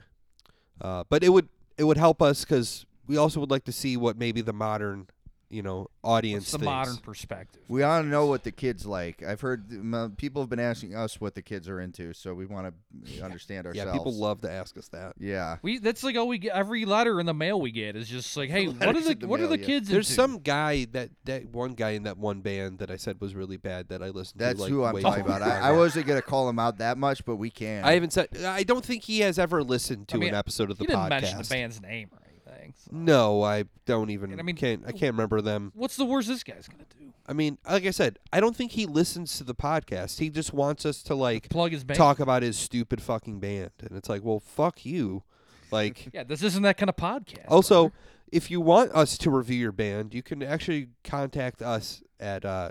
Uh, 0.80 1.04
but 1.10 1.24
it 1.24 1.30
would 1.30 1.50
it 1.78 1.84
would 1.86 1.98
help 1.98 2.22
us 2.22 2.46
because 2.46 2.86
we 3.08 3.18
also 3.18 3.40
would 3.40 3.52
like 3.52 3.64
to 3.66 3.72
see 3.72 3.98
what 3.98 4.18
maybe 4.18 4.42
the 4.42 4.54
modern, 4.54 5.08
you 5.49 5.61
know, 5.61 5.90
audience 6.03 6.44
It's 6.44 6.52
the 6.52 6.57
thinks. 6.60 6.65
modern 6.65 6.98
perspective. 6.98 7.61
We 7.68 7.82
want 7.82 8.06
to 8.06 8.10
know 8.10 8.26
what 8.26 8.44
the 8.44 8.52
kids 8.52 8.86
like. 8.86 9.24
I've 9.24 9.41
heard 9.41 9.69
people 10.18 10.41
have 10.41 10.49
been 10.49 10.60
asking 10.60 10.95
us 10.95 11.22
what 11.22 11.36
the 11.36 11.41
kids 11.41 11.69
are 11.69 11.80
into, 11.80 12.14
so 12.14 12.34
we 12.34 12.45
want 12.45 12.74
to 13.06 13.22
understand 13.24 13.65
ourselves 13.68 13.88
Yeah, 13.88 13.98
people 13.98 14.14
love 14.14 14.41
to 14.41 14.52
ask 14.52 14.78
us 14.78 14.88
that. 14.90 15.14
Yeah. 15.19 15.57
We 15.61 15.80
that's 15.80 16.03
like 16.03 16.15
all 16.18 16.28
we 16.28 16.38
get. 16.38 16.53
Every 16.53 16.86
letter 16.86 17.19
in 17.19 17.26
the 17.26 17.34
mail 17.34 17.61
we 17.61 17.72
get 17.72 17.95
is 17.95 18.10
just 18.10 18.36
like, 18.36 18.49
hey, 18.49 18.68
what 18.68 18.95
are 18.95 19.02
the 19.02 19.15
the 19.15 19.28
what 19.28 19.40
are 19.40 19.44
mail, 19.44 19.52
the 19.52 19.60
yeah. 19.60 19.65
kids? 19.65 19.90
There's 19.90 20.07
some 20.07 20.40
guy 20.40 20.86
that 20.91 21.11
that 21.26 21.49
one 21.49 21.74
guy 21.74 21.91
in 21.91 22.03
that 22.03 22.18
one 22.18 22.41
band 22.41 22.80
that 22.80 22.91
I 22.91 22.98
said 22.98 23.22
was 23.22 23.34
really 23.34 23.57
bad 23.57 23.90
that 23.90 24.03
I 24.03 24.10
listened 24.10 24.41
That's 24.41 24.57
to. 24.57 24.64
Like, 24.64 24.72
who 24.72 24.84
I'm 24.84 25.02
talking 25.02 25.24
about. 25.26 25.41
I, 25.41 25.69
I 25.69 25.72
wasn't 25.72 26.07
gonna 26.07 26.22
call 26.22 26.49
him 26.49 26.60
out 26.60 26.80
that 26.80 26.98
much, 26.98 27.24
but 27.26 27.38
we 27.38 27.49
can. 27.49 27.84
I 27.86 27.94
haven't 27.94 28.11
said. 28.14 28.30
I 28.44 28.64
don't 28.64 28.84
think 28.84 29.03
he 29.03 29.19
has 29.22 29.40
ever 29.40 29.64
listened 29.64 30.07
to 30.10 30.18
I 30.18 30.19
mean, 30.19 30.30
an 30.30 30.36
episode 30.36 30.72
of 30.72 30.78
the 30.78 30.84
You 30.84 30.88
didn't 30.88 31.03
podcast. 31.03 31.10
mention 31.10 31.38
the 31.38 31.48
band's 31.49 31.82
name 31.82 32.10
or 32.11 32.19
anything. 32.68 32.73
so- 32.85 32.89
No, 32.94 33.41
I 33.44 33.65
don't 33.85 34.10
even. 34.10 34.31
And 34.31 34.39
I 34.39 34.44
mean- 34.44 34.56
can't. 34.56 34.84
I 34.85 34.91
can't 34.91 35.14
remember 35.14 35.41
them. 35.41 35.72
What's 35.76 35.95
the 35.98 36.06
worst 36.06 36.27
this 36.27 36.44
guy's 36.44 36.68
gonna 36.68 36.84
do? 36.99 37.14
I 37.26 37.34
mean, 37.34 37.57
like 37.69 37.85
I 37.85 37.91
said, 37.91 38.19
I 38.31 38.39
don't 38.39 38.56
think 38.56 38.72
he 38.72 38.85
listens 38.85 39.38
to 39.38 39.44
the 39.44 39.56
podcast. 39.56 40.19
He 40.19 40.30
just 40.30 40.53
wants 40.53 40.85
us 40.85 41.03
to 41.03 41.15
like 41.15 41.49
Plug 41.49 41.72
his 41.72 41.84
band. 41.84 41.98
talk 41.98 42.19
about 42.19 42.41
his 42.44 42.57
stupid 42.57 43.02
fucking 43.02 43.39
band, 43.39 43.72
and 43.81 43.98
it's 43.98 44.07
like, 44.10 44.23
well, 44.23 44.39
fuck 44.39 44.85
you. 44.85 45.23
Like, 45.72 46.10
Yeah, 46.14 46.23
this 46.23 46.41
isn't 46.44 46.64
that 46.64 46.77
kind 46.77 46.89
of 46.89 46.95
podcast. 46.95 47.45
also, 47.49 47.89
brother. 47.89 47.95
if 48.31 48.49
you 48.49 48.61
want 48.61 48.91
us 48.94 49.18
to 49.18 49.30
review 49.30 49.57
your 49.60 49.72
band, 49.73 50.14
you 50.14 50.23
can 50.23 50.41
actually 50.41 50.89
contact 51.03 51.61
us 51.61 52.02
at 52.19 52.45
uh, 52.45 52.69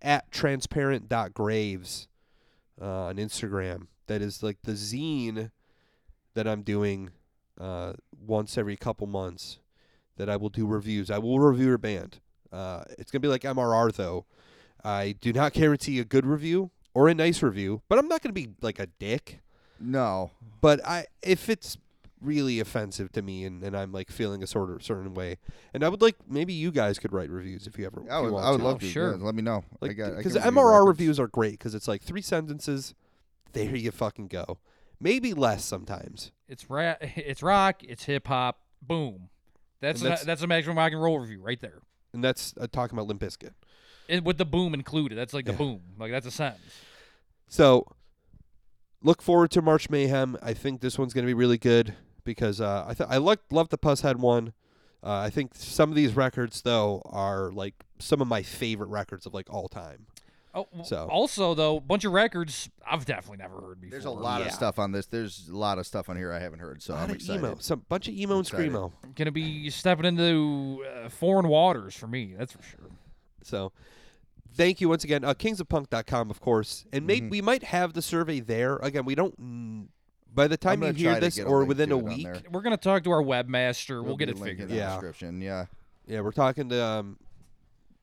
at 0.00 0.30
transparent.graves 0.30 2.08
uh, 2.80 2.84
on 3.04 3.16
Instagram. 3.16 3.86
That 4.06 4.22
is 4.22 4.42
like 4.42 4.58
the 4.62 4.72
zine 4.72 5.50
that 6.34 6.46
I'm 6.48 6.62
doing 6.62 7.10
uh, 7.60 7.94
once 8.18 8.56
every 8.58 8.76
couple 8.76 9.06
months. 9.06 9.58
That 10.16 10.30
I 10.30 10.36
will 10.36 10.48
do 10.48 10.64
reviews. 10.64 11.10
I 11.10 11.18
will 11.18 11.40
review 11.40 11.66
your 11.66 11.78
band. 11.78 12.20
Uh, 12.52 12.84
it's 12.98 13.10
gonna 13.10 13.18
be 13.18 13.26
like 13.26 13.42
MRR 13.42 13.92
though. 13.92 14.26
I 14.84 15.16
do 15.20 15.32
not 15.32 15.52
guarantee 15.54 15.98
a 15.98 16.04
good 16.04 16.24
review 16.24 16.70
or 16.94 17.08
a 17.08 17.14
nice 17.14 17.42
review, 17.42 17.82
but 17.88 17.98
I'm 17.98 18.06
not 18.06 18.22
gonna 18.22 18.32
be 18.32 18.50
like 18.62 18.78
a 18.78 18.86
dick. 18.86 19.40
no. 19.80 20.30
But 20.60 20.86
I 20.86 21.06
if 21.20 21.48
it's 21.48 21.76
really 22.20 22.60
offensive 22.60 23.10
to 23.12 23.22
me 23.22 23.44
and, 23.44 23.62
and 23.62 23.76
I'm 23.76 23.92
like 23.92 24.10
feeling 24.10 24.42
a 24.42 24.46
sort 24.46 24.70
of 24.70 24.82
certain 24.84 25.14
way, 25.14 25.38
and 25.74 25.82
I 25.82 25.88
would 25.88 26.00
like 26.00 26.14
maybe 26.28 26.52
you 26.52 26.70
guys 26.70 27.00
could 27.00 27.12
write 27.12 27.28
reviews 27.28 27.66
if 27.66 27.76
you 27.76 27.84
ever. 27.84 28.04
I 28.08 28.20
would, 28.20 28.32
want 28.32 28.46
I 28.46 28.50
would 28.52 28.58
to. 28.58 28.64
love 28.64 28.80
to. 28.80 28.86
sure. 28.86 29.16
yeah, 29.16 29.24
let 29.24 29.34
me 29.34 29.42
know. 29.42 29.64
Like, 29.80 29.96
because 29.96 30.36
MRR 30.36 30.86
reviews 30.86 31.18
are 31.18 31.26
great 31.26 31.52
because 31.58 31.74
it's 31.74 31.88
like 31.88 32.02
three 32.02 32.22
sentences. 32.22 32.94
There 33.52 33.74
you 33.74 33.90
fucking 33.90 34.28
go. 34.28 34.58
Maybe 35.04 35.34
less 35.34 35.64
sometimes. 35.64 36.32
it's 36.48 36.68
ra- 36.68 36.96
it's 37.00 37.42
rock, 37.42 37.84
it's 37.84 38.04
hip 38.04 38.26
hop. 38.26 38.58
Boom. 38.82 39.28
That's 39.80 40.00
And 40.00 40.06
a, 40.06 40.10
that's- 40.10 40.24
that's 40.26 40.42
a 40.42 40.46
maximum 40.46 40.78
rock 40.78 40.90
and 40.92 41.00
roll 41.02 41.18
review 41.20 41.40
right 41.40 41.60
there, 41.60 41.82
And 42.12 42.24
that's 42.24 42.54
uh, 42.60 42.66
talking 42.66 42.96
about 42.98 43.06
Limp 43.06 43.20
Bizkit. 43.20 43.52
and 44.08 44.24
with 44.24 44.38
the 44.38 44.44
boom 44.46 44.74
included. 44.74 45.16
That's 45.16 45.34
like 45.34 45.44
the 45.44 45.52
Yeah. 45.52 45.58
boom. 45.58 45.80
Like 45.98 46.10
that's 46.10 46.26
a 46.26 46.30
sentence. 46.30 46.62
So 47.48 47.86
look 49.02 49.20
forward 49.22 49.50
to 49.52 49.62
March 49.62 49.90
Mayhem. 49.90 50.36
I 50.42 50.54
think 50.54 50.80
this 50.80 50.98
one's 50.98 51.12
going 51.12 51.24
to 51.24 51.26
be 51.28 51.34
really 51.34 51.58
good 51.58 51.94
because 52.24 52.60
uh, 52.60 52.84
I 52.88 52.94
th- 52.94 53.08
I 53.10 53.18
like 53.18 53.40
love 53.50 53.68
the 53.68 53.78
Pusshead 53.78 54.16
one. 54.16 54.52
Uh, 55.02 55.12
I 55.18 55.28
think 55.30 55.54
some 55.54 55.90
of 55.90 55.96
these 55.96 56.16
records 56.16 56.62
though 56.62 57.02
are 57.04 57.52
like 57.52 57.74
some 57.98 58.22
of 58.22 58.28
my 58.28 58.42
favorite 58.42 58.88
records 58.88 59.26
of 59.26 59.34
like 59.34 59.52
all 59.52 59.68
time. 59.68 60.06
Oh, 60.54 60.68
So- 60.84 61.08
also 61.10 61.54
though, 61.54 61.80
bunch 61.80 62.04
of 62.04 62.12
records 62.12 62.70
I've 62.86 63.04
definitely 63.04 63.38
never 63.38 63.60
heard 63.60 63.80
before. 63.80 63.90
There's 63.90 64.04
a 64.04 64.10
lot 64.10 64.40
Yeah. 64.40 64.46
of 64.46 64.52
stuff 64.52 64.78
on 64.78 64.92
this. 64.92 65.06
There's 65.06 65.48
a 65.48 65.56
lot 65.56 65.78
of 65.78 65.86
stuff 65.86 66.08
on 66.08 66.16
here 66.16 66.32
I 66.32 66.38
haven't 66.38 66.60
heard, 66.60 66.80
so 66.82 66.92
a 66.92 66.96
lot 66.96 67.04
I'm 67.04 67.10
of 67.10 67.16
excited. 67.16 67.40
emo, 67.44 67.56
some 67.58 67.84
bunch 67.88 68.06
of 68.08 68.14
emo 68.14 68.36
and 68.38 68.46
Excited. 68.46 68.70
screamo. 68.72 68.92
Gonna 69.16 69.32
be 69.32 69.68
stepping 69.70 70.04
into 70.04 70.84
uh, 71.04 71.08
foreign 71.08 71.48
waters 71.48 71.96
for 71.96 72.06
me. 72.06 72.34
That's 72.38 72.52
for 72.52 72.62
sure. 72.62 72.90
So 73.42 73.72
thank 74.54 74.80
you 74.80 74.88
once 74.88 75.02
again. 75.04 75.24
Uh, 75.24 75.34
kingsofpunk.com, 75.34 76.30
of 76.30 76.40
course. 76.40 76.84
And 76.92 77.06
maybe 77.06 77.26
Mhm. 77.26 77.30
we 77.30 77.40
might 77.42 77.64
have 77.64 77.92
the 77.94 78.02
survey 78.02 78.40
there. 78.40 78.76
Again, 78.76 79.04
we 79.04 79.14
don't. 79.14 79.38
mm, 79.40 79.88
By 80.32 80.48
the 80.48 80.56
time 80.56 80.82
you 80.82 80.92
hear 80.92 81.20
this, 81.20 81.38
or 81.38 81.64
within 81.64 81.92
a 81.92 81.96
week. 81.96 82.26
We're 82.50 82.62
gonna 82.62 82.76
talk 82.76 83.04
to 83.04 83.10
our 83.12 83.22
webmaster. 83.22 83.90
We'll, 84.02 84.02
There'll 84.02 84.16
get 84.16 84.28
it 84.30 84.38
figured 84.38 84.68
in 84.68 84.76
the 84.76 84.82
out. 84.82 84.86
Yeah. 84.88 84.90
description. 84.94 85.40
Yeah. 85.40 85.66
yeah, 86.08 86.20
we're 86.22 86.32
talking 86.32 86.68
to 86.70 86.84
um, 86.84 87.18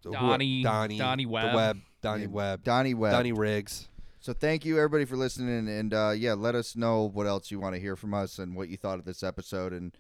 who- 0.06 0.14
Donnie- 0.14 0.64
Donnie, 0.64 0.98
Donnie 0.98 1.26
the 1.26 1.30
Webb. 1.30 1.56
Webb, 1.56 1.82
Donnie 2.02 2.24
Yeah, 2.24 2.28
Webb, 2.30 2.64
Donnie 2.64 2.94
Webb. 2.94 3.12
Donnie 3.14 3.32
Riggs. 3.32 3.88
So 4.20 4.34
thank 4.34 4.66
you 4.66 4.78
everybody 4.78 5.06
for 5.06 5.16
listening, 5.16 5.68
and 5.68 5.94
uh, 5.94 6.14
yeah, 6.16 6.34
let 6.34 6.54
us 6.54 6.76
know 6.76 7.04
what 7.12 7.26
else 7.26 7.50
you 7.50 7.60
want 7.60 7.74
to 7.76 7.82
hear 7.82 7.96
from 7.96 8.14
us 8.14 8.38
and 8.38 8.56
what 8.56 8.70
you 8.70 8.78
thought 8.78 9.00
of 9.00 9.06
this 9.06 9.24
episode, 9.24 9.74
and 9.74 9.92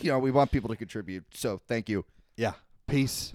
you 0.00 0.10
know 0.12 0.18
we 0.18 0.30
want 0.30 0.52
people 0.52 0.68
to 0.68 0.76
contribute. 0.76 1.24
So 1.34 1.60
thank 1.66 1.88
you. 1.88 2.04
Yeah, 2.36 2.52
peace. 2.86 3.32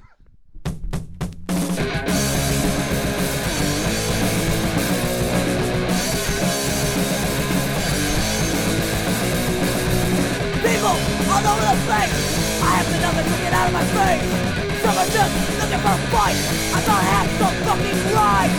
People 10.65 10.95
all 11.31 11.45
over 11.45 11.61
the 11.61 11.77
place. 11.85 12.15
I 12.61 12.69
have 12.77 12.87
the 12.91 12.99
numbers 12.99 13.27
looking 13.31 13.53
out 13.53 13.67
of 13.67 13.73
my 13.73 13.85
face. 13.95 14.74
Just 14.95 15.59
looking 15.59 15.79
for 15.79 15.91
a 15.91 16.01
fight. 16.07 16.39
Thought 16.87 16.87
I 16.87 17.03
had 17.03 17.27
some 17.35 17.55
fucking 17.67 17.99
right. 18.15 18.51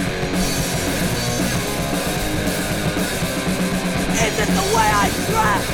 Is 4.20 4.32
this 4.36 4.50
the 4.52 4.66
way 4.76 4.84
I 4.84 5.08
dress? 5.32 5.64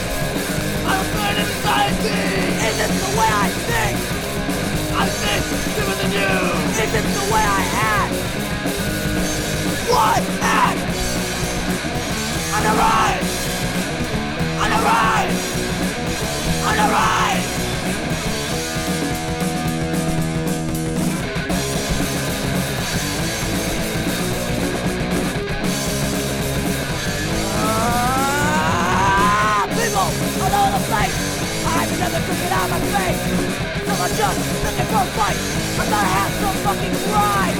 I'm 0.86 1.02
a 1.02 1.06
man 1.18 1.34
in 1.38 1.46
society. 1.50 2.14
Is 2.62 2.76
this 2.78 2.94
the 2.94 3.10
way 3.18 3.26
I 3.26 3.48
think? 3.66 3.94
I 4.94 5.06
think 5.10 5.42
different 5.74 5.98
than 5.98 6.12
you. 6.14 6.30
Is 6.78 6.90
this 6.94 7.06
the 7.10 7.26
way 7.32 7.42
I 7.42 7.62
act? 7.98 8.14
What 9.90 10.22
act? 10.42 10.78
On 12.54 12.62
the 12.62 12.74
rise. 12.78 13.30
On 14.62 14.68
the 14.70 14.80
rise. 14.86 15.38
On 16.66 16.74
the 16.76 16.88
rise. 16.92 17.31
the 32.12 32.20
cricket 32.28 32.52
out 32.52 32.68
of 32.68 32.76
my 32.76 32.80
face 32.92 33.24
Cause 33.88 34.00
I'm 34.04 34.12
just 34.12 34.36
looking 34.64 34.84
for 34.92 35.00
a 35.00 35.08
fight 35.16 35.40
I'm 35.80 35.88
not 35.88 36.04
half 36.04 36.28
some 36.44 36.56
fucking 36.60 36.92
pride 37.08 37.56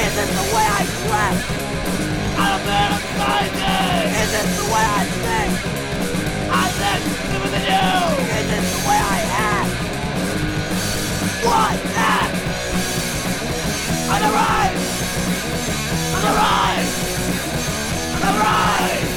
Is 0.00 0.12
this 0.16 0.30
the 0.32 0.46
way 0.48 0.64
I 0.64 0.80
dress? 1.04 1.38
I'm 2.40 2.56
fantasizing 2.64 4.16
Is 4.16 4.30
this 4.32 4.48
the 4.56 4.66
way 4.72 4.80
I 4.80 5.04
think? 5.04 5.52
I'm 6.56 6.72
that 6.80 7.00
stupid 7.04 7.50
than 7.52 7.64
you 7.68 7.84
Is 8.24 8.46
this 8.48 8.64
the 8.72 8.80
way 8.88 8.96
I 8.96 9.20
act? 9.28 9.76
What 11.44 11.76
act? 12.00 12.32
On 14.08 14.20
the 14.24 14.30
rise! 14.32 14.84
On 16.16 16.20
the 16.24 16.32
rise! 16.32 16.92
On 18.14 18.20
the 18.24 18.40
rise! 18.40 19.13